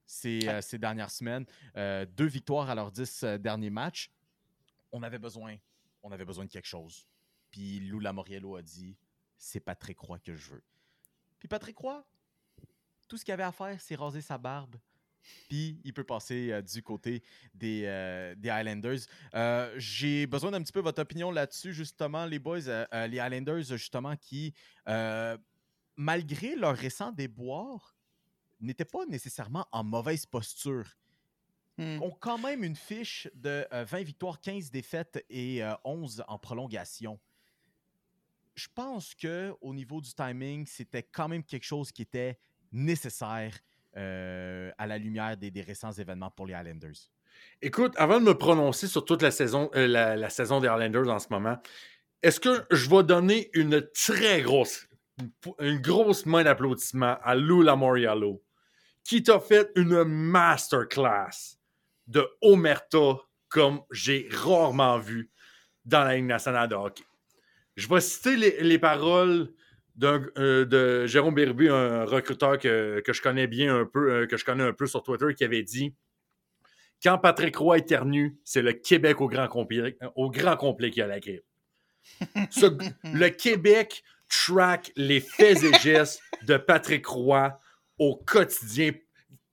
ces, 0.09 0.48
euh, 0.48 0.61
ces 0.62 0.78
dernières 0.78 1.11
semaines. 1.11 1.44
Euh, 1.76 2.06
deux 2.06 2.26
victoires 2.26 2.68
à 2.70 2.74
leurs 2.74 2.90
dix 2.90 3.22
euh, 3.22 3.38
derniers 3.38 3.70
matchs. 3.70 4.11
On 4.90 5.02
avait 5.02 5.18
besoin, 5.18 5.56
on 6.02 6.11
avait 6.11 6.24
besoin 6.24 6.46
de 6.46 6.50
quelque 6.50 6.66
chose. 6.66 7.06
Puis 7.50 7.78
Lou 7.80 8.00
Lamoriello 8.00 8.56
a 8.56 8.62
dit 8.62 8.96
c'est 9.36 9.61
Patrick 9.61 10.00
Roy 10.00 10.18
que 10.18 10.34
je 10.34 10.50
veux. 10.50 10.62
Puis 11.38 11.46
Patrick 11.46 11.76
Roy, 11.76 12.04
tout 13.06 13.16
ce 13.18 13.24
qu'il 13.24 13.32
avait 13.34 13.44
à 13.44 13.52
faire, 13.52 13.80
c'est 13.80 13.94
raser 13.94 14.22
sa 14.22 14.38
barbe. 14.38 14.76
Puis 15.48 15.78
il 15.84 15.92
peut 15.92 16.04
passer 16.04 16.52
euh, 16.52 16.62
du 16.62 16.82
côté 16.82 17.22
des, 17.54 17.82
euh, 17.84 18.34
des 18.34 18.48
Highlanders. 18.48 19.00
Euh, 19.34 19.74
J'ai 19.76 20.26
besoin 20.26 20.50
d'un 20.50 20.62
petit 20.62 20.72
peu 20.72 20.80
votre 20.80 21.02
opinion 21.02 21.30
là-dessus, 21.30 21.74
justement, 21.74 22.24
les 22.24 22.38
boys. 22.38 22.86
Les 22.92 23.18
Highlanders, 23.18 23.62
justement, 23.62 24.16
qui, 24.16 24.54
malgré 25.96 26.56
leur 26.56 26.74
récent 26.74 27.12
déboire, 27.12 27.97
n'étaient 28.61 28.84
pas 28.84 29.06
nécessairement 29.06 29.66
en 29.72 29.84
mauvaise 29.84 30.26
posture 30.26 30.96
Hmm. 31.78 32.02
ont 32.02 32.11
quand 32.11 32.38
même 32.38 32.64
une 32.64 32.74
fiche 32.74 33.28
de 33.34 33.64
euh, 33.72 33.84
20 33.84 34.02
victoires, 34.02 34.40
15 34.40 34.72
défaites 34.72 35.24
et 35.30 35.62
euh, 35.62 35.74
11 35.84 36.24
en 36.26 36.36
prolongation. 36.36 37.20
Je 38.56 38.66
pense 38.74 39.14
que 39.14 39.54
au 39.61 39.72
niveau 39.72 40.00
du 40.00 40.12
timing, 40.12 40.66
c'était 40.66 41.04
quand 41.04 41.28
même 41.28 41.44
quelque 41.44 41.64
chose 41.64 41.92
qui 41.92 42.02
était 42.02 42.36
nécessaire 42.72 43.56
euh, 43.96 44.72
à 44.76 44.88
la 44.88 44.98
lumière 44.98 45.36
des, 45.36 45.52
des 45.52 45.61
récents 45.61 45.92
événements 45.92 46.32
pour 46.32 46.48
les 46.48 46.54
Islanders. 46.54 46.96
Écoute, 47.62 47.94
avant 47.96 48.18
de 48.18 48.24
me 48.24 48.34
prononcer 48.36 48.88
sur 48.88 49.04
toute 49.04 49.22
la 49.22 49.30
saison, 49.30 49.70
euh, 49.76 49.86
la, 49.86 50.16
la 50.16 50.30
saison 50.30 50.59
des 50.59 50.66
Islanders 50.66 51.09
en 51.09 51.20
ce 51.20 51.28
moment, 51.30 51.59
est-ce 52.24 52.40
que 52.40 52.66
je 52.72 52.90
vais 52.90 53.04
donner 53.04 53.50
une 53.52 53.88
très 53.94 54.42
grosse, 54.42 54.88
une 55.61 55.78
grosse 55.78 56.26
main 56.26 56.42
d'applaudissement 56.42 57.18
à 57.22 57.36
Lou 57.36 57.62
Lamoriello, 57.62 58.42
qui 59.09 59.22
t'a 59.22 59.40
fait 59.40 59.70
une 59.74 60.04
masterclass 60.04 61.56
de 62.06 62.28
omerta 62.42 63.16
comme 63.48 63.80
j'ai 63.90 64.28
rarement 64.30 64.98
vu 64.98 65.30
dans 65.86 66.04
la 66.04 66.16
Ligue 66.16 66.26
nationale 66.26 66.68
de 66.68 66.74
hockey. 66.74 67.04
Je 67.76 67.88
vais 67.88 68.00
citer 68.02 68.36
les, 68.36 68.62
les 68.62 68.78
paroles 68.78 69.48
euh, 70.02 70.66
de 70.66 71.06
Jérôme 71.06 71.34
Berbu, 71.34 71.70
un 71.70 72.04
recruteur 72.04 72.59
que, 72.59 73.00
que 73.00 73.14
je 73.14 73.22
connais 73.22 73.46
bien 73.46 73.74
un 73.74 73.86
peu, 73.86 74.12
euh, 74.12 74.26
que 74.26 74.36
je 74.36 74.44
connais 74.44 74.64
un 74.64 74.74
peu 74.74 74.86
sur 74.86 75.02
Twitter, 75.02 75.34
qui 75.34 75.44
avait 75.44 75.62
dit 75.62 75.94
quand 77.02 77.16
Patrick 77.16 77.56
Roy 77.56 77.78
éternue, 77.78 78.36
c'est 78.44 78.61
le 78.61 78.74
Québec 78.74 79.22
au 79.22 79.28
grand 79.28 79.48
complet, 79.48 79.96
au 80.16 80.30
grand 80.30 80.56
complet 80.59 80.90
qui 80.90 81.00
a 81.00 81.06
la 81.06 81.18
grippe. 81.20 81.44
Ce- 82.50 82.66
le 83.04 83.28
Québec 83.30 84.02
track 84.28 84.92
les 84.96 85.20
faits 85.20 85.62
et 85.62 85.72
gestes 85.78 86.20
de 86.42 86.59
Patrick 86.59 87.06
Roy 87.06 87.59
au 87.99 88.16
quotidien. 88.16 88.92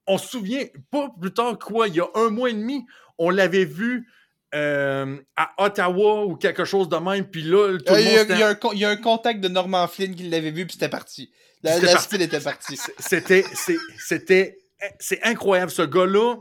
On 0.08 0.18
se 0.18 0.28
souvient, 0.28 0.64
pas 0.92 1.10
plus 1.20 1.34
tard 1.34 1.58
quoi, 1.60 1.88
il 1.88 1.96
y 1.96 2.00
a 2.00 2.08
un 2.16 2.30
mois 2.30 2.50
et 2.50 2.54
demi, 2.54 2.86
on 3.18 3.30
l'avait 3.30 3.66
vu 3.66 4.08
euh, 4.54 5.18
à 5.36 5.52
Ottawa 5.58 6.26
ou 6.26 6.36
quelque 6.38 6.64
chose 6.64 6.88
de 6.88 6.96
même, 6.96 7.30
puis 7.30 7.42
là, 7.42 7.78
tout 7.78 7.92
Euh, 7.92 7.96
le 7.98 8.02
Il 8.02 8.06
monde 8.06 8.14
y, 8.14 8.18
a- 8.18 8.22
s'était- 8.22 8.34
il 8.36 8.40
y 8.40 8.44
a 8.44 8.48
un 8.50 8.56
con- 8.56 8.72
il 8.74 8.80
y 8.80 8.86
a 8.86 8.90
un 8.90 8.96
contact 8.96 9.42
de 9.42 9.48
Norman 9.50 9.86
Flynn 9.88 10.16
qui 10.16 10.24
l'avait 10.30 10.52
vu, 10.52 10.66
puis 10.66 10.74
c'était 10.74 10.88
parti. 10.88 11.30
La, 11.62 11.74
C'était 11.74 11.86
la 11.88 11.92
parti. 11.94 12.08
style 12.08 12.22
était 12.22 12.40
parti. 12.40 12.78
C'était, 13.00 13.44
c'est- 13.54 13.78
c'était, 13.98 14.58
c'est 15.00 15.22
incroyable. 15.24 15.72
Ce 15.72 15.82
gars-là, 15.82 16.36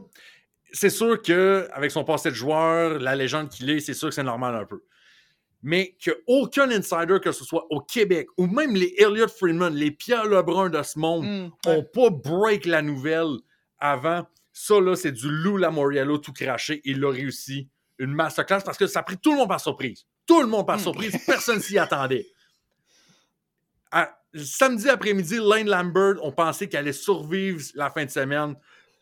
c'est 0.72 0.90
sûr 0.90 1.20
que 1.22 1.66
avec 1.72 1.90
son 1.90 2.04
passé 2.04 2.28
de 2.30 2.34
joueur, 2.34 2.98
la 3.00 3.16
légende 3.16 3.48
qu'il 3.48 3.68
est, 3.70 3.80
c'est 3.80 3.94
sûr 3.94 4.10
que 4.10 4.14
c'est 4.14 4.22
normal 4.22 4.54
un 4.54 4.64
peu. 4.66 4.82
Mais 5.66 5.96
qu'aucun 6.04 6.70
insider, 6.70 7.18
que 7.24 7.32
ce 7.32 7.42
soit 7.42 7.64
au 7.70 7.80
Québec 7.80 8.26
ou 8.36 8.46
même 8.46 8.74
les 8.76 8.94
Elliott 8.98 9.30
Friedman, 9.30 9.74
les 9.74 9.90
Pierre 9.90 10.26
Lebrun 10.26 10.68
de 10.68 10.82
ce 10.82 10.98
monde, 10.98 11.24
Hmm, 11.24 11.48
ont 11.66 11.76
ouais. 11.78 11.82
pas 11.82 12.10
break 12.10 12.66
la 12.66 12.82
nouvelle 12.82 13.38
avant. 13.78 14.26
Ça, 14.52 14.78
là, 14.78 14.94
c'est 14.94 15.10
du 15.12 15.28
Lou 15.28 15.56
Lamoriello 15.56 16.18
tout 16.18 16.34
craché. 16.34 16.82
Il 16.84 17.00
l'a 17.00 17.08
réussi. 17.10 17.68
Une 17.98 18.12
masterclass 18.12 18.60
parce 18.62 18.76
que 18.76 18.86
ça 18.86 19.00
a 19.00 19.02
pris 19.04 19.16
tout 19.16 19.32
le 19.32 19.38
monde 19.38 19.48
par 19.48 19.60
surprise. 19.60 20.04
Tout 20.26 20.42
le 20.42 20.46
monde 20.48 20.66
par 20.66 20.76
Mm. 20.76 20.80
surprise. 20.82 21.16
Personne 21.26 21.60
s'y 21.60 21.78
attendait. 21.78 22.26
À- 23.90 24.14
samedi 24.34 24.88
après-midi, 24.90 25.38
Lane 25.40 25.68
Lambert, 25.68 26.14
on 26.22 26.32
pensait 26.32 26.68
qu'elle 26.68 26.80
allait 26.80 26.92
survivre 26.92 27.62
la 27.74 27.88
fin 27.90 28.04
de 28.04 28.10
semaine. 28.10 28.54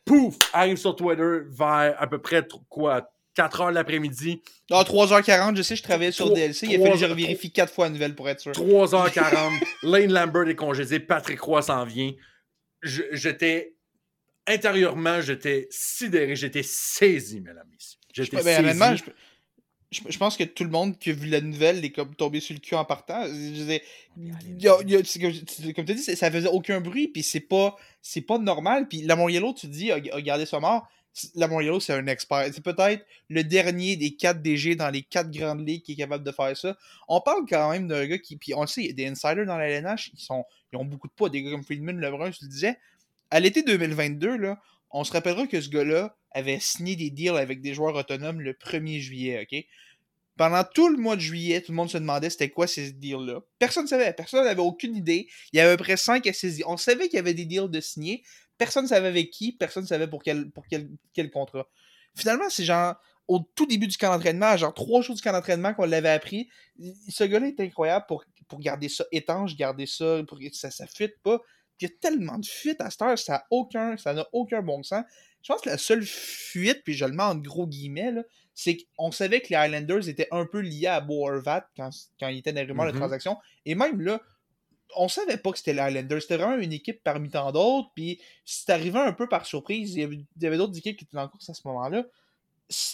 Pouf! 0.05 0.37
Arrive 0.53 0.77
sur 0.77 0.95
Twitter 0.95 1.41
vers 1.49 1.95
à 2.01 2.07
peu 2.07 2.19
près 2.21 2.47
quoi, 2.69 3.11
4 3.35 3.61
heures 3.63 3.71
l'après-midi. 3.71 4.43
Ah, 4.71 4.83
3h40, 4.85 5.57
je 5.57 5.63
sais, 5.63 5.77
je 5.77 5.83
travaillais 5.83 6.13
sur 6.13 6.33
DLC. 6.33 6.67
Il 6.67 6.77
a 6.77 6.79
fallu 6.81 6.93
que 6.93 6.99
je 6.99 7.05
trois- 7.07 7.17
vérifie 7.17 7.51
4 7.51 7.73
fois 7.73 7.87
la 7.87 7.91
nouvelle 7.91 8.15
pour 8.15 8.29
être 8.29 8.41
sûr. 8.41 8.53
3h40, 8.53 9.53
Lane 9.83 10.13
Lambert 10.13 10.49
est 10.49 10.55
congédié, 10.55 11.01
Patrick 11.01 11.41
Roy 11.41 11.63
s'en 11.63 11.85
vient. 11.85 12.13
J'étais 12.83 13.75
intérieurement, 14.47 15.21
j'étais 15.21 15.69
sidéré, 15.71 16.35
j'étais 16.37 16.63
saisi, 16.65 17.41
mesdames 17.41 17.67
et 17.71 17.75
messieurs. 17.75 17.99
Je, 18.13 18.23
J'étais 18.25 18.37
ben, 18.39 18.43
saisi. 18.45 18.59
honnêtement, 18.59 18.97
je, 18.97 19.05
je- 19.93 20.03
je 20.11 20.19
pense 20.19 20.37
que 20.37 20.45
tout 20.45 20.65
le 20.65 20.71
monde 20.71 20.99
qui 20.99 21.11
a 21.11 21.13
vu 21.13 21.29
la 21.29 21.41
nouvelle 21.41 21.85
est 21.85 21.91
comme 21.91 22.15
tombé 22.15 22.41
sur 22.41 22.55
le 22.55 22.61
cul 22.61 22.75
en 22.75 22.85
partant. 22.85 23.25
Je 23.27 23.79
comme, 25.73 25.85
tu- 25.85 25.99
c'est- 25.99 26.17
ça 26.17 26.31
faisait 26.31 26.49
aucun 26.49 26.81
bruit, 26.81 27.09
puis 27.09 27.23
c'est 27.23 27.41
pas, 27.41 27.77
c'est 28.01 28.21
pas 28.23 28.39
normal. 28.39 28.89
Puis 28.89 29.03
la 29.03 29.15
Yellow, 29.31 29.53
tu 29.55 29.69
te 29.69 29.73
dis, 29.73 29.91
a, 29.93 29.97
a 29.97 30.21
gardé 30.21 30.45
sa 30.47 30.61
mort. 30.61 30.89
La 31.35 31.47
Yellow, 31.47 31.81
c'est 31.81 31.93
un 31.93 32.07
expert. 32.07 32.49
C'est 32.53 32.63
peut-être 32.63 33.05
le 33.29 33.45
dernier 33.45 33.97
des 33.97 34.17
4 34.17 34.41
DG 34.41 34.77
dans 34.77 34.91
les 34.91 35.03
4 35.03 35.31
grandes 35.31 35.67
ligues 35.67 35.83
qui 35.83 35.93
est 35.93 35.97
capable 35.97 36.25
de 36.25 36.33
faire 36.33 36.57
ça. 36.57 36.77
On 37.09 37.21
parle 37.21 37.45
quand 37.49 37.71
même 37.71 37.87
d'un 37.87 38.07
gars 38.07 38.19
qui, 38.19 38.37
puis 38.37 38.55
on 38.55 38.63
le 38.63 38.67
sait, 38.67 38.83
il 38.83 38.87
y 38.87 38.91
a 38.91 38.93
des 38.95 39.07
insiders 39.07 39.45
dans 39.45 39.59
la 39.59 39.69
LNH, 39.69 40.11
ils, 40.15 40.21
sont, 40.21 40.45
ils 40.73 40.77
ont 40.77 40.85
beaucoup 40.85 41.09
de 41.09 41.13
poids. 41.13 41.29
Des 41.29 41.43
gars 41.43 41.51
comme 41.51 41.65
Friedman, 41.65 41.99
Lebrun, 41.99 42.31
je 42.31 42.39
le 42.43 42.49
disais. 42.49 42.79
À 43.31 43.41
l'été 43.41 43.63
2022, 43.63 44.37
là, 44.37 44.61
on 44.91 45.05
se 45.05 45.13
rappellera 45.13 45.47
que 45.47 45.61
ce 45.61 45.69
gars-là 45.69 46.17
avait 46.31 46.59
signé 46.61 46.97
des 46.97 47.11
deals 47.11 47.37
avec 47.37 47.61
des 47.61 47.75
joueurs 47.75 47.95
autonomes 47.95 48.41
le 48.41 48.53
1er 48.53 48.99
juillet, 48.99 49.47
OK? 49.51 49.65
Pendant 50.37 50.65
tout 50.65 50.89
le 50.89 50.97
mois 50.97 51.17
de 51.17 51.21
juillet, 51.21 51.61
tout 51.61 51.73
le 51.73 51.77
monde 51.77 51.91
se 51.91 51.99
demandait 51.99 52.31
c'était 52.31 52.49
quoi 52.49 52.67
ces 52.67 52.93
deals-là. 52.93 53.41
Personne 53.59 53.85
ne 53.85 53.89
savait, 53.89 54.13
personne 54.15 54.45
n'avait 54.45 54.63
aucune 54.63 54.97
idée. 54.97 55.29
Il 55.53 55.59
y 55.59 55.61
avait 55.61 55.73
à 55.73 55.77
peu 55.77 55.85
près 55.85 55.99
5 55.99 56.27
à 56.27 56.33
6 56.33 56.63
On 56.67 56.79
savait 56.79 57.09
qu'il 57.09 57.17
y 57.17 57.19
avait 57.19 57.35
des 57.35 57.45
deals 57.45 57.69
de 57.69 57.81
signés. 57.81 58.23
Personne 58.65 58.85
ne 58.85 58.89
savait 58.89 59.09
avec 59.09 59.31
qui, 59.31 59.51
personne 59.53 59.83
ne 59.83 59.89
savait 59.89 60.07
pour 60.07 60.23
quel, 60.23 60.51
pour 60.53 60.65
quel, 60.69 60.89
quel 61.13 61.31
contrat. 61.31 61.67
Finalement, 62.15 62.49
c'est 62.49 62.65
genre, 62.65 62.95
au 63.27 63.41
tout 63.57 63.67
début 63.67 63.89
du 63.89 63.97
camp 63.97 64.13
d'entraînement, 64.15 64.57
genre 64.57 64.73
trois 64.73 65.03
jours 65.03 65.17
du 65.17 65.23
camp 65.23 65.33
d'entraînement 65.33 65.75
qu'on 65.75 65.85
l'avait 65.87 66.11
appris. 66.11 66.49
Ce 67.09 67.25
gars-là 67.25 67.49
est 67.49 67.59
incroyable 67.61 68.05
pour, 68.07 68.25
pour 68.47 68.61
garder 68.61 68.89
ça 68.89 69.05
étanche, 69.11 69.57
garder 69.57 69.87
ça, 69.87 70.23
pour 70.29 70.39
que 70.39 70.45
ça 70.53 70.69
ne 70.81 70.89
fuite 70.89 71.17
pas. 71.25 71.41
Il 71.81 71.89
y 71.89 71.93
a 71.93 71.95
tellement 72.01 72.39
de 72.39 72.47
fuites 72.47 72.81
à 72.81 72.91
cette 72.91 73.03
heure, 73.03 73.19
ça 73.19 73.33
n'a 73.33 73.47
aucun, 73.51 73.97
ça 73.97 74.15
n'a 74.15 74.25
aucun 74.33 74.63
bon 74.63 74.85
sens. 74.85 75.03
Je 75.43 75.53
pense 75.53 75.61
que 75.63 75.71
la 75.71 75.79
seule 75.79 76.05
fuite, 76.05 76.83
puis 76.85 76.95
je 76.95 77.05
le 77.05 77.13
mets 77.13 77.25
en 77.25 77.35
gros 77.35 77.67
guillemets, 77.67 78.13
c'est 78.55 78.79
qu'on 78.97 79.11
savait 79.11 79.41
que 79.41 79.49
les 79.49 79.57
Highlanders 79.57 80.09
étaient 80.09 80.29
un 80.31 80.47
peu 80.47 80.61
liés 80.61 80.87
à 80.87 81.01
Bo 81.01 81.27
Horvat 81.29 81.67
quand, 81.77 81.91
quand 82.21 82.29
il 82.29 82.39
était 82.39 82.53
dans 82.53 82.61
les 82.61 82.67
rumeurs 82.69 82.87
de 82.87 82.93
Mhm. 82.93 82.99
transaction. 82.99 83.37
Et 83.65 83.75
même 83.75 84.01
là, 84.01 84.21
on 84.97 85.09
savait 85.09 85.37
pas 85.37 85.53
que 85.53 85.59
c'était 85.59 85.73
les 85.73 85.81
Highlanders. 85.81 86.23
C'était 86.23 86.37
vraiment 86.37 86.61
une 86.61 86.73
équipe 86.73 87.03
parmi 87.03 87.31
tant 87.31 87.53
d'autres. 87.53 87.91
Puis 87.95 88.21
c'est 88.45 88.71
arrivé 88.71 88.99
un 88.99 89.13
peu 89.13 89.29
par 89.29 89.47
surprise. 89.47 89.95
Il 89.95 90.27
y 90.41 90.47
avait, 90.47 90.57
d'autres 90.57 90.77
équipes 90.77 90.97
qui 90.97 91.05
étaient 91.05 91.19
en 91.19 91.29
course 91.29 91.49
à 91.51 91.55
ce 91.55 91.63
moment-là. 91.67 92.05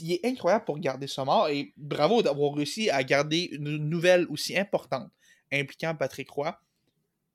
Il 0.01 0.13
est 0.13 0.25
incroyable 0.25 0.65
pour 0.65 0.79
garder 0.79 1.07
ça 1.07 1.25
mort. 1.25 1.49
Et 1.49 1.73
bravo 1.77 2.23
d'avoir 2.23 2.55
réussi 2.55 2.91
à 2.91 3.03
garder 3.05 3.49
une 3.53 3.77
nouvelle 3.77 4.27
aussi 4.31 4.57
importante 4.57 5.11
impliquant 5.53 5.95
Patrick 5.95 6.29
Roy 6.31 6.59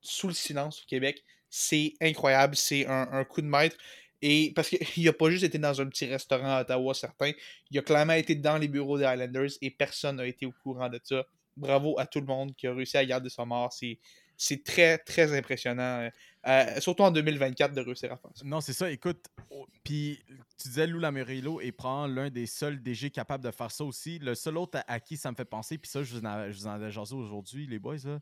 sous 0.02 0.28
le 0.28 0.34
silence 0.34 0.82
au 0.82 0.86
Québec. 0.86 1.24
C'est 1.50 1.94
incroyable. 2.02 2.56
C'est 2.56 2.86
un, 2.88 3.24
coup 3.24 3.42
de 3.42 3.48
maître. 3.48 3.78
Et 4.22 4.54
parce 4.56 4.70
qu'il 4.70 4.80
n'a 5.06 5.14
pas 5.14 5.30
juste 5.30 5.44
été 5.44 5.58
dans 5.58 5.82
un 5.82 5.88
petit 5.88 6.06
restaurant 6.06 6.58
à 6.58 6.62
Ottawa, 6.62 6.94
certain. 6.94 7.32
Il 7.72 7.78
a 7.80 7.82
clairement 7.82 8.14
été 8.14 8.36
dans 8.36 8.58
les 8.58 8.68
bureaux 8.68 8.98
des 8.98 9.06
Highlanders 9.06 9.52
et 9.62 9.70
personne 9.70 10.18
n'a 10.18 10.26
été 10.26 10.46
au 10.46 10.54
courant 10.64 10.90
de 10.90 11.00
ça. 11.04 11.24
Bravo 11.56 12.00
à 12.00 12.06
tout 12.06 12.20
le 12.20 12.26
monde 12.26 12.56
qui 12.56 12.66
a 12.68 12.74
réussi 12.74 12.98
à 12.98 13.06
garder 13.06 13.30
sa 13.30 13.46
mort. 13.46 13.72
C'est, 13.72 14.00
c'est 14.44 14.64
très, 14.64 14.98
très 14.98 15.38
impressionnant. 15.38 16.10
euh, 16.48 16.80
surtout 16.80 17.04
en 17.04 17.12
2024 17.12 17.74
de 17.74 17.82
réussir 17.82 18.12
à 18.12 18.18
faire 18.18 18.32
ça. 18.36 18.44
Non, 18.46 18.60
c'est 18.62 18.74
ça. 18.74 18.92
Écoute, 18.92 19.26
oh, 19.50 19.66
puis 19.84 20.20
tu 20.62 20.68
disais 20.68 20.88
Lou 20.88 21.00
Lamoriello 21.00 21.62
est 21.62 21.72
probablement 21.72 22.22
l'un 22.24 22.30
des 22.30 22.46
seuls 22.46 22.82
DG 22.82 23.10
capables 23.12 23.44
de 23.44 23.52
faire 23.52 23.72
ça 23.72 23.84
aussi. 23.86 24.20
Le 24.20 24.36
seul 24.36 24.58
autre 24.58 24.80
à, 24.88 24.94
à 24.94 25.00
qui 25.00 25.16
ça 25.18 25.32
me 25.32 25.36
fait 25.36 25.46
penser, 25.46 25.78
puis 25.78 25.90
ça, 25.90 26.04
je 26.04 26.14
vous 26.14 26.20
en, 26.22 26.26
avais- 26.26 26.52
je 26.52 26.58
vous 26.60 26.68
en 26.68 26.72
avais 26.72 26.92
jasé 26.92 27.16
aujourd'hui, 27.16 27.66
les 27.68 27.80
boys, 27.80 27.98
là. 28.04 28.20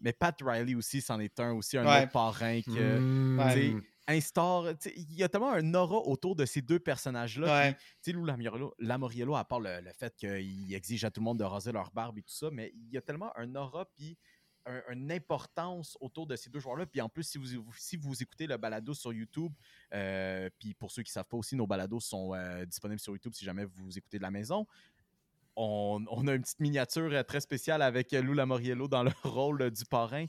Mais 0.00 0.12
Pat 0.12 0.36
Riley 0.42 0.74
aussi, 0.74 1.00
c'en 1.00 1.20
est 1.20 1.38
un, 1.40 1.52
aussi 1.52 1.78
un 1.78 1.86
Ouais. 1.86 2.02
autre 2.02 2.12
parrain 2.12 2.60
que. 2.60 2.98
Mm. 2.98 3.38
Ouais. 3.38 3.52
sais, 3.54 3.74
instaure. 4.06 4.68
Il 4.96 5.14
y 5.14 5.22
a 5.22 5.28
tellement 5.30 5.52
un 5.52 5.72
aura 5.72 5.96
autour 5.98 6.36
de 6.36 6.44
ces 6.44 6.60
deux 6.60 6.78
personnages-là. 6.80 7.46
Ouais. 7.46 7.72
Tu 7.74 7.78
sais, 8.02 8.12
Lou 8.12 8.24
Lamoriello, 8.24 8.74
Lamoriello, 8.78 9.34
à 9.36 9.44
part 9.44 9.60
le, 9.60 9.80
le 9.80 9.92
fait 9.92 10.14
qu'il 10.16 10.74
exige 10.74 11.04
à 11.04 11.10
tout 11.10 11.20
le 11.20 11.24
monde 11.24 11.38
de 11.38 11.44
raser 11.44 11.72
leur 11.72 11.90
barbe 11.92 12.18
et 12.18 12.22
tout 12.22 12.34
ça, 12.34 12.48
mais 12.52 12.72
il 12.74 12.92
y 12.92 12.98
a 12.98 13.00
tellement 13.00 13.32
un 13.38 13.54
aura 13.54 13.86
puis 13.94 14.18
un- 14.66 14.92
une 14.92 15.12
importance 15.12 15.96
autour 16.00 16.26
de 16.26 16.36
ces 16.36 16.50
deux 16.50 16.60
joueurs-là. 16.60 16.86
Puis 16.86 17.00
en 17.00 17.08
plus, 17.08 17.22
si 17.24 17.38
vous, 17.38 17.64
si 17.76 17.96
vous 17.96 18.22
écoutez 18.22 18.46
le 18.46 18.56
balado 18.56 18.94
sur 18.94 19.12
YouTube, 19.12 19.52
euh, 19.92 20.48
puis 20.58 20.74
pour 20.74 20.90
ceux 20.90 21.02
qui 21.02 21.10
ne 21.10 21.14
savent 21.14 21.26
pas 21.28 21.36
aussi, 21.36 21.56
nos 21.56 21.66
balados 21.66 22.00
sont 22.00 22.34
euh, 22.34 22.64
disponibles 22.64 23.00
sur 23.00 23.12
YouTube 23.12 23.32
si 23.34 23.44
jamais 23.44 23.64
vous 23.64 23.96
écoutez 23.98 24.18
de 24.18 24.22
la 24.22 24.30
maison. 24.30 24.66
On, 25.56 26.04
on 26.10 26.26
a 26.26 26.34
une 26.34 26.42
petite 26.42 26.58
miniature 26.60 27.10
euh, 27.12 27.22
très 27.22 27.40
spéciale 27.40 27.80
avec 27.82 28.10
Lou 28.12 28.32
Lamoriello 28.34 28.88
dans 28.88 29.04
le 29.04 29.12
rôle 29.22 29.70
du 29.70 29.84
parrain. 29.84 30.26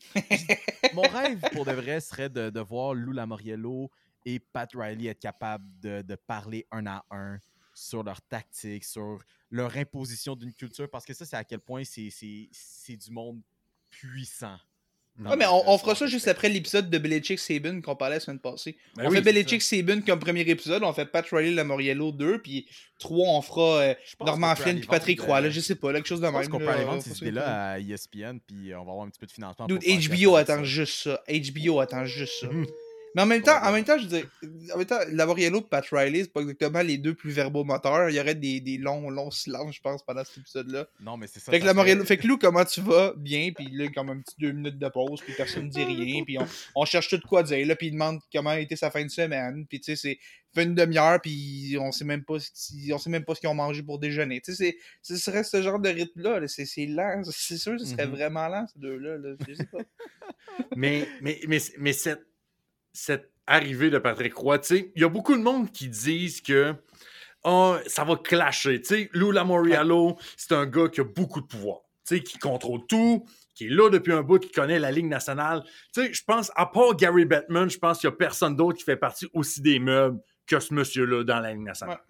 Mon 0.94 1.02
rêve, 1.02 1.40
pour 1.52 1.64
de 1.64 1.72
vrai, 1.72 2.00
serait 2.00 2.28
de, 2.30 2.50
de 2.50 2.60
voir 2.60 2.94
Lou 2.94 3.12
Lamoriello 3.12 3.90
et 4.24 4.38
Pat 4.38 4.70
Riley 4.74 5.06
être 5.10 5.18
capables 5.20 5.64
de, 5.80 6.02
de 6.02 6.14
parler 6.14 6.66
un 6.70 6.86
à 6.86 7.04
un 7.10 7.38
sur 7.74 8.02
leur 8.02 8.20
tactique, 8.22 8.84
sur 8.84 9.18
leur 9.50 9.76
imposition 9.76 10.36
d'une 10.36 10.52
culture, 10.52 10.88
parce 10.90 11.04
que 11.04 11.14
ça, 11.14 11.24
c'est 11.24 11.36
à 11.36 11.44
quel 11.44 11.60
point 11.60 11.82
c'est 11.84 12.96
du 12.96 13.10
monde 13.10 13.40
puissant. 13.90 14.56
Ouais, 15.18 15.36
mais 15.36 15.44
on, 15.46 15.68
on 15.68 15.76
fera 15.76 15.94
ça 15.94 16.06
juste 16.06 16.28
après 16.28 16.48
l'épisode 16.48 16.88
de 16.88 16.96
Belichick 16.96 17.38
Sabin 17.38 17.82
qu'on 17.82 17.94
parlait 17.94 18.16
la 18.16 18.20
semaine 18.20 18.38
passée. 18.38 18.78
Ben 18.96 19.04
on 19.04 19.10
oui, 19.10 19.16
fait 19.16 19.22
Belichick 19.22 19.60
Sabin 19.60 20.00
comme 20.00 20.18
premier 20.18 20.40
épisode, 20.42 20.82
on 20.82 20.92
fait 20.94 21.04
Pat 21.04 21.26
Riley 21.30 21.50
Lamoriello 21.52 22.10
2, 22.12 22.40
puis 22.40 22.66
3 23.00 23.28
on 23.28 23.42
fera 23.42 23.80
euh, 23.82 23.94
Je 24.08 24.16
pense 24.16 24.26
Norman 24.26 24.56
Flynn 24.56 24.78
puis 24.78 24.88
Patrick 24.88 25.20
Roy, 25.20 25.36
euh, 25.38 25.40
là, 25.42 25.50
je 25.50 25.60
sais 25.60 25.74
pas, 25.74 25.92
là, 25.92 25.98
quelque 25.98 26.06
chose 26.06 26.20
de 26.22 26.26
Je 26.26 26.30
pense 26.30 26.40
même. 26.40 26.50
qu'on 26.50 26.58
peut 26.58 26.64
là, 26.64 26.72
aller 26.72 26.84
vendre 26.84 27.02
ces 27.02 27.18
idées-là 27.18 27.72
à 27.72 27.78
ESPN, 27.80 28.38
puis 28.46 28.74
on 28.74 28.84
va 28.84 28.92
avoir 28.92 29.02
un 29.02 29.10
petit 29.10 29.18
peu 29.20 29.26
de 29.26 29.32
financement. 29.32 29.66
Dude, 29.66 29.80
pour 29.82 29.86
faire 29.86 30.16
HBO 30.16 30.36
attend 30.36 30.56
ça. 30.58 30.64
juste 30.64 31.02
ça. 31.02 31.22
HBO 31.28 31.80
attend 31.80 32.04
juste 32.06 32.40
ça. 32.40 32.48
Mais 33.14 33.22
en 33.22 33.26
même 33.26 33.42
temps, 33.42 33.58
en 33.62 33.72
même 33.72 33.84
temps, 33.84 33.98
je 33.98 34.04
veux 34.04 34.08
dire, 34.08 34.30
en 34.72 34.78
même 34.78 34.86
temps, 34.86 35.00
Lamoriello 35.08 35.58
et 35.58 35.62
Pat 35.68 35.84
Riley, 35.90 36.22
c'est 36.22 36.32
pas 36.32 36.42
exactement 36.42 36.80
les 36.82 36.96
deux 36.96 37.14
plus 37.14 37.30
verbaux 37.32 37.64
moteurs. 37.64 38.08
Il 38.10 38.14
y 38.16 38.20
aurait 38.20 38.34
des, 38.36 38.60
des 38.60 38.78
longs, 38.78 39.10
longs 39.10 39.30
silences, 39.32 39.74
je 39.74 39.80
pense, 39.80 40.04
pendant 40.04 40.24
cet 40.24 40.38
épisode-là. 40.38 40.86
Non, 41.00 41.16
mais 41.16 41.26
c'est 41.26 41.40
ça. 41.40 41.50
Fait 41.50 41.58
que 41.58 41.66
serait- 41.66 42.04
fait 42.04 42.16
que 42.18 42.26
Lou, 42.28 42.38
comment 42.38 42.64
tu 42.64 42.80
vas? 42.82 43.12
Bien, 43.16 43.50
puis 43.52 43.68
là, 43.72 43.88
comme 43.94 44.10
un 44.10 44.20
petit 44.20 44.36
deux 44.38 44.52
minutes 44.52 44.78
de 44.78 44.88
pause, 44.88 45.20
puis 45.22 45.32
personne 45.36 45.64
ne 45.64 45.70
dit 45.70 45.82
rien, 45.84 46.22
puis 46.26 46.38
on, 46.38 46.46
on 46.76 46.84
cherche 46.84 47.08
tout 47.08 47.20
quoi 47.28 47.42
dire, 47.42 47.66
là, 47.66 47.74
puis 47.74 47.88
il 47.88 47.92
demande 47.92 48.20
comment 48.32 48.50
a 48.50 48.60
été 48.60 48.76
sa 48.76 48.90
fin 48.92 49.04
de 49.04 49.10
semaine, 49.10 49.66
puis 49.68 49.80
tu 49.80 49.86
sais, 49.86 49.96
c'est 49.96 50.18
fait 50.52 50.64
une 50.64 50.74
demi-heure, 50.74 51.20
puis 51.20 51.76
on 51.80 51.92
sait 51.92 52.04
même 52.04 52.24
pas 52.24 52.36
si, 52.40 52.90
on 52.92 52.98
sait 52.98 53.10
même 53.10 53.24
pas 53.24 53.34
ce 53.36 53.40
qu'ils 53.40 53.48
ont 53.48 53.54
mangé 53.54 53.82
pour 53.84 53.98
déjeuner. 54.00 54.40
Tu 54.40 54.52
sais, 54.54 54.76
ce 55.00 55.16
serait 55.16 55.44
ce 55.44 55.62
genre 55.62 55.78
de 55.78 55.88
rythme-là, 55.88 56.40
là, 56.40 56.48
c'est 56.48 56.86
lent, 56.86 57.22
c'est 57.30 57.56
sûr, 57.56 57.78
ce 57.78 57.86
serait 57.86 58.06
Mhm. 58.06 58.12
vraiment 58.14 58.48
lent, 58.48 58.66
ces 58.72 58.78
deux-là, 58.80 59.16
là, 59.18 59.34
je 59.48 59.54
sais 59.54 59.66
pas. 59.66 59.78
mais, 60.76 61.06
mais, 61.20 61.40
mais, 61.46 61.58
mais 61.78 61.92
cette, 61.92 62.22
cette 62.92 63.30
arrivée 63.46 63.90
de 63.90 63.98
Patrick 63.98 64.34
Roy, 64.34 64.58
tu 64.58 64.66
sais, 64.68 64.92
il 64.94 65.02
y 65.02 65.04
a 65.04 65.08
beaucoup 65.08 65.36
de 65.36 65.42
monde 65.42 65.70
qui 65.70 65.88
disent 65.88 66.40
que 66.40 66.74
ah, 67.44 67.78
ça 67.86 68.04
va 68.04 68.16
clasher. 68.16 68.80
Tu 68.82 68.86
sais, 68.86 69.10
Lou 69.12 69.32
c'est 70.36 70.52
un 70.52 70.66
gars 70.66 70.88
qui 70.88 71.00
a 71.00 71.04
beaucoup 71.04 71.40
de 71.40 71.46
pouvoir, 71.46 71.78
tu 72.06 72.16
sais, 72.16 72.22
qui 72.22 72.38
contrôle 72.38 72.86
tout, 72.86 73.26
qui 73.54 73.66
est 73.66 73.70
là 73.70 73.88
depuis 73.90 74.12
un 74.12 74.22
bout, 74.22 74.38
qui 74.38 74.50
connaît 74.50 74.78
la 74.78 74.90
Ligue 74.90 75.06
nationale. 75.06 75.62
Tu 75.94 76.02
sais, 76.02 76.12
je 76.12 76.24
pense, 76.24 76.52
à 76.54 76.66
part 76.66 76.94
Gary 76.96 77.24
Bettman, 77.24 77.70
je 77.70 77.78
pense 77.78 77.98
qu'il 77.98 78.08
n'y 78.08 78.14
a 78.14 78.16
personne 78.16 78.56
d'autre 78.56 78.78
qui 78.78 78.84
fait 78.84 78.96
partie 78.96 79.26
aussi 79.32 79.60
des 79.62 79.78
meubles 79.78 80.20
que 80.46 80.60
ce 80.60 80.74
monsieur-là 80.74 81.24
dans 81.24 81.40
la 81.40 81.52
Ligue 81.52 81.62
nationale. 81.62 82.00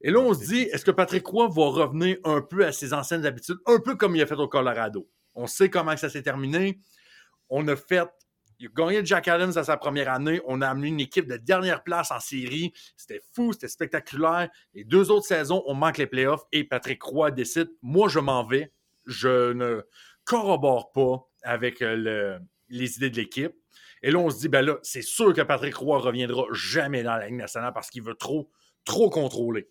Et 0.00 0.10
là, 0.10 0.20
on 0.20 0.32
se 0.32 0.44
dit, 0.46 0.62
est-ce 0.62 0.84
que 0.84 0.90
Patrick 0.90 1.26
Roy 1.26 1.48
va 1.48 1.66
revenir 1.66 2.18
un 2.24 2.40
peu 2.40 2.64
à 2.64 2.72
ses 2.72 2.92
anciennes 2.92 3.26
habitudes, 3.26 3.58
un 3.66 3.80
peu 3.80 3.96
comme 3.96 4.14
il 4.14 4.22
a 4.22 4.26
fait 4.26 4.36
au 4.36 4.48
Colorado? 4.48 5.08
On 5.34 5.46
sait 5.46 5.70
comment 5.70 5.96
ça 5.96 6.08
s'est 6.08 6.22
terminé. 6.22 6.78
On 7.48 7.66
a 7.68 7.76
fait 7.76 8.04
il 8.58 8.66
a 8.66 8.70
gagné 8.74 9.04
Jack 9.04 9.28
Adams 9.28 9.52
à 9.56 9.64
sa 9.64 9.76
première 9.76 10.10
année. 10.10 10.40
On 10.46 10.60
a 10.62 10.68
amené 10.68 10.88
une 10.88 11.00
équipe 11.00 11.26
de 11.26 11.36
dernière 11.36 11.82
place 11.84 12.10
en 12.10 12.20
série. 12.20 12.72
C'était 12.96 13.20
fou, 13.34 13.52
c'était 13.52 13.68
spectaculaire. 13.68 14.48
Les 14.74 14.84
deux 14.84 15.10
autres 15.10 15.26
saisons, 15.26 15.62
on 15.66 15.74
manque 15.74 15.98
les 15.98 16.06
playoffs 16.06 16.42
et 16.52 16.64
Patrick 16.64 17.02
Roy 17.02 17.30
décide 17.30 17.70
Moi, 17.82 18.08
je 18.08 18.18
m'en 18.18 18.44
vais. 18.46 18.72
Je 19.06 19.52
ne 19.52 19.82
corrobore 20.24 20.92
pas 20.92 21.24
avec 21.42 21.82
euh, 21.82 21.96
le- 21.96 22.38
les 22.68 22.96
idées 22.96 23.10
de 23.10 23.16
l'équipe. 23.16 23.52
Et 24.02 24.10
là, 24.10 24.18
on 24.18 24.30
se 24.30 24.38
dit 24.38 24.48
ben 24.48 24.62
là, 24.62 24.78
c'est 24.82 25.02
sûr 25.02 25.32
que 25.32 25.40
Patrick 25.40 25.74
Roy 25.74 25.98
reviendra 25.98 26.44
jamais 26.52 27.02
dans 27.02 27.16
la 27.16 27.26
Ligue 27.26 27.36
nationale 27.36 27.72
parce 27.72 27.90
qu'il 27.90 28.02
veut 28.02 28.14
trop, 28.14 28.50
trop 28.84 29.08
contrôler. 29.10 29.68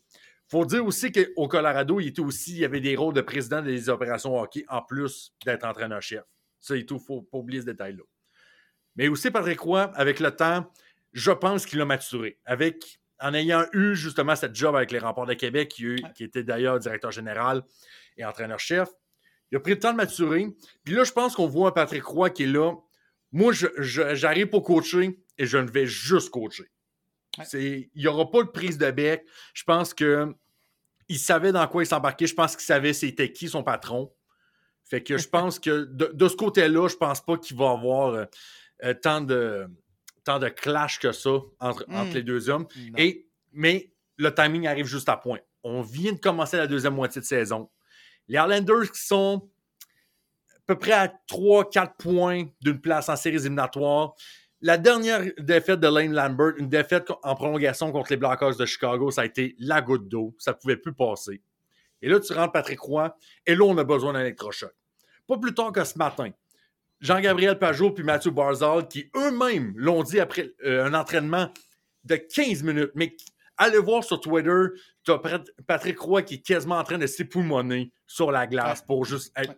faut 0.50 0.66
dire 0.66 0.86
aussi 0.86 1.12
qu'au 1.12 1.48
Colorado, 1.48 2.00
il 2.00 2.08
était 2.08 2.22
aussi, 2.22 2.52
il 2.52 2.60
y 2.60 2.66
avait 2.66 2.80
des 2.82 2.96
rôles 2.96 3.14
de 3.14 3.22
président 3.22 3.62
des 3.62 3.90
opérations 3.90 4.40
hockey 4.40 4.66
en 4.70 4.82
plus 4.82 5.34
d'être 5.46 5.66
entraîneur-chef. 5.66 6.24
Ça 6.60 6.74
tout, 6.82 6.96
il 6.96 6.96
ne 6.96 7.00
faut 7.00 7.22
pas 7.22 7.38
oublier 7.38 7.62
ce 7.62 7.66
détail-là. 7.68 8.04
Mais 8.98 9.08
aussi, 9.08 9.32
Patrick 9.32 9.60
Roy, 9.60 9.92
avec 9.96 10.20
le 10.20 10.36
temps, 10.36 10.70
je 11.14 11.32
pense 11.32 11.66
qu'il 11.66 11.80
a 11.80 11.86
maturé. 11.86 12.38
Avec, 12.46 13.00
en 13.20 13.34
ayant 13.34 13.66
eu 13.74 13.96
justement 13.96 14.36
cette 14.36 14.56
job 14.56 14.76
avec 14.76 14.92
les 14.92 15.00
remparts 15.00 15.28
de 15.28 15.36
Québec, 15.36 15.70
qui, 15.70 15.96
qui 16.16 16.24
était 16.24 16.44
d'ailleurs 16.44 16.80
directeur 16.80 17.12
général 17.12 17.64
et 18.18 18.26
entraîneur-chef, 18.26 18.90
il 19.52 19.58
a 19.58 19.60
pris 19.60 19.72
le 19.72 19.80
temps 19.80 19.92
de 19.92 19.98
maturer. 19.98 20.48
Puis 20.84 20.94
là, 20.94 21.04
je 21.04 21.12
pense 21.12 21.36
qu'on 21.36 21.48
voit 21.48 21.70
un 21.70 21.72
Patrick 21.72 22.04
Roy 22.04 22.32
qui 22.32 22.44
est 22.44 22.48
là. 22.48 22.74
Moi, 23.32 23.54
j'arrive 23.78 24.48
pour 24.48 24.64
coacher 24.64 25.20
et 25.38 25.46
je 25.46 25.58
ne 25.58 25.70
vais 25.70 25.86
juste 25.86 26.30
coacher. 26.32 26.70
Il 27.54 27.90
n'y 27.96 28.08
aura 28.08 28.30
pas 28.30 28.44
de 28.44 28.50
prise 28.50 28.78
de 28.78 28.90
bec. 28.90 29.26
Je 29.54 29.64
pense 29.64 29.94
que 29.94 30.34
il 31.08 31.20
savait 31.20 31.52
dans 31.52 31.66
quoi 31.68 31.84
il 31.84 31.86
s'embarquait. 31.86 32.28
Je 32.28 32.34
pense 32.34 32.56
qu'il 32.56 32.66
savait 32.66 32.94
c'était 32.94 33.32
qui 33.32 33.48
son 33.48 33.64
patron. 33.64 34.12
Fait 34.84 35.04
que 35.04 35.18
je 35.18 35.28
pense 35.30 35.60
que 35.60 35.86
de, 35.86 36.12
de 36.14 36.28
ce 36.28 36.36
côté-là, 36.36 36.88
je 36.90 36.96
pense 36.96 37.22
pas 37.22 37.38
qu'il 37.38 37.56
va 37.56 37.72
avoir 37.72 38.28
euh, 38.84 38.94
tant, 38.94 39.22
de, 39.22 39.68
tant 40.24 40.40
de 40.40 40.50
clash 40.50 41.00
que 41.00 41.12
ça 41.12 41.30
entre, 41.60 41.86
Mm. 41.88 41.96
entre 41.96 42.14
les 42.14 42.24
deux 42.24 42.50
hommes. 42.50 42.68
Non. 42.78 42.98
Et, 42.98 43.28
mais 43.52 43.92
le 44.18 44.34
timing 44.34 44.68
arrive 44.68 44.86
juste 44.86 45.10
à 45.10 45.18
point. 45.18 45.40
On 45.64 45.82
vient 45.82 46.14
de 46.14 46.20
commencer 46.20 46.58
la 46.58 46.68
deuxième 46.68 46.94
moitié 46.96 47.22
de 47.22 47.26
saison. 47.26 47.70
Les 48.28 48.38
Islanders 48.38 48.92
qui 48.92 49.02
sont 49.02 49.50
à 50.56 50.60
peu 50.68 50.78
près 50.78 50.92
à 50.92 51.08
3-4 51.28 51.96
points 51.98 52.46
d'une 52.62 52.80
place 52.82 53.10
en 53.10 53.16
séries 53.16 53.38
éliminatoires. 53.38 54.14
La 54.62 54.78
dernière 54.78 55.22
défaite 55.38 55.80
de 55.80 55.88
Lane 55.88 56.14
Lambert, 56.14 56.54
une 56.58 56.68
défaite 56.68 57.10
en 57.24 57.36
prolongation 57.36 57.92
contre 57.92 58.12
les 58.12 58.18
Blackhawks 58.18 58.58
de 58.58 58.66
Chicago, 58.66 59.12
ça 59.12 59.22
a 59.22 59.26
été 59.26 59.56
la 59.60 59.82
goutte 59.82 60.08
d'eau. 60.10 60.36
Ça 60.40 60.52
ne 60.52 60.58
pouvait 60.58 60.78
plus 60.78 60.94
passer. 60.94 61.42
Et 62.02 62.10
là, 62.10 62.20
tu 62.20 62.34
rentres 62.34 62.52
Patrick 62.52 62.80
Roy, 62.80 63.16
et 63.46 63.56
là, 63.56 63.64
on 63.64 63.78
a 63.78 63.84
besoin 63.84 64.14
d'un 64.14 64.22
électrochoc. 64.22 64.72
Pas 65.28 65.38
plus 65.38 65.54
tard 65.54 65.72
que 65.72 65.84
ce 65.84 65.98
matin. 65.98 66.32
Jean-Gabriel 67.00 67.60
Pajot 67.60 67.92
puis 67.92 68.04
Mathieu 68.04 68.32
Barzal, 68.32 68.88
qui 68.88 69.10
eux-mêmes 69.16 69.74
l'ont 69.76 70.04
dit 70.04 70.20
après 70.20 70.54
euh, 70.66 70.86
un 70.86 70.94
entraînement 70.94 71.50
de 72.04 72.16
15 72.16 72.64
minutes, 72.64 72.92
mais 72.96 73.16
allez 73.58 73.78
voir 73.80 74.04
sur 74.04 74.20
Twitter, 74.20 74.66
tu 75.04 75.12
as 75.12 75.20
Patrick 75.68 76.00
Roy 76.00 76.24
qui 76.24 76.36
est 76.36 76.46
quasiment 76.46 76.78
en 76.78 76.84
train 76.84 76.98
de 76.98 77.08
s'époumoner 77.08 77.92
sur 78.06 78.32
la 78.32 78.48
glace 78.48 78.82
pour 78.82 79.06
juste 79.06 79.32
être. 79.36 79.56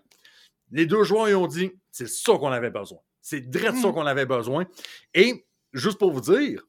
Les 0.72 0.86
deux 0.86 1.04
joueurs, 1.04 1.30
ils 1.30 1.36
ont 1.36 1.48
dit 1.48 1.72
c'est 1.92 2.08
ça 2.08 2.34
qu'on 2.38 2.52
avait 2.52 2.70
besoin. 2.72 3.00
C'est 3.22 3.42
direct 3.42 3.78
ça 3.78 3.90
Mm. 3.90 3.94
qu'on 3.94 4.06
avait 4.06 4.26
besoin. 4.26 4.66
Et 5.14 5.46
juste 5.74 5.98
pour 5.98 6.12
vous 6.12 6.22
dire, 6.22 6.64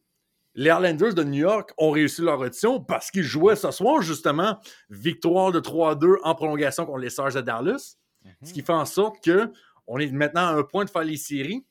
les 0.54 0.70
Islanders 0.70 1.14
de 1.14 1.22
New 1.22 1.40
York 1.40 1.72
ont 1.78 1.90
réussi 1.90 2.22
leur 2.22 2.40
audition 2.40 2.80
parce 2.80 3.10
qu'ils 3.10 3.22
jouaient 3.22 3.56
ce 3.56 3.70
soir, 3.70 4.02
justement, 4.02 4.58
victoire 4.90 5.52
de 5.52 5.60
3-2 5.60 6.16
en 6.24 6.34
prolongation 6.34 6.84
contre 6.86 6.98
les 6.98 7.10
Stars 7.10 7.32
de 7.34 7.40
Dallas. 7.40 7.96
Ce 8.42 8.52
qui 8.52 8.60
fait 8.62 8.72
en 8.72 8.84
sorte 8.84 9.22
que 9.24 9.50
on 9.86 9.98
est 9.98 10.10
maintenant 10.10 10.46
à 10.46 10.52
un 10.52 10.62
point 10.62 10.84
de 10.84 10.90
faire 10.90 11.04
les 11.04 11.16
séries. 11.16 11.64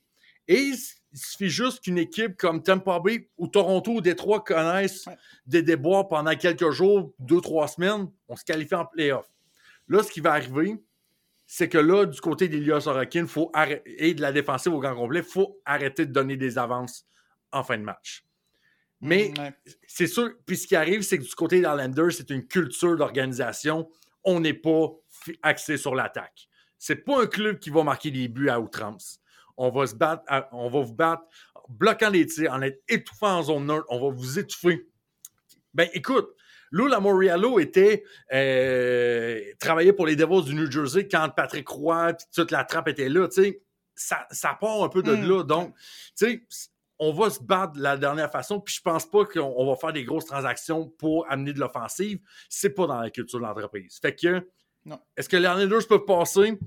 Et 0.48 0.58
il 0.58 0.76
suffit 1.12 1.48
juste 1.48 1.82
qu'une 1.82 1.98
équipe 1.98 2.36
comme 2.36 2.62
Tampa 2.62 2.98
Bay 3.00 3.28
ou 3.36 3.48
Toronto 3.48 3.92
ou 3.92 4.00
Détroit 4.00 4.40
connaissent 4.40 5.06
des 5.46 5.62
déboires 5.62 6.08
pendant 6.08 6.34
quelques 6.34 6.70
jours, 6.70 7.12
deux, 7.18 7.40
trois 7.40 7.68
semaines, 7.68 8.08
on 8.28 8.36
se 8.36 8.44
qualifie 8.44 8.74
en 8.74 8.86
playoff. 8.86 9.26
Là, 9.88 10.02
ce 10.02 10.10
qui 10.10 10.20
va 10.20 10.32
arriver, 10.32 10.76
c'est 11.46 11.68
que 11.68 11.78
là, 11.78 12.06
du 12.06 12.20
côté 12.20 12.48
d'Ilias 12.48 12.82
Sorokin 12.82 13.26
faut 13.26 13.50
et 13.84 14.14
de 14.14 14.20
la 14.20 14.32
défensive 14.32 14.72
au 14.72 14.80
grand 14.80 14.94
complet, 14.94 15.20
il 15.20 15.24
faut 15.24 15.60
arrêter 15.64 16.06
de 16.06 16.12
donner 16.12 16.36
des 16.36 16.58
avances 16.58 17.04
en 17.50 17.64
fin 17.64 17.76
de 17.76 17.82
match. 17.82 18.24
Mais 19.00 19.32
Mm, 19.36 19.40
ouais. 19.40 19.54
c'est 19.86 20.06
sûr, 20.06 20.30
puis 20.46 20.56
ce 20.56 20.66
qui 20.66 20.76
arrive, 20.76 21.02
c'est 21.02 21.18
que 21.18 21.24
du 21.24 21.34
côté 21.34 21.56
d'Islanders, 21.56 22.12
c'est 22.12 22.30
une 22.30 22.46
culture 22.46 22.96
d'organisation. 22.96 23.90
On 24.24 24.40
n'est 24.40 24.54
pas 24.54 24.88
axé 25.42 25.76
sur 25.76 25.94
l'attaque. 25.94 26.48
C'est 26.82 26.96
pas 27.04 27.22
un 27.22 27.26
club 27.26 27.58
qui 27.58 27.68
va 27.70 27.84
marquer 27.84 28.10
des 28.10 28.26
buts 28.26 28.48
à 28.48 28.58
outrance. 28.58 29.20
On 29.58 29.68
va 29.70 29.86
se 29.86 29.94
battre, 29.94 30.22
à- 30.26 30.48
on 30.52 30.70
va 30.70 30.80
vous 30.80 30.94
battre 30.94 31.22
en 31.54 31.60
bloquant 31.68 32.08
les 32.08 32.24
tirs, 32.26 32.52
en 32.52 32.62
être 32.62 32.82
étouffant 32.88 33.36
en 33.38 33.42
zone 33.42 33.66
neutre, 33.66 33.84
on 33.90 34.00
va 34.00 34.08
vous 34.16 34.38
étouffer. 34.38 34.88
Ben 35.74 35.88
écoute, 35.92 36.30
Lou 36.72 36.86
Lamoriello 36.86 37.58
était 37.60 38.02
euh, 38.32 39.40
travaillait 39.58 39.92
pour 39.92 40.06
les 40.06 40.16
Devils 40.16 40.44
du 40.44 40.54
New 40.54 40.70
Jersey 40.70 41.06
quand 41.06 41.28
Patrick 41.36 41.68
Roy 41.68 42.14
puis 42.14 42.26
toute 42.34 42.50
la 42.50 42.64
trappe 42.64 42.88
était 42.88 43.08
là, 43.08 43.28
tu 43.28 43.42
sais. 43.42 43.62
Ça, 43.94 44.26
ça 44.30 44.56
part 44.58 44.82
un 44.82 44.88
peu 44.88 45.02
de 45.02 45.14
Mm. 45.14 45.28
là. 45.28 45.42
Donc, 45.44 45.74
tu 45.76 45.82
sais, 46.14 46.42
on 46.98 47.12
va 47.12 47.28
se 47.28 47.42
battre 47.42 47.74
de 47.74 47.82
la 47.82 47.98
dernière 47.98 48.30
façon, 48.30 48.58
puis 48.60 48.74
je 48.74 48.80
pense 48.80 49.04
pas 49.04 49.26
qu'on 49.26 49.52
on 49.56 49.66
va 49.66 49.76
faire 49.76 49.92
des 49.92 50.04
grosses 50.04 50.24
transactions 50.26 50.88
pour 50.98 51.30
amener 51.30 51.52
de 51.52 51.60
l'offensive. 51.60 52.18
C'est 52.48 52.70
pas 52.70 52.86
dans 52.86 53.00
la 53.00 53.10
culture 53.10 53.38
de 53.38 53.44
l'entreprise. 53.44 53.98
Fait 54.00 54.14
que. 54.14 54.48
Est-ce 55.16 55.28
que 55.28 55.36
les 55.36 55.48
Islanders 55.48 55.86
peuvent 55.88 56.04
passer? 56.04 56.58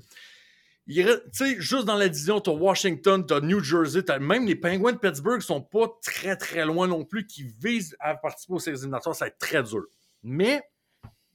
Tu 0.86 1.05
sais, 1.32 1.61
juste 1.61 1.86
dans 1.86 1.95
la 1.95 2.09
division, 2.09 2.41
t'as 2.41 2.51
Washington, 2.51 3.26
t'as 3.26 3.39
New 3.39 3.63
Jersey, 3.63 4.03
t'as 4.03 4.19
même 4.19 4.45
les 4.45 4.55
Penguins 4.55 4.91
de 4.91 4.97
Pittsburgh 4.97 5.41
sont 5.41 5.61
pas 5.61 5.88
très 6.01 6.36
très 6.36 6.65
loin 6.65 6.88
non 6.88 7.05
plus, 7.05 7.26
qui 7.26 7.43
visent 7.43 7.95
à 7.99 8.15
participer 8.15 8.53
aux 8.53 8.59
séries 8.59 8.80
éliminatoires, 8.80 9.15
ça 9.15 9.26
va 9.26 9.30
être 9.30 9.38
très 9.38 9.63
dur. 9.63 9.86
Mais, 10.24 10.61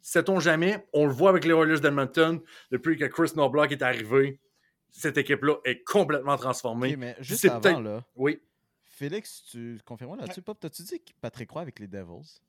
sait-on 0.03 0.39
jamais, 0.39 0.87
on 0.93 1.07
le 1.07 1.13
voit 1.13 1.31
avec 1.31 1.45
les 1.47 1.53
Oilers 1.53 1.81
d'Edmonton, 1.81 2.41
depuis 2.71 2.99
que 2.99 3.07
Chris 3.07 3.31
Knobloch 3.35 3.73
est 3.73 3.83
arrivé, 3.83 4.39
cette 4.91 5.17
équipe-là 5.17 5.57
est 5.65 5.83
complètement 5.83 6.37
transformée. 6.37 6.93
Ok, 6.93 6.99
mais 6.99 7.17
juste 7.21 7.41
c'est 7.41 7.51
avant, 7.51 7.81
là, 7.81 8.05
Oui. 8.17 8.43
Félix, 8.85 9.45
tu 9.51 9.79
confirmes 9.85 10.19
là-dessus, 10.19 10.43
Pop, 10.43 10.59
t'as-tu 10.61 10.83
dit 10.83 10.99
que 10.99 11.13
Patrick 11.21 11.51
Roy 11.51 11.63
avec 11.63 11.79
les 11.79 11.87
Devils? 11.87 12.41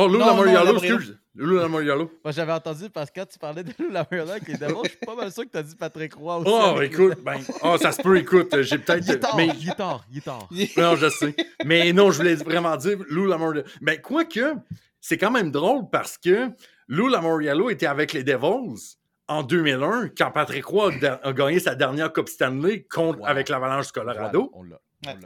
Oh, 0.00 0.06
Lou 0.06 0.18
Lamoriello, 0.18 0.74
excuse. 0.78 1.18
Lou 1.34 1.56
Lamoriello. 1.56 2.10
Moi, 2.24 2.32
j'avais 2.32 2.52
entendu 2.52 2.88
parce 2.90 3.10
que 3.10 3.20
quand 3.20 3.26
tu 3.26 3.38
parlais 3.38 3.62
de 3.64 3.72
Lou 3.78 3.90
Lamoriello 3.90 4.30
avec 4.30 4.46
les 4.48 4.54
Devils, 4.56 4.74
je 4.84 4.88
suis 4.90 4.98
pas 5.04 5.14
mal 5.16 5.32
sûr 5.32 5.44
que 5.44 5.48
t'as 5.50 5.62
dit 5.62 5.74
Patrick 5.74 6.14
Roy 6.14 6.36
aussi. 6.38 6.50
Oh, 6.52 6.80
écoute, 6.80 7.18
ben, 7.24 7.38
oh, 7.62 7.76
ça 7.78 7.90
se 7.92 8.00
peut, 8.02 8.16
écoute, 8.16 8.48
j'ai 8.62 8.76
Il 8.76 8.80
est 8.80 8.84
peut-être. 8.84 9.20
tard, 9.20 9.36
Mais, 9.36 9.48
il 9.60 9.68
est 9.68 9.74
tard, 9.74 10.04
il 10.10 10.18
est 10.18 10.24
tard. 10.24 10.48
non, 10.76 10.96
je 10.96 11.08
sais. 11.10 11.34
Mais 11.64 11.92
non, 11.92 12.10
je 12.12 12.18
voulais 12.18 12.34
vraiment 12.36 12.76
dire 12.76 12.98
Lou 13.08 13.26
Lamoriello. 13.26 13.66
Ben, 13.80 14.00
quoique, 14.00 14.54
c'est 15.00 15.18
quand 15.18 15.30
même 15.32 15.50
drôle 15.50 15.90
parce 15.90 16.16
que 16.18 16.48
Lou 16.88 17.08
Lamoriello 17.08 17.68
était 17.70 17.86
avec 17.86 18.12
les 18.12 18.22
Devils 18.24 18.96
en 19.26 19.42
2001 19.42 20.08
quand 20.16 20.30
Patrick 20.30 20.64
Roy 20.64 20.92
a, 21.02 21.20
a 21.26 21.32
gagné 21.32 21.58
sa 21.60 21.74
dernière 21.74 22.12
Coupe 22.12 22.28
Stanley 22.28 22.84
contre, 22.90 23.18
Wow. 23.20 23.26
avec 23.26 23.48
l'Avalanche 23.48 23.86
du 23.86 23.92
Colorado. 23.92 24.50
Voilà, 24.54 24.76
on 25.04 25.10
l'a. 25.12 25.14
Ouais. 25.14 25.20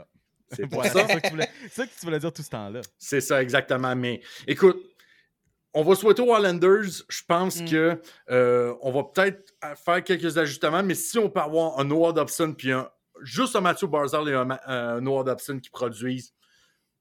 C'est 0.54 0.66
pour 0.66 0.82
Voilà, 0.82 0.90
ça. 0.90 1.04
que 1.04 1.26
tu 1.26 1.30
voulais- 1.30 1.50
ça 1.70 1.86
que 1.86 1.92
tu 1.98 2.04
voulais 2.06 2.18
dire 2.18 2.32
tout 2.32 2.42
ce 2.42 2.50
temps-là. 2.50 2.80
C'est 2.98 3.20
ça, 3.20 3.42
exactement. 3.42 3.94
Mais 3.96 4.20
écoute, 4.46 4.82
on 5.74 5.82
va 5.82 5.94
souhaiter 5.94 6.22
aux 6.22 6.36
Islanders. 6.36 7.04
Je 7.08 7.22
pense 7.26 7.60
Mm. 7.62 7.68
que 7.68 8.02
euh, 8.30 8.74
on 8.82 8.92
va 8.92 9.04
peut-être 9.04 9.54
faire 9.84 10.04
quelques 10.04 10.36
ajustements, 10.38 10.82
mais 10.82 10.94
si 10.94 11.18
on 11.18 11.30
peut 11.30 11.40
avoir 11.40 11.78
un 11.80 11.84
Noah 11.84 12.12
Dobson 12.12 12.52
puis 12.56 12.72
un, 12.72 12.88
juste 13.22 13.56
un 13.56 13.60
Mathieu 13.62 13.86
Barzal 13.86 14.28
et 14.28 14.34
un, 14.34 14.44
Ma- 14.44 14.60
un 14.66 15.00
Noah 15.00 15.24
Dobson 15.24 15.58
qui 15.60 15.70
produisent, 15.70 16.34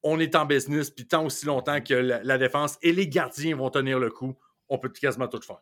on 0.03 0.19
est 0.19 0.35
en 0.35 0.45
business. 0.45 0.89
Puis 0.89 1.05
tant 1.07 1.25
aussi 1.25 1.45
longtemps 1.45 1.81
que 1.81 1.93
la, 1.93 2.23
la 2.23 2.37
défense 2.37 2.77
et 2.81 2.91
les 2.93 3.07
gardiens 3.07 3.55
vont 3.55 3.69
tenir 3.69 3.99
le 3.99 4.09
coup, 4.09 4.35
on 4.69 4.77
peut 4.77 4.89
quasiment 4.89 5.27
tout 5.27 5.41
faire. 5.41 5.61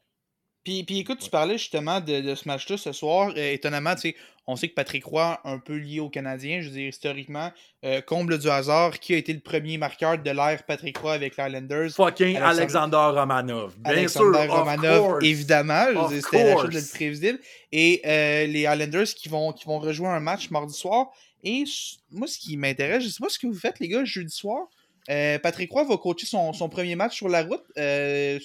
Puis, 0.63 0.83
puis 0.83 0.99
écoute, 0.99 1.19
tu 1.19 1.29
parlais 1.29 1.57
justement 1.57 2.01
de, 2.01 2.21
de 2.21 2.35
ce 2.35 2.47
match-là 2.47 2.77
ce 2.77 2.91
soir. 2.91 3.31
Euh, 3.37 3.53
étonnamment, 3.53 3.95
tu 3.95 4.01
sais, 4.01 4.15
on 4.45 4.55
sait 4.55 4.67
que 4.67 4.73
Patrick 4.73 5.05
Roy, 5.05 5.39
un 5.43 5.59
peu 5.59 5.75
lié 5.77 5.99
aux 5.99 6.09
Canadiens, 6.09 6.59
je 6.61 6.67
veux 6.67 6.73
dire, 6.73 6.89
historiquement, 6.89 7.51
euh, 7.85 8.01
comble 8.01 8.39
du 8.39 8.49
hasard, 8.49 8.99
qui 8.99 9.13
a 9.13 9.17
été 9.17 9.31
le 9.31 9.39
premier 9.39 9.77
marqueur 9.77 10.17
de 10.17 10.31
l'ère 10.31 10.63
Patrick 10.65 10.97
Roy 10.97 11.13
avec 11.13 11.37
les 11.37 11.43
Islanders? 11.45 11.91
Fucking 11.91 12.37
Alexander 12.37 13.11
Romanov. 13.13 13.77
Bien 13.77 13.93
Alexander 13.93 14.45
sûr, 14.45 14.53
Romanov, 14.53 15.23
évidemment. 15.23 15.85
Of 15.95 16.13
dire, 16.13 16.21
C'était 16.23 16.43
la 16.43 16.55
chose 16.57 16.69
plus 16.69 16.89
prévisible. 16.91 17.39
Et 17.71 18.01
euh, 18.05 18.47
les 18.47 18.61
Islanders 18.61 19.13
qui 19.15 19.29
vont, 19.29 19.53
qui 19.53 19.65
vont 19.65 19.79
rejouer 19.79 20.07
un 20.07 20.19
match 20.19 20.49
mardi 20.49 20.73
soir. 20.73 21.07
Et 21.43 21.63
moi, 22.11 22.27
ce 22.27 22.37
qui 22.37 22.57
m'intéresse, 22.57 23.03
je 23.03 23.09
sais 23.09 23.21
pas 23.21 23.29
ce 23.29 23.39
que 23.39 23.47
vous 23.47 23.53
faites, 23.53 23.79
les 23.79 23.87
gars, 23.87 24.03
jeudi 24.03 24.33
soir. 24.33 24.67
Euh, 25.09 25.39
Patrick 25.39 25.71
Roy 25.71 25.83
va 25.85 25.97
coacher 25.97 26.25
son, 26.25 26.53
son 26.53 26.69
premier 26.69 26.95
match 26.95 27.15
sur 27.15 27.29
la 27.29 27.43
route. 27.43 27.63
Euh, 27.77 28.39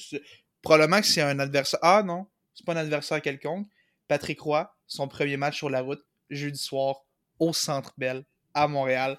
probablement 0.65 1.01
que 1.01 1.07
c'est 1.07 1.23
un 1.23 1.39
adversaire. 1.39 1.79
Ah 1.83 2.03
non, 2.03 2.27
c'est 2.55 2.67
pas 2.67 2.73
un 2.73 2.79
adversaire 2.79 3.23
quelconque. 3.23 3.67
Patrick 4.09 4.41
Roy, 4.41 4.69
son 4.87 5.07
premier 5.09 5.37
match 5.37 5.57
sur 5.57 5.71
la 5.71 5.81
route, 5.81 6.03
jeudi 6.31 6.59
soir, 6.59 7.05
au 7.39 7.53
Centre 7.53 7.95
Bell, 7.97 8.25
à 8.53 8.67
Montréal. 8.67 9.19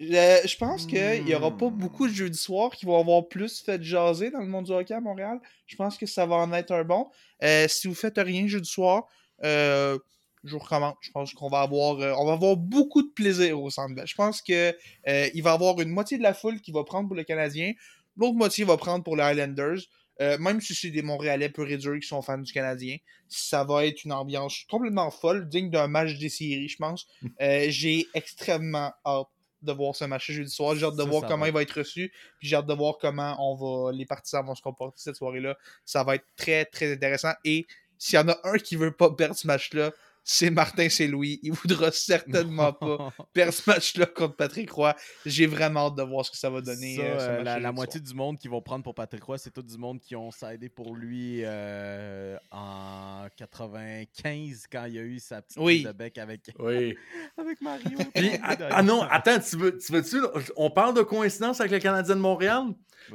Je, 0.00 0.06
je 0.44 0.56
pense 0.56 0.86
qu'il 0.86 1.24
n'y 1.24 1.34
aura 1.34 1.56
pas 1.56 1.66
Hmm. 1.66 1.78
beaucoup 1.78 2.06
de 2.08 2.12
jeudi 2.12 2.36
soir 2.38 2.70
qui 2.72 2.84
vont 2.84 2.98
avoir 2.98 3.28
plus 3.28 3.62
fait 3.62 3.82
jaser 3.82 4.30
dans 4.30 4.40
le 4.40 4.46
monde 4.46 4.64
du 4.66 4.72
hockey 4.72 4.92
à 4.94 5.00
Montréal. 5.00 5.40
Je 5.66 5.76
pense 5.76 5.96
que 5.96 6.06
ça 6.06 6.26
va 6.26 6.36
en 6.36 6.52
être 6.52 6.72
un 6.72 6.84
bon. 6.84 7.08
Euh, 7.42 7.68
si 7.68 7.86
vous 7.86 7.94
faites 7.94 8.18
rien 8.18 8.46
jeudi 8.46 8.68
soir, 8.68 9.04
euh, 9.44 9.98
je 10.42 10.52
vous 10.52 10.58
recommande. 10.58 10.94
Je 11.00 11.10
pense 11.10 11.32
qu'on 11.32 11.48
va 11.48 11.60
avoir, 11.60 12.00
euh, 12.00 12.12
on 12.18 12.26
va 12.26 12.32
avoir 12.32 12.56
beaucoup 12.56 13.02
de 13.02 13.12
plaisir 13.12 13.60
au 13.62 13.70
Centre 13.70 13.94
Bell. 13.94 14.06
Je 14.06 14.14
pense 14.14 14.42
que 14.42 14.76
euh, 15.08 15.28
il 15.32 15.42
va 15.42 15.50
y 15.52 15.54
avoir 15.54 15.80
une 15.80 15.90
moitié 15.90 16.18
de 16.18 16.22
la 16.22 16.34
foule 16.34 16.60
qui 16.60 16.72
va 16.72 16.82
prendre 16.84 17.06
pour 17.08 17.16
le 17.16 17.24
Canadien, 17.24 17.72
l'autre 18.16 18.34
moitié 18.34 18.64
va 18.64 18.76
prendre 18.76 19.04
pour 19.04 19.16
les 19.16 19.22
Highlanders. 19.22 19.80
Euh, 20.20 20.38
même 20.38 20.60
si 20.60 20.74
c'est 20.74 20.90
des 20.90 21.02
Montréalais 21.02 21.48
peu 21.48 21.62
réduits 21.62 22.00
qui 22.00 22.08
sont 22.08 22.22
fans 22.22 22.38
du 22.38 22.52
Canadien, 22.52 22.96
ça 23.28 23.64
va 23.64 23.84
être 23.86 24.04
une 24.04 24.12
ambiance 24.12 24.64
complètement 24.70 25.10
folle, 25.10 25.48
digne 25.48 25.70
d'un 25.70 25.88
match 25.88 26.18
des 26.18 26.28
séries, 26.28 26.68
je 26.68 26.76
pense. 26.76 27.06
Euh, 27.40 27.66
j'ai 27.68 28.06
extrêmement 28.14 28.92
hâte 29.04 29.26
de 29.62 29.72
voir 29.72 29.96
ce 29.96 30.04
match 30.04 30.30
jeudi 30.30 30.50
soir. 30.50 30.76
J'ai 30.76 30.86
hâte 30.86 30.94
de 30.94 31.02
Ça, 31.02 31.08
voir 31.08 31.22
ça 31.22 31.28
comment 31.28 31.42
va 31.42 31.48
il 31.48 31.52
va 31.52 31.62
être 31.62 31.78
reçu. 31.78 32.12
Puis 32.38 32.48
j'ai 32.48 32.56
hâte 32.56 32.66
de 32.66 32.74
voir 32.74 32.98
comment 33.00 33.36
on 33.40 33.54
va, 33.56 33.92
les 33.92 34.06
partisans 34.06 34.44
vont 34.46 34.54
se 34.54 34.62
comporter 34.62 34.98
cette 35.00 35.16
soirée-là. 35.16 35.56
Ça 35.84 36.04
va 36.04 36.14
être 36.14 36.26
très, 36.36 36.64
très 36.64 36.92
intéressant. 36.92 37.32
Et 37.44 37.66
s'il 37.98 38.16
y 38.16 38.22
en 38.22 38.28
a 38.28 38.38
un 38.44 38.58
qui 38.58 38.76
veut 38.76 38.92
pas 38.92 39.10
perdre 39.10 39.34
ce 39.34 39.46
match-là, 39.46 39.92
c'est 40.26 40.48
Martin, 40.50 40.88
c'est 40.88 41.06
Louis. 41.06 41.38
Il 41.42 41.52
voudra 41.52 41.92
certainement 41.92 42.72
pas 42.72 43.12
perdre 43.34 43.52
ce 43.52 43.68
match-là 43.68 44.06
contre 44.06 44.36
Patrick 44.36 44.70
Roy. 44.70 44.94
J'ai 45.26 45.46
vraiment 45.46 45.88
hâte 45.88 45.96
de 45.96 46.02
voir 46.02 46.24
ce 46.24 46.30
que 46.30 46.36
ça 46.38 46.48
va 46.50 46.60
donner. 46.62 46.96
Ça, 46.96 47.02
euh, 47.02 47.18
euh, 47.40 47.42
la, 47.42 47.60
soir. 47.60 47.72
moitié 47.74 48.00
du 48.00 48.14
monde 48.14 48.38
qui 48.38 48.48
vont 48.48 48.62
prendre 48.62 48.82
pour 48.82 48.94
Patrick 48.94 49.22
Roy, 49.22 49.36
c'est 49.38 49.50
tout 49.52 49.62
du 49.62 49.76
monde 49.76 50.00
qui 50.00 50.16
ont 50.16 50.30
sidé 50.30 50.68
pour 50.70 50.94
lui 50.94 51.42
euh, 51.44 52.36
en 52.50 53.26
95 53.36 54.64
quand 54.70 54.84
il 54.86 54.94
y 54.94 54.98
a 54.98 55.02
eu 55.02 55.18
sa 55.18 55.42
petite 55.42 55.58
Oui. 55.60 55.82
de 55.84 55.92
bec 55.92 56.16
avec, 56.18 56.50
Oui. 56.58 56.96
avec 57.38 57.60
Mario. 57.60 57.98
Puis, 58.14 58.30
ah, 58.42 58.56
ah 58.70 58.82
non, 58.82 59.02
attends, 59.02 59.38
tu 59.38 59.56
veux, 59.56 59.76
tu 59.76 59.92
veux-tu, 59.92 60.16
on 60.56 60.70
parle 60.70 60.94
de 60.94 61.02
coïncidence 61.02 61.60
avec 61.60 61.72
le 61.72 61.78
Canadien 61.80 62.16
de 62.16 62.20
Montréal? 62.20 62.64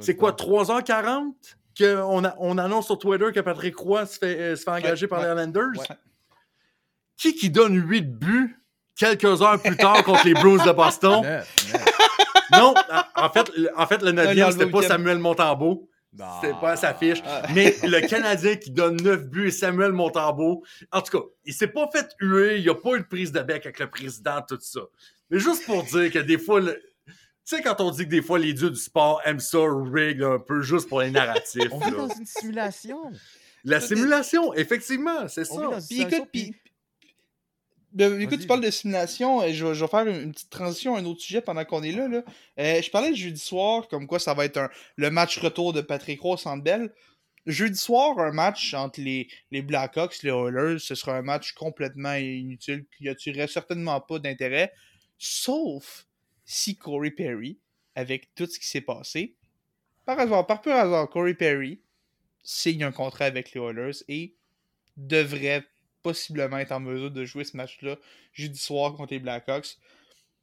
C'est 0.00 0.14
quoi, 0.14 0.30
3h40 0.32 1.32
qu'on 1.76 2.24
a- 2.24 2.36
on 2.38 2.58
annonce 2.58 2.86
sur 2.86 2.98
Twitter 2.98 3.26
que 3.34 3.40
Patrick 3.40 3.76
Roy 3.76 4.06
se 4.06 4.18
fait, 4.18 4.38
euh, 4.38 4.56
se 4.56 4.62
fait 4.62 4.70
engager 4.70 5.06
Ouais, 5.06 5.08
par 5.08 5.20
ouais, 5.20 5.26
les 5.26 5.32
Islanders? 5.32 5.70
ouais. 5.78 5.96
Qui 7.20 7.34
qui 7.34 7.50
donne 7.50 7.76
8 7.76 8.18
buts 8.18 8.56
quelques 8.96 9.42
heures 9.42 9.60
plus 9.60 9.76
tard 9.76 10.02
contre 10.04 10.24
les 10.24 10.32
Bruins 10.34 10.64
de 10.64 10.72
Boston? 10.72 11.20
Neuf, 11.22 11.72
neuf. 11.72 11.84
non, 12.58 12.74
en 13.14 13.30
fait, 13.30 13.50
le- 13.56 13.70
en 13.78 13.86
fait, 13.86 14.02
le 14.02 14.12
9e, 14.12 14.34
dans 14.38 14.46
le 14.46 14.52
c'était 14.52 14.66
pas. 14.70 14.82
Samuel 14.82 15.18
Montembeau. 15.18 15.86
C'était 16.42 16.54
pas 16.60 16.70
à 16.72 16.76
sa 16.76 16.92
fiche. 16.94 17.22
Mais 17.54 17.76
le 17.84 18.00
Canadien 18.08 18.56
qui 18.56 18.70
donne 18.70 18.96
9 19.00 19.26
buts 19.28 19.48
et 19.48 19.50
Samuel 19.50 19.92
Montembeau, 19.92 20.64
en 20.90 21.02
tout 21.02 21.18
cas, 21.18 21.24
il 21.44 21.52
s'est 21.54 21.68
pas 21.68 21.88
fait 21.92 22.08
huer, 22.20 22.56
il 22.56 22.62
n'y 22.62 22.68
a 22.68 22.74
pas 22.74 22.94
eu 22.96 23.00
de 23.00 23.04
prise 23.06 23.30
de 23.32 23.40
bec 23.40 23.64
avec 23.66 23.78
le 23.78 23.88
président, 23.88 24.40
tout 24.48 24.58
ça. 24.60 24.80
Mais 25.30 25.38
juste 25.38 25.64
pour 25.66 25.84
dire 25.84 26.10
que 26.10 26.18
des 26.18 26.38
fois, 26.38 26.60
le- 26.60 26.82
tu 27.06 27.56
sais, 27.56 27.62
quand 27.62 27.80
on 27.80 27.90
dit 27.92 28.04
que 28.06 28.10
des 28.10 28.22
fois 28.22 28.38
les 28.40 28.52
dieux 28.54 28.70
du 28.70 28.80
sport 28.80 29.20
aiment 29.24 29.38
ça 29.40 29.58
rig 29.60 30.20
un 30.22 30.38
peu 30.40 30.62
juste 30.62 30.88
pour 30.88 31.00
les 31.00 31.10
narratifs. 31.10 31.68
On 31.70 31.78
vit 31.78 31.90
là. 31.90 31.96
dans 31.98 32.08
une 32.14 32.26
simulation. 32.26 32.98
La 33.64 33.78
simulation, 33.80 34.54
effectivement, 34.54 35.28
c'est 35.28 35.44
ça. 35.44 35.54
Puis 35.88 36.00
écoute, 36.02 36.28
puis. 36.32 36.54
De- 37.92 38.18
écoute, 38.20 38.30
Vas-y. 38.36 38.40
tu 38.40 38.46
parles 38.46 38.60
de 38.64 38.70
simulation, 38.70 39.40
euh, 39.42 39.52
je, 39.52 39.66
vais- 39.66 39.74
je 39.74 39.84
vais 39.84 39.90
faire 39.90 40.06
une, 40.06 40.22
une 40.22 40.32
petite 40.32 40.50
transition 40.50 40.94
à 40.96 41.00
un 41.00 41.04
autre 41.04 41.20
sujet 41.20 41.40
pendant 41.40 41.64
qu'on 41.64 41.82
est 41.82 41.92
là. 41.92 42.08
là. 42.08 42.22
Euh, 42.58 42.80
je 42.82 42.90
parlais 42.90 43.10
de 43.10 43.16
jeudi 43.16 43.40
soir, 43.40 43.88
comme 43.88 44.06
quoi 44.06 44.18
ça 44.18 44.34
va 44.34 44.44
être 44.44 44.56
un- 44.58 44.70
le 44.96 45.10
match 45.10 45.38
retour 45.38 45.72
de 45.72 45.80
Patrick 45.80 46.20
Roy 46.20 46.34
au 46.34 46.36
Centre 46.36 46.62
Bell. 46.62 46.92
Jeudi 47.46 47.78
soir, 47.78 48.18
un 48.18 48.32
match 48.32 48.74
entre 48.74 49.00
les, 49.00 49.26
les 49.50 49.62
Blackhawks 49.62 50.22
et 50.22 50.26
les 50.26 50.32
Oilers, 50.32 50.78
ce 50.78 50.94
sera 50.94 51.16
un 51.16 51.22
match 51.22 51.52
complètement 51.52 52.12
inutile 52.14 52.84
qui 52.96 53.04
n'attirerait 53.04 53.48
certainement 53.48 53.98
pas 54.00 54.18
d'intérêt, 54.18 54.72
sauf 55.18 56.06
si 56.44 56.76
Corey 56.76 57.10
Perry 57.10 57.58
avec 57.94 58.34
tout 58.34 58.46
ce 58.46 58.58
qui 58.58 58.66
s'est 58.68 58.80
passé. 58.82 59.34
Par 60.04 60.18
hasard, 60.18 60.46
par 60.46 60.60
pur 60.60 60.72
hasard, 60.74 61.08
Corey 61.08 61.34
Perry 61.34 61.80
signe 62.42 62.84
un 62.84 62.92
contrat 62.92 63.24
avec 63.26 63.52
les 63.52 63.60
Oilers 63.60 64.02
et 64.08 64.34
devrait 64.96 65.64
possiblement 66.02 66.58
être 66.58 66.72
en 66.72 66.80
mesure 66.80 67.10
de 67.10 67.24
jouer 67.24 67.44
ce 67.44 67.56
match-là 67.56 67.96
jeudi 68.32 68.58
soir 68.58 68.94
contre 68.94 69.12
les 69.12 69.18
Blackhawks. 69.18 69.76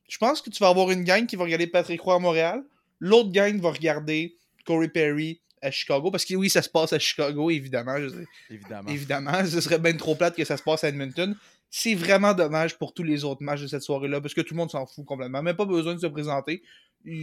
Je 0.07 0.17
pense 0.17 0.41
que 0.41 0.49
tu 0.49 0.59
vas 0.59 0.69
avoir 0.69 0.91
une 0.91 1.03
gang 1.03 1.25
qui 1.25 1.35
va 1.35 1.43
regarder 1.43 1.67
Patrick 1.67 2.01
Roy 2.01 2.15
à 2.15 2.19
Montréal. 2.19 2.63
L'autre 2.99 3.31
gang 3.31 3.59
va 3.59 3.71
regarder 3.71 4.37
Corey 4.65 4.87
Perry 4.87 5.41
à 5.61 5.71
Chicago. 5.71 6.11
Parce 6.11 6.25
que 6.25 6.35
oui, 6.35 6.49
ça 6.49 6.61
se 6.61 6.69
passe 6.69 6.93
à 6.93 6.99
Chicago, 6.99 7.49
évidemment. 7.49 7.97
Je 7.99 8.09
sais. 8.09 8.25
Évidemment. 8.49 8.89
Évidemment, 8.89 9.45
ce 9.45 9.61
serait 9.61 9.79
bien 9.79 9.95
trop 9.97 10.15
plate 10.15 10.35
que 10.35 10.45
ça 10.45 10.57
se 10.57 10.63
passe 10.63 10.83
à 10.83 10.89
Edmonton. 10.89 11.35
C'est 11.69 11.95
vraiment 11.95 12.33
dommage 12.33 12.77
pour 12.77 12.93
tous 12.93 13.03
les 13.03 13.25
autres 13.25 13.43
matchs 13.43 13.61
de 13.61 13.67
cette 13.67 13.81
soirée-là, 13.81 14.21
parce 14.21 14.33
que 14.33 14.41
tout 14.41 14.53
le 14.53 14.57
monde 14.57 14.71
s'en 14.71 14.85
fout 14.85 15.05
complètement. 15.05 15.43
Même 15.43 15.55
pas 15.55 15.65
besoin 15.65 15.95
de 15.95 15.99
se 15.99 16.07
présenter. 16.07 16.63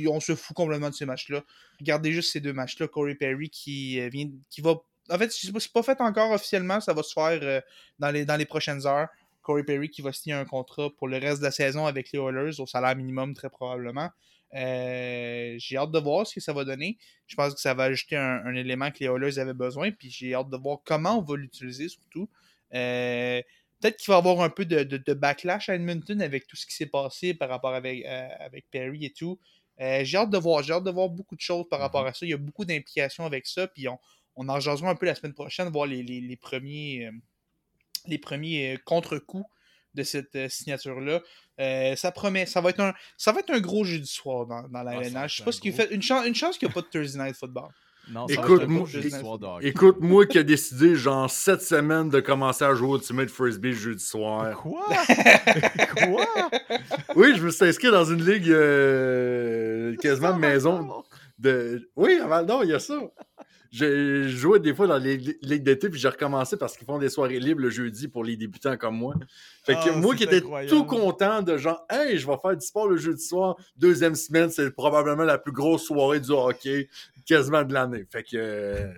On 0.06 0.20
se 0.20 0.34
fout 0.34 0.54
complètement 0.54 0.90
de 0.90 0.94
ces 0.94 1.06
matchs-là. 1.06 1.42
Regardez 1.80 2.12
juste 2.12 2.32
ces 2.32 2.40
deux 2.40 2.52
matchs-là. 2.52 2.88
Corey 2.88 3.14
Perry 3.14 3.48
qui 3.48 4.00
euh, 4.00 4.08
vient, 4.08 4.28
qui 4.50 4.60
va. 4.60 4.76
En 5.10 5.18
fait, 5.18 5.30
c'est 5.32 5.52
pas- 5.72 5.82
fait 5.82 6.00
encore 6.00 6.30
officiellement. 6.32 6.80
Ça 6.80 6.92
va 6.94 7.02
se 7.02 7.12
faire 7.12 7.38
euh, 7.42 7.60
dans, 7.98 8.10
les, 8.10 8.24
dans 8.24 8.36
les 8.36 8.46
prochaines 8.46 8.86
heures. 8.86 9.08
Corey 9.42 9.62
Perry 9.64 9.90
qui 9.90 10.00
va 10.02 10.12
signer 10.12 10.34
un 10.34 10.46
contrat 10.46 10.88
pour 10.96 11.06
le 11.08 11.18
reste 11.18 11.40
de 11.40 11.44
la 11.44 11.50
saison 11.50 11.84
avec 11.86 12.10
les 12.12 12.18
Oilers 12.18 12.58
au 12.60 12.66
salaire 12.66 12.96
minimum, 12.96 13.34
très 13.34 13.50
probablement. 13.50 14.08
Euh, 14.54 15.54
j'ai 15.58 15.76
hâte 15.76 15.90
de 15.90 15.98
voir 15.98 16.26
ce 16.26 16.34
que 16.34 16.40
ça 16.40 16.52
va 16.52 16.64
donner. 16.64 16.96
Je 17.26 17.34
pense 17.36 17.54
que 17.54 17.60
ça 17.60 17.74
va 17.74 17.84
ajouter 17.84 18.16
un, 18.16 18.40
un 18.46 18.54
élément 18.54 18.90
que 18.90 18.98
les 19.00 19.06
Oilers 19.06 19.38
avaient 19.38 19.52
besoin. 19.54 19.90
Puis 19.90 20.10
j'ai 20.10 20.34
hâte 20.34 20.48
de 20.48 20.56
voir 20.56 20.78
comment 20.84 21.18
on 21.18 21.22
va 21.22 21.36
l'utiliser 21.36 21.88
surtout. 21.88 22.28
Euh, 22.74 23.42
Peut-être 23.80 23.96
qu'il 23.98 24.08
va 24.12 24.14
y 24.14 24.18
avoir 24.18 24.40
un 24.40 24.48
peu 24.48 24.64
de, 24.64 24.82
de- 24.82 24.96
de 24.96 25.12
backlash 25.12 25.68
à 25.68 25.74
Edmonton 25.74 26.22
avec 26.22 26.46
tout 26.46 26.56
ce 26.56 26.64
qui 26.64 26.74
s'est 26.74 26.86
passé 26.86 27.34
par 27.34 27.50
rapport 27.50 27.74
avec, 27.74 28.02
euh, 28.06 28.28
avec 28.40 28.64
Perry 28.70 29.04
et 29.04 29.10
tout. 29.12 29.38
J'ai 29.78 30.16
hâte 30.16 30.30
de 30.30 30.38
voir. 30.38 30.62
J'ai 30.62 30.72
hâte 30.72 30.84
de 30.84 30.90
voir 30.90 31.10
beaucoup 31.10 31.34
de 31.36 31.40
choses 31.42 31.68
par 31.68 31.80
rapport 31.80 32.06
à 32.06 32.14
ça. 32.14 32.24
Il 32.24 32.30
y 32.30 32.32
a 32.32 32.38
beaucoup 32.38 32.64
d'implications 32.64 33.26
avec 33.26 33.46
ça. 33.46 33.66
Puis 33.66 33.86
on, 33.88 33.98
on 34.36 34.48
en 34.48 34.60
jasera 34.60 34.90
un 34.90 34.94
peu 34.94 35.06
la 35.06 35.14
semaine 35.14 35.34
prochaine, 35.34 35.68
voir 35.68 35.86
les, 35.86 36.02
les- 36.02 36.20
les 36.20 36.36
premiers, 36.36 37.06
euh, 37.06 37.10
les 38.06 38.18
premiers 38.18 38.74
euh, 38.74 38.78
contre-coups 38.84 39.46
de 39.94 40.02
cette 40.02 40.34
euh, 40.36 40.48
signature-là. 40.48 41.20
Euh, 41.60 41.94
ça 41.96 42.10
promet. 42.10 42.46
Ça 42.46 42.60
va 42.60 42.70
être 42.70 42.80
un, 42.80 42.92
ça 43.16 43.30
va 43.32 43.40
être 43.40 43.50
un 43.50 43.60
gros 43.60 43.84
jeu 43.84 43.98
du 44.00 44.06
soir 44.06 44.44
dans, 44.46 44.66
dans 44.68 44.82
la 44.82 44.98
Ah. 45.14 45.26
Je 45.28 45.36
sais 45.36 45.44
pas 45.44 45.52
ce 45.52 45.60
qui 45.60 45.70
gros- 45.70 45.76
fait. 45.82 45.94
Une, 45.94 46.02
chance 46.02 46.26
une 46.26 46.34
chance 46.34 46.58
qu'il 46.58 46.66
n'y 46.68 46.72
a 46.72 46.74
pas 46.74 46.80
de 46.82 46.86
Thursday 46.88 47.22
Night 47.22 47.36
Football. 47.36 47.68
Non, 48.10 48.28
ça 48.28 48.34
va 48.34 48.42
Écoute, 48.42 48.60
être 48.60 48.64
un 48.64 48.70
moi- 48.70 48.76
gros 48.80 48.86
jeudi 48.86 49.10
soir 49.10 49.38
de 49.38 49.46
hockey. 49.46 49.66
Écoute, 49.68 49.96
moi 50.00 50.26
qui 50.26 50.36
ai 50.36 50.44
décidé, 50.44 50.94
genre, 50.94 51.30
cette 51.30 51.62
semaine 51.62 52.10
de 52.10 52.20
commencer 52.20 52.64
à 52.64 52.74
jouer 52.74 52.88
au 52.88 52.96
Ultimate 52.96 53.30
Frisbee 53.30 53.72
jeudi 53.72 54.04
soir. 54.04 54.54
Quoi? 54.58 54.84
Quoi? 55.96 56.26
Oui, 57.16 57.34
je 57.36 57.42
me 57.42 57.50
suis 57.50 57.64
inscrit 57.64 57.90
dans 57.90 58.04
une 58.04 58.22
ligue 58.22 58.50
euh, 58.50 59.96
quasiment 60.02 60.34
de 60.34 60.38
maison. 60.40 61.02
De... 61.38 61.88
Oui, 61.96 62.18
à 62.22 62.26
Val 62.26 62.46
il 62.64 62.68
y 62.70 62.74
a 62.74 62.78
ça. 62.78 62.98
J'ai 63.76 64.28
joué 64.28 64.60
des 64.60 64.72
fois 64.72 64.86
dans 64.86 64.98
les 64.98 65.16
li- 65.16 65.36
ligues 65.42 65.64
d'été, 65.64 65.88
puis 65.88 65.98
j'ai 65.98 66.08
recommencé 66.08 66.56
parce 66.56 66.76
qu'ils 66.76 66.86
font 66.86 66.98
des 66.98 67.08
soirées 67.08 67.40
libres 67.40 67.60
le 67.60 67.70
jeudi 67.70 68.06
pour 68.06 68.22
les 68.22 68.36
débutants 68.36 68.76
comme 68.76 68.96
moi. 68.96 69.14
Fait 69.64 69.74
que 69.74 69.78
Ah, 69.88 69.96
moi 69.96 70.14
qui 70.14 70.22
étais 70.24 70.40
tout 70.68 70.84
content 70.84 71.42
de 71.42 71.56
genre, 71.56 71.84
hey, 71.90 72.16
je 72.18 72.26
vais 72.26 72.36
faire 72.40 72.56
du 72.56 72.64
sport 72.64 72.86
le 72.88 72.96
jeudi 72.96 73.22
soir, 73.24 73.56
deuxième 73.76 74.14
semaine, 74.14 74.48
c'est 74.50 74.70
probablement 74.70 75.24
la 75.24 75.38
plus 75.38 75.50
grosse 75.52 75.86
soirée 75.86 76.20
du 76.20 76.30
hockey 76.30 76.88
quasiment 77.26 77.64
de 77.64 77.72
l'année. 77.74 78.04
Fait 78.10 78.22
que. 78.22 78.36
euh, 78.36 78.92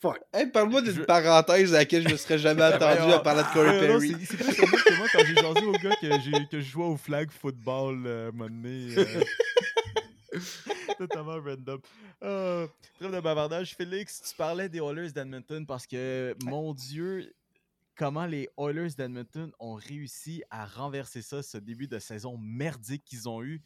fuck. 0.00 0.20
Hey, 0.32 0.46
Parle-moi 0.46 0.82
d'une 0.82 0.94
Je- 0.94 1.02
parenthèse 1.02 1.74
à 1.74 1.78
laquelle 1.78 2.06
je 2.06 2.12
me 2.12 2.16
serais 2.18 2.38
jamais 2.38 2.62
attendu 2.62 3.12
à 3.12 3.18
parler 3.18 3.42
de 3.42 3.52
Corey 3.52 3.80
Perry. 3.80 4.14
c'est- 4.24 4.36
que 4.36 4.96
moi 4.98 5.06
quand 5.12 5.24
j'ai 5.26 5.34
jasé 5.34 5.66
au 5.66 5.72
gars 5.72 5.96
que, 6.00 6.48
que 6.50 6.60
je 6.60 6.64
jouais 6.70 6.84
au 6.86 6.96
flag 6.96 7.28
football 7.30 8.02
euh, 8.06 8.26
à 8.26 8.28
un 8.28 8.32
moment 8.32 8.50
donné. 8.50 8.94
euh, 8.98 9.04
Totalement 10.98 11.40
random. 11.40 11.80
Euh, 12.22 12.66
de 13.00 13.20
bavardage. 13.20 13.74
Félix, 13.74 14.22
tu 14.22 14.36
parlais 14.36 14.68
des 14.68 14.78
Oilers 14.78 15.12
d'Edmonton 15.12 15.66
parce 15.66 15.86
que, 15.86 16.34
mon 16.44 16.74
Dieu, 16.74 17.34
comment 17.96 18.26
les 18.26 18.48
Oilers 18.56 18.94
d'Edmonton 18.96 19.52
ont 19.58 19.74
réussi 19.74 20.42
à 20.50 20.66
renverser 20.66 21.22
ça, 21.22 21.42
ce 21.42 21.58
début 21.58 21.88
de 21.88 21.98
saison 21.98 22.38
merdique 22.38 23.04
qu'ils 23.04 23.28
ont 23.28 23.42
eu. 23.42 23.60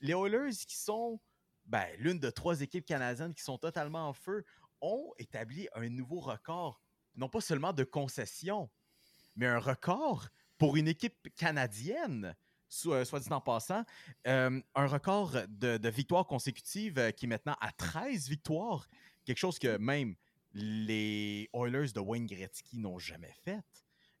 Les 0.00 0.12
Oilers 0.12 0.56
qui 0.66 0.76
sont 0.76 1.20
ben, 1.68 1.86
l'une 1.98 2.18
de 2.18 2.30
trois 2.30 2.62
équipes 2.62 2.86
canadiennes 2.86 3.34
qui 3.34 3.42
sont 3.42 3.58
totalement 3.58 4.08
en 4.08 4.14
feu 4.14 4.44
ont 4.80 5.12
établi 5.18 5.68
un 5.74 5.88
nouveau 5.88 6.20
record, 6.20 6.80
non 7.14 7.28
pas 7.28 7.40
seulement 7.40 7.72
de 7.72 7.84
concession, 7.84 8.70
mais 9.36 9.46
un 9.46 9.58
record 9.58 10.28
pour 10.56 10.76
une 10.76 10.88
équipe 10.88 11.28
canadienne, 11.36 12.34
soit 12.68 13.20
dit 13.20 13.32
en 13.32 13.40
passant, 13.40 13.84
euh, 14.26 14.60
un 14.74 14.86
record 14.86 15.32
de, 15.48 15.88
victoires 15.88 16.26
consécutives 16.26 16.98
euh, 16.98 17.10
qui 17.10 17.26
est 17.26 17.28
maintenant 17.28 17.56
à 17.60 17.72
13 17.72 18.28
victoires, 18.28 18.88
quelque 19.24 19.38
chose 19.38 19.58
que 19.58 19.76
même 19.78 20.14
les 20.54 21.48
Oilers 21.52 21.92
de 21.92 22.00
Wayne 22.00 22.26
Gretzky 22.26 22.78
n'ont 22.78 22.98
jamais 22.98 23.34
fait. 23.44 23.62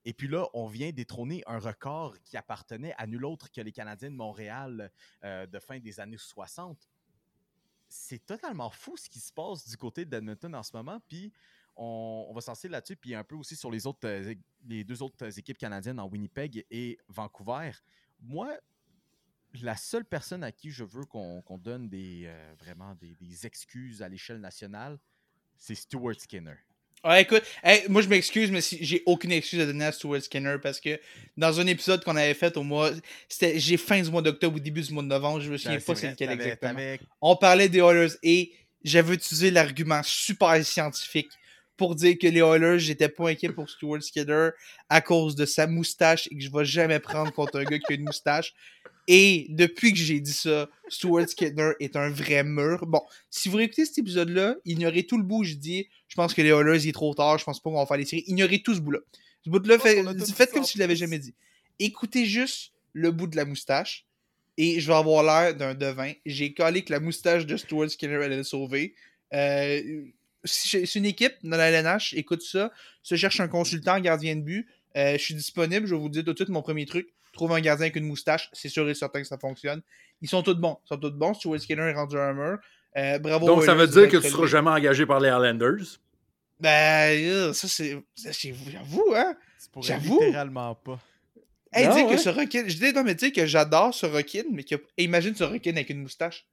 Et 0.04 0.14
puis 0.14 0.28
là, 0.28 0.46
on 0.54 0.66
vient 0.66 0.90
détrôner 0.90 1.42
un 1.46 1.58
record 1.58 2.16
qui 2.24 2.36
appartenait 2.36 2.94
à 2.96 3.06
nul 3.06 3.24
autre 3.24 3.50
que 3.50 3.60
les 3.60 3.72
Canadiens 3.72 4.10
de 4.10 4.16
Montréal 4.16 4.90
euh, 5.24 5.46
de 5.46 5.58
fin 5.58 5.78
des 5.78 6.00
années 6.00 6.16
60. 6.16 6.88
C'est 7.88 8.24
totalement 8.24 8.70
fou 8.70 8.96
ce 8.96 9.08
qui 9.08 9.18
se 9.18 9.32
passe 9.32 9.68
du 9.68 9.76
côté 9.76 10.04
d'Edmonton 10.04 10.54
en 10.54 10.62
ce 10.62 10.74
moment. 10.74 10.98
Puis 11.08 11.32
on, 11.76 12.32
va 12.34 12.40
s'en 12.40 12.54
là-dessus, 12.68 12.96
puis 12.96 13.14
un 13.14 13.24
peu 13.24 13.36
aussi 13.36 13.54
sur 13.54 13.70
les 13.70 13.86
autres, 13.86 14.06
euh, 14.06 14.34
les 14.66 14.82
deux 14.82 15.02
autres 15.02 15.38
équipes 15.38 15.58
canadiennes 15.58 16.00
en 16.00 16.08
Winnipeg 16.08 16.64
et 16.70 16.98
Vancouver. 17.08 17.72
Moi, 18.20 18.56
la 19.62 19.76
seule 19.76 20.04
personne 20.04 20.44
à 20.44 20.52
qui 20.52 20.70
je 20.70 20.84
veux 20.84 21.04
qu'on 21.04 21.42
donne 21.58 21.88
des, 21.88 22.24
euh, 22.26 22.54
vraiment 22.58 22.94
des, 22.94 23.14
des 23.20 23.46
excuses 23.46 24.02
à 24.02 24.08
l'échelle 24.08 24.40
nationale, 24.40 24.98
c'est 25.56 25.74
Stuart 25.74 26.14
Skinner. 26.18 26.54
Ouais, 27.04 27.22
écoute, 27.22 27.42
hey, 27.62 27.88
moi 27.88 28.02
je 28.02 28.08
m'excuse, 28.08 28.50
mais 28.50 28.60
si- 28.60 28.84
j'ai 28.84 29.04
aucune 29.06 29.30
excuse 29.30 29.60
à 29.60 29.66
donner 29.66 29.84
à 29.84 29.92
Stuart 29.92 30.20
Skinner 30.20 30.56
parce 30.60 30.80
que 30.80 31.00
dans 31.36 31.60
un 31.60 31.66
épisode 31.68 32.02
qu'on 32.02 32.16
avait 32.16 32.34
fait 32.34 32.56
au 32.56 32.64
mois. 32.64 32.90
C'était 33.28 33.58
j'ai 33.58 33.76
fin 33.76 34.02
du 34.02 34.10
mois 34.10 34.20
d'octobre 34.22 34.56
ou 34.56 34.60
début 34.60 34.82
du 34.82 34.92
mois 34.92 35.04
de 35.04 35.08
novembre, 35.08 35.40
je 35.40 35.50
me 35.50 35.56
souviens 35.56 35.78
pas 35.80 35.94
c'est 35.94 36.10
lequel 36.10 36.30
exactement. 36.32 36.80
On 37.20 37.36
parlait 37.36 37.68
des 37.68 37.78
Oilers 37.78 38.14
et 38.24 38.52
j'avais 38.82 39.14
utilisé 39.14 39.52
l'argument 39.52 40.02
super 40.02 40.64
scientifique 40.64 41.30
pour 41.78 41.94
dire 41.94 42.18
que 42.18 42.26
les 42.26 42.40
Oilers, 42.40 42.78
j'étais 42.78 43.08
pas 43.08 43.30
inquiet 43.30 43.48
pour 43.50 43.70
Stuart 43.70 44.02
Skinner 44.02 44.50
à 44.90 45.00
cause 45.00 45.34
de 45.34 45.46
sa 45.46 45.66
moustache 45.66 46.26
et 46.30 46.36
que 46.36 46.42
je 46.42 46.50
vais 46.50 46.64
jamais 46.66 46.98
prendre 46.98 47.32
contre 47.32 47.58
un 47.58 47.64
gars 47.64 47.78
qui 47.78 47.92
a 47.92 47.94
une 47.94 48.04
moustache. 48.04 48.52
Et 49.06 49.46
depuis 49.48 49.92
que 49.92 49.98
j'ai 49.98 50.20
dit 50.20 50.32
ça, 50.32 50.68
Stuart 50.88 51.28
Skinner 51.28 51.70
est 51.80 51.96
un 51.96 52.10
vrai 52.10 52.44
mur. 52.44 52.84
Bon, 52.86 53.00
si 53.30 53.48
vous 53.48 53.56
réécoutez 53.56 53.86
cet 53.86 53.96
épisode-là, 53.98 54.56
ignorez 54.66 55.06
tout 55.06 55.16
le 55.16 55.22
bout 55.22 55.38
où 55.38 55.44
je 55.44 55.54
dis, 55.54 55.88
je 56.08 56.14
pense 56.16 56.34
que 56.34 56.42
les 56.42 56.50
Oilers, 56.50 56.82
il 56.84 56.88
est 56.90 56.92
trop 56.92 57.14
tard, 57.14 57.38
je 57.38 57.44
pense 57.44 57.62
pas 57.62 57.70
qu'on 57.70 57.78
va 57.78 57.86
faire 57.86 57.96
les 57.96 58.04
séries. 58.04 58.24
Ignorez 58.26 58.60
tout 58.62 58.74
ce 58.74 58.80
bout-là. 58.80 58.98
Ce 59.44 59.48
bout-là, 59.48 59.78
fait- 59.78 60.04
faites 60.34 60.52
comme 60.52 60.64
si 60.64 60.74
je 60.74 60.78
l'avais 60.80 60.96
jamais 60.96 61.18
dit. 61.18 61.32
Écoutez 61.78 62.26
juste 62.26 62.72
le 62.92 63.12
bout 63.12 63.28
de 63.28 63.36
la 63.36 63.44
moustache 63.44 64.04
et 64.58 64.80
je 64.80 64.86
vais 64.88 64.94
avoir 64.96 65.22
l'air 65.22 65.54
d'un 65.54 65.74
devin. 65.74 66.12
J'ai 66.26 66.52
collé 66.52 66.82
que 66.82 66.92
la 66.92 67.00
moustache 67.00 67.46
de 67.46 67.56
Stuart 67.56 67.88
Skinner 67.88 68.16
allait 68.16 68.36
le 68.36 68.42
sauver. 68.42 68.94
Euh, 69.32 70.02
si 70.44 70.78
une 70.94 71.06
équipe 71.06 71.34
dans 71.42 71.56
la 71.56 71.70
LNH, 71.70 72.14
écoute 72.14 72.42
ça. 72.42 72.70
Se 73.02 73.16
cherche 73.16 73.40
un 73.40 73.48
consultant 73.48 73.98
gardien 74.00 74.36
de 74.36 74.42
but. 74.42 74.68
Euh, 74.96 75.12
je 75.12 75.18
suis 75.22 75.34
disponible, 75.34 75.86
je 75.86 75.94
vais 75.94 76.00
vous 76.00 76.08
dire 76.08 76.24
tout 76.24 76.32
de 76.32 76.38
suite 76.38 76.48
mon 76.48 76.62
premier 76.62 76.86
truc. 76.86 77.08
Trouve 77.32 77.52
un 77.52 77.60
gardien 77.60 77.84
avec 77.84 77.96
une 77.96 78.06
moustache, 78.06 78.48
c'est 78.52 78.68
sûr 78.68 78.88
et 78.88 78.94
certain 78.94 79.20
que 79.20 79.26
ça 79.26 79.38
fonctionne. 79.38 79.82
Ils 80.22 80.28
sont 80.28 80.42
tous 80.42 80.54
bons. 80.54 80.78
Ils 80.84 80.88
sont 80.88 80.96
tous 80.96 81.10
bons. 81.10 81.34
Stuart 81.34 81.60
Skinner 81.60 81.82
est 81.82 81.92
rendu 81.92 82.16
un 82.18 82.32
mur. 82.32 82.58
Euh, 82.96 83.18
bravo. 83.18 83.46
Donc, 83.46 83.64
ça 83.64 83.74
veut 83.74 83.86
dire 83.86 84.08
que 84.08 84.16
tu 84.16 84.22
seras 84.22 84.38
relevé. 84.38 84.50
jamais 84.50 84.70
engagé 84.70 85.06
par 85.06 85.20
les 85.20 85.28
Highlanders. 85.28 85.98
Ben, 86.58 87.16
euh, 87.16 87.52
ça, 87.52 87.68
c'est. 87.68 87.96
J'avoue, 88.16 89.12
hein. 89.14 89.36
J'avoue. 89.80 90.20
littéralement 90.20 90.74
pas. 90.74 90.98
Hey, 91.72 91.86
Non, 91.86 91.94
ouais. 91.94 92.14
que 92.14 92.20
Sorokin. 92.20 92.64
Je 92.66 92.76
dis, 92.76 92.92
non, 92.92 93.04
mais 93.04 93.14
dire 93.14 93.32
que 93.32 93.46
j'adore 93.46 93.94
Sorokin, 93.94 94.44
mais 94.50 94.64
que. 94.64 94.74
imagine 94.96 95.34
Sorokin 95.34 95.72
avec 95.72 95.90
une 95.90 96.02
moustache. 96.02 96.46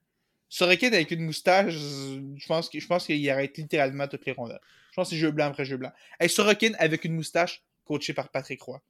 Sorokin 0.50 0.88
avec 0.94 1.12
une 1.12 1.22
moustache, 1.26 1.74
je 1.74 2.48
pense 2.48 2.70
que- 2.70 2.80
je 2.80 2.88
pense 2.88 3.06
qu'il 3.06 3.30
arrête 3.30 3.58
littéralement 3.58 4.08
toutes 4.08 4.26
les 4.26 4.32
rondelles. 4.34 4.60
Je 4.92 4.96
pense 4.96 5.10
que 5.10 5.16
c'est 5.16 5.20
jeu 5.22 5.32
blanc 5.32 5.48
après 5.48 5.66
jeu 5.66 5.78
blanc. 5.78 5.92
Hey, 6.20 6.30
Sorokin 6.30 6.72
avec 6.80 7.04
une 7.06 7.14
moustache, 7.14 7.64
coaché 7.86 8.14
par 8.14 8.30
Patrick 8.30 8.62
Roy. 8.62 8.82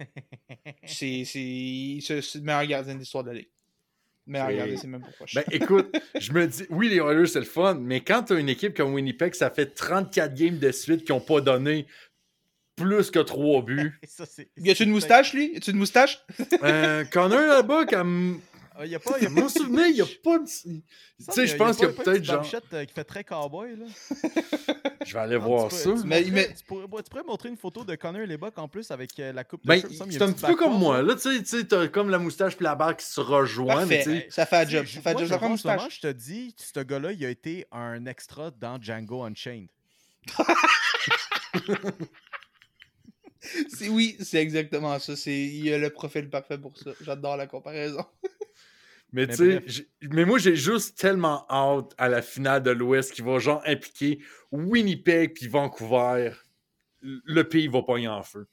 C'est 0.84 1.24
c'est- 1.24 1.98
c'est 2.00 2.22
c'est 2.22 2.38
le 2.38 2.44
meilleur 2.44 2.66
gardien 2.66 2.94
de 2.94 3.00
l'histoire 3.00 3.24
de 3.24 3.30
la 3.30 3.34
Ligue. 3.38 3.48
Meilleur 4.26 4.48
C'est- 4.48 4.56
gardien, 4.56 4.76
c'est 4.76 4.86
même 4.86 5.00
pourquoi. 5.02 5.26
Ben 5.34 5.44
écoute, 5.50 5.96
je 6.18 6.32
me 6.32 6.46
dis, 6.46 6.64
oui, 6.70 6.88
les 6.88 6.96
Oilers, 6.96 7.26
c'est 7.26 7.38
le 7.40 7.44
fun, 7.46 7.74
mais 7.74 8.00
quand 8.02 8.24
tu 8.24 8.34
as 8.34 8.38
une 8.38 8.48
équipe 8.48 8.76
comme 8.76 8.92
Winnipeg, 8.94 9.34
ça 9.34 9.50
fait 9.50 9.66
34 9.74 10.34
games 10.34 10.58
de 10.58 10.70
suite 10.70 11.04
qui 11.04 11.12
n'ont 11.12 11.20
pas 11.20 11.40
donné 11.40 11.86
plus 12.76 13.10
que 13.10 13.18
3 13.18 13.62
buts. 13.62 13.98
Ça, 14.06 14.24
y 14.58 14.70
a-tu 14.70 14.84
une 14.84 14.90
moustache, 14.90 15.32
lui? 15.34 15.52
Y 15.54 15.56
a-tu 15.56 15.70
une 15.72 15.78
moustache? 15.78 16.20
Euh, 16.62 17.04
Connor 17.06 17.40
là-bas, 17.40 17.86
comme. 17.86 18.40
Il 18.84 18.90
y 18.90 18.94
a 18.94 18.98
pas. 18.98 19.18
Il 19.18 19.24
y 19.24 19.26
a 19.26 19.30
Mon 19.30 19.48
souvenir, 19.48 19.86
il 19.86 19.94
n'y 19.94 20.00
a 20.00 20.06
pas 20.22 20.38
de. 20.38 20.44
Tu 20.44 20.82
sais, 21.18 21.46
je 21.46 21.56
pense 21.56 21.76
qu'il 21.76 21.86
y 21.86 21.90
a 21.90 21.92
peut-être 21.92 22.24
genre. 22.24 22.46
euh, 22.72 22.84
qui 22.84 22.94
fait 22.94 23.04
très 23.04 23.24
cowboy, 23.24 23.76
là. 23.76 23.86
Je 25.06 25.14
vais 25.14 25.20
aller 25.20 25.36
voir 25.36 25.72
ça. 25.72 25.90
Mais- 26.04 26.24
Tu, 26.24 26.64
pourrais, 26.64 27.22
montrer 27.26 27.48
une 27.48 27.56
photo 27.56 27.82
de 27.82 27.94
Connor 27.94 28.26
Lebock 28.26 28.58
en 28.58 28.68
plus 28.68 28.90
avec 28.90 29.18
euh, 29.18 29.32
la 29.32 29.42
coupe 29.42 29.62
de 29.62 29.68
Ben, 29.68 29.80
cheveux, 29.80 29.94
c'est 30.10 30.22
un 30.22 30.32
petit 30.32 30.44
peu 30.44 30.56
comme 30.56 30.78
moi. 30.78 31.02
là. 31.02 31.14
Tu 31.14 31.44
sais, 31.44 31.64
t'as 31.64 31.88
comme 31.88 32.10
la 32.10 32.18
moustache 32.18 32.56
puis 32.56 32.64
la 32.64 32.74
barbe 32.74 32.96
qui 32.96 33.06
se 33.06 33.20
rejoignent. 33.20 33.88
Ça 34.28 34.44
fait 34.44 34.56
un 34.56 34.68
job. 34.68 34.86
Ça 34.86 35.00
fait 35.00 35.26
job. 35.26 35.40
je 35.90 36.00
te 36.00 36.12
dis, 36.12 36.54
ce 36.58 36.80
gars-là, 36.80 37.12
il 37.12 37.24
a 37.24 37.30
été 37.30 37.66
un 37.72 38.04
extra 38.06 38.50
dans 38.50 38.80
Django 38.80 39.22
Unchained. 39.22 39.68
Oui, 43.90 44.16
c'est 44.20 44.42
exactement 44.42 44.98
ça. 44.98 45.16
C'est 45.16 45.32
il 45.32 45.64
y 45.64 45.72
a 45.72 45.78
le 45.78 45.90
profil 45.90 46.28
parfait 46.28 46.58
pour 46.58 46.76
ça. 46.76 46.90
J'adore 47.00 47.36
la 47.36 47.46
comparaison. 47.46 48.04
Mais, 49.12 49.26
Mais 49.26 49.34
tu 49.34 49.70
sais, 49.70 49.88
mais 50.10 50.24
moi, 50.24 50.38
j'ai 50.38 50.54
juste 50.54 50.98
tellement 50.98 51.46
hâte 51.48 51.92
à 51.96 52.08
la 52.08 52.20
finale 52.22 52.62
de 52.62 52.70
l'Ouest 52.70 53.12
qui 53.12 53.22
va 53.22 53.38
genre 53.38 53.62
impliquer 53.66 54.20
Winnipeg 54.52 55.34
puis 55.34 55.48
Vancouver. 55.48 56.32
Le 57.00 57.42
pays 57.44 57.68
va 57.68 57.82
pogner 57.82 58.08
en 58.08 58.22
feu. 58.22 58.46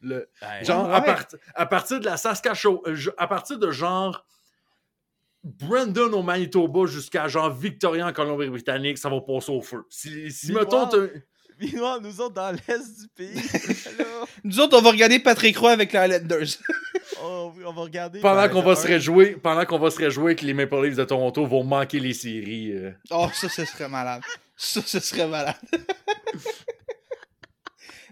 Le, 0.00 0.28
genre, 0.62 0.88
à, 0.90 1.00
ouais. 1.00 1.06
part- 1.06 1.26
à 1.54 1.66
partir 1.66 2.00
de 2.00 2.04
la 2.04 2.16
Saskatchewan, 2.16 2.78
euh, 2.86 2.96
à 3.18 3.26
partir 3.26 3.58
de 3.58 3.70
genre 3.70 4.24
Brandon 5.44 6.12
au 6.12 6.22
Manitoba 6.22 6.86
jusqu'à 6.86 7.26
genre 7.28 7.52
Victoria 7.52 8.06
en 8.06 8.12
Colombie-Britannique, 8.12 8.98
ça 8.98 9.08
va 9.08 9.20
passer 9.20 9.50
au 9.50 9.60
feu. 9.62 9.84
Si, 9.90 10.30
si 10.30 10.52
mettons, 10.52 10.88
Meanwhile, 11.62 12.00
nous 12.02 12.20
autres, 12.20 12.34
dans 12.34 12.50
l'est 12.50 13.00
du 13.00 13.08
pays, 13.14 13.40
Nous 14.44 14.58
autres, 14.60 14.76
on 14.78 14.82
va 14.82 14.90
regarder 14.90 15.18
Patrick 15.20 15.56
Roy 15.56 15.70
avec 15.72 15.92
les 15.92 15.98
Highlanders. 15.98 16.46
on, 17.22 17.52
on 17.64 17.72
va 17.72 17.82
regarder. 17.82 18.20
pendant 18.20 18.48
qu'on 18.48 18.62
va 18.62 18.74
se 18.74 18.86
réjouir, 18.86 19.38
pendant 19.40 19.64
qu'on 19.64 19.78
va 19.78 19.90
se 19.90 19.98
réjouir 19.98 20.34
que 20.36 20.44
les 20.44 20.54
Maple 20.54 20.84
Leafs 20.84 20.96
de 20.96 21.04
Toronto 21.04 21.46
vont 21.46 21.62
manquer 21.64 22.00
les 22.00 22.14
séries. 22.14 22.72
euh. 22.72 22.90
Oh, 23.10 23.28
ça, 23.32 23.48
ce 23.48 23.64
serait 23.64 23.88
malade. 23.88 24.22
Ça, 24.56 24.80
ce 24.84 24.98
serait 25.00 25.28
malade. 25.28 25.56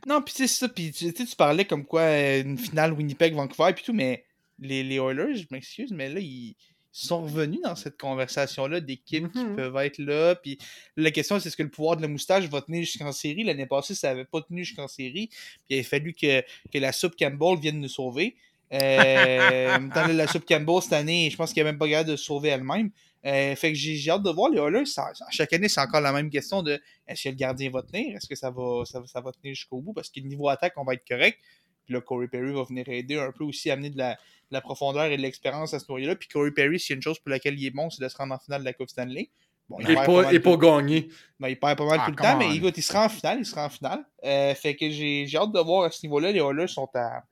non, 0.06 0.22
puis 0.22 0.34
c'est 0.36 0.46
ça. 0.46 0.68
Puis 0.68 0.92
tu 0.92 1.06
sais, 1.10 1.12
tu 1.12 1.36
parlais 1.36 1.64
comme 1.64 1.84
quoi 1.84 2.02
euh, 2.02 2.42
une 2.42 2.58
finale 2.58 2.92
Winnipeg-Vancouver 2.92 3.72
puis 3.74 3.84
tout, 3.84 3.92
mais 3.92 4.24
les, 4.58 4.82
les 4.82 4.96
Oilers, 4.96 5.34
je 5.36 5.46
m'excuse, 5.50 5.92
mais 5.92 6.08
là, 6.08 6.20
ils 6.20 6.56
sont 6.92 7.22
revenus 7.22 7.60
dans 7.62 7.76
cette 7.76 7.98
conversation-là 7.98 8.80
d'équipes 8.80 9.30
qui 9.32 9.38
Mhm. 9.44 9.56
peuvent 9.56 9.76
être 9.76 9.98
là. 9.98 10.34
Puis 10.34 10.58
la 10.96 11.10
question, 11.10 11.38
c'est 11.38 11.48
est-ce 11.48 11.56
que 11.56 11.62
le 11.62 11.70
pouvoir 11.70 11.96
de 11.96 12.02
la 12.02 12.08
moustache 12.08 12.44
va 12.46 12.60
tenir 12.62 12.82
jusqu'en 12.82 13.12
série? 13.12 13.44
L'année 13.44 13.66
passée, 13.66 13.94
ça 13.94 14.08
n'avait 14.08 14.24
pas 14.24 14.40
tenu 14.42 14.64
jusqu'en 14.64 14.88
série. 14.88 15.28
Puis 15.28 15.76
il 15.76 15.80
a 15.80 15.82
fallu 15.84 16.12
que, 16.14 16.40
que 16.40 16.78
la 16.78 16.92
soupe 16.92 17.14
Campbell 17.16 17.58
vienne 17.60 17.80
nous 17.80 17.88
sauver. 17.88 18.36
Euh, 18.72 18.78
là, 19.94 20.12
la 20.12 20.26
soupe 20.26 20.46
Campbell, 20.46 20.82
cette 20.82 20.92
année, 20.92 21.28
je 21.30 21.36
pense 21.36 21.52
qu'elle 21.52 21.64
n'est 21.64 21.72
même 21.72 21.78
pas 21.78 21.88
capable 21.88 22.10
de 22.10 22.16
se 22.16 22.24
sauver 22.24 22.50
elle-même. 22.50 22.90
Euh, 23.26 23.54
fait 23.54 23.72
que 23.72 23.78
j'ai 23.78 24.10
hâte 24.10 24.22
de 24.22 24.30
voir 24.30 24.50
les 24.50 24.58
Oilers. 24.58 24.84
Chaque 25.30 25.52
année, 25.52 25.68
c'est 25.68 25.80
encore 25.80 26.00
la 26.00 26.12
même 26.12 26.30
question 26.30 26.62
de 26.62 26.80
est-ce 27.06 27.24
que 27.24 27.28
le 27.28 27.34
gardien 27.34 27.70
va 27.70 27.82
tenir? 27.82 28.16
Est-ce 28.16 28.26
que 28.26 28.34
ça 28.34 28.50
va, 28.50 28.84
ça, 28.86 29.02
ça 29.06 29.20
va 29.20 29.30
tenir 29.32 29.54
jusqu'au 29.54 29.80
bout? 29.80 29.92
Parce 29.92 30.08
que 30.08 30.20
le 30.20 30.26
niveau 30.26 30.48
attaque, 30.48 30.72
on 30.76 30.84
va 30.84 30.94
être 30.94 31.06
correct. 31.06 31.38
Puis 31.84 31.94
là, 31.94 32.00
Corey 32.00 32.28
Perry 32.28 32.52
va 32.52 32.64
venir 32.64 32.88
aider 32.88 33.18
un 33.18 33.32
peu 33.32 33.44
aussi, 33.44 33.70
amener 33.70 33.90
de 33.90 33.98
la, 33.98 34.12
de 34.14 34.18
la 34.52 34.60
profondeur 34.60 35.04
et 35.06 35.16
de 35.16 35.22
l'expérience 35.22 35.74
à 35.74 35.78
ce 35.78 35.84
noyau-là. 35.88 36.16
Puis 36.16 36.28
Corey 36.28 36.50
Perry, 36.52 36.78
s'il 36.78 36.90
y 36.90 36.94
a 36.94 36.96
une 36.96 37.02
chose 37.02 37.18
pour 37.18 37.30
laquelle 37.30 37.58
il 37.58 37.66
est 37.66 37.70
bon, 37.70 37.90
c'est 37.90 38.02
de 38.02 38.08
se 38.08 38.16
rendre 38.16 38.34
en 38.34 38.38
finale 38.38 38.60
de 38.60 38.64
la 38.66 38.72
Coupe 38.72 38.88
Stanley. 38.90 39.30
Bon, 39.68 39.76
il 39.80 39.90
Et 39.90 39.94
pas, 39.94 40.32
et 40.32 40.40
pas 40.40 40.56
gagné. 40.56 41.08
ben, 41.38 41.48
il 41.48 41.58
perd 41.58 41.78
pas 41.78 41.86
mal 41.86 41.98
Ah, 42.02 42.04
tout 42.06 42.10
le 42.10 42.16
temps, 42.16 42.36
mais 42.38 42.56
écoute, 42.56 42.74
il 42.76 42.82
sera 42.82 43.04
en 43.04 43.08
finale, 43.08 43.38
il 43.40 43.46
sera 43.46 43.66
en 43.66 43.70
finale. 43.70 44.04
Euh, 44.24 44.54
fait 44.54 44.74
que 44.74 44.90
j'ai 44.90 45.28
hâte 45.36 45.52
de 45.52 45.60
voir 45.60 45.84
à 45.84 45.90
ce 45.92 46.04
niveau-là. 46.04 46.32
Les 46.32 46.40
Oilers 46.40 46.66
sont 46.68 46.88
à. 46.94 47.22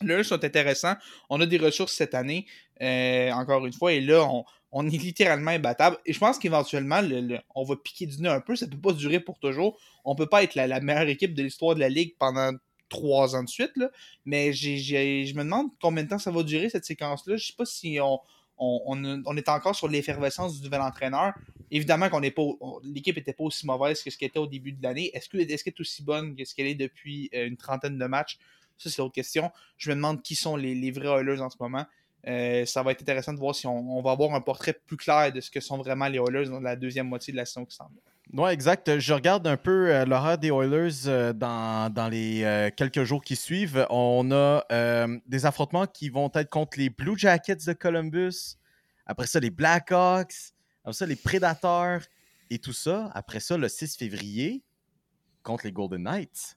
Les 0.00 0.24
sont 0.24 0.42
intéressants. 0.44 0.94
On 1.30 1.40
a 1.40 1.46
des 1.46 1.58
ressources 1.58 1.92
cette 1.92 2.14
année, 2.14 2.46
euh, 2.80 3.30
encore 3.30 3.64
une 3.64 3.72
fois, 3.72 3.92
et 3.92 4.00
là, 4.00 4.24
on, 4.28 4.44
on 4.72 4.84
est 4.88 4.96
littéralement 4.96 5.52
imbattable. 5.52 5.96
Et 6.04 6.12
je 6.12 6.18
pense 6.18 6.40
qu'éventuellement, 6.40 7.00
le- 7.00 7.20
le- 7.20 7.38
on 7.54 7.62
va 7.62 7.76
piquer 7.76 8.06
du 8.06 8.20
nez 8.20 8.28
un 8.28 8.40
peu. 8.40 8.56
Ça 8.56 8.66
peut 8.66 8.76
pas 8.80 8.92
durer 8.92 9.20
pour 9.20 9.38
toujours. 9.38 9.78
On 10.04 10.16
peut 10.16 10.26
pas 10.26 10.42
être 10.42 10.56
la, 10.56 10.66
la 10.66 10.80
meilleure 10.80 11.08
équipe 11.08 11.34
de 11.34 11.44
l'histoire 11.44 11.76
de 11.76 11.80
la 11.80 11.88
Ligue 11.88 12.16
pendant 12.18 12.50
trois 12.92 13.34
ans 13.34 13.42
de 13.42 13.48
suite, 13.48 13.72
là. 13.76 13.90
mais 14.24 14.52
je 14.52 15.34
me 15.34 15.42
demande 15.42 15.68
combien 15.80 16.04
de 16.04 16.08
temps 16.08 16.18
ça 16.18 16.30
va 16.30 16.42
durer, 16.42 16.68
cette 16.68 16.84
séquence-là. 16.84 17.36
Je 17.36 17.46
sais 17.46 17.54
pas 17.56 17.64
si 17.64 17.98
on, 18.00 18.20
on, 18.58 19.22
on- 19.26 19.36
est 19.36 19.48
encore 19.48 19.74
sur 19.74 19.88
l'effervescence 19.88 20.58
du 20.58 20.64
nouvel 20.64 20.82
entraîneur. 20.82 21.32
Évidemment 21.70 22.08
qu'on 22.10 22.20
n'est 22.20 22.30
pas. 22.30 22.42
L'équipe 22.84 23.16
n'était 23.16 23.32
pas 23.32 23.44
aussi 23.44 23.66
mauvaise 23.66 24.02
que 24.02 24.10
ce 24.10 24.18
qu'elle 24.18 24.28
était 24.28 24.38
au 24.38 24.46
début 24.46 24.72
de 24.72 24.82
l'année. 24.82 25.10
Est-ce 25.14 25.28
que- 25.28 25.38
est-ce 25.38 25.64
qu'elle 25.64 25.74
est 25.76 25.80
aussi 25.80 26.02
bonne 26.04 26.36
que 26.36 26.44
ce 26.44 26.54
qu'elle 26.54 26.66
est 26.68 26.74
depuis 26.74 27.30
euh, 27.34 27.46
une 27.48 27.56
trentaine 27.56 27.98
de 27.98 28.06
matchs? 28.06 28.38
Ça, 28.78 28.90
c'est 28.90 28.98
l'autre 29.00 29.14
question. 29.14 29.50
Je 29.78 29.90
me 29.90 29.96
demande 29.96 30.22
qui 30.22 30.34
sont 30.34 30.56
les, 30.56 30.74
les 30.74 30.90
vrais 30.90 31.08
Oilers 31.08 31.40
en 31.40 31.48
ce 31.50 31.56
moment. 31.60 31.86
Euh, 32.26 32.64
ça 32.66 32.82
va 32.82 32.92
être 32.92 33.02
intéressant 33.02 33.32
de 33.32 33.38
voir 33.38 33.54
si 33.54 33.66
on, 33.66 33.98
on 33.98 34.02
va 34.02 34.12
avoir 34.12 34.32
un 34.34 34.40
portrait 34.40 34.74
plus 34.86 34.96
clair 34.96 35.32
de 35.32 35.40
ce 35.40 35.50
que 35.50 35.60
sont 35.60 35.78
vraiment 35.78 36.06
les 36.08 36.18
Oilers 36.18 36.48
dans 36.50 36.60
la 36.60 36.76
deuxième 36.76 37.08
moitié 37.08 37.32
de 37.32 37.38
la 37.38 37.46
saison 37.46 37.64
qui 37.64 37.74
s'en 37.74 37.88
vient. 37.88 38.11
Ouais, 38.32 38.54
exact. 38.54 38.98
Je 38.98 39.12
regarde 39.12 39.46
un 39.46 39.58
peu 39.58 39.90
euh, 39.90 40.06
l'horaire 40.06 40.38
des 40.38 40.48
Oilers 40.48 41.06
euh, 41.06 41.32
dans, 41.34 42.08
les 42.10 42.44
euh, 42.44 42.70
quelques 42.74 43.04
jours 43.04 43.22
qui 43.22 43.36
suivent. 43.36 43.86
On 43.90 44.30
a 44.32 44.64
des 45.26 45.44
affrontements 45.44 45.86
qui 45.86 46.08
vont 46.08 46.30
être 46.34 46.48
contre 46.48 46.78
les 46.78 46.88
Blue 46.88 47.18
Jackets 47.18 47.66
de 47.66 47.72
Columbus. 47.74 48.56
Après 49.06 49.26
ça, 49.26 49.38
les 49.38 49.50
Blackhawks. 49.50 50.54
Après 50.82 50.94
ça, 50.94 51.06
les 51.06 51.16
Predators 51.16 52.00
et 52.48 52.58
tout 52.58 52.72
ça. 52.72 53.10
Après 53.14 53.40
ça, 53.40 53.58
le 53.58 53.68
6 53.68 53.96
février, 53.96 54.62
contre 55.42 55.66
les 55.66 55.72
Golden 55.72 56.02
Knights. 56.02 56.56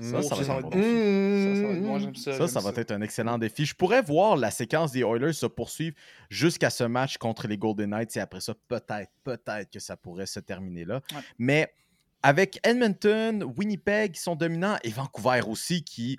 Ça, 0.00 0.18
Oh, 0.18 0.22
ça 0.22 0.34
va 0.36 0.36
ça 0.36 0.42
être 0.42 0.50
un 0.50 0.60
va 0.60 0.60
être 0.60 0.70
défi. 0.70 1.42
Ça, 1.42 1.60
ça 1.60 1.66
va 1.66 1.74
être 1.74 1.82
bon, 1.82 1.98
j'aime 1.98 2.14
ça. 2.14 2.22
Ça, 2.32 2.38
j'aime 2.38 2.46
ça 2.48 2.60
va 2.60 2.70
être 2.80 2.90
un 2.92 3.00
excellent 3.00 3.36
défi. 3.38 3.64
Je 3.66 3.74
pourrais 3.74 4.00
voir 4.02 4.36
la 4.36 4.50
séquence 4.52 4.92
des 4.92 5.00
Oilers 5.00 5.32
se 5.32 5.46
poursuivre 5.46 5.96
jusqu'à 6.30 6.70
ce 6.70 6.84
match 6.84 7.18
contre 7.18 7.48
les 7.48 7.58
Golden 7.58 7.90
Knights 7.90 8.16
et 8.16 8.20
après 8.20 8.40
ça, 8.40 8.54
peut-être, 8.68 9.10
peut-être 9.24 9.70
que 9.72 9.80
ça 9.80 9.96
pourrait 9.96 10.26
se 10.26 10.38
terminer 10.40 10.84
là. 10.84 11.00
Ouais. 11.12 11.20
Mais 11.38 11.74
avec 12.22 12.60
Edmonton, 12.64 13.42
Winnipeg 13.56 14.12
qui 14.12 14.20
sont 14.20 14.36
dominants 14.36 14.76
et 14.84 14.90
Vancouver 14.90 15.40
aussi 15.46 15.82
qui 15.82 16.16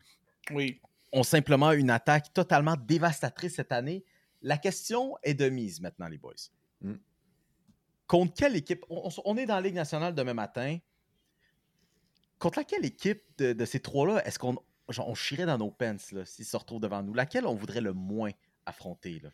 Oui. 0.51 0.81
ont 1.13 1.23
simplement 1.23 1.71
une 1.71 1.89
attaque 1.89 2.33
totalement 2.33 2.75
dévastatrice 2.85 3.55
cette 3.55 3.71
année, 3.71 4.03
la 4.41 4.57
question 4.57 5.15
est 5.23 5.33
de 5.35 5.47
mise 5.49 5.79
maintenant, 5.79 6.07
les 6.09 6.17
boys. 6.17 6.33
Mm. 6.81 6.93
Contre 8.07 8.33
quelle 8.33 8.55
équipe? 8.55 8.83
On, 8.89 9.07
on- 9.07 9.21
on 9.25 9.37
est 9.37 9.45
dans 9.45 9.55
la 9.55 9.61
Ligue 9.61 9.75
nationale 9.75 10.13
demain 10.15 10.33
matin. 10.33 10.77
Contre 12.39 12.59
laquelle 12.59 12.85
équipe 12.85 13.21
de, 13.37 13.65
ces 13.65 13.79
trois-là 13.81 14.25
est-ce 14.25 14.39
qu'on 14.39 14.57
on 14.97 15.15
chierait 15.15 15.45
dans 15.45 15.57
nos 15.57 15.71
pants 15.71 15.97
s'ils 15.99 16.45
se 16.45 16.57
retrouvent 16.57 16.79
devant 16.79 17.03
nous? 17.03 17.13
Laquelle 17.13 17.45
on 17.45 17.53
voudrait 17.53 17.81
le 17.81 17.93
moins 17.93 18.31
affronter 18.65 19.19
là? 19.19 19.29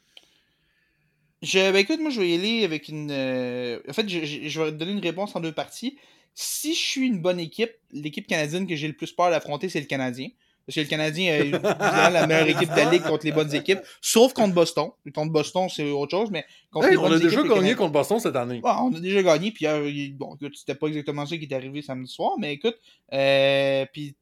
Je, 1.41 1.71
ben 1.71 1.75
écoute, 1.75 1.99
moi, 1.99 2.09
je 2.09 2.19
vais 2.21 2.29
y 2.29 2.33
aller 2.33 2.63
avec 2.63 2.87
une. 2.87 3.11
euh, 3.11 3.79
En 3.87 3.93
fait, 3.93 4.07
je, 4.09 4.25
je- 4.47 4.61
vais 4.61 4.71
donner 4.71 4.93
une 4.93 4.99
réponse 4.99 5.35
en 5.35 5.39
deux 5.41 5.51
parties. 5.51 5.97
Si 6.33 6.73
je 6.73 6.79
suis 6.79 7.05
une 7.07 7.19
bonne 7.21 7.39
équipe, 7.39 7.71
l'équipe 7.91 8.25
canadienne 8.27 8.67
que 8.67 8.75
j'ai 8.75 8.87
le 8.87 8.95
plus 8.95 9.11
peur 9.13 9.29
d'affronter, 9.29 9.69
c'est 9.69 9.79
le 9.79 9.85
Canadien. 9.85 10.29
Parce 10.65 10.75
que 10.75 10.81
le 10.81 10.87
Canadien 10.87 11.33
est 11.35 11.39
évidemment 11.41 11.75
la 12.09 12.25
meilleure 12.25 12.47
équipe 12.47 12.71
de 12.71 12.75
la 12.75 12.89
Ligue 12.89 13.03
contre 13.03 13.23
les 13.25 13.31
bonnes 13.31 13.53
équipes, 13.53 13.79
sauf 14.01 14.33
contre 14.33 14.55
Boston. 14.55 14.89
Contre 15.13 15.31
Boston, 15.31 15.67
c'est 15.69 15.91
autre 15.91 16.11
chose, 16.17 16.31
mais 16.31 16.43
contre 16.71 16.85
Hey, 16.87 16.91
les 16.93 16.97
on 16.97 17.01
bonnes 17.01 17.13
a 17.13 17.19
déjà 17.19 17.43
gagné 17.43 17.75
contre 17.75 17.91
Boston 17.91 18.19
cette 18.19 18.35
année. 18.35 18.61
Ouais, 18.63 18.71
on 18.81 18.93
a 18.95 18.99
déjà 18.99 19.21
gagné, 19.21 19.51
puis 19.51 19.67
euh, 19.67 20.09
bon, 20.13 20.35
écoute, 20.35 20.55
c'était 20.57 20.73
pas 20.75 20.87
exactement 20.87 21.25
ça 21.27 21.37
qui 21.37 21.45
est 21.45 21.53
arrivé 21.53 21.81
samedi 21.83 22.11
soir, 22.11 22.33
mais 22.39 22.53
écoute, 22.53 22.77
euh, 23.13 23.85
puis 23.93 24.15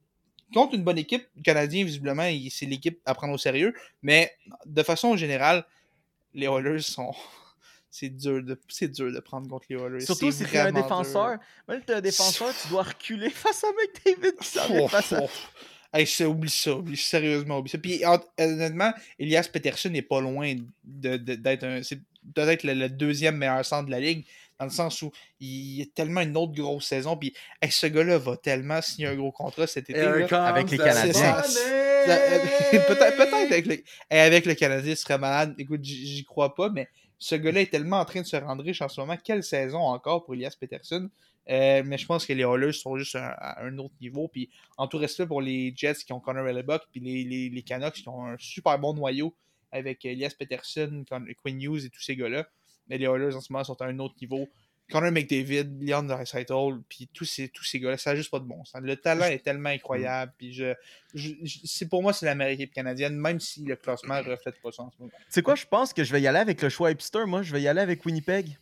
contre 0.52 0.74
une 0.74 0.84
bonne 0.84 0.98
équipe, 0.98 1.26
le 1.34 1.42
Canadien, 1.42 1.82
visiblement, 1.84 2.24
il- 2.26 2.50
c'est 2.50 2.66
l'équipe 2.66 3.00
à 3.06 3.14
prendre 3.14 3.32
au 3.32 3.38
sérieux, 3.38 3.72
mais 4.02 4.30
de 4.66 4.82
façon 4.82 5.16
générale, 5.16 5.64
les 6.34 6.46
Oilers 6.46 6.80
sont. 6.80 7.12
C'est 7.96 8.08
dur, 8.08 8.42
de, 8.42 8.60
c'est 8.68 8.88
dur 8.88 9.12
de 9.12 9.20
prendre 9.20 9.48
contre 9.48 9.66
les 9.70 9.76
Oilers. 9.76 10.00
Surtout 10.00 10.32
si 10.32 10.44
tu 10.44 10.56
es 10.56 10.58
un 10.58 10.72
défenseur. 10.72 11.36
Même 11.68 11.78
si 11.78 11.86
tu 11.86 11.92
es 11.92 11.94
un 11.94 12.00
défenseur, 12.00 12.48
tu 12.60 12.66
dois 12.68 12.82
reculer 12.82 13.30
face 13.30 13.62
à 13.62 13.68
McDavid 13.68 14.36
qui 14.36 14.48
s'en 14.48 14.88
face 14.88 15.14
Oh, 15.16 15.22
oh. 15.22 15.28
Hey, 15.94 16.06
ça, 16.06 16.28
oublie 16.28 16.50
ça, 16.50 16.72
oublie 16.74 16.96
sérieusement, 16.96 17.58
oublie 17.58 17.70
ça. 17.70 17.78
Puis 17.78 18.02
hon- 18.04 18.18
honnêtement, 18.38 18.92
Elias 19.18 19.48
Peterson 19.52 19.90
n'est 19.90 20.02
pas 20.02 20.20
loin 20.20 20.54
de- 20.84 21.16
de- 21.16 21.34
d'être 21.36 21.64
un. 21.64 21.82
C'est 21.84 22.00
peut-être 22.34 22.64
le, 22.64 22.74
le 22.74 22.88
deuxième 22.88 23.36
meilleur 23.36 23.64
centre 23.64 23.86
de 23.86 23.90
la 23.92 24.00
ligue, 24.00 24.26
dans 24.58 24.66
le 24.66 24.72
sens 24.72 25.00
où 25.02 25.12
il 25.40 25.82
a 25.82 25.84
tellement 25.94 26.20
une 26.22 26.36
autre 26.36 26.52
grosse 26.52 26.86
saison. 26.86 27.16
Puis 27.16 27.32
hey, 27.62 27.70
ce 27.70 27.86
gars-là 27.86 28.18
va 28.18 28.36
tellement 28.36 28.82
signer 28.82 29.06
un 29.08 29.14
gros 29.14 29.30
contrat 29.32 29.66
cet 29.68 29.88
été. 29.88 30.00
là. 30.20 30.26
Avec 30.46 30.70
les 30.70 30.78
Canadiens. 31.12 31.34
peut-être 32.88 33.16
peut-être 33.16 33.34
avec, 33.52 33.66
le, 33.66 33.74
et 34.10 34.18
avec 34.18 34.46
le 34.46 34.54
Canadien, 34.54 34.94
ce 34.94 35.02
serait 35.02 35.18
malade. 35.18 35.54
Écoute, 35.58 35.80
j'y 35.84 36.06
j'y 36.06 36.24
crois 36.24 36.54
pas, 36.54 36.68
mais 36.70 36.88
ce 37.18 37.34
gars-là 37.36 37.60
est 37.62 37.70
tellement 37.70 38.00
en 38.00 38.04
train 38.04 38.20
de 38.20 38.26
se 38.26 38.36
rendre 38.36 38.62
riche 38.64 38.82
en 38.82 38.88
ce 38.88 39.00
moment. 39.00 39.16
Quelle 39.22 39.42
saison 39.42 39.78
encore 39.78 40.24
pour 40.24 40.34
Elias 40.34 40.56
Peterson? 40.58 41.08
Euh, 41.50 41.82
mais 41.84 41.98
je 41.98 42.06
pense 42.06 42.24
que 42.26 42.32
les 42.32 42.42
Oilers 42.42 42.72
sont 42.72 42.96
juste 42.96 43.16
à, 43.16 43.28
à 43.32 43.64
un 43.64 43.76
autre 43.78 43.94
niveau. 44.00 44.28
Puis 44.28 44.50
en 44.78 44.86
tout 44.88 44.98
respect 44.98 45.26
pour 45.26 45.42
les 45.42 45.72
Jets 45.76 45.94
qui 46.06 46.12
ont 46.12 46.20
Connor 46.20 46.48
Hellebuck, 46.48 46.82
puis 46.90 47.00
les, 47.00 47.24
les, 47.24 47.50
les 47.50 47.62
Canucks 47.62 47.94
qui 47.94 48.08
ont 48.08 48.24
un 48.26 48.36
super 48.38 48.78
bon 48.78 48.94
noyau 48.94 49.36
avec 49.70 50.04
Elias 50.04 50.34
Peterson, 50.38 51.04
Quinn 51.42 51.60
Hughes 51.60 51.84
et 51.84 51.90
tous 51.90 52.00
ces 52.02 52.16
gars-là. 52.16 52.46
Mais 52.88 52.96
les 52.98 53.06
Oilers 53.06 53.34
en 53.34 53.40
ce 53.40 53.52
moment 53.52 53.64
sont 53.64 53.80
à 53.82 53.86
un 53.86 53.98
autre 53.98 54.14
niveau. 54.20 54.48
Connor 54.90 55.12
McDavid, 55.12 55.64
Leon 55.80 56.02
Draisaitl, 56.02 56.78
puis 56.90 57.08
tous 57.12 57.24
ces, 57.24 57.48
tous 57.48 57.64
ces 57.64 57.80
gars-là, 57.80 57.96
ça 57.96 58.10
n'a 58.10 58.16
juste 58.16 58.30
pas 58.30 58.38
de 58.38 58.44
bon 58.44 58.62
sens. 58.66 58.82
Le 58.82 58.96
talent 58.96 59.24
est 59.24 59.38
tellement 59.38 59.70
incroyable, 59.70 60.32
puis 60.36 60.52
je, 60.52 60.74
je, 61.14 61.30
je- 61.42 61.58
c'est 61.64 61.88
pour 61.88 62.02
moi, 62.02 62.12
c'est 62.12 62.26
la 62.26 62.34
meilleure 62.34 62.52
équipe 62.52 62.74
canadienne, 62.74 63.16
même 63.16 63.40
si 63.40 63.64
le 63.64 63.76
classement 63.76 64.22
ne 64.22 64.28
reflète 64.30 64.60
pas 64.60 64.70
ça 64.72 64.82
en 64.82 64.90
ce 64.90 64.96
moment. 64.98 65.10
C'est 65.30 65.40
quoi, 65.42 65.54
je 65.54 65.64
pense 65.64 65.94
que 65.94 66.04
je 66.04 66.12
vais 66.12 66.20
y 66.20 66.26
aller 66.26 66.38
avec 66.38 66.60
le 66.60 66.68
choix 66.68 66.90
hipster. 66.90 67.24
Moi, 67.26 67.42
je 67.42 67.52
vais 67.52 67.62
y 67.62 67.68
aller 67.68 67.80
avec 67.80 68.04
Winnipeg. 68.04 68.58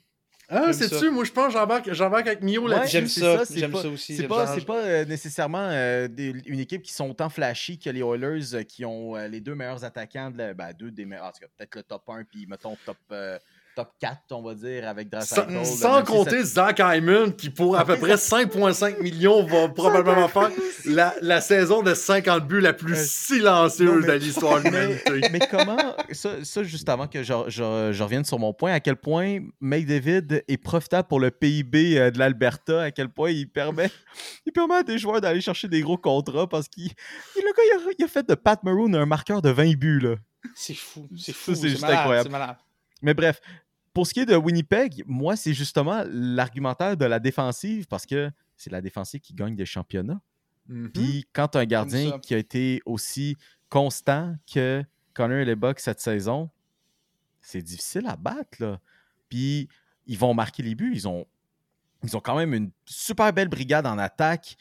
Ah, 0.48 0.64
J'aime 0.64 0.72
c'est 0.74 0.88
ça. 0.88 0.98
tu 0.98 1.10
moi 1.10 1.24
je 1.24 1.32
pense 1.32 1.54
que 1.84 1.94
j'embarque 1.94 2.26
avec 2.26 2.42
Mio 2.42 2.62
Ouais, 2.64 2.70
là-dessus. 2.70 2.90
J'aime 2.92 3.06
c'est 3.06 3.20
ça, 3.20 3.44
j'aime 3.54 3.74
aussi, 3.74 4.16
C'est 4.16 4.26
pas, 4.28 4.44
euh, 4.76 5.04
nécessairement 5.06 5.68
euh, 5.70 6.08
des- 6.08 6.34
une 6.46 6.58
équipe 6.60 6.82
qui 6.82 6.92
sont 6.92 7.08
autant 7.08 7.30
flashy 7.30 7.78
que 7.78 7.88
les 7.88 8.00
Oilers 8.00 8.54
euh, 8.54 8.62
qui 8.62 8.84
ont 8.84 9.16
euh, 9.16 9.28
les 9.28 9.40
deux 9.40 9.54
meilleurs 9.54 9.84
attaquants, 9.84 10.30
de 10.30 10.38
la- 10.38 10.54
ben, 10.54 10.72
deux 10.78 10.90
des 10.90 11.06
meilleurs, 11.06 11.32
peut-être 11.56 11.74
le 11.76 11.82
top 11.82 12.02
1 12.08 12.24
puis 12.24 12.46
mettons 12.46 12.76
top, 12.84 12.98
euh, 13.12 13.38
top 13.74 13.88
4, 14.00 14.18
on 14.32 14.42
va 14.42 14.54
dire, 14.54 14.86
avec 14.88 15.08
Sans, 15.22 15.44
Draisaitl. 15.44 15.64
sans 15.64 15.98
si 16.00 16.04
compter 16.04 16.42
Zach 16.44 16.78
Hyman, 16.78 17.34
qui 17.34 17.48
pour 17.50 17.76
à 17.78 17.84
peu 17.84 17.96
près 17.96 18.14
5,5 18.16 19.00
millions 19.02 19.44
va 19.46 19.68
probablement 19.68 20.28
faire 20.28 20.50
la, 20.84 21.14
la 21.22 21.40
saison 21.40 21.82
de 21.82 21.94
50 21.94 22.46
buts 22.46 22.60
la 22.60 22.72
plus 22.74 22.92
Euh, 22.94 22.96
non, 22.96 23.68
silencieuse 23.68 24.06
mais- 24.06 24.12
de 24.12 24.24
l'histoire 24.24 24.62
de 24.62 24.68
mais, 24.70 24.86
l'humanité. 25.04 25.28
mais 25.32 25.40
comment, 25.50 25.94
ça, 26.12 26.44
ça, 26.44 26.62
juste 26.62 26.88
avant 26.88 27.06
que 27.06 27.22
je, 27.22 27.32
je- 27.48 27.90
je 27.92 28.02
revienne 28.02 28.24
sur 28.24 28.38
mon 28.38 28.52
point, 28.52 28.72
à 28.72 28.80
quel 28.80 28.96
point 28.96 29.38
McDavid 29.60 30.42
est 30.48 30.58
profitable 30.58 31.08
pour 31.08 31.20
le 31.20 31.30
PIB 31.30 31.98
euh, 31.98 32.10
de 32.10 32.18
l'Alberta, 32.18 32.82
à 32.82 32.90
quel 32.90 33.08
point 33.08 33.30
il 33.30 33.48
permet, 33.48 33.90
il 34.46 34.52
permet 34.52 34.74
à 34.76 34.82
des 34.82 34.98
joueurs 34.98 35.20
d'aller 35.20 35.40
chercher 35.40 35.68
des 35.68 35.80
gros 35.80 35.96
contrats 35.98 36.46
parce 36.46 36.68
qu'il 36.68 36.84
il- 37.36 37.42
le 37.42 37.52
gars, 37.52 37.62
il 37.64 37.88
a, 37.88 37.92
il 38.00 38.04
a 38.04 38.08
fait 38.08 38.28
de 38.28 38.34
Pat 38.34 38.62
Maroon 38.64 38.92
un 38.94 39.06
marqueur 39.06 39.40
de 39.40 39.50
20 39.50 39.76
buts. 39.76 40.00
Là. 40.00 40.16
C'est 40.54 40.74
fou, 40.74 41.08
c'est 41.18 41.32
fou, 41.32 41.54
c'est 41.54 41.68
juste 41.70 41.82
malade, 41.82 41.98
incroyable. 42.00 42.56
Mais 43.04 43.14
bref, 43.14 43.40
pour 43.92 44.06
ce 44.06 44.14
qui 44.14 44.20
est 44.20 44.26
de 44.26 44.36
Winnipeg, 44.36 45.04
moi, 45.06 45.36
c'est 45.36 45.54
justement 45.54 46.04
l'argumentaire 46.08 46.96
de 46.96 47.04
la 47.04 47.18
défensive 47.18 47.86
parce 47.86 48.06
que 48.06 48.30
c'est 48.56 48.70
la 48.70 48.80
défensive 48.80 49.20
qui 49.20 49.34
gagne 49.34 49.54
des 49.54 49.66
championnats. 49.66 50.20
Mhm. 50.68 50.92
Puis 50.92 51.26
quand 51.32 51.56
un 51.56 51.64
gardien 51.64 52.18
qui 52.20 52.34
a 52.34 52.38
été 52.38 52.80
aussi 52.86 53.36
constant 53.68 54.36
que 54.52 54.82
Connor 55.14 55.38
et 55.38 55.44
les 55.44 55.56
Bucks 55.56 55.80
cette 55.80 56.00
saison, 56.00 56.50
c'est 57.40 57.62
difficile 57.62 58.06
à 58.06 58.16
battre. 58.16 58.60
Là. 58.60 58.80
Puis 59.28 59.68
ils 60.06 60.18
vont 60.18 60.32
marquer 60.32 60.62
les 60.62 60.74
buts. 60.74 60.92
Ils 60.94 61.08
ont, 61.08 61.26
ils 62.02 62.16
ont 62.16 62.20
quand 62.20 62.36
même 62.36 62.54
une 62.54 62.70
super 62.86 63.32
belle 63.32 63.48
brigade 63.48 63.86
en 63.86 63.98
attaque. 63.98 64.56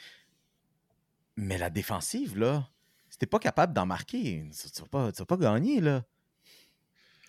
Mais 1.37 1.57
la 1.57 1.69
défensive, 1.69 2.37
là, 2.37 2.69
si 3.09 3.17
t'es 3.17 3.25
pas 3.25 3.39
capable 3.39 3.73
d'en 3.73 3.85
marquer, 3.85 4.49
tu 4.51 4.71
tu 4.71 4.81
vas 4.91 5.11
vas 5.11 5.25
pas 5.25 5.37
gagner. 5.37 5.79
Là. 5.79 6.03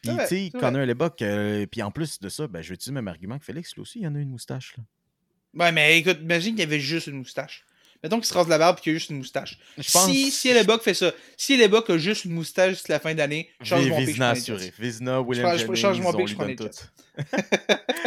Puis, 0.02 0.10
tu 0.20 0.26
sais, 0.26 0.50
Connor 0.58 0.86
Bucks, 0.94 1.22
euh, 1.22 1.64
puis 1.70 1.82
en 1.82 1.90
plus 1.90 2.18
de 2.20 2.28
ça, 2.28 2.46
ben, 2.48 2.60
je 2.60 2.68
vais 2.70 2.74
utiliser 2.74 2.90
le 2.90 2.94
même 2.96 3.08
argument 3.08 3.38
que 3.38 3.44
Félix. 3.44 3.76
Là 3.76 3.82
aussi, 3.82 4.00
il 4.00 4.02
y 4.02 4.06
en 4.06 4.14
a 4.14 4.18
une 4.18 4.30
moustache. 4.30 4.74
Là. 4.76 4.84
Ouais, 5.64 5.72
mais 5.72 5.98
écoute, 5.98 6.18
imagine 6.22 6.52
qu'il 6.54 6.60
y 6.64 6.66
avait 6.66 6.80
juste 6.80 7.06
une 7.06 7.18
moustache. 7.18 7.64
Mettons 8.02 8.16
qu'il 8.16 8.26
se 8.26 8.34
rase 8.34 8.48
la 8.48 8.58
barbe 8.58 8.78
et 8.78 8.80
qu'il 8.82 8.92
y 8.92 8.96
a 8.96 8.98
juste 8.98 9.10
une 9.10 9.18
moustache. 9.18 9.60
Je 9.78 9.92
pense- 9.92 10.10
Si, 10.10 10.32
si 10.32 10.48
Hellebuck 10.48 10.82
fait 10.82 10.92
ça, 10.94 11.12
si 11.36 11.52
Hellebuck 11.54 11.88
a 11.88 11.98
juste 11.98 12.24
une 12.24 12.32
moustache 12.32 12.70
jusqu'à 12.70 12.94
la 12.94 12.98
fin 12.98 13.14
d'année, 13.14 13.48
change 13.62 13.88
mon 13.88 13.98
les 14.00 14.20
assuré. 14.20 14.58
Jets. 14.58 14.72
Vizina, 14.76 15.20
William 15.20 15.46
change- 15.46 15.52
je 15.60 15.66
Jennings, 15.66 15.76
change 15.76 16.00
mon 16.00 16.12
lui 16.18 16.26
je 16.26 16.34
prends 16.34 16.44
les. 16.46 16.56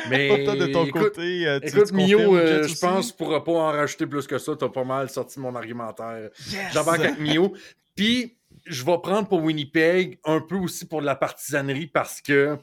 Mais 0.09 0.43
Toi, 0.43 0.55
de 0.57 0.65
ton 0.67 0.85
écoute, 0.85 1.01
côté, 1.01 1.47
euh, 1.47 1.59
tu- 1.61 1.67
Écoute, 1.67 1.91
Mio, 1.93 2.35
euh, 2.35 2.67
je 2.67 2.75
pense 2.77 3.11
pour 3.13 3.31
ne 3.31 3.39
pas 3.39 3.51
en 3.53 3.71
rajouter 3.71 4.05
plus 4.05 4.27
que 4.27 4.37
ça, 4.37 4.53
t'as 4.59 4.67
pas 4.67 4.83
mal 4.83 5.09
sorti 5.09 5.39
mon 5.39 5.55
argumentaire. 5.55 6.29
Yes! 6.51 6.73
J'embarque 6.73 6.99
avec 6.99 7.19
Mio. 7.19 7.53
Puis, 7.95 8.35
je 8.65 8.83
vais 8.83 8.97
prendre 9.01 9.27
pour 9.27 9.41
Winnipeg 9.43 10.19
un 10.23 10.41
peu 10.41 10.55
aussi 10.55 10.85
pour 10.87 11.01
de 11.01 11.05
la 11.05 11.15
partisanerie 11.15 11.87
parce 11.87 12.21
que 12.21 12.57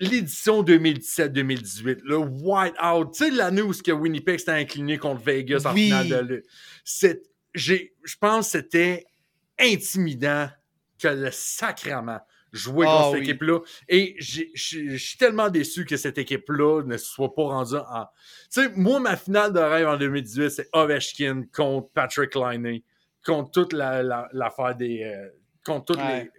l'édition 0.00 0.62
2017-2018, 0.62 1.98
le 2.04 2.16
white-out, 2.16 3.12
tu 3.12 3.24
sais, 3.24 3.30
l'année 3.30 3.62
où 3.62 3.72
que 3.72 3.92
Winnipeg 3.92 4.38
s'était 4.38 4.52
incliné 4.52 4.96
contre 4.98 5.22
Vegas 5.22 5.62
en 5.66 5.74
Oui. 5.74 5.84
finale 5.86 6.26
de 6.26 6.42
Je 7.54 8.16
pense 8.18 8.46
que 8.46 8.50
c'était 8.52 9.06
intimidant 9.58 10.48
que 10.98 11.08
le 11.08 11.30
sacrement 11.30 12.20
jouer 12.52 12.86
Ah 12.88 12.92
contre 12.96 13.10
cette 13.10 13.20
oui. 13.20 13.28
équipe-là. 13.30 13.58
Et 13.88 14.16
je 14.18 14.96
suis 14.96 15.18
tellement 15.18 15.50
déçu 15.50 15.84
que 15.84 15.96
cette 15.96 16.18
équipe-là 16.18 16.82
ne 16.84 16.96
se 16.96 17.06
soit 17.06 17.34
pas 17.34 17.42
rendue 17.44 17.76
en. 17.76 18.06
Tu 18.52 18.62
sais, 18.62 18.68
moi, 18.74 18.98
ma 18.98 19.16
finale 19.16 19.52
de 19.52 19.60
rêve 19.60 19.86
en 19.86 19.96
2018, 19.96 20.50
c'est 20.50 20.68
Ovechkin 20.72 21.44
contre 21.54 21.90
Patrick 21.92 22.34
Liney, 22.34 22.82
contre 23.24 23.50
toute 23.50 23.72
la- 23.72 24.02
la- 24.02 24.28
l'affaire 24.32 24.74
des. 24.74 25.02
euh, 25.04 25.28
contre 25.64 25.84
toutes 25.86 25.98
Ouais. 25.98 26.24
les. 26.24 26.30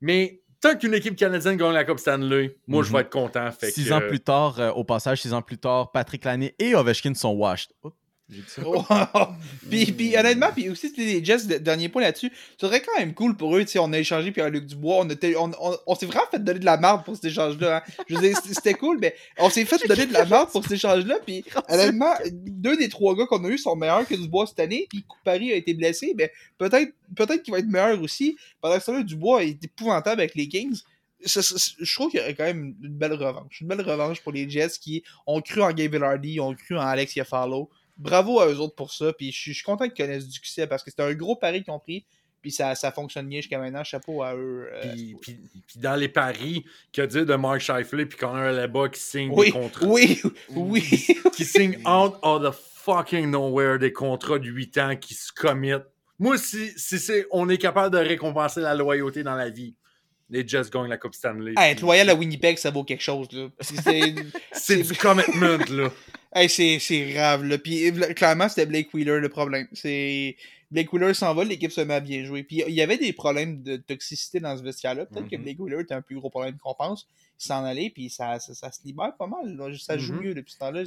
Mais 0.00 0.40
tant 0.60 0.76
qu'une 0.76 0.94
équipe 0.94 1.16
canadienne 1.16 1.56
gagne 1.56 1.72
la 1.72 1.84
Coupe 1.84 1.98
Stanley, 1.98 2.56
moi, 2.66 2.82
je 2.82 2.88
Mhm. 2.90 2.94
vais 2.96 3.00
être 3.02 3.10
content. 3.10 3.50
Fait 3.50 3.70
Six 3.70 3.88
que, 3.88 3.94
ans 3.94 4.00
plus 4.00 4.20
tard, 4.20 4.60
euh, 4.60 4.70
au 4.72 4.84
passage, 4.84 5.22
six 5.22 5.32
ans 5.32 5.42
plus 5.42 5.58
tard, 5.58 5.90
Patrick 5.92 6.24
Laney 6.24 6.54
et 6.58 6.74
Ovechkin 6.74 7.14
sont 7.14 7.32
washed. 7.32 7.70
Oups, 7.82 7.94
j'ai 8.30 8.42
dit 8.42 8.48
ça. 8.48 8.62
Oh, 8.64 8.84
puis, 9.70 9.92
puis 9.92 10.16
honnêtement, 10.16 10.48
puis 10.54 10.68
aussi, 10.68 10.88
c'était 10.88 11.02
les 11.04 11.24
Jets, 11.24 11.46
de- 11.46 11.58
dernier 11.58 11.88
point 11.88 12.02
là-dessus, 12.02 12.30
ce 12.58 12.66
serait 12.66 12.80
quand 12.80 12.98
même 12.98 13.12
cool 13.14 13.36
pour 13.36 13.56
eux, 13.56 13.60
tu 13.64 13.72
sais, 13.72 13.78
on 13.78 13.92
a 13.92 13.98
échangé 13.98 14.30
puis 14.32 14.42
Luc 14.50 14.66
Dubois, 14.66 14.96
on, 15.00 15.08
était, 15.10 15.34
on, 15.36 15.50
on, 15.60 15.76
on 15.86 15.94
s'est 15.94 16.06
vraiment 16.06 16.26
fait 16.30 16.42
donner 16.42 16.60
de 16.60 16.64
la 16.64 16.76
merde 16.76 17.04
pour 17.04 17.14
cet 17.16 17.24
échange-là. 17.26 17.78
hein. 17.86 18.04
Je 18.08 18.14
veux 18.14 18.20
dire, 18.20 18.38
c'était- 18.44 18.74
cool, 18.74 18.98
mais 19.00 19.14
on 19.38 19.50
s'est 19.50 19.64
fait 19.64 19.78
donner 19.88 20.06
de 20.06 20.12
la 20.12 20.24
merde 20.24 20.48
pour 20.50 20.62
cet 20.62 20.72
échange-là, 20.72 21.16
puis 21.24 21.44
honnêtement, 21.68 22.12
deux 22.30 22.76
des 22.76 22.88
trois 22.88 23.16
gars 23.16 23.26
qu'on 23.26 23.44
a 23.44 23.48
eu 23.48 23.58
sont 23.58 23.76
meilleurs 23.76 24.06
que 24.06 24.14
Dubois 24.14 24.46
cette 24.46 24.60
année, 24.60 24.86
puis 24.88 25.04
Paris 25.24 25.52
a 25.52 25.56
été 25.56 25.74
blessé, 25.74 26.14
mais 26.16 26.32
peut-être 26.58 26.92
peut-être 27.16 27.42
qu'il 27.42 27.52
va 27.52 27.58
être 27.58 27.66
meilleur 27.66 28.00
aussi. 28.02 28.36
Pendant 28.60 28.78
ce 28.78 28.86
temps-là, 28.86 29.02
Dubois 29.02 29.44
est 29.44 29.64
épouvantable 29.64 30.20
avec 30.20 30.34
les 30.36 30.46
Kings. 30.48 30.78
Ça- 31.24 31.42
ça- 31.42 31.58
ça- 31.58 31.72
je 31.78 31.94
trouve 31.94 32.10
qu'il 32.10 32.20
y 32.20 32.22
aurait 32.22 32.34
quand 32.34 32.44
même 32.44 32.74
une 32.82 32.94
belle 32.96 33.12
revanche. 33.12 33.60
Une 33.60 33.66
belle 33.66 33.82
revanche 33.82 34.20
pour 34.22 34.32
les 34.32 34.48
Jets 34.48 34.78
qui 34.80 35.02
ont 35.26 35.40
cru 35.42 35.60
en 35.62 35.70
Gabe 35.72 35.92
Villardy, 35.92 36.40
ont 36.40 36.54
cru 36.54 36.76
en 36.78 36.82
Alex 36.82 37.14
Iafallo. 37.16 37.68
Bravo 38.00 38.40
à 38.40 38.48
eux 38.48 38.58
autres 38.58 38.74
pour 38.74 38.92
ça. 38.92 39.12
Puis 39.12 39.30
je 39.30 39.38
suis 39.38 39.50
je 39.52 39.56
suis 39.58 39.64
content 39.64 39.84
qu'ils 39.88 40.04
connaissent 40.04 40.26
du 40.26 40.32
succès 40.34 40.66
parce 40.66 40.82
que 40.82 40.90
c'était 40.90 41.02
un 41.02 41.14
gros 41.14 41.36
pari 41.36 41.62
qu'ils 41.62 41.72
ont 41.72 41.78
pris. 41.78 42.04
Puis 42.42 42.50
ça, 42.50 42.74
ça 42.74 42.90
fonctionne 42.90 43.28
bien 43.28 43.40
jusqu'à 43.40 43.58
maintenant. 43.58 43.84
Chapeau 43.84 44.22
à 44.22 44.34
eux. 44.34 44.68
euh, 44.72 44.92
Puis, 44.92 45.14
puis- 45.20 45.38
puis 45.66 45.78
dans 45.78 45.94
les 45.94 46.08
paris, 46.08 46.64
que 46.92 47.02
dire 47.02 47.26
de 47.26 47.34
Mark 47.34 47.60
Scheifele 47.60 48.08
puis 48.08 48.16
Connor 48.18 48.52
Leba 48.52 48.88
qui 48.88 48.98
signe 49.00 49.30
oui, 49.34 49.46
des 49.46 49.52
contrats? 49.52 49.86
oui, 49.86 50.22
oui. 50.48 51.06
qui 51.36 51.44
signe 51.44 51.76
out 51.86 52.14
of 52.22 52.42
the 52.42 52.56
fucking 52.82 53.30
nowhere 53.30 53.78
des 53.78 53.92
contrats 53.92 54.38
de 54.38 54.48
8 54.48 54.78
ans 54.78 54.96
qui 54.96 55.12
se 55.12 55.30
commettent. 55.32 55.84
Moi, 56.18 56.38
si, 56.38 56.70
si 56.78 56.98
c'est, 56.98 57.26
on 57.30 57.48
est 57.50 57.58
capable 57.58 57.94
de 57.94 58.00
récompenser 58.02 58.60
la 58.60 58.74
loyauté 58.74 59.22
dans 59.22 59.34
la 59.36 59.50
vie, 59.50 59.74
les 60.30 60.46
Jets 60.46 60.70
gagnent 60.72 60.88
la 60.88 60.96
Coupe 60.96 61.14
Stanley. 61.14 61.54
Hey, 61.58 61.72
être 61.72 61.80
loyal 61.82 62.08
à 62.10 62.14
Winnipeg, 62.14 62.56
ça 62.58 62.70
vaut 62.70 62.84
quelque 62.84 63.02
chose. 63.02 63.28
Là. 63.32 63.48
C'est- 64.52 64.82
du 64.82 64.94
commitment, 64.94 65.58
là. 65.70 65.90
Hey, 66.32 66.48
c'est, 66.48 66.78
grave, 67.12 67.42
là. 67.44 67.58
Puis 67.58 67.90
clairement, 68.14 68.48
c'était 68.48 68.64
Blake 68.64 68.94
Wheeler 68.94 69.18
le 69.18 69.28
problème. 69.28 69.66
C'est. 69.72 70.36
Blake 70.70 70.92
Wheeler 70.92 71.12
s'en 71.12 71.34
va, 71.34 71.42
l'équipe 71.42 71.72
se 71.72 71.80
met 71.80 71.94
à 71.94 71.98
bien 72.00 72.24
jouer. 72.24 72.44
Puis 72.44 72.62
il 72.68 72.72
y 72.74 72.80
avait 72.82 72.98
des 72.98 73.12
problèmes 73.12 73.64
de 73.64 73.76
toxicité 73.78 74.38
dans 74.38 74.56
ce 74.56 74.62
vestiaire-là. 74.62 75.06
Peut-être 75.06 75.28
que 75.28 75.34
Mhm. 75.34 75.42
Blake 75.42 75.58
Wheeler 75.58 75.80
était 75.80 75.94
un 75.94 76.02
plus 76.02 76.14
gros 76.14 76.30
problème 76.30 76.56
qu'on 76.62 76.74
pense. 76.74 77.08
S'en 77.42 77.64
allait, 77.64 77.88
puis 77.88 78.10
ça, 78.10 78.38
ça, 78.38 78.52
ça 78.54 78.70
se 78.70 78.80
libère 78.84 79.16
pas 79.16 79.26
mal. 79.26 79.56
là. 79.56 79.74
Ça 79.78 79.96
joue 79.96 80.12
Mhm. 80.12 80.20
mieux 80.22 80.34
depuis 80.34 80.52
ce 80.52 80.58
temps-là. 80.58 80.82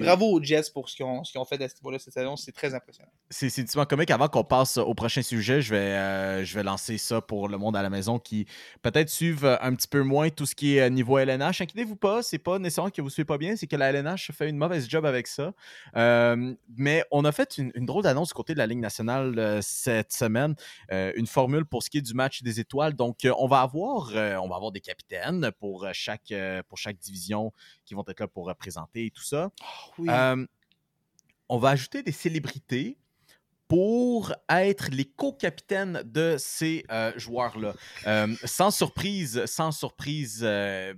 Bravo 0.00 0.26
aux 0.32 0.42
Jets 0.42 0.70
pour 0.72 0.88
ce 0.88 0.96
qu'ils 0.96 1.04
ont, 1.04 1.22
fait 1.44 1.62
à 1.62 1.68
ce 1.68 1.74
niveau-là 1.76 1.98
cette 1.98 2.14
saison. 2.14 2.36
C'est 2.36 2.52
très 2.52 2.74
impressionnant. 2.74 3.10
C'est 3.28 3.46
intimement 3.58 3.84
comique. 3.84 4.10
Avant 4.10 4.28
qu'on 4.28 4.42
passe 4.44 4.78
au 4.78 4.94
prochain 4.94 5.20
sujet, 5.20 5.60
je 5.60 5.74
vais, 5.74 5.76
euh, 5.78 6.44
je 6.44 6.54
vais 6.54 6.62
lancer 6.62 6.96
ça 6.96 7.20
pour 7.20 7.48
le 7.48 7.58
monde 7.58 7.76
à 7.76 7.82
la 7.82 7.90
maison 7.90 8.18
qui 8.18 8.46
peut-être 8.80 9.10
suivent 9.10 9.58
un 9.60 9.74
petit 9.74 9.88
peu 9.88 10.02
moins 10.02 10.30
tout 10.30 10.46
ce 10.46 10.54
qui 10.54 10.76
est 10.76 10.80
euh, 10.80 10.88
niveau 10.88 11.18
LNH. 11.18 11.60
Inquiétez-vous 11.60 11.96
pas, 11.96 12.22
c'est 12.22 12.38
pas 12.38 12.58
nécessairement 12.58 12.90
que 12.90 13.02
vous 13.02 13.08
ne 13.08 13.12
suivez 13.12 13.26
pas 13.26 13.36
bien, 13.38 13.56
c'est 13.56 13.66
que 13.66 13.76
la 13.76 13.90
LNH 13.92 14.30
fait 14.32 14.48
une 14.48 14.56
mauvaise 14.56 14.88
job 14.88 15.04
avec 15.04 15.26
ça. 15.26 15.52
Euh, 15.96 16.54
mais 16.76 17.04
on 17.10 17.24
a 17.26 17.32
fait 17.32 17.58
une, 17.58 17.72
une 17.74 17.84
drôle 17.84 18.02
d'annonce 18.04 18.28
du 18.28 18.34
côté 18.34 18.54
de 18.54 18.58
la 18.58 18.66
Ligue 18.66 18.78
nationale 18.80 19.38
euh, 19.38 19.58
cette 19.62 20.12
semaine, 20.12 20.54
une 20.90 21.26
formule 21.26 21.66
pour 21.66 21.82
ce 21.82 21.90
qui 21.90 21.98
est 21.98 22.02
du 22.02 22.14
match 22.14 22.42
des 22.42 22.58
étoiles. 22.58 22.94
Donc, 22.94 23.18
on 23.36 23.46
va 23.46 23.60
avoir, 23.60 24.08
on 24.42 24.48
va 24.48 24.56
avoir 24.56 24.72
des 24.72 24.80
capitaines 24.80 25.50
pour 25.58 25.86
chaque, 25.92 26.32
euh, 26.32 26.62
pour 26.68 26.78
chaque 26.78 26.98
division 26.98 27.52
qui 27.84 27.94
vont 27.94 28.04
être 28.08 28.20
là 28.20 28.28
pour 28.28 28.46
représenter 28.46 29.06
et 29.06 29.10
tout 29.10 29.24
ça. 29.24 29.50
Oui. 29.98 30.08
Euh, 30.10 30.46
on 31.48 31.58
va 31.58 31.70
ajouter 31.70 32.02
des 32.02 32.12
célébrités 32.12 32.96
pour 33.70 34.34
être 34.48 34.90
les 34.90 35.04
co-capitaines 35.04 36.02
de 36.04 36.36
ces 36.38 36.84
euh, 36.90 37.12
joueurs-là. 37.16 37.74
Euh, 38.06 38.34
sans 38.44 38.72
surprise, 38.72 39.44
sans 39.46 39.70
surprise, 39.70 40.40
euh, 40.42 40.92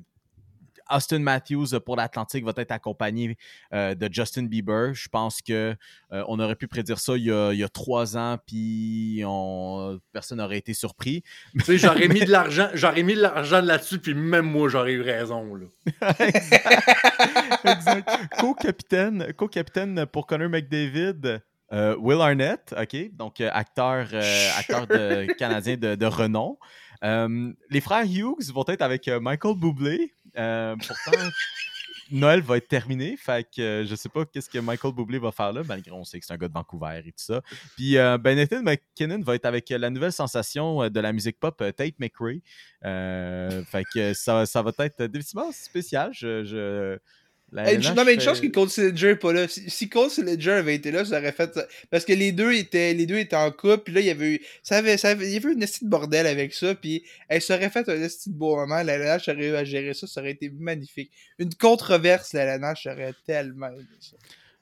Austin 0.94 1.18
Matthews 1.20 1.68
pour 1.84 1.96
l'Atlantique 1.96 2.44
va 2.44 2.52
être 2.56 2.70
accompagné 2.72 3.36
euh, 3.72 3.94
de 3.94 4.08
Justin 4.12 4.44
Bieber. 4.44 4.94
Je 4.94 5.08
pense 5.08 5.40
que 5.42 5.74
euh, 6.12 6.24
on 6.28 6.38
aurait 6.40 6.56
pu 6.56 6.68
prédire 6.68 6.98
ça 6.98 7.16
il 7.16 7.24
y 7.24 7.30
a, 7.32 7.52
il 7.52 7.58
y 7.58 7.64
a 7.64 7.68
trois 7.68 8.16
ans, 8.16 8.38
puis 8.46 9.22
on- 9.26 9.98
personne 10.12 10.38
n'aurait 10.38 10.58
été 10.58 10.74
surpris. 10.74 11.22
Tu 11.58 11.64
sais, 11.64 11.78
j'aurais 11.78 12.08
mis 12.08 12.20
de 12.20 12.30
l'argent, 12.30 12.68
j'aurais 12.74 13.02
mis 13.02 13.14
de 13.14 13.20
l'argent 13.22 13.60
là-dessus, 13.60 13.98
puis 13.98 14.14
même 14.14 14.46
moi, 14.46 14.68
j'aurais 14.68 14.92
eu 14.92 15.00
raison, 15.02 15.54
là. 15.54 15.66
exact. 17.64 18.08
Co-capitaine, 18.38 19.32
co-capitaine 19.36 20.06
pour 20.06 20.26
Connor 20.26 20.48
McDavid. 20.48 21.40
euh, 21.72 21.96
Will 21.98 22.20
Arnett, 22.20 22.74
OK, 22.78 23.16
donc 23.16 23.40
euh, 23.40 23.48
acteur, 23.52 24.06
euh, 24.12 24.48
acteur 24.58 24.86
de- 24.86 25.32
canadien 25.38 25.76
de, 25.76 25.94
de 25.94 26.06
renom. 26.06 26.58
Euh, 27.02 27.50
les 27.70 27.80
frères 27.80 28.04
Hughes 28.04 28.52
vont 28.52 28.64
être 28.68 28.82
avec 28.82 29.08
euh, 29.08 29.18
Michael 29.20 29.56
Bublé. 29.56 30.12
Euh, 30.38 30.76
pourtant, 30.76 31.28
Noël 32.10 32.40
va 32.42 32.58
être 32.58 32.68
terminé. 32.68 33.16
Fait 33.16 33.44
que 33.44 33.60
euh, 33.62 33.86
je 33.86 33.94
sais 33.94 34.08
pas 34.08 34.24
qu'est-ce 34.26 34.50
que 34.50 34.58
Michael 34.58 34.92
Bublé 34.94 35.18
va 35.18 35.32
faire 35.32 35.52
là, 35.52 35.62
malgré 35.66 35.92
on 35.92 36.04
sait 36.04 36.20
que 36.20 36.26
c'est 36.26 36.32
un 36.32 36.36
gars 36.36 36.48
de 36.48 36.52
Vancouver 36.52 36.98
et 37.04 37.12
tout 37.12 37.24
ça. 37.24 37.40
Puis 37.76 37.96
euh, 37.96 38.18
ben, 38.18 38.36
Nathan 38.36 38.62
McKinnon 38.62 39.20
va 39.22 39.34
être 39.34 39.46
avec 39.46 39.68
la 39.70 39.88
nouvelle 39.90 40.12
sensation 40.12 40.82
euh, 40.82 40.90
de 40.90 41.00
la 41.00 41.12
musique 41.12 41.38
pop, 41.40 41.58
euh, 41.62 41.72
Tate 41.72 41.98
McRae. 41.98 42.40
Euh, 42.84 43.64
fait 43.64 43.84
que 43.94 44.12
ça, 44.14 44.44
ça 44.46 44.62
va 44.62 44.72
être 44.80 45.04
définitivement 45.04 45.52
spécial. 45.52 46.10
Je- 46.12 46.98
la 47.52 47.64
non, 47.94 48.04
mais 48.04 48.14
une 48.14 48.20
fait- 48.20 48.24
chance 48.26 48.40
que 48.40 48.46
Cole 48.46 48.70
Sillinger 48.70 49.08
n'est 49.08 49.16
pas 49.16 49.32
là. 49.32 49.46
Si, 49.46 49.68
si 49.68 49.88
Cole 49.88 50.08
Sillinger 50.10 50.52
avait 50.52 50.74
été 50.74 50.90
là, 50.90 51.04
ça 51.04 51.18
aurait 51.18 51.32
fait 51.32 51.52
ça. 51.52 51.66
Parce 51.90 52.04
que 52.06 52.12
les 52.14 52.32
deux 52.32 52.52
étaient, 52.54 52.94
les 52.94 53.04
deux 53.04 53.18
étaient 53.18 53.36
en 53.36 53.50
couple, 53.50 53.80
puis 53.84 53.94
là, 53.94 54.00
il 54.00 54.06
y 54.06 54.10
avait 54.10 54.34
eu. 54.36 54.40
Ça 54.62 54.78
avait, 54.78 54.96
ça 54.96 55.10
avait- 55.10 55.26
il 55.26 55.32
y 55.34 55.36
avait 55.36 55.50
eu 55.50 55.52
une 55.52 55.60
petite 55.60 55.84
bordel 55.84 56.26
avec 56.26 56.54
ça, 56.54 56.74
puis 56.74 57.04
elle 57.28 57.42
ça 57.42 57.56
aurait 57.56 57.68
fait 57.70 57.80
un 57.80 57.94
petit 58.08 58.30
beau 58.30 58.56
moment. 58.56 58.82
La 58.82 58.94
LNH 58.94 59.28
aurait 59.28 59.48
eu 59.48 59.54
à 59.54 59.64
gérer 59.64 59.92
ça, 59.94 60.06
ça 60.06 60.20
aurait 60.20 60.30
été 60.32 60.50
magnifique. 60.58 61.10
Une 61.38 61.54
controverse, 61.54 62.32
la 62.32 62.44
LNH 62.44 62.86
aurait 62.86 63.14
tellement 63.26 63.68
aimé 63.68 63.84
ça. 64.00 64.16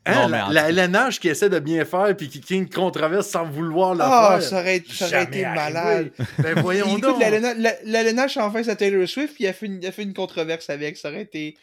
Hein, 0.06 0.14
Non, 0.14 0.28
mais 0.30 0.38
la, 0.54 0.72
la 0.88 1.10
qui 1.10 1.28
essaie 1.28 1.50
de 1.50 1.58
bien 1.58 1.84
faire 1.84 2.16
puis 2.16 2.28
qui 2.30 2.40
crée 2.40 2.54
une 2.54 2.70
controverse 2.70 3.28
sans 3.28 3.44
vouloir 3.44 3.94
la 3.94 4.06
Ah, 4.08 4.30
faire. 4.40 4.48
ça 4.48 4.60
aurait, 4.60 4.82
ça 4.90 5.06
aurait 5.06 5.24
été 5.24 5.42
malade. 5.42 6.10
Ben 6.38 6.58
voyons 6.62 6.86
Écoute, 6.96 7.02
donc. 7.02 7.20
la 7.20 7.28
LNH 7.28 7.56
la, 7.84 8.02
la 8.02 8.22
a 8.22 8.46
enfin 8.46 8.62
sa 8.62 8.76
Taylor 8.76 9.06
Swift, 9.06 9.34
puis 9.34 9.44
il 9.44 9.46
a 9.46 9.52
fait 9.52 9.66
une, 9.66 9.78
il 9.82 9.86
a 9.86 9.92
fait 9.92 10.02
une 10.02 10.14
controverse 10.14 10.70
avec. 10.70 10.96
Ça 10.96 11.10
aurait 11.10 11.22
été. 11.22 11.54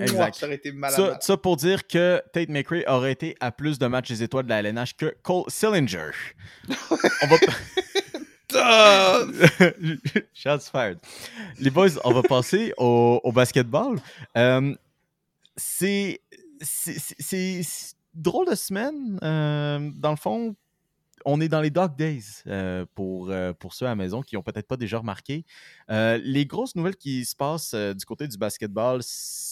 Exact. 0.00 0.34
Ça 0.34 0.46
aurait 0.46 0.56
été 0.56 0.72
malade. 0.72 0.96
Ça, 0.96 1.18
ça 1.20 1.36
pour 1.36 1.56
dire 1.56 1.86
que 1.86 2.20
Tate 2.32 2.48
McRae 2.48 2.84
aurait 2.86 3.12
été 3.12 3.36
à 3.40 3.52
plus 3.52 3.78
de 3.78 3.86
matchs 3.86 4.08
des 4.08 4.22
étoiles 4.22 4.44
de 4.44 4.50
la 4.50 4.60
LNH 4.60 4.96
que 4.96 5.14
Cole 5.22 5.44
Sillinger. 5.48 6.10
On 6.68 7.26
va. 7.26 7.36
Shots 10.34 10.70
fired. 10.70 10.98
Les 11.60 11.70
boys, 11.70 11.90
on 12.02 12.12
va 12.12 12.22
passer 12.22 12.72
au, 12.78 13.20
au 13.22 13.30
basketball. 13.30 13.98
Euh, 14.36 14.74
c'est 15.56 16.20
drôle 18.14 18.48
de 18.48 18.54
semaine. 18.54 19.18
Euh, 19.22 19.90
dans 19.94 20.10
le 20.10 20.16
fond, 20.16 20.56
on 21.30 21.42
est 21.42 21.48
dans 21.48 21.60
les 21.60 21.68
dog 21.68 21.94
days 21.94 22.24
euh, 22.46 22.86
pour, 22.94 23.28
euh, 23.28 23.52
pour 23.52 23.74
ceux 23.74 23.84
à 23.84 23.90
la 23.90 23.96
maison 23.96 24.22
qui 24.22 24.34
n'ont 24.34 24.42
peut-être 24.42 24.66
pas 24.66 24.78
déjà 24.78 24.98
remarqué. 24.98 25.44
Euh, 25.90 26.18
les 26.22 26.46
grosses 26.46 26.74
nouvelles 26.74 26.96
qui 26.96 27.26
se 27.26 27.36
passent 27.36 27.74
du 27.74 28.04
côté 28.06 28.26
du 28.26 28.38
basketball 28.38 29.02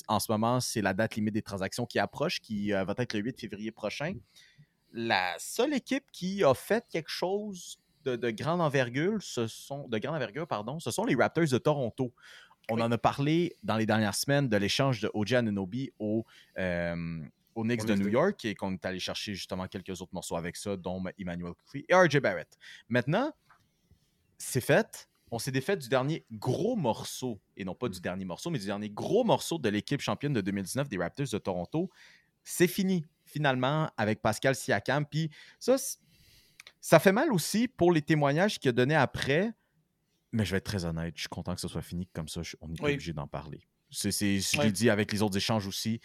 en 0.09 0.19
ce 0.19 0.33
moment, 0.33 0.59
c'est 0.61 0.81
la 0.81 0.95
date 0.95 1.17
limite 1.17 1.35
des 1.35 1.43
transactions 1.43 1.85
qui 1.85 1.99
approche, 1.99 2.41
qui 2.41 2.71
va 2.71 2.95
être 2.97 3.13
le 3.13 3.21
8 3.21 3.39
février 3.39 3.73
prochain. 3.73 4.15
La 4.95 5.35
seule 5.39 5.75
équipe 5.75 6.05
qui 6.13 6.43
a 6.45 6.55
fait 6.55 6.87
quelque 6.89 7.11
chose 7.11 7.79
de, 8.05 8.17
de 8.17 8.31
grande 8.31 8.63
envergure, 8.63 9.21
ce 9.21 9.47
sont 9.47 9.87
de 9.87 9.99
grande 9.99 10.15
envergure, 10.15 10.47
pardon, 10.47 10.81
ce 10.81 10.91
sont 10.91 11.05
les 11.05 11.15
Raptors 11.15 11.45
de 11.45 11.59
Toronto. 11.59 12.15
On 12.71 12.81
en 12.81 12.91
a 12.91 12.99
parlé 12.99 13.55
dans 13.63 13.77
les 13.77 13.87
dernières 13.87 14.15
semaines 14.15 14.49
de 14.49 14.57
l'échange 14.57 15.01
de 15.01 15.11
OJ 15.13 15.35
Anunoby 15.35 15.93
au, 15.99 16.25
euh, 16.59 17.21
aux 17.57 17.65
Knicks 17.65 17.85
de 17.87 17.95
New 17.95 18.09
York 18.09 18.45
et 18.45 18.55
qu'on 18.55 18.73
est 18.75 18.85
allé 18.85 19.01
chercher 19.01 19.35
justement 19.35 19.67
quelques 19.67 20.01
autres 20.01 20.13
morceaux 20.15 20.37
avec 20.37 20.57
ça, 20.57 20.77
dont 20.77 21.03
Emmanuel 21.19 21.55
Quickly 21.55 21.85
et 21.89 21.95
RJ 21.95 22.19
Barrett. 22.21 22.57
Maintenant, 22.89 23.33
c'est 24.39 24.61
fait. 24.61 25.09
On 25.33 25.39
s'est 25.41 25.51
défait 25.51 25.77
du 25.77 25.89
dernier 25.89 26.25
gros 26.31 26.77
morceau, 26.77 27.41
et 27.57 27.65
non 27.65 27.75
pas 27.75 27.89
du 27.89 28.01
dernier 28.01 28.25
morceau, 28.25 28.51
mais 28.51 28.59
du 28.61 28.67
dernier 28.67 28.91
gros 28.91 29.25
morceau 29.25 29.59
de 29.59 29.69
l'équipe 29.69 30.01
championne 30.01 30.33
de 30.33 30.41
2019 30.41 30.89
des 30.89 30.99
Raptors 30.99 31.27
de 31.33 31.39
Toronto. 31.39 31.91
C'est 32.45 32.69
fini, 32.69 33.05
finalement, 33.25 33.91
avec 33.97 34.23
Pascal 34.23 34.55
Siakam. 34.55 35.05
Puis 35.05 35.31
ça, 35.59 35.77
ça 36.81 36.99
fait 37.01 37.11
mal 37.11 37.33
aussi 37.33 37.67
pour 37.67 37.91
les 37.91 38.03
témoignages 38.03 38.61
qu'il 38.61 38.69
a 38.69 38.73
donnés 38.73 38.95
après. 38.95 39.53
Mais 40.33 40.45
je 40.45 40.53
vais 40.53 40.59
être 40.59 40.65
très 40.65 40.85
honnête, 40.85 41.15
je 41.17 41.23
suis 41.23 41.29
content 41.29 41.55
que 41.55 41.61
ce 41.61 41.69
soit 41.69 41.83
fini, 41.83 42.07
comme 42.13 42.29
ça, 42.29 42.43
on 42.61 42.69
n'est 42.69 42.77
pas 42.77 42.85
Oui. 42.85 42.93
obligé 42.93 43.13
d'en 43.13 43.27
parler. 43.27 43.67
C'est, 43.91 44.13
c'est- 44.13 44.39
je 44.41 44.57
l'ai 44.59 44.65
Ouais. 44.67 44.73
dit 44.73 44.91
avec 44.91 45.11
les 45.11 45.23
autres 45.23 45.37
échanges 45.37 45.67
aussi, 45.67 46.01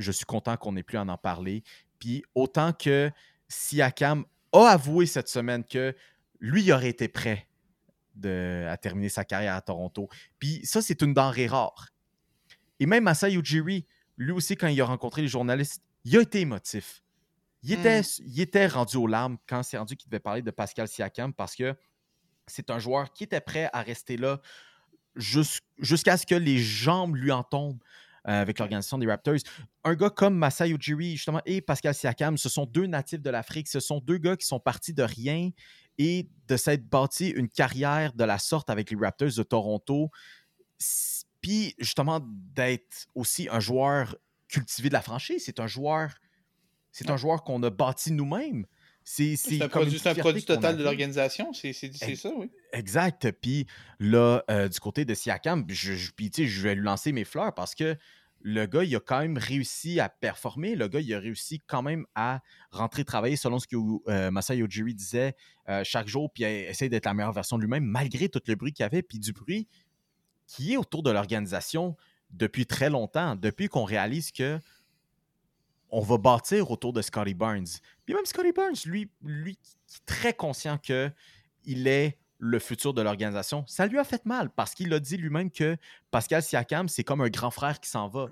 je 0.00 0.12
suis 0.12 0.24
content 0.24 0.56
qu'on 0.56 0.72
n'ait 0.72 0.82
plus 0.82 0.98
à 0.98 1.02
en 1.02 1.16
parler. 1.16 1.62
Puis 1.98 2.24
autant 2.34 2.72
que 2.72 3.10
Siakam 3.48 4.24
a 4.52 4.68
avoué 4.68 5.06
cette 5.06 5.28
semaine 5.28 5.64
que 5.64 5.94
lui 6.40 6.62
il 6.64 6.72
aurait 6.72 6.88
été 6.88 7.08
prêt 7.08 7.46
de, 8.14 8.66
à 8.68 8.76
terminer 8.76 9.08
sa 9.08 9.24
carrière 9.24 9.54
à 9.54 9.60
Toronto. 9.60 10.08
Puis 10.38 10.60
ça, 10.64 10.82
c'est 10.82 11.02
une 11.02 11.14
denrée 11.14 11.46
rare. 11.46 11.88
Et 12.78 12.86
même 12.86 13.04
Masai 13.04 13.34
Ujiri, 13.34 13.86
lui 14.16 14.32
aussi, 14.32 14.56
quand 14.56 14.68
il 14.68 14.80
a 14.80 14.84
rencontré 14.84 15.22
les 15.22 15.28
journalistes, 15.28 15.82
il 16.04 16.16
a 16.16 16.22
été 16.22 16.40
émotif. 16.40 17.02
Il 17.62 17.72
était, 17.72 18.00
il 18.00 18.40
était 18.40 18.66
rendu 18.66 18.96
aux 18.96 19.06
larmes 19.06 19.36
quand 19.46 19.62
c'est 19.62 19.76
rendu 19.76 19.96
qu'il 19.96 20.08
devait 20.08 20.20
parler 20.20 20.40
de 20.40 20.50
Pascal 20.50 20.88
Siakam 20.88 21.34
parce 21.34 21.54
que 21.54 21.76
c'est 22.46 22.70
un 22.70 22.78
joueur 22.78 23.12
qui 23.12 23.24
était 23.24 23.40
prêt 23.40 23.68
à 23.74 23.82
rester 23.82 24.16
là 24.16 24.40
jus- 25.14 25.60
jusqu'à 25.78 26.16
ce 26.16 26.24
que 26.24 26.34
les 26.34 26.58
jambes 26.58 27.16
lui 27.16 27.30
en 27.30 27.42
tombent 27.42 27.82
avec 28.24 28.58
l'organisation 28.58 28.98
des 28.98 29.06
Raptors. 29.06 29.36
Un 29.84 29.94
gars 29.94 30.10
comme 30.10 30.36
Masai 30.36 30.70
Ujiri, 30.70 31.12
justement, 31.12 31.40
et 31.46 31.60
Pascal 31.60 31.94
Siakam, 31.94 32.36
ce 32.36 32.48
sont 32.48 32.66
deux 32.66 32.86
natifs 32.86 33.22
de 33.22 33.30
l'Afrique. 33.30 33.68
Ce 33.68 33.80
sont 33.80 34.00
deux 34.00 34.18
gars 34.18 34.36
qui 34.36 34.46
sont 34.46 34.60
partis 34.60 34.92
de 34.92 35.02
rien 35.02 35.50
et 35.98 36.28
de 36.48 36.56
s'être 36.56 36.88
bâti 36.88 37.28
une 37.28 37.48
carrière 37.48 38.12
de 38.12 38.24
la 38.24 38.38
sorte 38.38 38.70
avec 38.70 38.90
les 38.90 38.96
Raptors 38.96 39.34
de 39.36 39.42
Toronto. 39.42 40.10
Puis, 41.40 41.74
justement, 41.78 42.20
d'être 42.22 43.06
aussi 43.14 43.48
un 43.50 43.60
joueur 43.60 44.16
cultivé 44.48 44.88
de 44.88 44.94
la 44.94 45.02
franchise. 45.02 45.42
C'est 45.44 45.60
un 45.60 45.66
joueur, 45.66 46.14
c'est 46.92 47.10
un 47.10 47.16
joueur 47.16 47.44
qu'on 47.44 47.62
a 47.62 47.70
bâti 47.70 48.12
nous-mêmes. 48.12 48.66
C'est 49.12 49.62
un 49.62 49.68
produit, 49.68 50.00
un 50.04 50.14
total 50.14 50.76
de 50.76 50.84
l'organisation. 50.84 51.52
C'est 51.52 51.72
ça, 51.72 52.30
oui. 52.36 52.50
Exact. 52.72 53.32
Puis 53.40 53.66
là, 53.98 54.44
euh, 54.50 54.68
du 54.68 54.78
côté 54.78 55.04
de 55.04 55.14
Siakam, 55.14 55.64
je, 55.68 55.94
je, 55.94 56.12
puis, 56.12 56.30
tu 56.30 56.42
sais, 56.42 56.48
je 56.48 56.62
vais 56.62 56.74
lui 56.76 56.84
lancer 56.84 57.10
mes 57.10 57.24
fleurs 57.24 57.52
parce 57.54 57.74
que 57.74 57.96
le 58.42 58.66
gars, 58.66 58.84
il 58.84 58.94
a 58.94 59.00
quand 59.00 59.20
même 59.20 59.36
réussi 59.36 60.00
à 60.00 60.08
performer. 60.08 60.76
Le 60.76 60.88
gars, 60.88 61.00
il 61.00 61.12
a 61.12 61.18
réussi 61.18 61.60
quand 61.66 61.82
même 61.82 62.06
à 62.14 62.40
rentrer 62.70 63.04
travailler 63.04 63.36
selon 63.36 63.58
ce 63.58 63.66
que 63.66 63.76
euh, 64.08 64.30
Masai 64.30 64.58
Ujiri 64.58 64.94
disait 64.94 65.34
euh, 65.68 65.82
chaque 65.84 66.06
jour, 66.06 66.32
puis 66.32 66.44
essayer 66.44 66.88
d'être 66.88 67.04
la 67.04 67.14
meilleure 67.14 67.32
version 67.32 67.56
de 67.56 67.62
lui-même, 67.62 67.84
malgré 67.84 68.28
tout 68.28 68.40
le 68.46 68.54
bruit 68.54 68.72
qu'il 68.72 68.84
y 68.84 68.86
avait, 68.86 69.02
puis 69.02 69.18
du 69.18 69.32
bruit 69.32 69.68
qui 70.46 70.72
est 70.72 70.76
autour 70.76 71.02
de 71.02 71.10
l'organisation 71.10 71.96
depuis 72.30 72.64
très 72.64 72.90
longtemps, 72.90 73.36
depuis 73.36 73.68
qu'on 73.68 73.84
réalise 73.84 74.32
que 74.32 74.58
on 75.90 76.00
va 76.00 76.18
bâtir 76.18 76.70
autour 76.70 76.92
de 76.92 77.02
Scotty 77.02 77.34
Barnes. 77.34 77.66
Puis 78.04 78.14
même 78.14 78.24
Scotty 78.26 78.52
Barnes, 78.52 78.74
lui, 78.86 79.10
lui 79.22 79.56
qui 79.56 79.96
est 79.96 80.06
très 80.06 80.32
conscient 80.34 80.78
que 80.78 81.10
il 81.64 81.86
est 81.88 82.16
le 82.38 82.58
futur 82.58 82.94
de 82.94 83.02
l'organisation, 83.02 83.64
ça 83.66 83.86
lui 83.86 83.98
a 83.98 84.04
fait 84.04 84.24
mal 84.24 84.48
parce 84.50 84.74
qu'il 84.74 84.92
a 84.94 85.00
dit 85.00 85.16
lui-même 85.18 85.50
que 85.50 85.76
Pascal 86.10 86.42
Siakam, 86.42 86.88
c'est 86.88 87.04
comme 87.04 87.20
un 87.20 87.28
grand 87.28 87.50
frère 87.50 87.80
qui 87.80 87.90
s'en 87.90 88.08
va. 88.08 88.30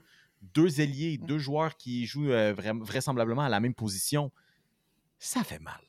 Deux 0.54 0.80
ailiers, 0.80 1.18
deux 1.18 1.38
joueurs 1.38 1.76
qui 1.76 2.06
jouent 2.06 2.30
euh, 2.30 2.54
vra- 2.54 2.80
vraisemblablement 2.82 3.42
à 3.42 3.48
la 3.48 3.60
même 3.60 3.74
position. 3.74 4.30
Ça 5.18 5.42
fait 5.44 5.58
mal. 5.58 5.80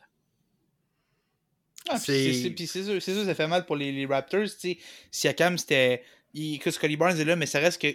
Ah, 1.88 1.94
puis 1.96 2.68
C'est- 2.68 3.00
sûr, 3.00 3.26
ça 3.26 3.36
fait 3.36 3.48
mal 3.48 3.66
pour 3.66 3.76
les, 3.76 3.92
les 3.92 4.06
Raptors. 4.06 4.48
Siakam, 5.12 5.58
c'était. 5.58 6.04
il- 6.34 6.60
Que 6.60 6.72
Scotty 6.72 6.98
Barnes 6.98 7.18
est 7.20 7.26
là, 7.26 7.36
mais 7.36 7.46
ça 7.46 7.60
reste 7.60 7.82
que. 7.82 7.88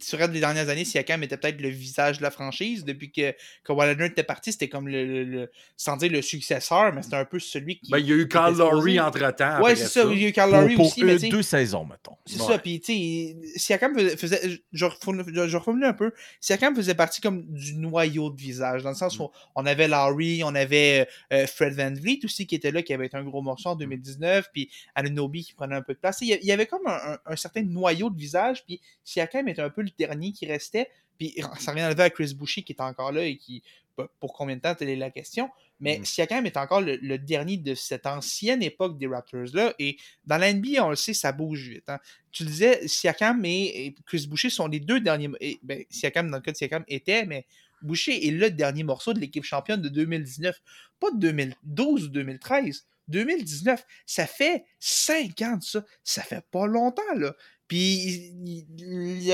Sur 0.00 0.18
les 0.26 0.40
dernières 0.40 0.68
années, 0.68 0.84
Siakam 0.84 1.22
était 1.22 1.36
peut-être 1.36 1.60
le 1.60 1.68
visage 1.68 2.18
de 2.18 2.22
la 2.22 2.30
franchise. 2.30 2.84
Depuis 2.84 3.10
que 3.10 3.34
Kawhi 3.64 3.86
Leonard 3.88 4.06
était 4.08 4.22
parti, 4.22 4.52
c'était 4.52 4.68
comme 4.68 4.88
le, 4.88 5.04
le- 5.06 5.24
le- 5.24 5.50
Sans 5.76 5.96
dire 5.96 6.10
le 6.10 6.22
successeur, 6.22 6.92
mais 6.92 7.02
c'était 7.02 7.16
un 7.16 7.24
peu 7.24 7.38
celui 7.38 7.78
qui. 7.78 7.90
Ben, 7.90 7.98
il 7.98 8.06
y 8.06 8.12
a 8.12 8.16
eu 8.16 8.28
Carl 8.28 8.56
Lowry 8.56 8.98
entre-temps. 9.00 9.60
Ouais, 9.62 9.76
c'est 9.76 9.86
ça. 9.86 10.04
Il 10.10 10.20
y 10.20 10.24
a 10.26 10.28
eu 10.28 10.32
Carl 10.32 10.50
Pour, 10.50 10.60
Lowry 10.60 10.74
pour 10.76 10.86
aussi, 10.86 11.04
mais 11.04 11.18
sais, 11.18 11.28
deux 11.28 11.42
saisons, 11.42 11.84
mettons. 11.84 12.16
C'est 12.26 12.40
Ouais. 12.40 12.46
ça, 12.46 12.58
puis 12.58 12.80
tu 12.80 12.92
sais, 12.92 13.36
Siakam 13.58 13.94
faisait, 13.98 14.16
faisait- 14.16 14.60
je, 14.72 14.84
reformule, 14.84 15.84
un 15.84 15.92
peu, 15.92 16.12
Siakam 16.40 16.74
faisait 16.74 16.94
partie 16.94 17.20
comme 17.20 17.44
du 17.52 17.74
noyau 17.74 18.30
de 18.30 18.36
visage, 18.40 18.82
dans 18.82 18.90
le 18.90 18.94
sens 18.96 19.18
où 19.18 19.30
on 19.54 19.66
avait 19.66 19.88
Lowry, 19.88 20.42
on 20.44 20.54
avait 20.54 21.08
euh, 21.32 21.46
Fred 21.46 21.74
Van 21.74 21.92
Vliet 21.92 22.20
aussi 22.24 22.46
qui 22.46 22.54
était 22.54 22.70
là, 22.70 22.82
qui 22.82 22.92
avait 22.92 23.06
été 23.06 23.16
un 23.16 23.24
gros 23.24 23.42
morceau 23.42 23.70
en 23.70 23.76
2019, 23.76 24.48
puis 24.52 24.70
Anunoby 24.94 25.44
qui 25.44 25.54
prenait 25.54 25.74
un 25.76 25.82
peu 25.82 25.94
de 25.94 25.98
place. 25.98 26.18
Il 26.20 26.28
y 26.42 26.52
avait 26.52 26.66
comme 26.66 26.86
un, 26.86 27.12
un- 27.14 27.18
un 27.26 27.36
certain 27.36 27.62
noyau 27.62 28.10
de 28.10 28.18
visage, 28.18 28.64
puis 28.64 28.80
Siakam 29.04 29.48
était 29.48 29.55
un 29.60 29.70
peu 29.70 29.82
le 29.82 29.90
dernier 29.98 30.32
qui 30.32 30.46
restait, 30.46 30.88
puis 31.18 31.34
ça 31.58 31.72
rien 31.72 31.84
à 31.86 31.88
voir 31.88 32.00
avec 32.00 32.14
Chris 32.14 32.34
Boucher 32.34 32.62
qui 32.62 32.72
est 32.72 32.80
encore 32.80 33.12
là 33.12 33.24
et 33.24 33.36
qui, 33.36 33.62
bah, 33.96 34.08
pour 34.20 34.32
combien 34.34 34.56
de 34.56 34.60
temps, 34.60 34.74
telle 34.74 34.90
est 34.90 34.96
la 34.96 35.10
question, 35.10 35.48
mais 35.80 35.98
Mm. 35.98 36.04
Siakam 36.04 36.46
est 36.46 36.56
encore 36.56 36.80
le, 36.80 36.96
le 36.96 37.18
dernier 37.18 37.56
de 37.58 37.74
cette 37.74 38.06
ancienne 38.06 38.62
époque 38.62 38.98
des 38.98 39.06
Raptors-là, 39.06 39.74
et 39.78 39.96
dans 40.24 40.38
la 40.38 40.52
NBA, 40.52 40.84
on 40.84 40.90
le 40.90 40.96
sait, 40.96 41.14
ça 41.14 41.32
bouge 41.32 41.68
vite. 41.68 41.88
hein. 41.88 41.98
Tu 42.32 42.44
disais, 42.44 42.86
Siakam 42.88 43.44
et, 43.44 43.86
et 43.86 43.94
Chris 44.06 44.26
Boucher 44.28 44.50
sont 44.50 44.68
les 44.68 44.80
deux 44.80 45.00
derniers. 45.00 45.30
Et, 45.40 45.58
ben, 45.62 45.84
Siakam, 45.90 46.30
dans 46.30 46.36
le 46.38 46.42
cas 46.42 46.52
de 46.52 46.56
Siakam, 46.56 46.84
était, 46.88 47.24
mais 47.26 47.46
Boucher 47.82 48.26
est 48.26 48.30
le 48.30 48.50
dernier 48.50 48.84
morceau 48.84 49.12
de 49.12 49.20
l'équipe 49.20 49.44
championne 49.44 49.80
de 49.82 49.88
2019. 49.90 50.60
Pas 50.98 51.10
de 51.10 51.18
2012 51.18 52.04
ou 52.04 52.08
2013. 52.08 52.86
2019. 53.08 53.84
Ça 54.06 54.26
fait 54.26 54.64
5 54.80 55.42
ans 55.42 55.56
de 55.58 55.62
ça. 55.62 55.84
Ça 56.02 56.22
fait 56.22 56.44
pas 56.50 56.66
longtemps, 56.66 57.02
là. 57.16 57.34
Puis 57.68 58.32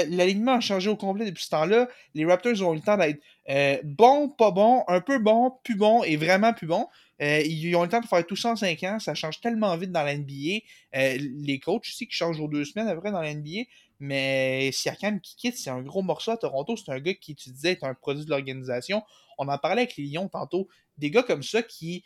l'alignement 0.09 0.55
a 0.55 0.61
changé 0.61 0.89
au 0.89 0.97
complet 0.97 1.27
depuis 1.27 1.45
ce 1.45 1.51
temps-là. 1.51 1.89
Les 2.15 2.25
Raptors 2.25 2.63
ont 2.63 2.73
eu 2.73 2.77
le 2.77 2.83
temps 2.83 2.97
d'être 2.97 3.21
euh, 3.51 3.79
bons, 3.85 4.29
pas 4.31 4.51
bons, 4.51 4.85
un 4.89 5.01
peu 5.01 5.19
bons, 5.19 5.53
plus 5.65 5.77
bons 5.77 6.03
et 6.03 6.17
vraiment 6.17 6.55
plus 6.55 6.67
bons. 6.67 6.87
Euh, 7.21 7.41
ils 7.41 7.75
ont 7.77 7.83
eu 7.83 7.85
le 7.85 7.91
temps 7.91 8.01
de 8.01 8.07
faire 8.07 8.27
tout 8.27 8.37
ça 8.37 8.53
en 8.53 8.57
5 8.57 8.83
ans. 8.85 8.99
Ça 8.99 9.15
change 9.15 9.41
tellement 9.41 9.77
vite 9.77 9.93
dans 9.93 10.03
la 10.03 10.17
NBA. 10.17 10.61
Euh, 10.97 11.19
les 11.21 11.59
coachs 11.59 11.83
aussi 11.83 12.07
qui 12.07 12.17
changent 12.17 12.41
aux 12.41 12.49
deux 12.49 12.65
semaines 12.65 12.89
après 12.89 13.13
dans 13.13 13.21
la 13.21 13.35
NBA. 13.35 13.65
Mais 14.01 14.71
Siakam 14.73 15.21
qui 15.21 15.37
quitte, 15.37 15.57
c'est 15.59 15.71
un 15.71 15.83
gros 15.83 16.03
morceau 16.03 16.31
à 16.31 16.37
Toronto. 16.39 16.75
C'est 16.77 16.91
un 16.91 17.01
gars 17.01 17.15
qui, 17.15 17.35
tu 17.35 17.51
disais, 17.51 17.73
est 17.73 17.85
un 17.85 17.95
produit 17.95 18.25
de 18.25 18.31
l'organisation. 18.31 19.03
On 19.39 19.47
en 19.49 19.59
parlait 19.59 19.83
avec 19.83 19.97
les 19.97 20.05
Lions 20.05 20.29
tantôt. 20.29 20.69
Des 20.97 21.11
gars 21.11 21.23
comme 21.23 21.43
ça 21.43 21.63
qui 21.63 22.03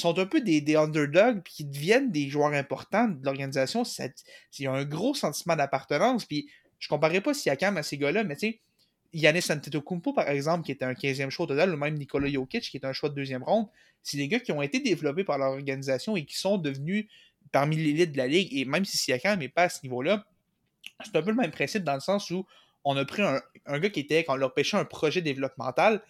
sont 0.00 0.18
un 0.18 0.26
peu 0.26 0.40
des, 0.40 0.76
underdogs 0.76 1.42
puis 1.42 1.52
qui 1.54 1.64
deviennent 1.64 2.10
des 2.10 2.28
joueurs 2.28 2.52
importants 2.52 3.08
de 3.08 3.24
l'organisation. 3.24 3.84
ça- 3.84 4.08
Il 4.58 4.64
y 4.64 4.66
a 4.66 4.72
un 4.72 4.84
gros 4.84 5.14
sentiment 5.14 5.54
d'appartenance. 5.56 6.24
Puis 6.24 6.48
je 6.78 6.88
comparais 6.88 7.20
pas 7.20 7.34
Siakam 7.34 7.76
à 7.76 7.82
ces 7.82 7.98
gars-là, 7.98 8.24
mais 8.24 8.34
tu 8.36 8.48
sais, 8.48 8.60
Yannis 9.12 9.44
Antetokounmpo, 9.50 10.14
par 10.14 10.28
exemple, 10.30 10.64
qui 10.64 10.72
était 10.72 10.86
un 10.86 10.94
15e 10.94 11.28
choix 11.30 11.46
total, 11.46 11.74
ou 11.74 11.76
même 11.76 11.94
Nikola 11.96 12.30
Jokic, 12.30 12.62
qui 12.62 12.78
est 12.78 12.86
un 12.86 12.94
choix 12.94 13.10
de 13.10 13.14
deuxième 13.14 13.42
ronde, 13.42 13.66
c'est 14.02 14.16
des 14.16 14.26
gars 14.28 14.40
qui 14.40 14.52
ont 14.52 14.62
été 14.62 14.80
développés 14.80 15.24
par 15.24 15.36
leur 15.38 15.50
organisation 15.50 16.16
et 16.16 16.24
qui 16.24 16.36
sont 16.38 16.56
devenus 16.56 17.06
parmi 17.52 17.76
l'élite 17.76 18.12
de 18.12 18.16
la 18.16 18.26
ligue. 18.26 18.48
Et 18.56 18.64
même 18.64 18.84
si 18.86 18.96
Siakam 18.96 19.38
n'est 19.38 19.48
pas 19.50 19.64
à 19.64 19.68
ce 19.68 19.80
niveau-là, 19.82 20.24
c'est 21.04 21.14
un 21.14 21.22
peu 21.22 21.30
le 21.30 21.36
même 21.36 21.50
principe 21.50 21.84
dans 21.84 21.94
le 21.94 22.00
sens 22.00 22.30
où 22.30 22.46
on 22.84 22.96
a 22.96 23.04
pris 23.04 23.22
un, 23.22 23.40
un 23.66 23.78
gars 23.78 23.90
qui 23.90 24.00
était, 24.00 24.24
quand 24.24 24.32
on 24.32 24.36
leur 24.36 24.54
pêchait 24.54 24.78
un 24.78 24.84
projet 24.86 25.20
développemental, 25.20 26.02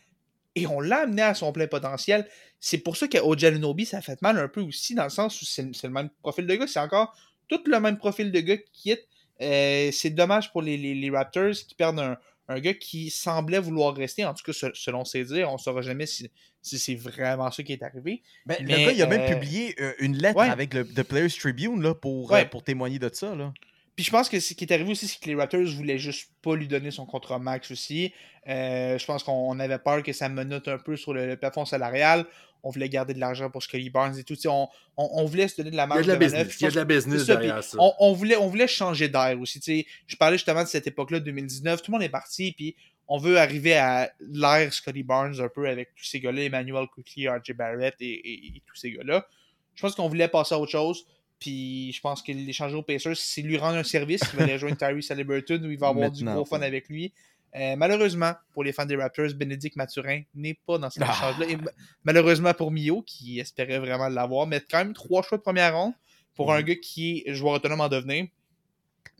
et 0.55 0.67
on 0.67 0.81
l'a 0.81 1.03
amené 1.03 1.23
à 1.23 1.35
son 1.35 1.53
plein 1.53 1.67
potentiel. 1.67 2.29
C'est 2.61 2.79
pour 2.79 2.97
ça 2.97 3.09
qu'au 3.09 3.37
Jalinobi, 3.37 3.87
ça 3.87 3.99
a 3.99 4.01
fait 4.03 4.21
mal 4.23 4.39
un 4.39 4.49
peu 4.49 4.61
aussi, 4.61 4.95
dans 4.95 5.05
le 5.05 5.11
sens 5.11 5.41
où 5.43 5.45
c'est 5.45 5.63
le 5.83 5.91
même 5.91 6.11
profil 6.23 6.47
de 6.47 6.55
gars, 6.55 6.67
c'est 6.67 6.79
encore 6.81 7.17
tout 7.49 7.61
le 7.67 7.81
même 7.81 7.99
profil 7.99 8.31
de 8.33 8.41
gars 8.41 8.57
qui 8.57 8.71
quitte. 8.73 9.07
Euh, 9.41 9.91
c'est 9.93 10.11
dommage 10.11 10.53
pour 10.53 10.63
les, 10.63 10.77
les- 10.77 10.95
les 10.95 11.11
Raptors 11.11 11.53
qui 11.67 11.75
perdent 11.75 11.99
un, 11.99 12.17
un 12.49 12.61
gars 12.61 12.75
qui 12.75 13.11
semblait 13.11 13.59
vouloir 13.59 13.95
rester, 13.95 14.25
en 14.25 14.35
tout 14.35 14.45
cas 14.45 14.53
se- 14.53 14.73
selon 14.75 15.05
ses 15.05 15.25
dires. 15.25 15.51
On 15.51 15.55
ne 15.55 15.59
saura 15.59 15.83
jamais 15.83 16.07
si, 16.07 16.31
si 16.61 16.79
c'est 16.79 16.95
vraiment 16.95 17.51
ça 17.51 17.63
qui 17.63 17.73
est 17.73 17.83
arrivé. 17.83 18.23
Ben, 18.47 18.57
le 18.61 18.67
Mais, 18.67 18.85
gars, 18.85 18.93
il 18.93 19.03
a 19.03 19.07
même 19.07 19.21
euh, 19.23 19.35
publié 19.35 19.75
euh, 19.81 19.93
une 19.99 20.17
lettre 20.17 20.39
ouais. 20.39 20.49
avec 20.49 20.75
le 20.75 20.87
The 20.87 21.03
Players 21.03 21.31
Tribune 21.31 21.83
là, 21.83 21.95
pour, 21.95 22.31
Ouais. 22.31 22.45
pour 22.45 22.63
témoigner 22.63 22.99
de 23.01 23.11
ça. 23.13 23.35
Là. 23.35 23.53
Puis 23.97 24.05
je 24.05 24.11
pense 24.11 24.29
que 24.29 24.41
ce 24.41 24.55
qui 24.55 24.65
est 24.65 24.73
arrivé 24.73 24.91
aussi, 24.91 25.07
c'est 25.07 25.21
que 25.21 25.27
les 25.29 25.35
Raptors 25.35 25.65
voulaient 25.67 25.99
juste 25.99 26.31
pas 26.41 26.57
lui 26.57 26.67
donner 26.67 26.91
son 26.91 27.05
contrat 27.07 27.39
max 27.39 27.71
aussi. 27.71 28.13
Euh, 28.49 28.97
je 28.99 29.05
pense 29.05 29.23
qu'on 29.23 29.59
avait 29.61 29.79
peur 29.79 30.03
que 30.03 30.13
ça 30.13 30.29
menote 30.29 30.67
un 30.69 30.79
peu 30.79 30.97
sur 30.97 31.13
le, 31.13 31.27
le 31.27 31.37
plafond 31.37 31.65
salarial. 31.65 32.25
On 32.65 32.71
voulait 32.71 32.89
garder 32.89 33.13
de 33.13 33.19
l'argent 33.21 33.51
pour 33.51 33.63
Scully 33.63 33.91
Barnes 33.91 34.17
et 34.19 34.25
tout. 34.25 34.37
On, 34.47 34.69
on, 34.97 35.09
on 35.15 35.25
voulait 35.27 35.49
se 35.49 35.57
donner 35.57 35.71
de 35.73 35.77
la 35.77 35.83
Il 35.85 35.89
y 35.89 35.93
a 35.93 35.95
marge 35.95 36.07
de 36.07 36.13
la 36.13 36.15
de 36.15 36.21
business. 36.25 36.61
Il 36.61 36.63
y 36.63 36.67
a 36.67 36.71
de 36.71 36.77
la 36.77 36.85
business 36.85 37.25
ça, 37.27 37.37
derrière 37.37 37.65
ça. 37.65 37.77
On, 37.81 37.93
on 37.99 38.13
voulait, 38.13 38.37
on 38.37 38.47
voulait 38.49 38.69
changer 38.69 39.09
d'air 39.09 39.37
aussi. 39.41 39.87
Je 40.07 40.17
parlais 40.17 40.37
justement 40.39 40.63
de 40.63 40.69
cette 40.69 40.87
époque-là, 40.87 41.21
2019. 41.21 41.83
Tout 41.83 41.91
le 41.91 41.97
monde 41.97 42.03
est 42.05 42.09
parti, 42.09 42.53
puis 42.53 42.75
on 43.09 43.19
veut 43.19 43.37
arriver 43.39 43.75
à 43.77 44.11
l'ère 44.21 44.73
Scotty 44.73 45.03
Barnes 45.03 45.39
un 45.41 45.49
peu 45.49 45.69
avec 45.69 45.95
tous 45.97 46.05
ces 46.05 46.21
gars-là, 46.21 46.43
Emmanuel 46.45 46.87
Quickly, 46.95 47.29
RJ 47.29 47.53
Barrett 47.53 47.95
et, 48.01 48.07
et- 48.11 48.47
et 48.57 48.63
tous 48.65 48.77
ces 48.77 48.93
gars-là. 48.93 49.27
Je 49.75 49.83
pense 49.83 49.95
qu'on 49.97 50.09
voulait 50.09 50.29
passer 50.29 50.55
à 50.55 50.59
autre 50.59 50.71
chose. 50.73 51.05
Puis 51.43 51.93
je 51.93 52.01
pense 52.01 52.23
que 52.23 52.31
l'échanger 52.33 52.77
aux 52.77 52.83
Pacers, 52.83 53.17
c'est 53.17 53.43
lui 53.43 53.57
rendre 53.59 53.77
un 53.79 53.83
service. 53.83 54.21
Il 54.33 54.37
va 54.39 54.45
aller 54.45 54.53
rejoindre 54.53 54.77
Tyrese 54.77 55.11
Halliburton 55.11 55.61
où 55.67 55.71
il 55.71 55.79
va 55.79 55.89
avoir 55.89 56.11
du 56.11 56.25
gros 56.25 56.45
fun 56.45 56.61
ouais. 56.61 56.67
avec 56.67 56.89
lui. 56.89 57.13
Euh, 57.57 57.75
malheureusement, 57.77 58.33
pour 58.53 58.63
les 58.65 58.73
fans 58.73 58.87
des 58.87 58.97
Raptors, 58.97 59.35
Bénédicte 59.35 59.77
Mathurin 59.77 60.23
n'est 60.35 60.55
pas 60.55 60.79
dans 60.79 60.89
cet 60.89 61.03
Ah. 61.05 61.13
échange-là. 61.13 61.47
Et 61.49 61.57
ma- 61.57 61.71
malheureusement 62.05 62.55
pour 62.55 62.71
Mio, 62.71 63.03
qui 63.03 63.41
espérait 63.41 63.79
vraiment 63.81 64.09
l'avoir, 64.09 64.47
mais 64.47 64.63
quand 64.71 64.79
même 64.79 64.95
trois 64.95 65.23
choix 65.23 65.37
de 65.37 65.43
première 65.43 65.77
ronde 65.77 65.93
pour 66.35 66.53
un 66.53 66.63
gars 66.63 66.77
qui 66.77 67.23
est 67.27 67.35
joueur 67.35 67.55
autonome 67.55 67.81
en 67.81 67.89
devenir. 67.89 68.27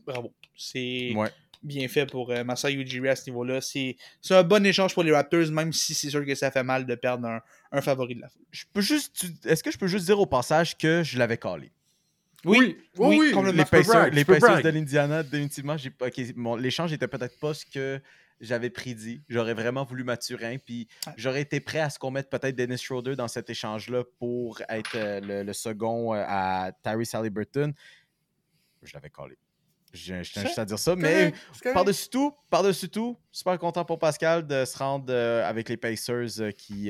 Bravo. 0.07 0.33
C'est 0.55 1.13
Ouais. 1.15 1.29
bien 1.61 1.87
fait 1.87 2.05
pour 2.05 2.31
euh, 2.31 2.43
Masai 2.43 2.73
Ujiri 2.73 3.09
à 3.09 3.15
ce 3.15 3.29
niveau-là. 3.29 3.59
C'est 3.61 3.95
un 4.31 4.43
bon 4.43 4.65
échange 4.65 4.93
pour 4.93 5.03
les 5.03 5.11
Raptors, 5.11 5.51
même 5.51 5.71
si 5.73 5.93
c'est 5.93 6.09
sûr 6.09 6.25
que 6.25 6.33
ça 6.35 6.49
fait 6.51 6.63
mal 6.63 6.85
de 6.85 6.95
perdre 6.95 7.27
un, 7.27 7.41
un 7.71 7.81
favori 7.81 8.15
de 8.15 8.21
la 8.21 8.29
foule. 8.29 8.45
Je 8.51 8.63
peux 8.73 8.81
juste. 8.81 9.25
Est-ce 9.45 9.61
que 9.63 9.71
je 9.71 9.77
peux 9.77 9.87
juste 9.87 10.05
dire 10.05 10.19
au 10.19 10.25
passage 10.25 10.77
que 10.77 11.03
je 11.03 11.17
l'avais 11.19 11.37
collé? 11.37 11.71
Oui, 12.45 12.77
oui, 12.97 13.33
oui. 13.35 13.51
Les 13.53 13.65
Pacers, 13.65 14.09
les 14.11 14.23
de 14.23 14.69
l'Indiana, 14.69 15.23
définitivement, 15.23 15.75
l'échange 16.57 16.93
était 16.93 17.07
peut-être 17.07 17.39
pas 17.39 17.53
ce 17.53 17.65
que 17.65 18.01
j'avais 18.41 18.69
prédit. 18.69 19.21
J'aurais 19.29 19.53
vraiment 19.53 19.85
voulu 19.85 20.03
Mathurin, 20.03 20.57
puis 20.57 20.87
Ouais. 21.07 21.13
j'aurais 21.15 21.41
été 21.41 21.59
prêt 21.61 21.79
à 21.79 21.89
ce 21.89 21.97
qu'on 21.97 22.11
mette 22.11 22.29
peut-être 22.29 22.55
Dennis 22.55 22.77
Schroeder 22.79 23.15
dans 23.15 23.29
cet 23.29 23.49
échange-là 23.49 24.03
pour 24.19 24.61
être 24.67 24.95
euh, 24.95 25.19
le, 25.21 25.43
le 25.43 25.53
second 25.53 26.13
euh, 26.13 26.23
à 26.27 26.71
Tyrese 26.83 27.15
Halliburton. 27.15 27.73
Je 28.81 28.93
l'avais 28.93 29.09
collé. 29.09 29.37
Je, 29.93 30.23
je 30.23 30.33
tiens 30.33 30.41
juste 30.41 30.57
à 30.57 30.65
dire 30.65 30.79
ça, 30.79 30.95
mais 30.95 31.31
par-dessus 31.71 32.09
tout, 32.09 32.33
par-dessus 32.49 32.89
tout, 32.89 33.15
super 33.31 33.57
content 33.59 33.85
pour 33.85 33.99
Pascal 33.99 34.45
de 34.45 34.65
se 34.65 34.75
rendre 34.77 35.05
euh, 35.09 35.47
avec 35.47 35.69
les 35.69 35.77
Pacers 35.77 36.39
euh, 36.41 36.51
qui 36.51 36.89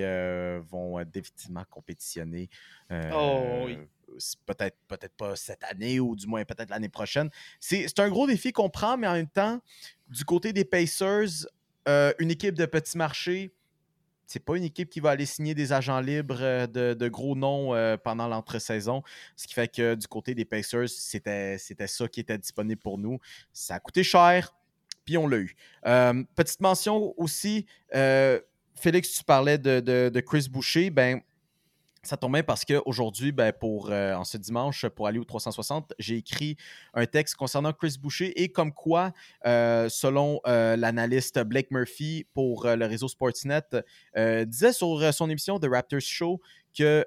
vont 0.72 1.04
définitivement 1.04 1.66
compétitionner. 1.70 2.50
Oh, 3.14 3.64
oui. 3.66 3.78
Peut-être 4.46 4.78
pas 5.18 5.36
cette 5.36 5.64
année 5.64 6.00
ou 6.00 6.16
du 6.16 6.28
moins 6.28 6.44
peut-être 6.46 6.70
l'année 6.70 6.90
prochaine. 6.90 7.30
C'est 7.60 8.00
un 8.00 8.10
gros 8.10 8.28
défi 8.28 8.52
qu'on 8.52 8.70
prend, 8.70 8.98
mais 8.98 9.08
en 9.08 9.14
même 9.14 9.28
temps, 9.28 9.62
du 10.10 10.26
côté 10.26 10.54
des 10.54 10.66
Pacers, 10.66 11.48
euh, 11.88 12.14
une 12.20 12.32
équipe 12.32 12.56
de 12.56 12.66
petit 12.66 12.98
marché, 12.98 13.54
c'est 14.26 14.40
pas 14.40 14.56
une 14.56 14.64
équipe 14.64 14.90
qui 14.90 15.00
va 15.00 15.12
aller 15.12 15.26
signer 15.26 15.54
des 15.54 15.74
agents 15.74 16.00
libres 16.00 16.42
euh, 16.42 16.66
de, 16.96 17.08
gros 17.10 17.36
noms 17.36 17.76
euh, 17.76 17.98
pendant 17.98 18.28
l'entre-saison. 18.28 19.04
Ce 19.36 19.48
qui 19.48 19.54
fait 19.54 19.68
que 19.68 19.96
du 19.96 20.08
côté 20.08 20.34
des 20.34 20.46
Pacers, 20.46 20.90
c'était 20.90 21.58
ça 21.88 22.08
qui 22.08 22.22
était 22.22 22.38
disponible 22.38 22.82
pour 22.82 22.98
nous. 22.98 23.20
Ça 23.52 23.76
a 23.76 23.80
coûté 23.80 24.04
cher, 24.04 24.56
puis 25.06 25.18
on 25.18 25.28
l'a 25.28 25.38
eu. 25.38 25.56
Petite 26.36 26.62
mention 26.62 27.14
aussi, 27.18 27.66
Félix, 28.76 29.12
tu 29.12 29.24
parlais 29.24 29.58
de 29.58 30.20
Chris 30.22 30.48
Boucher. 30.50 30.90
Ben, 30.90 31.22
ça 32.04 32.18
tombe 32.18 32.34
bien 32.34 32.44
parce 32.44 32.66
qu'aujourd'hui, 32.66 33.32
ben, 33.32 33.52
pour, 33.52 33.90
euh, 33.90 34.14
en 34.14 34.24
ce 34.24 34.38
dimanche, 34.38 34.86
pour 34.88 35.08
aller 35.08 35.20
au 35.20 35.24
360, 35.24 35.94
j'ai 36.00 36.18
écrit 36.18 36.58
un 36.94 37.06
texte 37.06 37.36
concernant 37.36 37.74
Chris 37.74 37.96
Boucher 38.00 38.42
et 38.42 38.50
comme 38.50 38.74
quoi, 38.74 39.12
euh, 39.46 39.90
selon 39.90 40.42
euh, 40.46 40.76
l'analyste 40.76 41.40
Blake 41.40 41.72
Murphy 41.72 42.26
pour 42.34 42.68
le 42.68 42.86
réseau 42.86 43.08
Sportsnet, 43.08 43.62
disait 44.46 44.74
sur 44.74 45.14
son 45.14 45.30
émission 45.30 45.60
The 45.60 45.68
Raptors 45.70 46.02
Show 46.02 46.42
que 46.78 47.06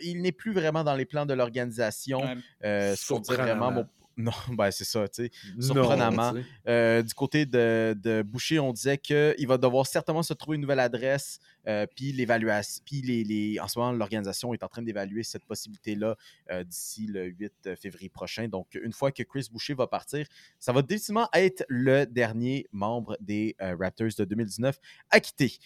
il 0.00 0.22
n'est 0.22 0.32
plus 0.32 0.52
vraiment 0.52 0.84
dans 0.84 0.94
les 0.94 1.04
plans 1.04 1.26
de 1.26 1.34
l'organisation. 1.34 2.22
Ouais. 2.22 2.36
Euh, 2.64 2.96
ce 2.96 3.12
qu'on 3.12 3.20
dit 3.20 3.32
vraiment. 3.32 3.84
Non, 4.16 4.32
ben 4.56 4.70
c'est 4.70 4.84
ça, 4.84 5.08
tu 5.08 5.24
sais. 5.24 5.30
Surprenamment. 5.60 6.32
Euh, 6.68 7.02
du 7.02 7.14
côté 7.14 7.46
de, 7.46 7.96
de 8.00 8.22
Boucher, 8.22 8.58
on 8.60 8.72
disait 8.72 8.96
qu'il 8.98 9.46
va 9.48 9.58
devoir 9.58 9.86
certainement 9.86 10.22
se 10.22 10.34
trouver 10.34 10.54
une 10.56 10.60
nouvelle 10.62 10.80
adresse. 10.80 11.38
euh, 11.66 11.86
puis 11.96 12.12
l'évaluation, 12.12 12.82
puis 12.86 13.00
les, 13.02 13.24
les- 13.24 13.58
en 13.60 13.66
ce 13.68 13.78
moment, 13.78 13.92
l'organisation 13.92 14.52
est 14.54 14.62
en 14.62 14.68
train 14.68 14.82
d'évaluer 14.82 15.22
cette 15.22 15.44
possibilité-là 15.46 16.16
euh, 16.50 16.62
d'ici 16.62 17.06
le 17.06 17.24
8 17.26 17.74
février 17.76 18.08
prochain. 18.08 18.46
Donc, 18.48 18.74
une 18.74 18.92
fois 18.92 19.10
que 19.12 19.22
Chris 19.22 19.48
Boucher 19.50 19.74
va 19.74 19.86
partir, 19.86 20.26
ça 20.58 20.72
va 20.72 20.82
définitivement 20.82 21.28
être 21.32 21.64
le 21.68 22.04
dernier 22.04 22.66
membre 22.70 23.16
des 23.20 23.56
Raptors 23.58 24.08
de 24.18 24.24
2019 24.24 24.78
à 25.10 25.20
quitter. 25.20 25.58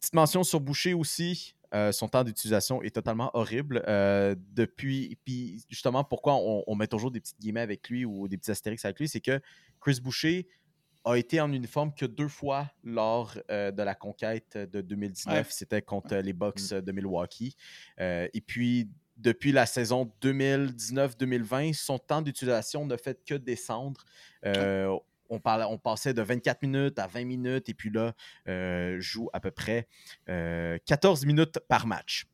Petite 0.00 0.14
mention 0.14 0.42
sur 0.42 0.60
Boucher 0.60 0.94
aussi. 0.94 1.54
euh, 1.72 1.92
son 1.92 2.08
temps 2.08 2.24
d'utilisation 2.24 2.82
est 2.82 2.90
totalement 2.94 3.30
horrible. 3.34 3.82
Euh, 3.86 4.34
depuis, 4.52 5.16
puis 5.24 5.62
justement, 5.68 6.02
pourquoi 6.02 6.34
on, 6.34 6.64
on 6.66 6.74
met 6.74 6.88
toujours 6.88 7.10
des 7.12 7.20
petites 7.20 7.38
guillemets 7.38 7.60
avec 7.60 7.88
lui 7.88 8.04
ou 8.04 8.26
des 8.26 8.36
petits 8.36 8.50
astérix 8.50 8.84
avec 8.84 8.98
lui, 8.98 9.08
c'est 9.08 9.20
que 9.20 9.40
Chris 9.80 10.00
Boucher 10.02 10.48
a 11.04 11.14
été 11.16 11.40
en 11.40 11.52
uniforme 11.52 11.94
que 11.94 12.06
deux 12.06 12.28
fois 12.28 12.70
lors 12.82 13.38
euh, 13.50 13.70
de 13.70 13.82
la 13.82 13.94
conquête 13.94 14.56
de 14.58 14.80
2019. 14.80 15.34
Ouais. 15.34 15.44
C'était 15.48 15.80
contre 15.80 16.16
les 16.16 16.32
Bucks 16.32 16.70
de 16.74 16.92
Milwaukee. 16.92 17.54
Et 17.98 18.40
puis, 18.46 18.90
depuis 19.20 19.52
la 19.52 19.66
saison 19.66 20.10
2019-2020, 20.22 21.74
son 21.74 21.98
temps 21.98 22.22
d'utilisation 22.22 22.84
ne 22.86 22.96
fait 22.96 23.22
que 23.24 23.34
descendre. 23.34 24.04
Euh, 24.46 24.96
on, 25.30 25.40
on 25.44 25.78
passait 25.78 26.14
de 26.14 26.22
24 26.22 26.62
minutes 26.62 26.98
à 26.98 27.06
20 27.06 27.24
minutes 27.24 27.68
et 27.68 27.74
puis 27.74 27.90
là, 27.90 28.12
euh, 28.48 29.00
joue 29.00 29.30
à 29.32 29.40
peu 29.40 29.50
près 29.50 29.88
euh, 30.28 30.78
14 30.86 31.24
minutes 31.24 31.58
par 31.68 31.86
match. 31.86 32.26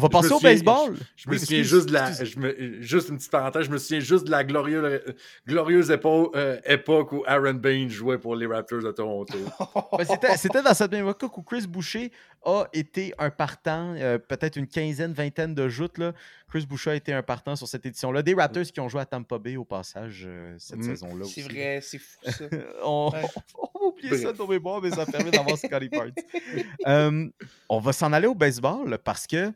On 0.00 0.04
va 0.04 0.08
passer 0.08 0.32
au 0.32 0.38
souviens- 0.38 0.50
baseball? 0.52 0.96
Je 1.16 1.28
me 1.28 1.34
Oui, 1.34 1.40
souviens 1.40 1.62
juste 1.62 1.88
de 1.88 1.92
la. 1.92 2.12
je 2.24 2.38
me- 2.38 2.80
juste 2.82 3.10
une 3.10 3.16
petite 3.18 3.30
parenthèse, 3.30 3.66
je 3.66 3.70
me 3.70 3.76
souviens 3.78 4.00
juste 4.00 4.24
de 4.24 4.30
la 4.30 4.44
glorieuse, 4.44 5.00
glorieuse 5.46 5.90
épo- 5.90 6.30
euh, 6.34 6.58
époque 6.64 7.12
où 7.12 7.22
Aaron 7.26 7.54
Bain 7.54 7.88
jouait 7.88 8.18
pour 8.18 8.34
les 8.34 8.46
Raptors 8.46 8.82
de 8.82 8.90
Toronto. 8.92 9.36
Ben, 9.98 10.04
c'était- 10.04 10.36
C'était 10.36 10.62
dans 10.62 10.72
cette 10.74 10.92
même 10.92 11.06
époque 11.08 11.36
où 11.36 11.42
Chris 11.42 11.66
Boucher 11.66 12.10
a 12.46 12.64
été 12.72 13.12
un 13.18 13.28
partant, 13.30 13.94
euh, 13.96 14.16
peut-être 14.18 14.56
une 14.56 14.66
quinzaine, 14.66 15.12
vingtaine 15.12 15.54
de 15.54 15.68
joutes. 15.68 15.98
Là. 15.98 16.12
Chris 16.48 16.64
Boucher 16.66 16.90
a 16.90 16.94
été 16.94 17.12
un 17.12 17.22
partant 17.22 17.54
sur 17.56 17.68
cette 17.68 17.84
édition-là. 17.84 18.22
Des 18.22 18.32
Raptors 18.34 18.64
qui 18.64 18.80
ont 18.80 18.88
joué 18.88 19.02
à 19.02 19.04
Tampa 19.06 19.38
Bay 19.38 19.56
au 19.56 19.64
passage 19.64 20.24
euh, 20.26 20.54
cette 20.58 20.78
Mm. 20.78 20.82
saison-là. 20.82 21.24
C'est 21.26 21.42
aussi. 21.42 21.42
vrai, 21.42 21.80
c'est 21.82 21.98
fou 21.98 22.18
ça. 22.24 22.44
On, 22.84 23.10
Ouais. 23.12 23.20
on 23.58 23.78
va 23.78 23.86
oublier 23.86 24.16
ça 24.16 24.24
Bref. 24.24 24.32
de 24.34 24.38
nos 24.38 24.46
mémoires, 24.48 24.80
mais 24.80 24.90
ça 24.90 25.04
permet 25.06 25.30
d'avoir 25.30 25.58
Scotty 25.58 25.88
Barnes. 25.88 26.12
Euh, 26.86 27.28
on 27.68 27.78
va 27.78 27.92
s'en 27.92 28.12
aller 28.12 28.26
au 28.26 28.34
baseball 28.34 28.98
parce 29.04 29.26
que 29.26 29.52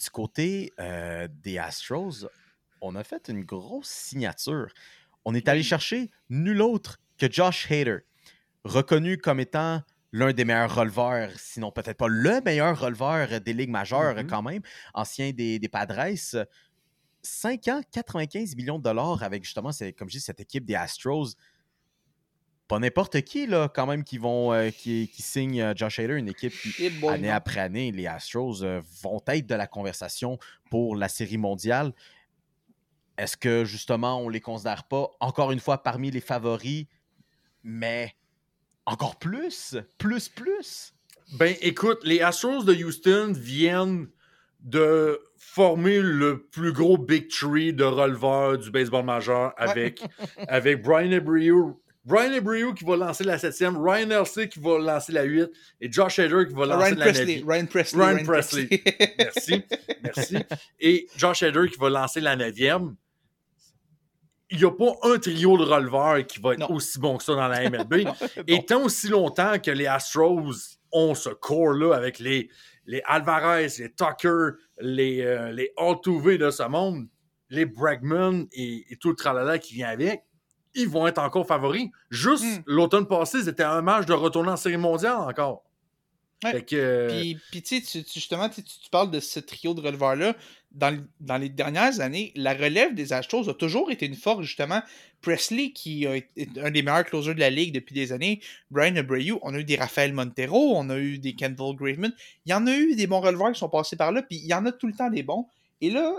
du 0.00 0.10
côté 0.10 0.72
euh, 0.78 1.28
des 1.30 1.58
Astros, 1.58 2.26
on 2.80 2.94
a 2.94 3.04
fait 3.04 3.28
une 3.28 3.44
grosse 3.44 3.88
signature. 3.88 4.72
On 5.24 5.34
est 5.34 5.48
allé 5.48 5.62
chercher 5.62 6.10
nul 6.30 6.62
autre 6.62 6.98
que 7.18 7.30
Josh 7.30 7.70
Hader, 7.70 7.98
reconnu 8.64 9.18
comme 9.18 9.40
étant 9.40 9.82
l'un 10.12 10.32
des 10.32 10.44
meilleurs 10.44 10.74
releveurs, 10.74 11.30
sinon 11.36 11.70
peut-être 11.70 11.98
pas 11.98 12.08
le 12.08 12.40
meilleur 12.42 12.78
releveur 12.80 13.40
des 13.40 13.52
ligues 13.52 13.70
majeures 13.70 14.16
Mhm. 14.16 14.26
quand 14.26 14.42
même, 14.42 14.62
ancien 14.94 15.32
des, 15.32 15.58
des 15.58 15.68
Padres. 15.68 16.16
5 17.22 17.68
ans, 17.68 17.80
95 17.90 18.54
millions 18.56 18.78
de 18.78 18.84
dollars 18.84 19.22
avec 19.22 19.44
justement, 19.44 19.70
comme 19.98 20.08
je 20.08 20.16
dis, 20.16 20.20
cette 20.20 20.40
équipe 20.40 20.64
des 20.64 20.76
Astros. 20.76 21.34
Pas 22.68 22.78
n'importe 22.78 23.22
qui, 23.22 23.46
là, 23.46 23.70
quand 23.74 23.86
même, 23.86 24.04
qui 24.04 24.18
vont 24.18 24.52
euh, 24.52 24.68
qui, 24.70 25.08
qui 25.08 25.22
signe 25.22 25.60
euh, 25.60 25.72
Josh 25.74 25.98
Hader, 25.98 26.16
une 26.16 26.28
équipe 26.28 26.52
qui, 26.52 26.90
bon, 26.90 27.08
année 27.08 27.30
après 27.30 27.60
année, 27.60 27.90
les 27.92 28.06
Astros 28.06 28.62
euh, 28.62 28.82
vont 29.02 29.22
être 29.26 29.46
de 29.46 29.54
la 29.54 29.66
conversation 29.66 30.38
pour 30.70 30.94
la 30.94 31.08
série 31.08 31.38
mondiale. 31.38 31.94
Est-ce 33.16 33.38
que 33.38 33.64
justement 33.64 34.20
on 34.20 34.28
les 34.28 34.40
considère 34.40 34.84
pas 34.84 35.10
encore 35.18 35.50
une 35.50 35.60
fois 35.60 35.82
parmi 35.82 36.10
les 36.10 36.20
favoris, 36.20 36.84
mais 37.64 38.14
encore 38.84 39.16
plus, 39.16 39.76
plus, 39.96 40.28
plus? 40.28 40.94
Ben, 41.38 41.56
écoute, 41.62 42.00
les 42.04 42.20
Astros 42.20 42.64
de 42.64 42.74
Houston 42.74 43.32
viennent 43.34 44.08
de 44.60 45.20
former 45.38 46.00
le 46.00 46.42
plus 46.42 46.72
gros 46.72 46.98
big 46.98 47.28
tree 47.28 47.72
de 47.72 47.84
releveurs 47.84 48.58
du 48.58 48.70
baseball 48.70 49.04
majeur 49.04 49.54
avec, 49.56 50.02
avec 50.48 50.82
Brian 50.82 51.12
Abreu. 51.12 51.76
Brian 52.08 52.32
Abreu 52.32 52.72
qui 52.74 52.84
va 52.84 52.96
lancer 52.96 53.22
la 53.22 53.38
septième, 53.38 53.76
Ryan 53.76 54.10
Elsey 54.10 54.48
qui 54.48 54.58
va 54.60 54.78
lancer 54.78 55.12
la 55.12 55.24
8 55.24 55.50
et 55.82 55.92
Josh 55.92 56.18
Hader 56.18 56.46
qui 56.48 56.54
va 56.54 56.64
lancer 56.66 56.86
Ryan 56.86 56.96
la 56.96 57.04
Presley, 57.04 57.24
neuvième. 57.26 57.48
Ryan 57.50 57.66
Presley. 57.66 58.04
Ryan 58.04 58.24
Presley. 58.24 58.68
Merci, 59.18 59.62
merci. 60.02 60.36
Et 60.80 61.06
Josh 61.16 61.42
Hader 61.42 61.68
qui 61.70 61.78
va 61.78 61.90
lancer 61.90 62.20
la 62.20 62.34
neuvième. 62.34 62.96
Il 64.50 64.56
n'y 64.58 64.64
a 64.64 64.70
pas 64.70 64.96
un 65.02 65.18
trio 65.18 65.58
de 65.58 65.64
releveurs 65.64 66.26
qui 66.26 66.40
va 66.40 66.54
être 66.54 66.60
Non. 66.60 66.70
aussi 66.70 66.98
bon 66.98 67.18
que 67.18 67.24
ça 67.24 67.34
dans 67.34 67.48
la 67.48 67.68
MLB. 67.68 68.08
Et 68.46 68.64
tant 68.64 68.82
aussi 68.82 69.08
longtemps 69.08 69.58
que 69.58 69.70
les 69.70 69.86
Astros 69.86 70.78
ont 70.90 71.14
ce 71.14 71.28
core-là 71.28 71.94
avec 71.94 72.18
les, 72.18 72.48
les 72.86 73.02
Alvarez, 73.04 73.68
les 73.78 73.92
Tucker, 73.92 74.52
les, 74.80 75.20
euh, 75.20 75.52
les 75.52 75.70
Altuve 75.76 76.38
de 76.38 76.50
ce 76.50 76.62
monde, 76.62 77.06
les 77.50 77.66
Bregman 77.66 78.46
et, 78.52 78.86
et 78.90 78.96
tout 78.96 79.10
le 79.10 79.16
tralala 79.16 79.58
qui 79.58 79.74
vient 79.74 79.88
avec, 79.90 80.22
ils 80.74 80.88
vont 80.88 81.06
être 81.06 81.18
encore 81.18 81.46
favoris. 81.46 81.88
Juste 82.10 82.44
Mm. 82.44 82.62
l'automne 82.66 83.06
passé, 83.06 83.42
c'était 83.42 83.62
un 83.64 83.82
match 83.82 84.06
de 84.06 84.12
retourner 84.12 84.50
en 84.50 84.56
série 84.56 84.76
mondiale 84.76 85.16
encore. 85.16 85.64
Ouais. 86.44 86.52
Fait 86.52 86.62
que, 86.64 86.76
euh, 86.76 87.08
Puis, 87.08 87.36
puis 87.50 87.62
tu 87.62 87.82
justement, 88.14 88.48
tu, 88.48 88.62
tu 88.62 88.88
parles 88.92 89.10
de 89.10 89.18
ce 89.18 89.40
trio 89.40 89.74
de 89.74 89.80
releveurs-là. 89.80 90.36
Dans, 90.70 90.90
le- 90.90 91.02
dans 91.18 91.36
les 91.38 91.48
dernières 91.48 91.98
années, 92.00 92.30
la 92.36 92.52
relève 92.54 92.94
des 92.94 93.12
Astros 93.12 93.48
a 93.48 93.54
toujours 93.54 93.90
été 93.90 94.06
une 94.06 94.14
force, 94.14 94.44
justement. 94.44 94.80
Presley, 95.20 95.72
qui 95.72 96.06
a 96.06 96.14
été 96.14 96.48
un 96.62 96.70
des 96.70 96.82
meilleurs 96.82 97.04
closers 97.06 97.34
de 97.34 97.40
la 97.40 97.50
ligue 97.50 97.74
depuis 97.74 97.92
des 97.94 98.12
années, 98.12 98.40
Brian 98.70 98.94
Abreu, 98.94 99.36
on 99.42 99.52
a 99.54 99.58
eu 99.58 99.64
des 99.64 99.74
Rafael 99.76 100.12
Montero, 100.12 100.76
on 100.76 100.88
a 100.90 100.98
eu 100.98 101.18
des 101.18 101.34
Kendall 101.34 101.74
Graveman. 101.74 102.12
Il 102.46 102.50
y 102.50 102.54
en 102.54 102.66
a 102.68 102.76
eu 102.76 102.94
des 102.94 103.06
bons 103.08 103.20
releveurs 103.20 103.50
qui 103.50 103.58
sont 103.58 103.68
passés 103.70 103.96
par 103.96 104.12
là, 104.12 104.22
puis 104.22 104.36
il 104.36 104.46
y 104.46 104.54
en 104.54 104.64
a 104.66 104.70
tout 104.70 104.86
le 104.86 104.92
temps 104.92 105.10
des 105.10 105.24
bons. 105.24 105.46
Et 105.80 105.90
là, 105.90 106.12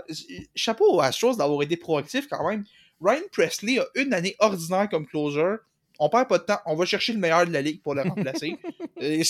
chapeau 0.54 0.96
aux 0.96 1.00
Astros 1.00 1.36
d'avoir 1.36 1.62
été 1.62 1.76
proactifs 1.78 2.26
quand 2.28 2.46
même. 2.46 2.64
Ryan 3.00 3.22
Presley 3.32 3.78
a 3.78 3.86
une 3.94 4.12
année 4.14 4.36
ordinaire 4.38 4.88
comme 4.88 5.06
closer. 5.06 5.56
On 5.98 6.08
perd 6.08 6.28
pas 6.28 6.38
de 6.38 6.44
temps, 6.44 6.60
on 6.66 6.74
va 6.76 6.84
chercher 6.86 7.12
le 7.12 7.18
meilleur 7.18 7.46
de 7.46 7.52
la 7.52 7.60
ligue 7.62 7.82
pour 7.82 7.94
le 7.94 8.02
remplacer. 8.02 8.56
Euh, 9.02 9.22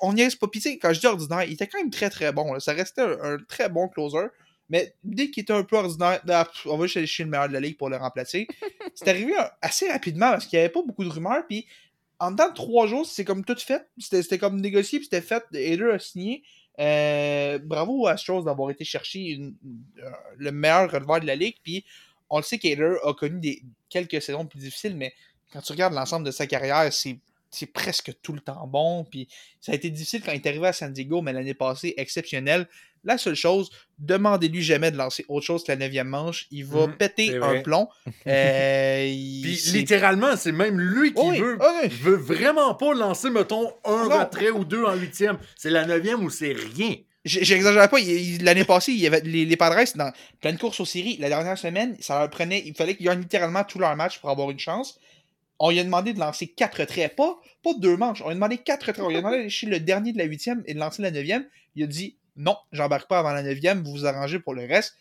on 0.00 0.12
niaise 0.12 0.36
pas. 0.36 0.46
Puis 0.46 0.78
quand 0.78 0.92
je 0.92 1.00
dis 1.00 1.06
ordinaire, 1.06 1.42
il 1.42 1.54
était 1.54 1.66
quand 1.66 1.78
même 1.78 1.90
très 1.90 2.08
très 2.08 2.32
bon. 2.32 2.52
là. 2.52 2.60
Ça 2.60 2.72
restait 2.72 3.00
un, 3.02 3.18
un 3.34 3.38
très 3.48 3.68
bon 3.68 3.88
closer. 3.88 4.26
Mais 4.68 4.94
dès 5.02 5.30
qu'il 5.30 5.42
était 5.42 5.52
un 5.52 5.64
peu 5.64 5.76
ordinaire, 5.76 6.20
ah, 6.28 6.48
on 6.66 6.76
va 6.76 6.86
chercher 6.86 7.24
le 7.24 7.30
meilleur 7.30 7.48
de 7.48 7.52
la 7.54 7.58
ligue 7.60 7.76
pour 7.76 7.88
le 7.90 7.96
remplacer. 7.96 8.46
c'est 8.94 9.08
arrivé 9.08 9.32
assez 9.60 9.90
rapidement 9.90 10.30
parce 10.30 10.46
qu'il 10.46 10.56
n'y 10.58 10.64
avait 10.64 10.72
pas 10.72 10.82
beaucoup 10.82 11.02
de 11.04 11.08
rumeurs. 11.08 11.42
Puis 11.48 11.66
en 12.20 12.30
dedans 12.30 12.48
de 12.50 12.54
trois 12.54 12.86
jours, 12.86 13.06
c'est 13.06 13.24
comme 13.24 13.44
tout 13.44 13.56
fait. 13.58 13.88
C'était 13.98 14.38
comme 14.38 14.60
négocié, 14.60 14.98
puis 15.00 15.08
c'était 15.10 15.20
fait. 15.26 15.42
Hader 15.52 15.90
a 15.94 15.98
signé. 15.98 16.42
Euh, 16.78 17.58
bravo 17.58 18.02
aux 18.02 18.06
Astros 18.06 18.44
d'avoir 18.44 18.70
été 18.70 18.84
chercher 18.84 19.30
une- 19.30 19.56
euh, 19.98 20.10
le 20.36 20.52
meilleur 20.52 20.88
releveur 20.92 21.18
de 21.18 21.26
la 21.26 21.34
ligue. 21.34 21.56
Puis 21.64 21.84
on 22.30 22.38
le 22.38 22.42
sait 22.44 22.58
qu'Hader 22.58 22.96
a 23.04 23.14
connu 23.14 23.40
des, 23.40 23.62
quelques 23.88 24.20
saisons 24.22 24.46
plus 24.46 24.58
difficiles, 24.58 24.96
mais 24.96 25.12
quand 25.52 25.60
tu 25.60 25.72
regardes 25.72 25.94
l'ensemble 25.94 26.26
de 26.26 26.30
sa 26.30 26.46
carrière, 26.46 26.92
c'est 26.92 27.18
c'est 27.50 27.64
presque 27.72 28.12
tout 28.22 28.34
le 28.34 28.40
temps 28.40 28.66
bon. 28.66 29.04
Puis 29.10 29.26
ça 29.58 29.72
a 29.72 29.74
été 29.74 29.88
difficile 29.88 30.20
quand 30.22 30.32
il 30.32 30.36
est 30.36 30.46
arrivé 30.46 30.66
à 30.66 30.72
San 30.74 30.92
Diego, 30.92 31.22
mais 31.22 31.32
l'année 31.32 31.54
passée, 31.54 31.94
exceptionnel. 31.96 32.68
La 33.04 33.16
seule 33.16 33.36
chose, 33.36 33.70
demandez-lui 33.98 34.60
jamais 34.60 34.90
de 34.90 34.98
lancer 34.98 35.24
autre 35.28 35.46
chose 35.46 35.64
que 35.64 35.72
la 35.72 35.76
neuvième 35.76 36.08
manche. 36.08 36.46
Il 36.50 36.66
va 36.66 36.88
Mhm, 36.88 36.96
péter 36.98 37.36
un 37.36 37.62
plomb. 37.62 37.88
Euh, 38.26 39.04
Puis 39.06 39.56
littéralement, 39.72 40.36
c'est 40.36 40.52
même 40.52 40.78
lui 40.78 41.14
qui 41.14 41.22
Oui, 41.22 41.38
veut. 41.38 41.56
oui. 41.58 41.66
Il 41.84 41.88
veut 41.90 42.16
vraiment 42.16 42.74
pas 42.74 42.92
lancer, 42.92 43.30
mettons, 43.30 43.72
un 43.84 44.08
Non. 44.08 44.18
retrait 44.18 44.50
ou 44.50 44.64
deux 44.66 44.84
en 44.84 44.94
huitième. 44.94 45.38
C'est 45.56 45.70
la 45.70 45.86
neuvième 45.86 46.22
ou 46.24 46.28
c'est 46.30 46.52
rien. 46.52 46.96
J'exagère 47.28 47.88
pas, 47.88 47.98
l'année 48.40 48.64
passée, 48.64 48.92
il 48.92 48.98
y 48.98 49.06
avait 49.06 49.20
les, 49.20 49.44
les 49.44 49.56
Padres 49.56 49.84
dans 49.94 50.12
plein 50.40 50.52
de 50.52 50.58
courses 50.58 50.80
aux 50.80 50.84
séries. 50.84 51.16
La 51.18 51.28
dernière 51.28 51.58
semaine, 51.58 51.96
ça 52.00 52.18
leur 52.18 52.30
prenait, 52.30 52.62
il 52.64 52.74
fallait 52.74 52.96
qu'ils 52.96 53.06
gagnent 53.06 53.20
littéralement 53.20 53.64
tous 53.64 53.78
leurs 53.78 53.96
matchs 53.96 54.18
pour 54.18 54.30
avoir 54.30 54.50
une 54.50 54.58
chance. 54.58 54.98
On 55.58 55.70
lui 55.70 55.80
a 55.80 55.84
demandé 55.84 56.12
de 56.12 56.20
lancer 56.20 56.46
quatre 56.46 56.80
retraits, 56.80 57.14
pas, 57.14 57.38
deux 57.78 57.96
manches. 57.96 58.22
On 58.22 58.26
lui 58.26 58.32
a 58.32 58.34
demandé 58.34 58.58
quatre 58.58 58.86
retraits. 58.86 59.04
On 59.04 59.08
lui 59.08 59.16
a 59.16 59.20
demandé 59.20 59.38
d'aller 59.38 59.50
chez 59.50 59.66
le 59.66 59.80
dernier 59.80 60.12
de 60.12 60.18
la 60.18 60.24
huitième 60.24 60.62
et 60.66 60.74
de 60.74 60.78
lancer 60.78 61.02
la 61.02 61.10
neuvième. 61.10 61.46
Il 61.74 61.84
a 61.84 61.86
dit 61.86 62.16
non, 62.36 62.56
j'embarque 62.72 63.08
pas 63.08 63.18
avant 63.18 63.32
la 63.32 63.42
neuvième, 63.42 63.82
vous 63.82 63.90
vous 63.90 64.06
arrangez 64.06 64.38
pour 64.38 64.54
le 64.54 64.64
reste. 64.64 64.96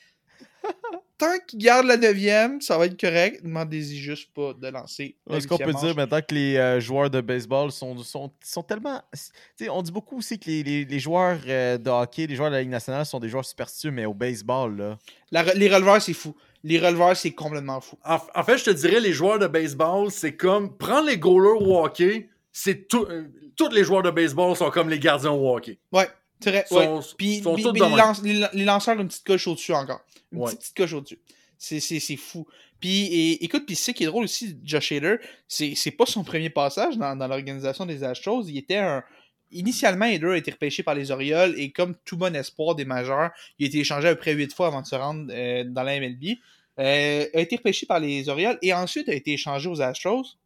Tant 1.17 1.37
qu'il 1.47 1.57
garde 1.59 1.87
la 1.87 1.97
neuvième, 1.97 2.61
ça 2.61 2.77
va 2.77 2.85
être 2.85 2.99
correct. 2.99 3.41
Demandez-y 3.43 3.97
juste 3.97 4.31
pas 4.35 4.53
de 4.53 4.67
lancer. 4.67 5.15
la 5.25 5.37
Est-ce 5.37 5.47
qu'on 5.47 5.57
peut 5.57 5.73
dire 5.73 5.95
maintenant 5.95 6.19
que 6.21 6.35
les 6.35 6.57
euh, 6.57 6.79
joueurs 6.79 7.09
de 7.09 7.21
baseball 7.21 7.71
sont, 7.71 7.97
sont, 8.03 8.31
sont 8.43 8.61
tellement. 8.63 9.01
tu 9.11 9.19
sais, 9.65 9.69
on 9.69 9.81
dit 9.81 9.91
beaucoup 9.91 10.19
aussi 10.19 10.37
que 10.39 10.45
les, 10.45 10.61
les- 10.61 10.85
les 10.85 10.99
joueurs 10.99 11.39
euh, 11.47 11.77
de 11.79 11.89
hockey, 11.89 12.27
les 12.27 12.35
joueurs 12.35 12.49
de 12.51 12.55
la 12.55 12.61
Ligue 12.61 12.69
nationale 12.69 13.03
sont 13.05 13.19
des 13.19 13.29
joueurs 13.29 13.45
superstitieux, 13.45 13.89
mais 13.91 14.05
au 14.05 14.13
baseball, 14.13 14.77
là. 14.77 14.97
La 15.31 15.43
les 15.55 15.67
releveurs, 15.73 16.01
c'est 16.01 16.13
fou. 16.13 16.35
Les 16.63 16.77
releveurs, 16.79 17.17
c'est 17.17 17.31
complètement 17.31 17.81
fou. 17.81 17.97
En, 18.05 18.19
en 18.35 18.43
fait, 18.43 18.57
je 18.59 18.65
te 18.65 18.69
dirais, 18.71 18.99
les 18.99 19.13
joueurs 19.13 19.39
de 19.39 19.47
baseball, 19.47 20.11
c'est 20.11 20.35
comme. 20.35 20.77
Prends 20.77 21.01
les 21.01 21.17
goalers 21.17 21.61
au 21.61 21.83
hockey, 21.83 22.29
c'est 22.51 22.87
tout. 22.87 23.05
euh, 23.09 23.23
tous 23.55 23.69
les 23.69 23.83
joueurs 23.83 24.03
de 24.03 24.11
baseball 24.11 24.55
sont 24.55 24.69
comme 24.69 24.87
les 24.89 24.99
gardiens 24.99 25.31
au 25.31 25.55
hockey. 25.55 25.79
Ouais, 25.91 26.07
vrai. 26.45 26.65
Sont- 26.67 26.75
ouais. 26.75 27.01
Puis, 27.17 27.41
sont 27.41 27.53
puis- 27.55 27.63
tous 27.63 27.71
puis 27.71 27.79
de 27.81 27.85
les, 27.85 27.89
même. 27.91 27.99
lance- 27.99 28.21
les 28.23 28.33
lan- 28.33 28.49
les 28.53 28.63
lanceurs, 28.65 28.99
une 28.99 29.07
petite 29.07 29.23
coche 29.25 29.47
au-dessus 29.47 29.73
encore. 29.73 30.01
Une 30.31 30.39
Ouais. 30.39 30.45
petite, 30.45 30.59
petite 30.61 30.77
coche 30.77 30.93
au-dessus. 30.93 31.19
C'est, 31.57 31.79
fou. 32.17 32.45
Puis, 32.79 33.05
et- 33.05 33.43
écoute, 33.43 33.65
puis 33.65 33.75
c'est 33.75 33.93
qui 33.93 34.03
est 34.03 34.07
drôle 34.07 34.25
aussi, 34.25 34.55
Josh 34.63 34.91
Hader, 34.91 35.15
c'est, 35.47 35.73
c'est 35.75 35.89
pas 35.91 36.05
son 36.05 36.23
premier 36.23 36.51
passage 36.51 36.97
dans, 36.97 37.15
dans 37.15 37.27
l'organisation 37.27 37.85
des 37.87 38.03
Astros. 38.03 38.43
Il 38.47 38.57
était 38.57 38.77
un. 38.77 39.03
Initialement, 39.51 40.05
Hader 40.05 40.27
a 40.33 40.37
été 40.37 40.51
repêché 40.51 40.83
par 40.83 40.93
les 40.93 41.09
Orioles 41.09 41.55
et 41.57 41.71
comme 41.71 41.95
tout 42.05 42.17
bon 42.17 42.35
espoir 42.35 42.75
des 42.75 42.83
majeurs, 42.85 43.31
il 43.57 43.65
a 43.65 43.67
été 43.69 43.79
échangé 43.79 44.09
à 44.09 44.13
peu 44.15 44.19
près 44.19 44.33
8 44.33 44.53
fois 44.53 44.67
avant 44.67 44.81
de 44.81 44.85
se 44.85 44.95
rendre 44.95 45.31
euh, 45.33 45.63
dans 45.63 45.83
la 45.83 45.99
MLB. 45.99 46.37
Euh, 46.79 47.25
a 47.33 47.39
été 47.39 47.55
repêché 47.55 47.85
par 47.87 47.99
les 48.01 48.27
Orioles 48.29 48.59
et 48.61 48.73
ensuite 48.73 49.07
a 49.09 49.13
été 49.13 49.31
échangé 49.33 49.67
aux 49.69 49.81
Astros 49.81 50.37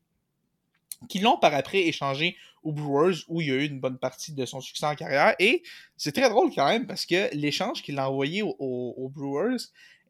qui 1.09 1.19
l'ont 1.19 1.37
par 1.37 1.53
après 1.55 1.79
échangé 1.87 2.37
aux 2.63 2.71
Brewers 2.71 3.15
où 3.27 3.41
il 3.41 3.51
a 3.51 3.55
eu 3.55 3.65
une 3.65 3.79
bonne 3.79 3.97
partie 3.97 4.33
de 4.33 4.45
son 4.45 4.61
succès 4.61 4.85
en 4.85 4.95
carrière. 4.95 5.35
Et 5.39 5.63
c'est 5.97 6.11
très 6.11 6.29
drôle 6.29 6.51
quand 6.53 6.67
même 6.67 6.87
parce 6.87 7.05
que 7.05 7.33
l'échange 7.35 7.81
qu'il 7.81 7.97
a 7.99 8.09
envoyé 8.09 8.41
aux, 8.43 8.55
aux- 8.59 8.93
aux 8.97 9.09
Brewers 9.09 9.57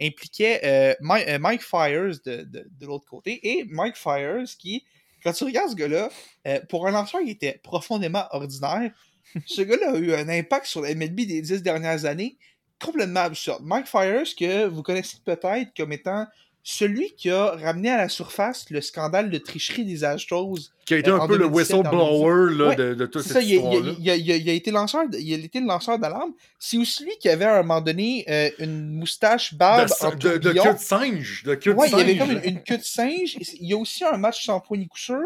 impliquait 0.01 0.61
euh, 0.63 0.93
euh, 1.27 1.39
Mike 1.39 1.61
Fires 1.61 2.17
de, 2.25 2.43
de- 2.43 2.67
de 2.69 2.85
l'autre 2.85 3.05
côté. 3.05 3.39
Et 3.47 3.65
Mike 3.65 3.95
Fires 3.95 4.43
qui, 4.57 4.83
quand 5.23 5.31
tu 5.33 5.43
regardes 5.43 5.69
ce 5.71 5.75
gars-là, 5.75 6.09
euh, 6.47 6.59
pour 6.69 6.87
un 6.87 6.91
lanceur 6.91 7.21
qui 7.21 7.29
était 7.31 7.59
profondément 7.63 8.25
ordinaire, 8.31 8.91
ce 9.45 9.61
gars-là 9.61 9.91
a 9.93 9.97
eu 9.97 10.13
un 10.13 10.27
impact 10.29 10.65
sur 10.65 10.81
la 10.81 10.93
MLB 10.95 11.21
des 11.27 11.41
dix 11.41 11.61
dernières 11.61 12.05
années 12.05 12.37
complètement 12.83 13.19
absurde. 13.21 13.61
Mike 13.63 13.85
Fires, 13.87 14.23
que 14.37 14.65
vous 14.65 14.81
connaissez 14.81 15.17
peut-être 15.23 15.71
comme 15.77 15.91
étant 15.93 16.25
celui 16.63 17.13
qui 17.15 17.29
a 17.29 17.51
ramené 17.51 17.89
à 17.89 17.97
la 17.97 18.09
surface 18.09 18.65
le 18.69 18.81
scandale 18.81 19.29
de 19.31 19.37
tricherie 19.37 19.83
des 19.85 20.03
Astros 20.03 20.57
Qui 20.85 20.93
a 20.93 20.97
été 20.97 21.09
Euh, 21.09 21.15
un 21.15 21.19
en 21.19 21.27
peu 21.27 21.33
le 21.37 21.45
2017, 21.49 21.77
whistleblower 21.77 22.53
là, 22.55 22.67
Ouais, 22.69 22.75
de, 22.75 22.93
de 22.93 23.05
toute 23.07 23.23
cette 23.23 23.33
ça, 23.33 23.41
il, 23.41 23.57
a- 23.57 23.73
il 23.73 23.95
il 23.99 24.07
il 24.29 24.29
il 24.43 24.49
a 24.49 24.53
été 24.53 24.71
lanceur, 24.71 25.09
de- 25.09 25.17
il 25.17 25.33
a 25.33 25.37
été 25.37 25.59
le 25.59 25.65
lanceur 25.65 25.97
d'alarme. 25.99 26.33
C'est 26.59 26.77
aussi 26.77 27.03
lui 27.03 27.11
qui 27.19 27.29
avait 27.29 27.45
à 27.45 27.55
un 27.59 27.63
moment 27.63 27.81
donné 27.81 28.25
euh, 28.29 28.49
une 28.59 28.89
moustache 28.91 29.53
barbe 29.55 29.89
en 30.01 30.09
De, 30.11 30.15
de, 30.15 30.37
de 30.37 30.37
tourbillon. 30.39 30.63
queue 30.63 30.73
de 30.73 30.79
singe. 30.79 31.43
De 31.43 31.55
queue 31.55 31.73
de 31.73 31.77
Ouais, 31.77 31.89
il 31.89 31.95
avait 31.95 32.17
comme 32.17 32.31
une, 32.31 32.41
une 32.43 32.63
queue 32.63 32.77
de 32.77 32.83
singe. 32.83 33.37
Il 33.59 33.67
y 33.67 33.73
a 33.73 33.77
aussi 33.77 34.03
un 34.03 34.17
match 34.17 34.45
sans 34.45 34.59
point 34.59 34.77
ni 34.77 34.87
coup 34.87 34.97
sûr 34.99 35.19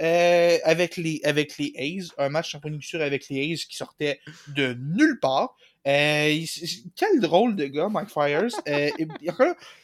euh, 0.00 0.58
avec, 0.64 0.96
les, 0.96 1.20
avec 1.24 1.58
les 1.58 1.72
A's. 1.76 2.10
Un 2.18 2.28
match 2.28 2.52
sans 2.52 2.60
point 2.60 2.70
ni 2.70 2.78
coup 2.78 2.82
sûr 2.84 3.02
avec 3.02 3.28
les 3.28 3.52
A's 3.52 3.64
qui 3.64 3.76
sortait 3.76 4.20
de 4.48 4.74
nulle 4.80 5.18
part. 5.20 5.54
Euh, 5.86 6.44
quel 6.96 7.20
drôle 7.20 7.56
de 7.56 7.66
gars, 7.66 7.88
Mike 7.88 8.10
Fires. 8.10 8.48
Euh, 8.68 8.90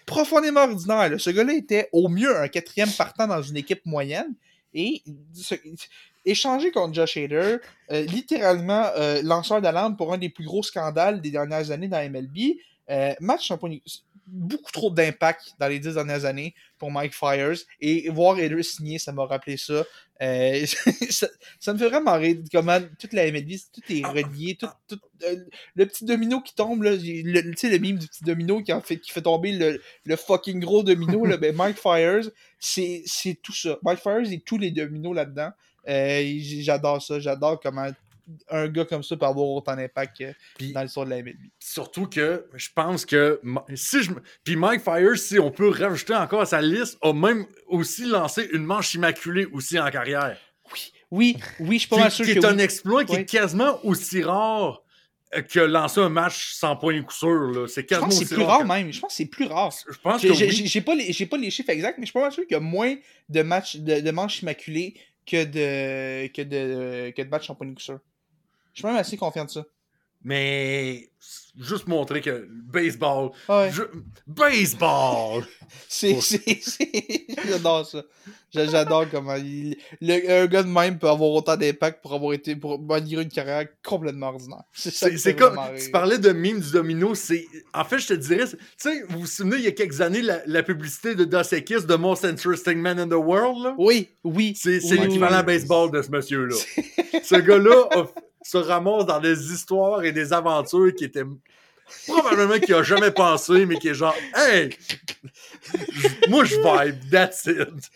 profondément 0.06 0.64
ordinaire. 0.64 1.10
là. 1.10 1.18
Ce 1.18 1.30
gars-là 1.30 1.54
était 1.54 1.88
au 1.92 2.08
mieux 2.08 2.36
un 2.36 2.48
quatrième 2.48 2.90
partant 2.90 3.26
dans 3.26 3.42
une 3.42 3.56
équipe 3.56 3.86
moyenne. 3.86 4.34
Et 4.74 5.02
échanger 6.24 6.70
contre 6.70 6.94
Josh 6.94 7.16
Hader, 7.16 7.58
euh, 7.90 8.02
littéralement 8.02 8.86
euh, 8.96 9.20
lanceur 9.22 9.60
d'alarme 9.60 9.96
pour 9.96 10.12
un 10.12 10.18
des 10.18 10.28
plus 10.28 10.44
gros 10.44 10.62
scandales 10.62 11.20
des 11.20 11.30
dernières 11.30 11.70
années 11.70 11.88
dans 11.88 11.98
MLB. 11.98 12.56
Euh, 12.90 13.14
match 13.20 13.50
beaucoup 14.26 14.72
trop 14.72 14.90
d'impact 14.90 15.54
dans 15.58 15.68
les 15.68 15.78
dix 15.78 15.94
dernières 15.94 16.24
années 16.24 16.54
pour 16.78 16.90
Mike 16.90 17.14
Fires. 17.14 17.56
Et 17.80 18.08
voir 18.10 18.38
Eder 18.38 18.62
signer, 18.62 18.98
ça 18.98 19.12
m'a 19.12 19.24
rappelé 19.24 19.56
ça. 19.56 19.84
Euh, 20.22 20.64
ça. 21.10 21.26
ça 21.58 21.72
me 21.72 21.78
fait 21.78 21.88
vraiment 21.88 22.14
rire 22.14 22.36
comment 22.52 22.78
toute 22.98 23.12
la 23.12 23.30
MLB, 23.30 23.52
tout 23.72 23.92
est 23.92 24.06
relié. 24.06 24.56
Tout, 24.58 24.68
tout, 24.88 24.98
euh, 25.24 25.36
le 25.74 25.86
petit 25.86 26.04
domino 26.04 26.40
qui 26.40 26.54
tombe, 26.54 26.82
le, 26.82 26.96
tu 26.98 27.52
sais, 27.56 27.70
le 27.70 27.78
mime 27.78 27.98
du 27.98 28.06
petit 28.06 28.24
domino 28.24 28.62
qui, 28.62 28.72
fait, 28.84 28.98
qui 28.98 29.10
fait 29.10 29.22
tomber 29.22 29.52
le, 29.52 29.80
le 30.04 30.16
fucking 30.16 30.60
gros 30.60 30.82
domino, 30.82 31.24
là, 31.24 31.36
ben 31.36 31.54
Mike 31.54 31.78
Fires, 31.78 32.30
c'est 32.58 33.02
c'est 33.06 33.38
tout 33.42 33.54
ça. 33.54 33.78
Mike 33.82 34.00
Fires 34.00 34.30
et 34.30 34.40
tous 34.40 34.58
les 34.58 34.70
dominos 34.70 35.14
là-dedans. 35.14 35.50
Euh, 35.88 36.38
j'adore 36.60 37.02
ça. 37.02 37.20
J'adore 37.20 37.60
comment 37.60 37.88
un 38.50 38.68
gars 38.68 38.84
comme 38.84 39.02
ça 39.02 39.16
peut 39.16 39.26
avoir 39.26 39.46
autant 39.46 39.76
d'impact 39.76 40.22
dans 40.72 40.82
l'histoire 40.82 41.06
de 41.06 41.10
la 41.10 41.22
MLB. 41.22 41.36
Surtout 41.58 42.06
que 42.06 42.46
je 42.54 42.68
pense 42.74 43.04
que 43.04 43.40
si 43.74 44.02
je 44.02 44.12
puis 44.44 44.56
Mike 44.56 44.82
Fires, 44.82 45.16
si 45.18 45.38
on 45.38 45.50
peut 45.50 45.68
rajouter 45.70 46.14
encore 46.14 46.40
à 46.42 46.46
sa 46.46 46.60
liste, 46.60 46.96
a 47.02 47.12
même 47.12 47.46
aussi 47.66 48.04
lancé 48.06 48.48
une 48.52 48.64
manche 48.64 48.94
immaculée 48.94 49.46
aussi 49.46 49.78
en 49.78 49.90
carrière. 49.90 50.36
Oui, 51.10 51.36
oui, 51.60 51.74
je 51.74 51.78
suis 51.80 51.88
pas 51.88 51.98
mal 51.98 52.10
sûr 52.10 52.24
qui 52.24 52.34
que 52.34 52.38
est 52.38 52.44
oui. 52.46 52.52
un 52.52 52.58
exploit 52.58 53.04
qui 53.04 53.12
Oui. 53.12 53.18
est 53.20 53.24
quasiment 53.26 53.78
aussi 53.84 54.22
rare 54.22 54.82
euh, 55.36 55.42
que 55.42 55.60
lancer 55.60 56.00
un 56.00 56.08
match 56.08 56.52
sans 56.54 56.74
point 56.76 56.94
de 56.96 57.02
coup 57.02 57.12
sûr. 57.12 57.66
C'est 57.68 57.82
Je 57.82 57.86
quasiment 57.86 58.08
pense 58.08 58.18
que 58.20 58.24
c'est 58.24 58.34
aussi 58.34 58.34
plus 58.34 58.44
rare. 58.44 58.60
que- 58.60 58.66
même. 58.66 58.92
Je 58.92 59.00
pense 59.00 59.10
que 59.10 59.16
c'est 59.16 59.26
plus 59.26 59.44
rare. 59.46 59.72
Je 59.88 59.98
pense 59.98 60.22
que 60.22 60.32
j'ai- 60.32 60.46
oui. 60.48 60.80
pas, 60.80 60.94
les- 60.94 61.26
pas 61.26 61.36
les 61.36 61.50
chiffres 61.50 61.70
exacts, 61.70 61.98
mais 61.98 62.04
je 62.06 62.10
suis 62.10 62.12
pas 62.14 62.22
mal 62.22 62.32
sûr 62.32 62.44
qu'il 62.46 62.54
y 62.54 62.56
a 62.56 62.60
moins 62.60 62.96
de 63.28 63.42
matchs 63.42 63.76
de, 63.76 64.00
de 64.00 64.10
manches 64.10 64.42
immaculées 64.42 64.94
que 65.26 65.44
de 65.44 66.26
que 66.28 66.42
de 66.42 67.10
que 67.10 67.22
de 67.22 67.28
matchs 67.28 67.48
en 67.50 67.54
point 67.54 67.66
de 67.66 67.74
coup 67.74 67.80
sûr. 67.80 68.00
Je 68.74 68.80
suis 68.80 68.86
même 68.86 68.96
assez 68.96 69.16
confiant 69.16 69.44
de 69.46 69.50
ça. 69.50 69.64
Mais 70.26 71.10
juste 71.60 71.86
montrer 71.86 72.22
que 72.22 72.48
baseball, 72.50 73.30
Ah 73.46 73.60
ouais. 73.64 73.70
je- 73.72 73.82
baseball. 74.26 75.44
C'est, 75.88 76.18
J'adore 77.46 77.86
ça. 77.86 78.02
J'a- 78.52 78.66
J'adore 78.66 79.04
comment 79.10 79.34
il... 79.36 79.76
le, 80.00 80.42
un 80.44 80.46
gars 80.46 80.62
de 80.62 80.68
même 80.68 80.98
peut 80.98 81.08
avoir 81.10 81.30
autant 81.30 81.56
d'impact 81.56 82.00
pour 82.00 82.14
avoir 82.14 82.32
été 82.32 82.56
pour 82.56 82.80
malgré 82.80 83.22
une 83.22 83.28
carrière 83.28 83.66
complètement 83.84 84.28
ordinaire. 84.28 84.62
C'est 84.72 85.36
comme, 85.36 85.58
tu 85.78 85.90
parlais 85.90 86.18
de 86.18 86.30
mime 86.32 86.60
du 86.60 86.70
domino, 86.70 87.14
c'est, 87.14 87.46
en 87.74 87.84
fait, 87.84 87.98
je 87.98 88.08
te 88.08 88.14
dirais, 88.14 88.46
tu 88.48 88.56
sais, 88.78 89.02
vous 89.10 89.20
vous 89.20 89.26
souvenez, 89.26 89.56
il 89.56 89.64
y 89.64 89.68
a 89.68 89.72
quelques 89.72 90.00
années, 90.00 90.22
la, 90.22 90.40
la 90.46 90.62
publicité 90.62 91.14
de 91.14 91.24
Dos 91.24 91.42
Equis, 91.52 91.86
The 91.86 91.98
Most 91.98 92.24
Interesting 92.24 92.78
Man 92.78 92.98
in 92.98 93.08
the 93.08 93.12
World, 93.12 93.62
là? 93.62 93.74
Oui, 93.78 94.08
oui. 94.24 94.54
C'est 94.56 94.80
c'est 94.80 94.94
oui, 94.98 95.06
l'équivalent 95.06 95.40
oui. 95.40 95.44
baseball 95.46 95.90
de 95.90 96.00
ce 96.00 96.10
monsieur-là. 96.10 96.56
ce 97.22 97.34
gars-là 97.36 97.88
a- 97.92 98.06
se 98.48 98.58
ramasse 98.58 99.06
dans 99.06 99.20
des 99.20 99.52
histoires 99.52 100.04
et 100.04 100.12
des 100.12 100.32
aventures 100.32 100.94
qui 100.94 101.04
étaient 101.04 101.24
probablement 102.06 102.58
qu'il 102.58 102.74
a 102.74 102.82
jamais 102.82 103.10
pensé, 103.10 103.66
mais 103.66 103.78
qui 103.78 103.88
est 103.88 103.94
genre, 103.94 104.14
hey, 104.36 104.70
moi 106.28 106.44
je 106.44 106.56
vibe, 106.56 107.10
that's 107.10 107.46
it. 107.46 107.90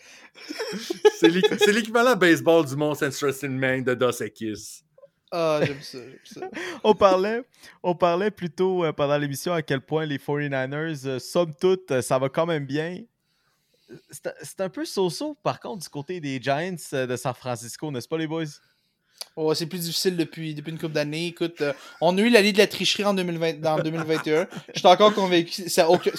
C'est 1.19 1.27
l'équ- 1.29 1.57
c'est 1.59 1.71
l'équivalent 1.73 2.15
baseball 2.15 2.65
du 2.65 2.75
Most 2.75 3.03
Interesting 3.03 3.51
Man 3.51 3.83
de 3.83 3.93
Dos 3.93 4.21
Equis. 4.21 4.83
Ah, 5.31 5.59
j'aime 5.63 5.81
ça, 5.81 5.99
j'aime 5.99 6.19
ça. 6.25 6.49
On 6.83 6.95
parlait, 6.95 7.43
on 7.83 7.93
parlait 7.93 8.31
plutôt 8.31 8.83
euh, 8.83 8.91
pendant 8.91 9.15
l'émission 9.17 9.53
à 9.53 9.61
quel 9.61 9.81
point 9.81 10.05
les 10.05 10.17
49ers, 10.17 11.05
euh, 11.05 11.19
somme 11.19 11.53
toute, 11.59 11.91
euh, 11.91 12.01
ça 12.01 12.17
va 12.17 12.29
quand 12.29 12.47
même 12.47 12.65
bien. 12.65 13.03
C'est 14.09 14.33
c'est 14.41 14.61
un 14.61 14.69
peu 14.69 14.85
so-so, 14.85 15.35
par 15.43 15.59
contre, 15.59 15.83
du 15.83 15.89
côté 15.89 16.19
des 16.19 16.41
Giants 16.41 16.75
euh, 16.93 17.05
de 17.05 17.15
San 17.15 17.33
Francisco, 17.35 17.91
n'est-ce 17.91 18.07
pas, 18.07 18.17
les 18.17 18.25
boys? 18.27 18.45
Oh, 19.41 19.53
c'est 19.53 19.67
plus 19.67 19.79
difficile 19.79 20.17
depuis, 20.17 20.53
depuis 20.53 20.71
une 20.71 20.77
couple 20.77 20.95
d'années. 20.95 21.27
Écoute, 21.27 21.61
euh, 21.61 21.71
on 22.01 22.17
a 22.17 22.21
eu 22.21 22.29
l'année 22.29 22.51
de 22.51 22.57
la 22.57 22.67
tricherie 22.67 23.05
en, 23.05 23.13
2020, 23.13 23.65
en 23.65 23.79
2021. 23.79 24.47
Je 24.73 24.79
suis 24.79 24.87
encore 24.87 25.13
convaincu 25.13 25.69
ça 25.69 25.83
n'a 25.83 25.89
aucun, 25.89 26.11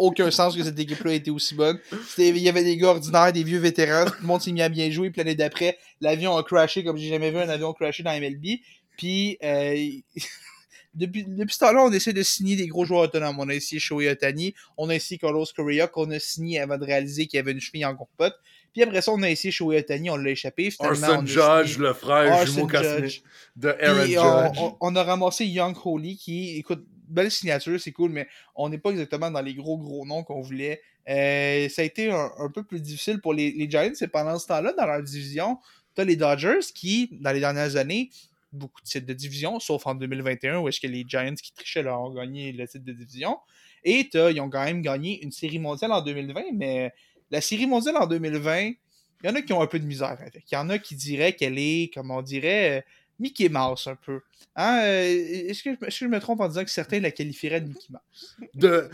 aucun 0.00 0.30
sens 0.32 0.56
que 0.56 0.64
cette 0.64 0.78
équipe-là 0.78 1.12
ait 1.12 1.18
été 1.18 1.30
aussi 1.30 1.54
bonne. 1.54 1.78
Il 2.18 2.36
y 2.38 2.48
avait 2.48 2.64
des 2.64 2.76
gars 2.76 2.88
ordinaires, 2.88 3.32
des 3.32 3.44
vieux 3.44 3.60
vétérans. 3.60 4.06
Tout 4.06 4.22
le 4.22 4.26
monde 4.26 4.40
s'est 4.40 4.50
mis 4.50 4.60
à 4.60 4.68
bien 4.68 4.90
jouer. 4.90 5.10
Puis 5.10 5.20
l'année 5.20 5.36
d'après, 5.36 5.78
l'avion 6.00 6.36
a 6.36 6.42
crashé 6.42 6.82
comme 6.82 6.96
j'ai 6.96 7.10
jamais 7.10 7.30
vu 7.30 7.38
un 7.38 7.48
avion 7.48 7.72
crasher 7.74 8.02
dans 8.02 8.10
MLB. 8.10 8.58
Puis 8.96 9.38
euh, 9.44 9.76
depuis, 10.94 11.24
depuis 11.24 11.54
ce 11.54 11.60
temps-là, 11.60 11.84
on 11.84 11.92
essaie 11.92 12.12
de 12.12 12.22
signer 12.24 12.56
des 12.56 12.66
gros 12.66 12.84
joueurs 12.84 13.02
autonomes. 13.02 13.38
On 13.38 13.48
a 13.48 13.54
essayé 13.54 13.78
Shohei 13.78 14.08
Otani, 14.08 14.52
on 14.76 14.88
a 14.88 14.96
essayé 14.96 15.18
Carlos 15.18 15.46
Correa, 15.54 15.86
qu'on 15.86 16.10
a 16.10 16.18
signé 16.18 16.60
avant 16.60 16.78
de 16.78 16.84
réaliser 16.84 17.26
qu'il 17.26 17.36
y 17.36 17.40
avait 17.40 17.52
une 17.52 17.60
cheville 17.60 17.86
en 17.86 17.94
compote. 17.94 18.34
Puis 18.74 18.82
après 18.82 19.00
ça, 19.00 19.12
on 19.12 19.22
a 19.22 19.30
essayé 19.30 19.50
Shohei 19.50 19.78
Otani, 19.78 20.10
on 20.10 20.16
l'a 20.16 20.30
échappé. 20.30 20.70
Finalement, 20.70 21.06
on 21.06 21.10
Orson 21.20 21.26
Judge, 21.26 21.72
signé- 21.72 21.86
le 21.86 21.94
frère 21.94 22.32
Orson 22.32 22.52
jumeau 22.52 22.68
Judge. 22.68 22.82
cosmique 22.82 23.24
de 23.56 23.68
Aaron 23.80 24.02
puis 24.04 24.18
on, 24.18 24.22
Judge. 24.48 24.58
on- 24.60 24.76
on 24.80 24.96
a 24.96 25.02
ramassé 25.04 25.46
Young 25.46 25.74
Holy 25.82 26.16
qui, 26.16 26.56
écoute, 26.58 26.84
belle 27.08 27.30
signature, 27.30 27.80
c'est 27.80 27.92
cool, 27.92 28.10
mais 28.10 28.26
on 28.54 28.68
n'est 28.68 28.78
pas 28.78 28.90
exactement 28.90 29.30
dans 29.30 29.40
les 29.40 29.54
gros 29.54 29.78
gros 29.78 30.04
noms 30.04 30.22
qu'on 30.24 30.40
voulait. 30.42 30.80
Euh, 31.08 31.68
ça 31.68 31.82
a 31.82 31.84
été 31.84 32.10
un, 32.10 32.30
un 32.38 32.50
peu 32.50 32.62
plus 32.64 32.80
difficile 32.80 33.20
pour 33.20 33.32
les, 33.32 33.52
les 33.52 33.70
Giants, 33.70 33.92
et 34.00 34.06
pendant 34.08 34.38
ce 34.38 34.46
temps-là, 34.48 34.72
dans 34.76 34.86
leur 34.86 35.02
division, 35.02 35.58
tu 35.94 36.00
as 36.02 36.04
les 36.04 36.16
Dodgers 36.16 36.60
qui, 36.74 37.10
dans 37.20 37.30
les 37.30 37.40
dernières 37.40 37.76
années, 37.76 38.10
beaucoup 38.52 38.80
de 38.80 38.86
titres 38.86 39.06
de 39.06 39.12
division, 39.12 39.60
sauf 39.60 39.86
en 39.86 39.94
2021 39.94 40.58
où 40.60 40.68
est-ce 40.68 40.80
que 40.80 40.86
les 40.86 41.04
Giants 41.06 41.34
qui 41.34 41.52
trichaient 41.52 41.82
leur 41.82 42.00
ont 42.00 42.14
gagné 42.14 42.52
le 42.52 42.66
titre 42.66 42.84
de 42.84 42.92
division. 42.92 43.36
Et 43.84 44.08
t'as- 44.10 44.30
ils 44.30 44.40
ont 44.40 44.48
quand 44.48 44.64
même 44.64 44.80
gagné 44.80 45.22
une 45.22 45.32
série 45.32 45.58
mondiale 45.58 45.92
en 45.92 46.00
2020, 46.00 46.42
mais 46.54 46.92
la 47.34 47.40
série 47.40 47.66
mondiale 47.66 47.96
en 47.98 48.06
2020, 48.06 48.60
il 48.62 48.76
y 49.24 49.28
en 49.28 49.34
a 49.34 49.42
qui 49.42 49.52
ont 49.52 49.60
un 49.62 49.66
peu 49.66 49.78
de 49.78 49.84
misère 49.86 50.08
avec. 50.20 50.44
Il 50.50 50.54
y 50.54 50.58
en 50.58 50.68
a 50.70 50.78
qui 50.78 50.94
diraient 50.94 51.32
qu'elle 51.34 51.58
est, 51.58 51.90
comme 51.92 52.10
on 52.10 52.22
dirait, 52.22 52.78
euh, 52.78 52.82
Mickey 53.20 53.48
Mouse 53.48 53.86
un 53.86 53.96
peu. 53.96 54.20
Hein, 54.56 54.80
euh, 54.82 55.48
est-ce, 55.48 55.62
que, 55.62 55.70
je- 55.72 55.86
est-ce 55.86 56.00
que 56.00 56.04
je 56.06 56.10
me 56.10 56.20
trompe 56.20 56.40
en 56.40 56.48
disant 56.48 56.64
que 56.64 56.70
certains 56.70 57.00
la 57.00 57.10
qualifieraient 57.10 57.60
de 57.60 57.68
Mickey 57.68 57.88
Mouse? 57.90 58.36
de 58.54 58.88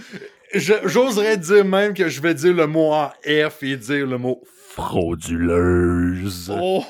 j'oserais 0.54 1.36
dire 1.36 1.64
même 1.64 1.94
que 1.94 2.08
je 2.08 2.20
vais 2.20 2.34
dire 2.34 2.54
le 2.54 2.66
mot 2.66 2.92
en 2.92 3.10
F 3.24 3.62
et 3.62 3.76
dire 3.76 4.06
le 4.06 4.18
mot 4.18 4.42
frauduleuse. 4.70 6.50
Oh! 6.54 6.84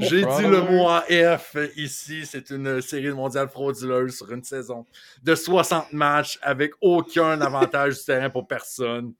J'ai 0.00 0.22
dit 0.22 0.42
le 0.42 0.62
mot 0.62 0.88
en 0.88 1.00
F 1.38 1.56
ici. 1.76 2.24
C'est 2.24 2.50
une 2.50 2.80
série 2.80 3.10
mondiale 3.10 3.48
frauduleuse 3.48 4.16
sur 4.16 4.32
une 4.32 4.42
saison 4.44 4.84
de 5.22 5.34
60 5.34 5.92
matchs 5.92 6.38
avec 6.42 6.72
aucun 6.80 7.40
avantage 7.40 7.98
du 7.98 8.04
terrain 8.04 8.30
pour 8.30 8.46
personne. 8.46 9.12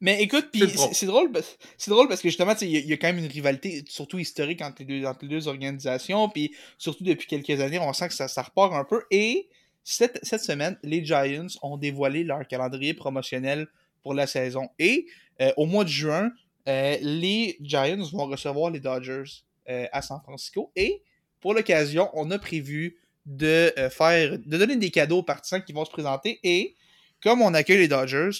Mais 0.00 0.22
écoute, 0.22 0.48
puis 0.52 0.60
C'est 0.92 1.06
drôle, 1.06 1.30
c'est 1.78 1.90
drôle 1.90 2.08
parce 2.08 2.20
que 2.20 2.28
justement, 2.28 2.52
il 2.60 2.68
y, 2.68 2.76
a- 2.76 2.80
il 2.80 2.86
y 2.86 2.92
a 2.92 2.96
quand 2.96 3.06
même 3.06 3.18
une 3.18 3.30
rivalité, 3.30 3.82
surtout 3.88 4.18
historique 4.18 4.60
entre 4.60 4.76
les 4.80 4.84
deux, 5.00 5.06
entre 5.06 5.20
les 5.22 5.28
deux 5.28 5.48
organisations, 5.48 6.28
puis 6.28 6.54
surtout 6.78 7.04
depuis 7.04 7.26
quelques 7.26 7.60
années, 7.60 7.78
on 7.78 7.92
sent 7.92 8.08
que 8.08 8.14
ça, 8.14 8.28
ça 8.28 8.42
repart 8.42 8.74
un 8.74 8.84
peu. 8.84 9.02
Et 9.10 9.48
cette, 9.82 10.18
cette 10.22 10.42
semaine, 10.42 10.78
les 10.82 11.04
Giants 11.04 11.46
ont 11.62 11.76
dévoilé 11.76 12.24
leur 12.24 12.46
calendrier 12.46 12.92
promotionnel 12.94 13.66
pour 14.02 14.14
la 14.14 14.26
saison. 14.26 14.68
Et 14.78 15.06
euh, 15.40 15.52
au 15.56 15.66
mois 15.66 15.84
de 15.84 15.88
juin, 15.90 16.30
euh, 16.68 16.96
les 17.00 17.56
Giants 17.62 18.08
vont 18.12 18.26
recevoir 18.26 18.70
les 18.70 18.80
Dodgers 18.80 19.24
euh, 19.68 19.86
à 19.92 20.02
San 20.02 20.20
Francisco. 20.22 20.70
Et 20.76 21.02
pour 21.40 21.54
l'occasion, 21.54 22.10
on 22.14 22.30
a 22.30 22.38
prévu 22.38 22.98
de 23.26 23.72
faire, 23.90 24.38
de 24.38 24.58
donner 24.58 24.76
des 24.76 24.90
cadeaux 24.90 25.18
aux 25.18 25.22
partisans 25.22 25.62
qui 25.64 25.72
vont 25.72 25.84
se 25.86 25.90
présenter. 25.90 26.40
Et 26.42 26.74
comme 27.22 27.40
on 27.40 27.54
accueille 27.54 27.78
les 27.78 27.88
Dodgers, 27.88 28.30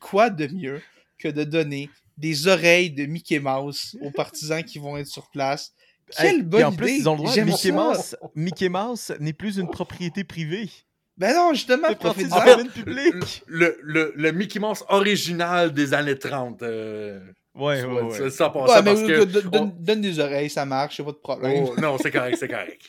quoi 0.00 0.30
de 0.30 0.46
mieux 0.48 0.82
que 1.22 1.28
de 1.28 1.44
donner 1.44 1.88
des 2.18 2.46
oreilles 2.48 2.90
de 2.90 3.06
Mickey 3.06 3.38
Mouse 3.38 3.96
aux 4.02 4.10
partisans 4.10 4.62
qui 4.62 4.78
vont 4.78 4.96
être 4.96 5.06
sur 5.06 5.28
place. 5.30 5.72
Quelle 6.16 6.36
Hey, 6.36 6.42
bonne 6.42 6.64
en 6.64 6.72
plus, 6.72 6.88
idée! 6.90 6.98
ils 7.00 7.08
ont 7.08 7.12
le 7.12 7.18
droit. 7.18 7.32
J'aime 7.32 7.46
Mickey 7.46 7.68
ça. 7.70 7.72
Mouse, 7.74 8.16
Mickey 8.34 8.68
Mouse 8.68 9.12
n'est 9.20 9.32
plus 9.32 9.56
une 9.58 9.68
propriété 9.70 10.24
privée. 10.24 10.68
Ben 11.16 11.34
non, 11.34 11.52
justement, 11.54 11.92
partie 11.94 12.24
du 12.24 12.28
profite-en. 12.28 12.44
domaine 12.56 12.70
public. 12.70 13.42
Le, 13.46 13.78
le, 13.82 14.12
le 14.16 14.32
Mickey 14.32 14.58
Mouse 14.58 14.84
original 14.88 15.72
des 15.72 15.94
années 15.94 16.18
30. 16.18 16.62
euh, 16.62 17.20
Ouais, 17.54 17.84
ouais, 17.84 18.00
ouais. 18.02 18.16
ça, 18.16 18.30
ça 18.30 18.50
passe 18.50 18.70
Ouais, 18.70 18.76
mais 18.82 18.94
parce 18.94 19.02
que... 19.02 19.24
donne, 19.24 19.42
donne- 19.50 19.62
on- 19.62 19.76
donne 19.78 20.00
des 20.00 20.18
oreilles, 20.18 20.48
ça 20.48 20.64
marche, 20.64 20.96
c'est 20.96 21.02
pas 21.04 21.12
de 21.12 21.16
problème. 21.16 21.66
Oh, 21.68 21.80
non, 21.80 21.98
c'est 22.02 22.10
correct, 22.10 22.36
c'est 22.40 22.48
correct. 22.48 22.80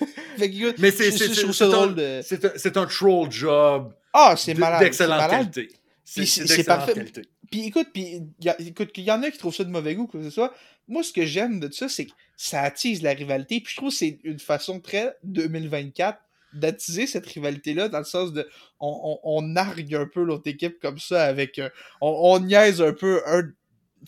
Fait 0.38 0.48
que, 0.50 0.80
Mais 0.80 0.90
c'est 0.92 1.10
de. 1.10 2.20
c'est 2.58 2.76
un- 2.76 2.82
un 2.82 2.86
troll 2.86 3.30
job 3.32 3.92
Ah, 4.12 4.34
c'est 4.36 4.54
malade. 4.54 4.78
c'est 4.78 4.84
d'excellente 4.84 5.30
qualité. 5.30 5.68
C'est 6.04 6.64
parfait. 6.64 6.92
qualité. 6.94 7.22
Puis 7.50 7.66
écoute, 7.66 7.88
puis 7.92 8.22
y 8.40 8.48
a- 8.48 8.60
écoute, 8.60 8.92
qu'il 8.92 9.04
y 9.04 9.10
en 9.10 9.22
a 9.22 9.30
qui 9.30 9.38
trouvent 9.38 9.54
ça 9.54 9.64
de 9.64 9.70
mauvais 9.70 9.94
goût, 9.94 10.06
quoi 10.06 10.20
que 10.20 10.24
ce 10.26 10.30
soit. 10.30 10.54
Moi, 10.86 11.02
ce 11.02 11.12
que 11.12 11.24
j'aime 11.26 11.60
de 11.60 11.70
ça, 11.72 11.88
c'est 11.88 12.06
que 12.06 12.12
ça 12.36 12.62
attise 12.62 13.02
la 13.02 13.12
rivalité. 13.12 13.60
Puis 13.60 13.72
je 13.72 13.76
trouve 13.76 13.90
que 13.90 13.96
c'est 13.96 14.18
une 14.24 14.38
façon 14.38 14.80
très 14.80 15.16
2024 15.24 16.18
d'attiser 16.54 17.06
cette 17.06 17.26
rivalité-là, 17.26 17.88
dans 17.88 17.98
le 17.98 18.04
sens 18.04 18.32
de. 18.32 18.48
On, 18.80 19.18
on, 19.22 19.36
on 19.38 19.42
nargue 19.42 19.94
un 19.94 20.06
peu 20.06 20.22
l'autre 20.22 20.48
équipe 20.48 20.78
comme 20.80 20.98
ça 20.98 21.24
avec. 21.24 21.58
euh, 21.58 21.68
on, 22.00 22.08
on 22.08 22.40
niaise 22.40 22.80
un 22.80 22.92
peu 22.94 23.22
un, 23.26 23.42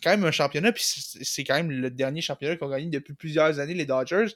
quand 0.03 0.11
même 0.11 0.25
un 0.25 0.31
championnat. 0.31 0.73
Puis 0.73 0.85
c'est 0.87 1.45
quand 1.45 1.55
même 1.57 1.71
le 1.71 1.91
dernier 1.91 2.21
championnat 2.23 2.57
qu'on 2.57 2.71
a 2.73 2.79
gagné 2.79 2.91
depuis 2.91 3.15
plusieurs 3.15 3.59
années, 3.59 3.75
les 3.75 3.87
Dodgers. 3.87 4.27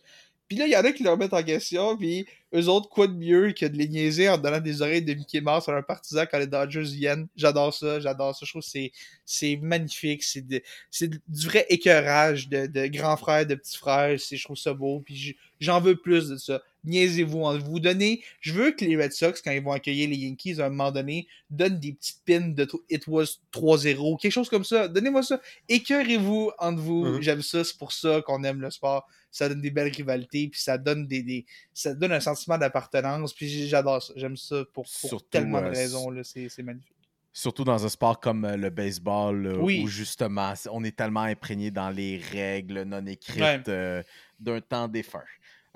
Puis 0.54 0.60
là, 0.60 0.68
il 0.68 0.72
y 0.72 0.76
en 0.76 0.84
a 0.84 0.92
qui 0.92 1.02
le 1.02 1.10
remettent 1.10 1.34
en 1.34 1.42
question. 1.42 1.96
Puis 1.96 2.26
eux 2.54 2.68
autres, 2.68 2.88
quoi 2.88 3.08
de 3.08 3.14
mieux 3.14 3.50
que 3.50 3.66
de 3.66 3.76
les 3.76 3.88
niaiser 3.88 4.28
en 4.28 4.38
donnant 4.38 4.60
des 4.60 4.82
oreilles 4.82 5.02
de 5.02 5.12
Mickey 5.12 5.40
Mouse 5.40 5.68
à 5.68 5.72
un 5.72 5.82
partisan 5.82 6.26
quand 6.30 6.38
les 6.38 6.46
Dodgers 6.46 6.82
viennent? 6.82 7.26
J'adore 7.34 7.74
ça, 7.74 7.98
j'adore 7.98 8.36
ça. 8.36 8.46
Je 8.46 8.52
trouve 8.52 8.62
que 8.62 8.68
c'est, 8.68 8.92
c'est 9.24 9.56
magnifique. 9.56 10.22
C'est, 10.22 10.46
du 10.46 11.46
vrai 11.46 11.66
écœurage 11.70 12.48
de, 12.48 12.68
de 12.68 12.86
grands 12.86 13.16
frères, 13.16 13.46
de 13.46 13.56
petits 13.56 13.76
frères. 13.76 14.20
C'est, 14.20 14.36
je 14.36 14.44
trouve 14.44 14.56
ça 14.56 14.74
beau. 14.74 15.00
Puis 15.00 15.36
j'en 15.58 15.80
veux 15.80 15.96
plus 15.96 16.28
de 16.28 16.36
ça. 16.36 16.62
Niaisez-vous 16.84 17.42
en 17.42 17.58
vous. 17.58 17.80
Donnez. 17.80 18.22
Je 18.40 18.52
veux 18.52 18.70
que 18.70 18.84
les 18.84 18.96
Red 18.96 19.12
Sox, 19.12 19.42
quand 19.42 19.50
ils 19.50 19.62
vont 19.62 19.72
accueillir 19.72 20.08
les 20.08 20.16
Yankees 20.16 20.60
à 20.60 20.66
un 20.66 20.68
moment 20.68 20.92
donné, 20.92 21.26
donnent 21.50 21.80
des 21.80 21.94
petites 21.94 22.22
pins 22.24 22.48
de 22.48 22.68
It 22.90 23.08
was 23.08 23.38
3-0, 23.52 24.20
quelque 24.20 24.30
chose 24.30 24.48
comme 24.48 24.64
ça. 24.64 24.86
Donnez-moi 24.86 25.24
ça. 25.24 25.40
Écœurez-vous 25.68 26.52
entre 26.60 26.80
vous. 26.80 27.04
Mhm. 27.06 27.22
J'aime 27.22 27.42
ça. 27.42 27.64
C'est 27.64 27.76
pour 27.76 27.90
ça 27.90 28.22
qu'on 28.22 28.44
aime 28.44 28.60
le 28.60 28.70
sport. 28.70 29.08
Ça 29.36 29.48
donne 29.48 29.60
des 29.60 29.70
belles 29.70 29.92
rivalités. 29.92 30.48
Puis 30.48 30.60
ça 30.60 30.78
donne 30.78 31.06
des, 31.08 31.22
des 31.22 31.44
ça 31.72 31.92
donne 31.92 32.12
un 32.12 32.20
sentiment 32.20 32.56
d'appartenance. 32.56 33.32
Puis 33.34 33.66
j'adore 33.68 34.00
ça. 34.02 34.12
J'aime 34.16 34.36
ça 34.36 34.64
pour, 34.72 34.84
pour 34.84 34.86
Surtout, 34.86 35.26
tellement 35.28 35.60
de 35.60 35.66
euh, 35.66 35.70
raisons. 35.70 36.10
là. 36.10 36.22
C'est 36.22 36.48
c'est 36.48 36.62
magnifique. 36.62 36.92
Surtout 37.32 37.64
dans 37.64 37.84
un 37.84 37.88
sport 37.88 38.20
comme 38.20 38.44
euh, 38.44 38.56
le 38.56 38.70
baseball, 38.70 39.58
Oui. 39.60 39.82
où 39.82 39.88
justement, 39.88 40.54
on 40.70 40.84
est 40.84 40.94
tellement 40.96 41.22
imprégné 41.22 41.72
dans 41.72 41.90
les 41.90 42.16
règles 42.18 42.82
non 42.82 43.04
écrites 43.06 43.40
Ouais. 43.42 43.60
euh, 43.68 44.02
d'un 44.38 44.60
temps 44.60 44.86
défunt. 44.86 45.24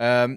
Euh, 0.00 0.36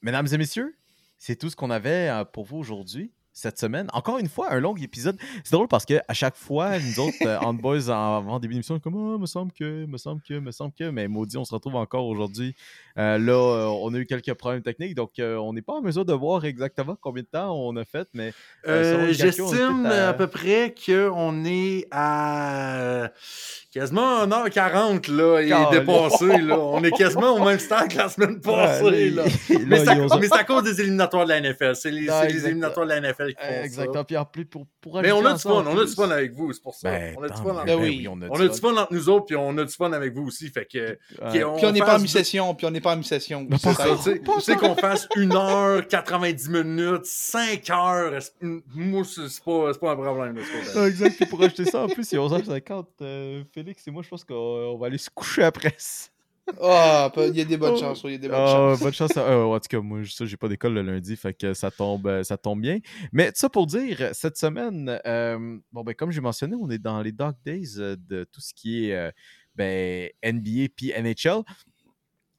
mesdames 0.00 0.26
et 0.32 0.38
messieurs, 0.38 0.74
c'est 1.18 1.36
tout 1.36 1.50
ce 1.50 1.56
qu'on 1.56 1.70
avait 1.70 2.10
pour 2.32 2.46
vous 2.46 2.56
aujourd'hui, 2.56 3.12
cette 3.34 3.58
semaine. 3.58 3.88
Encore 3.92 4.18
une 4.18 4.28
fois, 4.28 4.50
un 4.52 4.60
long 4.60 4.74
épisode. 4.76 5.16
C'est 5.42 5.52
drôle 5.52 5.66
parce 5.68 5.84
que 5.84 5.94
à 6.08 6.14
chaque 6.14 6.36
fois, 6.36 6.78
nous 6.78 7.00
autres, 7.00 7.16
euh, 7.26 7.36
Hand 7.40 7.58
Boys, 7.60 7.90
en, 7.90 8.16
avant 8.18 8.38
début 8.38 8.54
d'émission, 8.54 8.74
on 8.74 8.78
est 8.78 8.80
comme 8.80 9.14
Ah, 9.16 9.18
me 9.18 9.26
semble 9.26 9.52
que, 9.52 9.84
me 9.86 9.98
semble 9.98 10.22
que, 10.22 10.34
me 10.38 10.52
semble 10.52 10.72
que, 10.72 10.88
mais 10.88 11.08
maudit, 11.08 11.36
on 11.36 11.44
se 11.44 11.52
retrouve 11.52 11.74
encore 11.74 12.06
aujourd'hui. 12.06 12.54
Euh, 12.96 13.18
là, 13.18 13.32
euh, 13.32 13.66
on 13.82 13.92
a 13.92 13.98
eu 13.98 14.06
quelques 14.06 14.32
problèmes 14.34 14.62
techniques, 14.62 14.94
donc 14.94 15.18
euh, 15.18 15.36
on 15.36 15.52
n'est 15.52 15.62
pas 15.62 15.72
en 15.74 15.82
mesure 15.82 16.04
de 16.04 16.12
voir 16.12 16.44
exactement 16.44 16.96
combien 17.00 17.24
de 17.24 17.28
temps 17.28 17.52
on 17.54 17.76
a 17.76 17.84
fait, 17.84 18.08
mais 18.14 18.32
on 18.66 19.08
J'estime 19.10 19.84
à- 19.86 20.08
à... 20.10 20.12
peu 20.14 20.28
près 20.28 20.72
qu'on 20.86 21.44
est 21.44 21.86
à 21.90 23.10
quasiment 23.72 24.24
1h40 24.26 25.10
là, 25.10 25.40
et 25.40 25.48
Calais. 25.48 25.80
dépassé. 25.80 26.38
Là. 26.40 26.58
On 26.58 26.82
est 26.84 26.92
quasiment 26.92 27.34
au 27.34 27.44
même 27.44 27.58
stade 27.58 27.88
que 27.90 27.96
la 27.98 28.08
semaine 28.08 28.40
passée. 28.40 28.84
Ouais, 28.84 29.10
là. 29.10 29.24
là, 29.48 29.58
Mais 29.66 29.78
c'est 29.80 29.88
à, 29.88 29.94
ils 29.96 30.00
ont- 30.12 30.18
mais 30.20 30.28
c'est 30.28 30.38
à 30.38 30.44
cause 30.44 30.62
des 30.62 30.80
éliminatoires 30.80 31.24
de 31.24 31.30
la 31.30 31.40
NFL. 31.40 31.74
C'est 31.74 31.90
les, 31.90 32.06
Non, 32.06 32.22
les 32.22 32.46
éliminatoires 32.46 32.86
de 32.86 32.92
la 32.92 33.00
NFL 33.00 33.23
font 33.32 33.40
Euh, 33.42 33.50
ça. 33.58 33.64
Exactement. 33.64 34.04
Puis 34.04 34.16
en 34.16 34.24
plus, 34.24 34.44
pour, 34.44 34.66
pour 34.80 35.00
Mais 35.02 35.12
on 35.12 35.24
a 35.24 35.32
du 35.34 35.38
ça 35.40 35.48
fun. 35.50 35.64
On 35.66 35.78
a 35.78 35.84
du 35.84 35.92
fun 35.92 36.10
avec 36.10 36.32
vous, 36.34 36.52
c'est 36.52 36.62
pour 36.62 36.74
ça. 36.74 36.90
Ben, 36.90 37.14
on 37.18 37.22
a 37.22 37.28
du 37.28 37.34
fun 37.36 37.42
entre 37.50 37.64
Ben 37.64 37.76
Ben 37.78 37.82
oui. 37.82 38.06
on 38.08 38.20
a 38.22 38.26
on 38.28 38.36
du 38.36 38.42
a 38.44 38.46
fun. 38.48 38.54
du 38.54 38.60
fun 38.60 38.76
entre 38.82 38.92
nous 38.92 39.08
autres, 39.08 39.26
puis 39.26 39.36
on 39.36 39.56
a 39.58 39.64
du 39.64 39.72
fun 39.74 39.92
avec 39.92 40.12
vous 40.14 40.26
aussi. 40.26 40.48
Fait 40.50 40.66
que, 40.66 40.98
Puis 41.30 41.44
on 41.44 41.72
n'est 41.72 41.80
pas 41.80 41.96
en 41.96 42.00
mi-session. 42.00 42.54
Puis 42.54 42.66
on 42.66 42.70
n'est 42.70 42.80
pas 42.80 42.92
en 42.94 42.96
mi-session. 42.96 43.48
C'est 43.58 43.72
ça. 43.72 43.86
Tu 44.04 44.20
sais- 44.40 44.56
qu'on 44.56 44.74
fasse 44.76 45.08
1h, 45.16 45.86
90 45.88 46.48
minutes, 46.50 47.04
5 47.04 47.70
heures. 47.70 48.18
Moi, 48.74 49.02
c'est 49.04 49.28
c'est 49.28 49.42
pas, 49.44 49.72
c'est 49.72 49.80
pas 49.80 49.92
un 49.92 49.96
problème. 49.96 50.38
c'est 50.72 50.86
exact. 50.86 51.16
Puis 51.16 51.26
pour 51.26 51.42
ajouter 51.42 51.64
ça, 51.64 51.82
en 51.84 51.88
plus, 51.88 52.10
il 52.12 52.16
est 52.16 52.18
11h50. 52.18 52.86
euh, 53.02 53.42
Félix 53.52 53.86
et 53.86 53.90
moi, 53.90 54.02
je 54.02 54.08
pense 54.08 54.24
qu'on 54.24 54.34
on 54.34 54.78
va 54.78 54.86
aller 54.86 54.98
se 54.98 55.10
coucher 55.10 55.42
après 55.44 55.74
ça. 55.78 56.08
Ah, 56.60 57.10
il 57.16 57.36
y 57.36 57.40
a 57.40 57.44
des 57.44 57.56
bonnes 57.56 57.76
chances. 57.76 58.02
Il 58.04 58.12
y 58.12 58.14
a 58.14 58.18
des 58.18 58.28
bonnes 58.28 58.38
Ah, 58.38 58.74
chances. 58.74 58.80
bonne 58.80 58.92
chance. 58.92 59.16
euh, 59.16 59.44
en 59.44 59.58
tout 59.60 59.68
cas, 59.68 59.80
moi, 59.80 60.00
ça, 60.04 60.26
j'ai 60.26 60.36
pas 60.36 60.48
d'école 60.48 60.74
le 60.74 60.82
lundi, 60.82 61.16
fait 61.16 61.32
que 61.32 61.54
ça 61.54 61.70
tombe, 61.70 62.06
euh, 62.06 62.22
ça 62.22 62.36
tombe 62.36 62.60
bien. 62.60 62.80
Mais 63.12 63.30
ça 63.34 63.48
pour 63.48 63.66
dire, 63.66 64.10
cette 64.12 64.36
semaine, 64.36 65.00
euh, 65.06 65.58
bon, 65.72 65.82
ben, 65.82 65.94
comme 65.94 66.10
j'ai 66.10 66.20
mentionné, 66.20 66.54
on 66.60 66.68
est 66.70 66.78
dans 66.78 67.00
les 67.00 67.12
Dark 67.12 67.36
Days 67.46 67.78
euh, 67.78 67.96
de 68.08 68.24
tout 68.30 68.40
ce 68.42 68.52
qui 68.52 68.88
est 68.90 68.94
euh, 68.94 69.10
ben, 69.56 70.10
NBA 70.22 70.68
puis 70.76 70.92
NHL. 70.92 71.42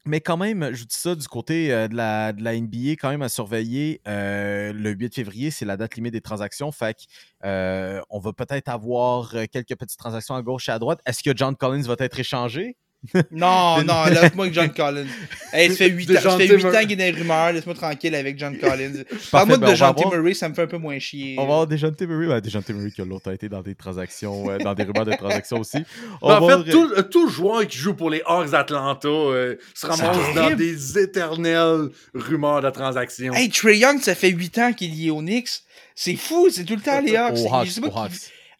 Mais 0.07 0.21
quand 0.21 0.37
même, 0.37 0.69
je 0.71 0.81
vous 0.81 0.85
dis 0.85 0.97
ça 0.97 1.15
du 1.15 1.27
côté 1.27 1.73
euh, 1.73 1.87
de, 1.87 1.95
la, 1.95 2.31
de 2.31 2.43
la 2.43 2.53
NBA, 2.55 2.91
quand 2.91 3.09
même 3.09 3.23
à 3.23 3.29
surveiller. 3.29 4.01
euh, 4.07 4.71
le 4.71 4.91
8 4.91 5.15
février, 5.15 5.49
c'est 5.49 5.65
la 5.65 5.77
date 5.77 5.95
limite 5.95 6.13
des 6.13 6.21
transactions. 6.21 6.71
Fait 6.71 6.93
que, 6.93 7.01
euh, 7.47 8.01
on 8.11 8.19
va 8.19 8.31
peut-être 8.33 8.69
avoir 8.69 9.31
quelques 9.51 9.75
petites 9.75 9.97
transactions 9.97 10.35
à 10.35 10.43
gauche 10.43 10.69
et 10.69 10.71
à 10.71 10.77
droite. 10.77 10.99
Est-ce 11.07 11.23
que 11.23 11.35
John 11.35 11.55
Collins 11.55 11.81
va 11.87 11.95
être 11.97 12.19
échangé? 12.19 12.77
Non, 13.31 13.83
non, 13.83 14.05
laisse-moi 14.09 14.45
avec 14.45 14.53
John 14.53 14.69
Collins. 14.73 15.07
Hey, 15.53 15.69
ça 15.69 15.75
fait 15.75 15.89
8 15.89 16.11
ans, 16.11 16.13
ça 16.21 16.37
fait 16.37 16.65
ans 16.65 16.81
qu'il 16.81 16.99
y 16.99 17.03
a 17.03 17.11
des 17.11 17.11
rumeurs, 17.11 17.51
laisse-moi 17.53 17.75
tranquille 17.75 18.15
avec 18.15 18.37
John 18.39 18.57
Collins. 18.57 19.03
Parle-moi 19.31 19.57
ben, 19.57 19.71
de 19.71 19.75
T. 19.75 19.83
avoir- 19.83 20.13
Murray, 20.13 20.33
ça 20.33 20.49
me 20.49 20.53
fait 20.53 20.63
un 20.63 20.67
peu 20.67 20.77
moins 20.77 20.99
chier. 20.99 21.35
On 21.37 21.45
va 21.45 21.53
avoir 21.53 21.67
Dejounte 21.67 22.01
Murray. 22.01 22.27
Ben, 22.27 22.41
Dejounte 22.41 22.69
Murray 22.69 22.91
qui 22.91 23.01
a 23.01 23.05
longtemps 23.05 23.31
été 23.31 23.49
dans 23.49 23.61
des 23.61 23.75
transactions, 23.75 24.49
euh, 24.49 24.57
dans 24.57 24.73
des 24.73 24.83
rumeurs 24.83 25.05
de 25.05 25.13
transactions 25.13 25.59
aussi. 25.59 25.77
On 26.21 26.29
Ben, 26.29 26.37
en 26.37 26.47
va 26.47 26.63
fait, 26.63 26.71
tout, 26.71 26.91
euh, 26.95 27.01
tout 27.03 27.29
joueur 27.29 27.67
qui 27.67 27.77
joue 27.77 27.93
pour 27.93 28.09
les 28.09 28.21
Hawks 28.25 28.51
d'Atlanta 28.51 29.07
euh, 29.07 29.55
se 29.73 29.85
ramasse 29.85 30.33
dans 30.35 30.55
des 30.55 30.99
éternelles 30.99 31.89
rumeurs 32.13 32.61
de 32.61 32.69
transactions. 32.69 33.33
Hey, 33.33 33.49
Trey 33.49 33.77
Young, 33.77 33.99
ça 34.01 34.15
fait 34.15 34.29
8 34.29 34.57
ans 34.59 34.73
qu'il 34.73 34.91
est 34.91 34.95
lié 34.95 35.09
aux 35.11 35.21
Knicks. 35.21 35.49
C'est 35.95 36.15
fou, 36.15 36.49
c'est 36.51 36.65
tout 36.65 36.75
le 36.75 36.81
temps 36.81 36.99
les 36.99 37.15
Hawks. 37.15 37.37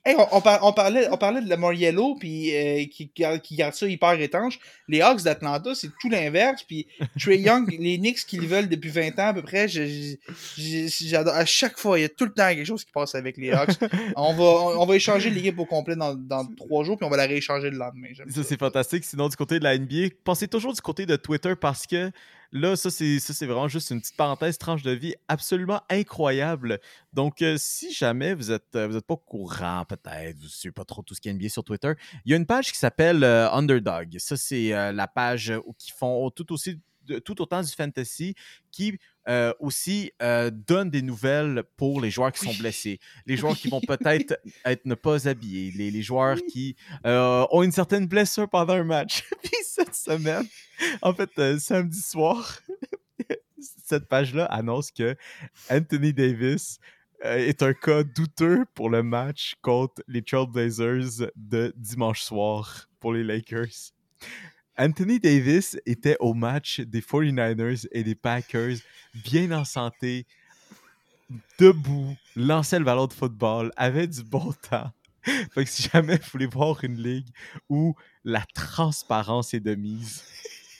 Hey, 0.08 0.16
on, 0.20 0.28
on 0.38 0.42
par- 0.42 0.64
on 0.64 0.72
parlait, 0.72 1.08
on 1.12 1.18
parlait 1.18 1.42
de 1.42 1.50
Lamar 1.50 1.74
Yellow 1.74 2.16
puis 2.20 2.56
euh, 2.56 2.86
qui, 2.86 3.10
garde- 3.18 3.42
qui 3.42 3.56
garde 3.56 3.74
ça 3.74 3.88
hyper 3.88 4.14
étanche. 4.22 4.60
Les 4.88 5.02
Hawks 5.02 5.24
d'Atlanta, 5.24 5.74
c'est 5.74 5.90
tout 6.00 6.10
l'inverse. 6.10 6.62
Puis 6.64 6.86
Trey 7.20 7.40
Young, 7.40 7.68
les 7.80 7.98
Knicks 7.98 8.26
qui 8.28 8.38
le 8.38 8.46
veulent 8.46 8.70
depuis 8.70 8.90
20 8.92 9.18
ans 9.20 9.28
à 9.30 9.34
peu 9.34 9.42
près, 9.42 9.68
je- 9.68 9.84
je- 9.86 10.16
je- 10.58 11.08
j'adore. 11.08 11.34
À 11.34 11.46
chaque 11.46 11.80
fois, 11.80 11.98
il 11.98 12.04
y 12.04 12.06
a 12.06 12.10
tout 12.10 12.26
le 12.26 12.34
temps 12.34 12.48
quelque 12.50 12.66
chose 12.66 12.84
qui 12.86 12.92
passe 12.92 13.16
avec 13.16 13.38
les 13.38 13.52
Hawks. 13.52 13.72
on, 14.16 14.34
va, 14.34 14.44
on, 14.44 14.82
on 14.82 14.86
va 14.86 14.96
échanger 14.96 15.30
l'équipe 15.32 15.58
au 15.58 15.66
complet 15.66 15.96
dans, 15.96 16.14
dans 16.14 16.46
trois 16.56 16.84
jours, 16.84 16.98
puis 16.98 17.06
on 17.08 17.10
va 17.10 17.18
la 17.18 17.26
rééchanger 17.26 17.72
le 17.72 17.78
lendemain. 17.78 18.10
Ça, 18.30 18.44
c'est 18.44 18.60
fantastique. 18.60 19.04
Sinon, 19.06 19.28
du 19.28 19.36
côté 19.36 19.58
de 19.58 19.64
la 19.64 19.76
NBA, 19.78 20.10
pensez 20.24 20.48
toujours 20.48 20.74
du 20.74 20.82
côté 20.82 21.06
de 21.08 21.16
Twitter 21.16 21.54
parce 21.60 21.88
que 21.88 22.12
là, 22.56 22.76
ça, 22.78 22.90
c'est 22.90 23.46
vraiment 23.46 23.68
juste 23.68 23.92
une 23.92 24.00
petite 24.00 24.16
parenthèse, 24.16 24.58
tranche 24.58 24.82
de 24.82 24.92
vie 24.92 25.14
absolument 25.28 25.82
incroyable. 25.90 26.80
Donc, 27.14 27.42
euh, 27.42 27.56
si 27.60 27.94
jamais 27.94 28.34
vous 28.34 28.52
êtes, 28.52 28.76
euh, 28.76 28.88
vous 28.88 28.96
êtes 28.96 29.06
pas 29.06 29.18
courant, 29.18 29.84
peut-être, 29.88 30.38
vous 30.38 30.46
ne 30.46 30.50
suivez 30.50 30.72
pas 30.72 30.86
trop 30.86 31.04
tout 31.04 31.14
ce 31.14 31.22
qui 31.22 31.28
est 31.28 31.34
NBA 31.34 31.50
sur 31.50 31.66
Twitter, 31.66 31.94
il 32.26 32.32
y 32.32 32.34
a 32.34 32.38
une 32.38 32.46
page 32.46 32.72
qui 32.72 32.78
s'appelle 32.78 33.24
euh, 33.24 33.52
Underdog. 33.52 34.16
Ça, 34.20 34.38
c'est 34.38 34.70
la 34.70 35.08
page 35.08 35.54
où 35.66 35.74
qui 35.74 35.92
font 35.92 36.30
tout 36.32 36.52
aussi 36.54 36.80
tout 37.24 37.40
autant 37.40 37.62
du 37.62 37.72
fantasy 37.72 38.34
qui 38.72 38.98
euh, 39.28 39.54
aussi 39.60 40.12
euh, 40.22 40.52
donne 40.52 40.92
des 40.92 41.02
nouvelles 41.02 41.64
pour 41.78 42.00
les 42.00 42.12
joueurs 42.12 42.32
qui 42.32 42.46
sont 42.46 42.54
blessés, 42.54 43.00
les 43.26 43.38
joueurs 43.38 43.56
qui 43.58 43.70
vont 43.70 43.82
peut-être 43.82 44.40
être 44.66 44.86
ne 44.86 44.94
pas 44.94 45.28
habillés, 45.28 45.72
les, 45.72 45.90
les 45.90 46.02
joueurs 46.04 46.38
qui 46.48 46.76
euh, 47.08 47.46
ont 47.50 47.64
une 47.64 47.72
certaine 47.72 48.06
blessure 48.06 48.48
pendant 48.48 48.74
un 48.74 48.84
match. 48.84 49.24
Puis 49.44 49.56
cette 49.64 49.96
semaine, 49.96 50.46
en 51.02 51.14
fait, 51.14 51.58
samedi 51.60 52.02
soir, 52.02 52.60
cette 53.86 54.08
page-là 54.08 54.46
annonce 54.46 54.92
que 54.92 55.16
Anthony 55.72 56.14
Davis 56.14 56.78
est 57.24 57.64
un 57.64 57.74
cas 57.74 58.04
douteux 58.04 58.66
pour 58.76 58.92
le 58.92 59.02
match 59.02 59.56
contre 59.64 60.04
les 60.08 60.22
Trailblazers 60.22 61.32
de 61.36 61.74
dimanche 61.76 62.22
soir 62.22 62.88
pour 63.00 63.14
les 63.14 63.24
Lakers. 63.24 63.92
Anthony 64.78 65.20
Davis 65.20 65.78
était 65.86 66.18
au 66.20 66.34
match 66.34 66.82
des 66.82 67.02
49ers 67.02 67.88
et 67.92 68.04
des 68.04 68.16
Packers, 68.16 68.78
bien 69.14 69.52
en 69.52 69.64
santé, 69.64 70.26
debout, 71.60 72.16
lançait 72.36 72.80
le 72.80 72.86
ballon 72.86 73.08
de 73.08 73.14
football, 73.14 73.72
avait 73.78 74.08
du 74.08 74.24
bon 74.24 74.54
temps. 74.70 74.92
Fait 75.24 75.64
que 75.64 75.70
si 75.70 75.90
jamais 75.92 76.18
vous 76.18 76.30
voulez 76.34 76.46
voir 76.46 76.84
une 76.84 77.02
ligue 77.02 77.30
où 77.70 77.96
la 78.24 78.44
transparence 78.54 79.54
est 79.54 79.60
de 79.60 79.74
mise, 79.74 80.24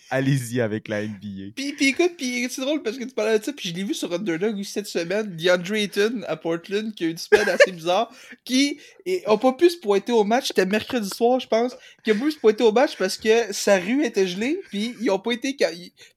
allez-y 0.10 0.62
avec 0.62 0.88
la 0.88 1.04
NBA. 1.04 1.54
Puis, 1.56 1.74
puis 1.74 1.88
écoute, 1.88 2.14
puis 2.18 2.48
c'est 2.50 2.62
drôle 2.62 2.84
parce 2.84 2.98
que 2.98 3.04
tu 3.04 3.14
parlais 3.14 3.40
de 3.40 3.44
ça, 3.44 3.54
puis 3.54 3.70
je 3.70 3.76
l'ai 3.76 3.84
vu 3.84 3.94
sur 3.94 4.12
Underdog 4.14 4.58
aussi 4.60 4.72
cette 4.72 4.88
semaine, 4.88 5.36
DeAndre 5.36 5.74
Ayton 5.74 6.22
à 6.28 6.36
Portland, 6.36 6.94
qui 6.94 7.06
a 7.06 7.08
eu 7.08 7.12
une 7.12 7.18
semaine 7.18 7.50
assez 7.50 7.72
bizarre, 7.72 8.12
qui 8.46 8.80
n'a 9.28 9.38
pas 9.38 9.54
pu 9.54 9.70
se 9.70 9.78
pointer 9.78 10.12
au 10.12 10.24
match, 10.24 10.48
c'était 10.48 10.66
mercredi 10.66 11.10
soir, 11.10 11.40
je 11.40 11.48
pense, 11.48 11.76
qui 12.04 12.12
a 12.12 12.16
pu 12.16 12.32
se 12.32 12.40
pointer 12.40 12.64
au 12.64 12.72
match 12.72 12.98
parce 12.98 13.18
que 13.18 13.52
sa 13.54 13.78
rue 13.78 14.04
était 14.06 14.28
gelée, 14.28 14.60
puis 14.70 14.96
ils 15.02 15.10
ont 15.10 15.20
pas 15.20 15.32
été... 15.32 15.56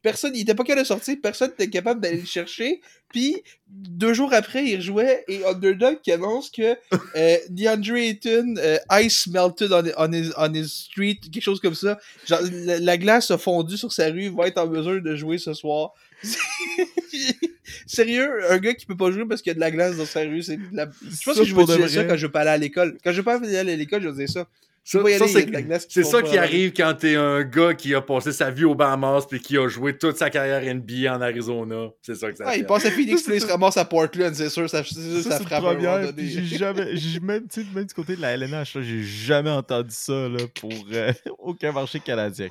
Personne, 0.02 0.32
il 0.34 0.42
était 0.42 0.54
pas 0.54 0.64
capable 0.64 0.82
de 0.82 0.86
sortir, 0.86 1.16
personne 1.22 1.50
n'était 1.50 1.70
capable 1.70 2.00
d'aller 2.00 2.20
le 2.20 2.26
chercher, 2.26 2.80
puis 3.08 3.42
deux 3.68 4.14
jours 4.14 4.32
après, 4.32 4.64
il 4.64 4.76
rejouait, 4.76 5.24
et 5.28 5.44
Underdog 5.44 6.00
qui 6.02 6.12
annonce 6.12 6.50
que 6.50 6.76
euh, 7.16 7.36
DeAndre 7.50 7.96
Ayton, 7.96 8.54
euh, 8.58 8.78
ice 8.92 9.26
melted 9.26 9.72
on, 9.72 9.84
on 9.96 10.12
his, 10.12 10.30
on 10.36 10.52
his 10.54 10.68
street, 10.68 11.18
quelque 11.32 11.42
chose 11.42 11.60
comme 11.60 11.74
ça, 11.74 11.98
Genre, 12.26 12.40
la, 12.50 12.78
la 12.78 12.98
glace 12.98 13.30
a 13.30 13.38
fondu 13.38 13.76
sur 13.76 13.92
sa 13.92 14.10
rue, 14.10 14.28
va 14.28 14.46
être 14.46 14.58
en 14.58 14.66
mesure 14.66 15.02
de 15.02 15.16
jouer 15.16 15.38
ce 15.38 15.54
soir. 15.54 15.92
Sérieux, 17.86 18.50
un 18.50 18.58
gars 18.58 18.74
qui 18.74 18.86
peut 18.86 18.96
pas 18.96 19.10
jouer 19.10 19.24
parce 19.26 19.42
qu'il 19.42 19.50
y 19.50 19.52
a 19.52 19.54
de 19.54 19.60
la 19.60 19.70
glace 19.70 19.96
dans 19.96 20.06
sa 20.06 20.20
rue, 20.20 20.42
c'est 20.42 20.56
de 20.56 20.62
la... 20.72 20.86
Je 21.02 21.24
pense 21.24 21.34
Ça, 21.34 21.42
que 21.42 21.44
je 21.44 21.54
vais 21.54 21.64
dire 21.64 21.88
ça 21.88 22.04
quand 22.04 22.16
je 22.16 22.26
vais 22.26 22.32
pas 22.32 22.40
aller 22.40 22.50
à 22.50 22.58
l'école. 22.58 22.98
Quand 23.04 23.12
je 23.12 23.16
vais 23.18 23.24
pas 23.24 23.36
aller 23.36 23.56
à 23.56 23.62
l'école, 23.64 24.02
je 24.02 24.08
vais 24.08 24.26
dire 24.26 24.30
ça. 24.30 24.46
Ça, 24.88 25.00
ça, 25.18 25.78
c'est 25.86 26.02
ça 26.02 26.22
qui 26.22 26.38
arrive 26.38 26.72
quand 26.72 26.94
t'es 26.98 27.14
un 27.14 27.44
gars 27.44 27.74
qui 27.74 27.94
a 27.94 28.00
passé 28.00 28.32
sa 28.32 28.50
vie 28.50 28.64
aux 28.64 28.74
Bahamas 28.74 29.26
puis 29.28 29.38
qui 29.38 29.58
a 29.58 29.68
joué 29.68 29.98
toute 29.98 30.16
sa 30.16 30.30
carrière 30.30 30.62
NBA 30.74 31.14
en 31.14 31.20
Arizona. 31.20 31.90
C'est 32.00 32.14
ça 32.14 32.30
que 32.32 32.38
ça 32.38 32.44
Ah, 32.46 32.52
fait. 32.52 32.60
il 32.60 32.64
passe 32.64 32.86
à 32.86 32.90
Phoenix, 32.90 33.22
puis 33.22 33.34
il 33.34 33.40
se 33.42 33.46
ramasse 33.46 33.76
à 33.76 33.84
Portland, 33.84 34.34
c'est 34.34 34.48
sûr, 34.48 34.70
ça, 34.70 34.82
sûr, 34.82 35.22
Ça, 35.22 35.40
frappe 35.40 35.62
première. 35.62 36.10
J'ai 36.16 36.42
jamais, 36.56 36.94
même, 37.20 37.46
même 37.74 37.84
du 37.84 37.92
côté 37.92 38.16
de 38.16 38.22
la 38.22 38.30
LNH, 38.30 38.78
j'ai 38.80 39.02
jamais 39.02 39.50
entendu 39.50 39.90
ça 39.90 40.26
là, 40.26 40.38
pour 40.58 40.72
euh, 40.90 41.12
aucun 41.38 41.70
marché 41.72 42.00
canadien. 42.00 42.48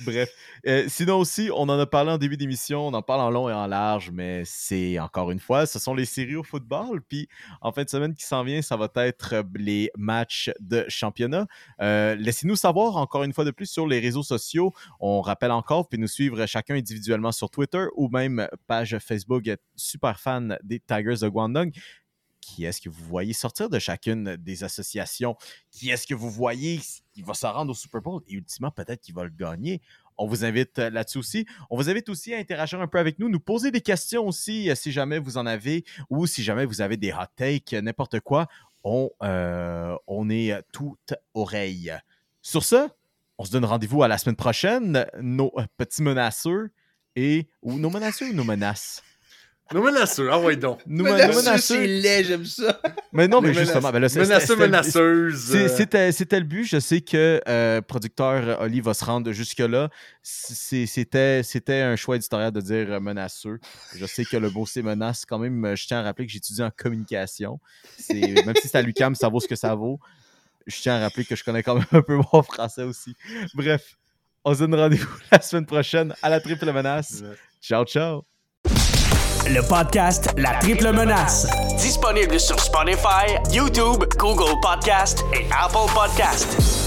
Bref. 0.00 0.28
Euh, 0.66 0.86
sinon 0.88 1.18
aussi, 1.18 1.50
on 1.54 1.68
en 1.68 1.78
a 1.78 1.86
parlé 1.86 2.10
en 2.10 2.18
début 2.18 2.36
d'émission, 2.36 2.88
on 2.88 2.94
en 2.94 3.02
parle 3.02 3.20
en 3.20 3.30
long 3.30 3.48
et 3.48 3.52
en 3.52 3.68
large, 3.68 4.10
mais 4.12 4.42
c'est 4.44 4.98
encore 4.98 5.30
une 5.30 5.38
fois, 5.38 5.66
ce 5.66 5.78
sont 5.78 5.94
les 5.94 6.04
séries 6.04 6.34
au 6.34 6.42
football. 6.42 7.00
Puis 7.08 7.28
en 7.60 7.70
fin 7.70 7.84
de 7.84 7.88
semaine 7.88 8.12
qui 8.12 8.24
s'en 8.24 8.42
vient, 8.42 8.60
ça 8.60 8.76
va 8.76 8.88
être 8.96 9.44
les 9.54 9.92
matchs 9.96 10.50
de 10.58 10.84
championnat. 10.88 11.46
Euh, 11.80 12.14
Laissez-nous 12.16 12.56
savoir 12.56 12.96
encore 12.96 13.24
une 13.24 13.32
fois 13.32 13.44
de 13.44 13.50
plus 13.50 13.66
sur 13.66 13.86
les 13.86 14.00
réseaux 14.00 14.22
sociaux. 14.22 14.72
On 15.00 15.20
rappelle 15.20 15.50
encore, 15.50 15.82
vous 15.82 15.88
pouvez 15.88 16.00
nous 16.00 16.08
suivre 16.08 16.46
chacun 16.46 16.74
individuellement 16.74 17.32
sur 17.32 17.50
Twitter 17.50 17.86
ou 17.96 18.08
même 18.08 18.48
page 18.66 18.98
Facebook 18.98 19.44
super 19.74 20.20
fan 20.20 20.58
des 20.62 20.80
Tigers 20.80 21.20
de 21.22 21.28
Guangdong. 21.28 21.70
Qui 22.40 22.64
est-ce 22.64 22.80
que 22.80 22.88
vous 22.88 23.04
voyez 23.04 23.32
sortir 23.32 23.68
de 23.68 23.78
chacune 23.80 24.36
des 24.36 24.62
associations? 24.62 25.36
Qui 25.72 25.90
est-ce 25.90 26.06
que 26.06 26.14
vous 26.14 26.30
voyez 26.30 26.80
qui 27.12 27.22
va 27.22 27.34
se 27.34 27.46
rendre 27.46 27.72
au 27.72 27.74
Super 27.74 28.00
Bowl? 28.00 28.22
Et 28.28 28.34
ultimement 28.34 28.70
peut-être 28.70 29.00
qu'il 29.00 29.14
va 29.14 29.24
le 29.24 29.30
gagner? 29.30 29.80
On 30.16 30.26
vous 30.26 30.44
invite 30.44 30.78
là-dessus 30.78 31.18
aussi. 31.18 31.46
On 31.70 31.76
vous 31.76 31.90
invite 31.90 32.08
aussi 32.08 32.32
à 32.32 32.38
interagir 32.38 32.80
un 32.80 32.86
peu 32.86 32.98
avec 32.98 33.18
nous, 33.18 33.28
nous 33.28 33.40
poser 33.40 33.70
des 33.70 33.80
questions 33.80 34.26
aussi 34.26 34.70
euh, 34.70 34.74
si 34.74 34.92
jamais 34.92 35.18
vous 35.18 35.36
en 35.36 35.44
avez 35.44 35.84
ou 36.08 36.26
si 36.26 36.42
jamais 36.42 36.64
vous 36.64 36.80
avez 36.80 36.96
des 36.96 37.12
hot 37.12 37.26
takes, 37.34 37.72
n'importe 37.72 38.20
quoi. 38.20 38.46
On, 38.88 39.10
euh, 39.24 39.96
on 40.06 40.30
est 40.30 40.62
toute 40.72 41.12
oreille. 41.34 41.92
Sur 42.40 42.62
ce, 42.62 42.88
on 43.36 43.44
se 43.44 43.50
donne 43.50 43.64
rendez-vous 43.64 44.04
à 44.04 44.08
la 44.08 44.16
semaine 44.16 44.36
prochaine. 44.36 45.06
Nos 45.20 45.52
petits 45.76 46.02
menaceux 46.02 46.70
et. 47.16 47.48
Ou 47.62 47.80
nos 47.80 47.90
menaceux 47.90 48.30
ou 48.30 48.32
nos 48.32 48.44
menaces? 48.44 49.02
Nos 49.72 49.82
menaceux, 49.82 50.28
ah 50.30 50.38
ouais 50.38 50.54
donc. 50.54 50.80
Nos 50.86 51.02
Mais 51.02 51.10
men- 51.10 51.18
là, 51.18 51.26
nos 51.26 51.32
ça, 51.40 51.58
c'est 51.58 51.74
menaceux. 51.74 52.00
laid, 52.00 52.24
j'aime 52.24 52.44
ça. 52.44 52.80
Mais 53.12 53.26
non, 53.26 53.40
mais 53.40 53.52
justement, 53.52 53.90
ben 53.90 53.94
Menaceux, 53.94 54.24
c'était- 54.24 54.40
c'était- 54.40 54.56
menaceuses. 54.56 55.40
c'est- 55.76 55.94
euh, 55.96 56.12
C'était 56.12 56.38
le 56.38 56.46
but. 56.46 56.64
Je 56.64 56.78
sais 56.78 57.00
que 57.00 57.40
euh, 57.48 57.80
producteur 57.82 58.60
Oli 58.60 58.80
va 58.80 58.94
se 58.94 59.04
rendre 59.04 59.32
jusque-là. 59.32 59.88
C'était 60.22 61.42
c'était 61.42 61.80
un 61.80 61.96
choix 61.96 62.14
éditorial 62.16 62.52
de 62.52 62.60
dire 62.60 62.92
euh, 62.92 63.00
menaceux. 63.00 63.58
Je 63.96 64.06
sais 64.06 64.24
que 64.24 64.36
le 64.36 64.50
mot 64.50 64.66
c'est 64.66 64.82
menace. 64.82 65.24
Quand 65.26 65.38
même, 65.38 65.64
euh, 65.64 65.74
je 65.74 65.86
tiens 65.86 65.98
à 65.98 66.02
rappeler 66.02 66.26
que 66.26 66.32
j'étudie 66.32 66.62
en 66.62 66.70
communication. 66.70 67.58
Même 68.10 68.54
si 68.60 68.68
c'est 68.68 68.76
à 68.78 68.82
l'UCAM, 68.82 69.14
ça 69.16 69.28
vaut 69.28 69.40
ce 69.40 69.48
que 69.48 69.56
ça 69.56 69.74
vaut. 69.74 69.98
Je 70.68 70.80
tiens 70.80 70.94
à 70.96 71.00
rappeler 71.00 71.24
que 71.24 71.34
je 71.34 71.42
connais 71.42 71.62
quand 71.64 71.74
même 71.74 71.86
un 71.92 72.02
peu 72.02 72.16
mon 72.32 72.42
français 72.42 72.82
aussi. 72.84 73.16
Bref, 73.54 73.96
on 74.44 74.54
se 74.54 74.60
donne 74.60 74.74
rendez-vous 74.76 75.18
la 75.32 75.40
semaine 75.40 75.66
prochaine 75.66 76.14
à 76.22 76.28
la 76.30 76.40
triple 76.40 76.70
menace. 76.72 77.22
Ciao, 77.60 77.84
ciao. 77.84 78.24
Le 79.48 79.62
podcast 79.62 80.28
La 80.36 80.54
Triple 80.54 80.92
Menace. 80.92 81.46
Disponible 81.78 82.40
sur 82.40 82.58
Spotify, 82.58 83.36
YouTube, 83.52 84.04
Google 84.18 84.58
Podcast 84.60 85.24
et 85.32 85.46
Apple 85.52 85.90
Podcast. 85.94 86.85